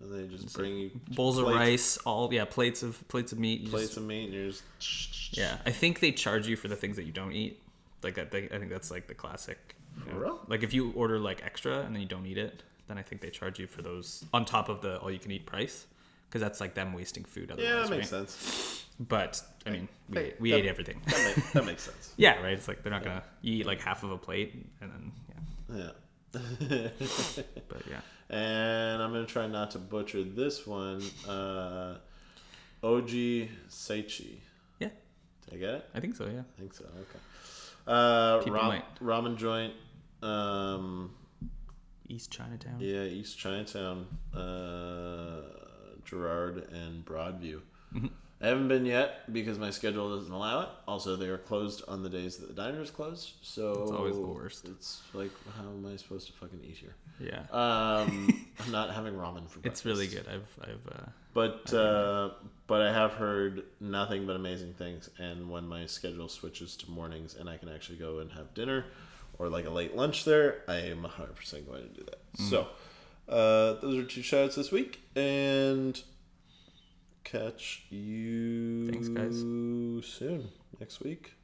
And 0.00 0.12
they 0.12 0.36
just 0.36 0.54
bring 0.54 0.76
you 0.76 0.90
bowls 1.12 1.38
of 1.38 1.46
rice, 1.46 1.96
all 1.98 2.32
yeah, 2.32 2.44
plates 2.44 2.82
of 2.82 3.08
plates 3.08 3.32
of 3.32 3.38
meat. 3.38 3.70
plates 3.70 3.86
just- 3.88 3.96
of 3.96 4.02
meat, 4.04 4.24
and 4.26 4.34
you're 4.34 4.52
just 4.78 5.38
yeah, 5.38 5.56
I 5.64 5.70
think 5.70 6.00
they 6.00 6.12
charge 6.12 6.46
you 6.46 6.56
for 6.56 6.68
the 6.68 6.76
things 6.76 6.96
that 6.96 7.04
you 7.04 7.12
don't 7.12 7.32
eat. 7.32 7.62
Like 8.02 8.16
that, 8.16 8.30
they, 8.30 8.44
I 8.50 8.58
think 8.58 8.68
that's 8.68 8.90
like 8.90 9.06
the 9.06 9.14
classic. 9.14 9.75
For 10.04 10.18
real? 10.18 10.40
Like 10.48 10.62
if 10.62 10.72
you 10.74 10.92
order 10.94 11.18
like 11.18 11.42
extra 11.44 11.80
and 11.80 11.94
then 11.94 12.02
you 12.02 12.08
don't 12.08 12.26
eat 12.26 12.38
it, 12.38 12.62
then 12.88 12.98
I 12.98 13.02
think 13.02 13.20
they 13.20 13.30
charge 13.30 13.58
you 13.58 13.66
for 13.66 13.82
those 13.82 14.24
on 14.32 14.44
top 14.44 14.68
of 14.68 14.80
the 14.80 14.98
all 15.00 15.10
you 15.10 15.18
can 15.18 15.30
eat 15.32 15.46
price, 15.46 15.86
because 16.28 16.40
that's 16.40 16.60
like 16.60 16.74
them 16.74 16.92
wasting 16.92 17.24
food. 17.24 17.50
Otherwise, 17.50 17.68
Yeah, 17.70 17.80
that 17.82 17.90
makes 17.90 18.12
right? 18.12 18.28
sense. 18.28 18.84
But 19.00 19.42
I 19.66 19.70
mean, 19.70 19.88
we, 20.08 20.16
Hey, 20.18 20.34
we 20.38 20.50
that- 20.52 20.58
ate 20.58 20.66
everything. 20.66 21.00
That, 21.06 21.36
make, 21.36 21.52
that 21.52 21.64
makes 21.66 21.82
sense. 21.90 22.12
yeah, 22.16 22.40
right. 22.42 22.52
It's 22.52 22.68
like 22.68 22.82
they're 22.82 22.92
not 22.92 23.02
gonna 23.04 23.22
you 23.42 23.56
eat 23.60 23.66
like 23.66 23.80
half 23.80 24.02
of 24.04 24.10
a 24.10 24.18
plate 24.18 24.54
and 24.80 24.90
then 24.92 25.12
yeah. 25.68 25.76
Yeah. 25.76 25.90
But 27.68 27.82
yeah, 27.90 28.00
and 28.30 29.02
I'm 29.02 29.12
gonna 29.12 29.26
try 29.26 29.46
not 29.46 29.70
to 29.72 29.78
butcher 29.78 30.22
this 30.22 30.66
one. 30.66 31.02
Uh, 31.28 31.96
Oji 32.82 33.48
Seichi. 33.70 34.36
yeah, 34.78 34.90
Did 35.46 35.54
I 35.54 35.56
get 35.56 35.68
it? 35.74 35.88
I 35.94 36.00
think 36.00 36.14
so. 36.14 36.26
Yeah. 36.26 36.42
I 36.56 36.60
think 36.60 36.74
so. 36.74 36.84
Okay. 36.84 37.18
Uh, 37.86 38.38
People 38.38 38.54
ram- 38.54 38.66
might- 38.66 39.00
ramen 39.02 39.36
joint. 39.36 39.72
Um, 40.26 41.14
East 42.08 42.30
Chinatown. 42.30 42.76
yeah, 42.78 43.02
East 43.02 43.38
Chinatown, 43.38 44.06
uh, 44.34 45.42
Gerrard 46.04 46.68
and 46.72 47.04
Broadview. 47.04 47.60
Mm-hmm. 47.94 48.06
I 48.40 48.48
haven't 48.48 48.68
been 48.68 48.84
yet 48.84 49.32
because 49.32 49.58
my 49.58 49.70
schedule 49.70 50.14
doesn't 50.14 50.32
allow 50.32 50.60
it. 50.60 50.68
Also, 50.86 51.16
they 51.16 51.28
are 51.28 51.38
closed 51.38 51.82
on 51.88 52.02
the 52.02 52.10
days 52.10 52.36
that 52.36 52.48
the 52.48 52.52
diner 52.52 52.82
is 52.82 52.90
closed. 52.90 53.32
So 53.40 53.82
It's 53.82 53.90
always 53.92 54.14
the 54.14 54.20
worst. 54.26 54.68
It's 54.68 55.00
like, 55.14 55.30
how 55.56 55.62
am 55.62 55.86
I 55.90 55.96
supposed 55.96 56.26
to 56.26 56.34
fucking 56.34 56.60
eat 56.62 56.76
here? 56.76 56.94
Yeah. 57.18 57.40
Um, 57.50 58.46
I'm 58.60 58.70
not 58.70 58.94
having 58.94 59.14
ramen 59.14 59.48
for 59.48 59.60
breakfast. 59.60 59.66
it's 59.66 59.84
really 59.86 60.06
good. 60.06 60.26
I've 60.28 60.46
I've 60.60 60.86
uh, 60.92 61.06
But 61.32 61.72
uh, 61.72 62.30
but 62.66 62.82
I 62.82 62.92
have 62.92 63.12
heard 63.14 63.64
nothing 63.80 64.26
but 64.26 64.36
amazing 64.36 64.74
things. 64.74 65.08
And 65.18 65.48
when 65.48 65.66
my 65.66 65.86
schedule 65.86 66.28
switches 66.28 66.76
to 66.76 66.90
mornings 66.90 67.36
and 67.36 67.48
I 67.48 67.56
can 67.56 67.70
actually 67.70 67.96
go 67.98 68.18
and 68.18 68.30
have 68.32 68.52
dinner 68.52 68.84
or 69.38 69.48
like 69.48 69.66
a 69.66 69.70
late 69.70 69.94
lunch 69.96 70.24
there, 70.24 70.62
I 70.68 70.76
am 70.76 71.02
100% 71.02 71.66
going 71.66 71.82
to 71.82 71.88
do 71.88 72.04
that. 72.04 72.20
So 72.38 72.68
uh, 73.28 73.74
those 73.80 73.98
are 73.98 74.04
two 74.04 74.20
shoutouts 74.22 74.54
this 74.56 74.70
week. 74.72 75.00
And 75.14 76.00
catch 77.24 77.84
you 77.90 78.90
Thanks, 78.90 79.08
guys. 79.08 79.36
soon 79.36 80.48
next 80.80 81.00
week. 81.00 81.34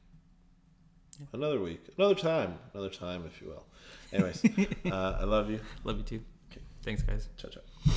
Another 1.31 1.59
week, 1.59 1.81
another 1.97 2.15
time, 2.15 2.57
another 2.73 2.89
time, 2.89 3.23
if 3.27 3.39
you 3.41 3.47
will. 3.49 3.65
Anyways, 4.11 4.43
uh, 4.91 5.17
I 5.19 5.23
love 5.25 5.49
you. 5.49 5.59
love 5.83 5.97
you 5.97 6.03
too. 6.03 6.21
Okay. 6.51 6.61
Thanks, 6.81 7.03
guys. 7.03 7.29
Ciao, 7.37 7.49
ciao. 7.49 7.93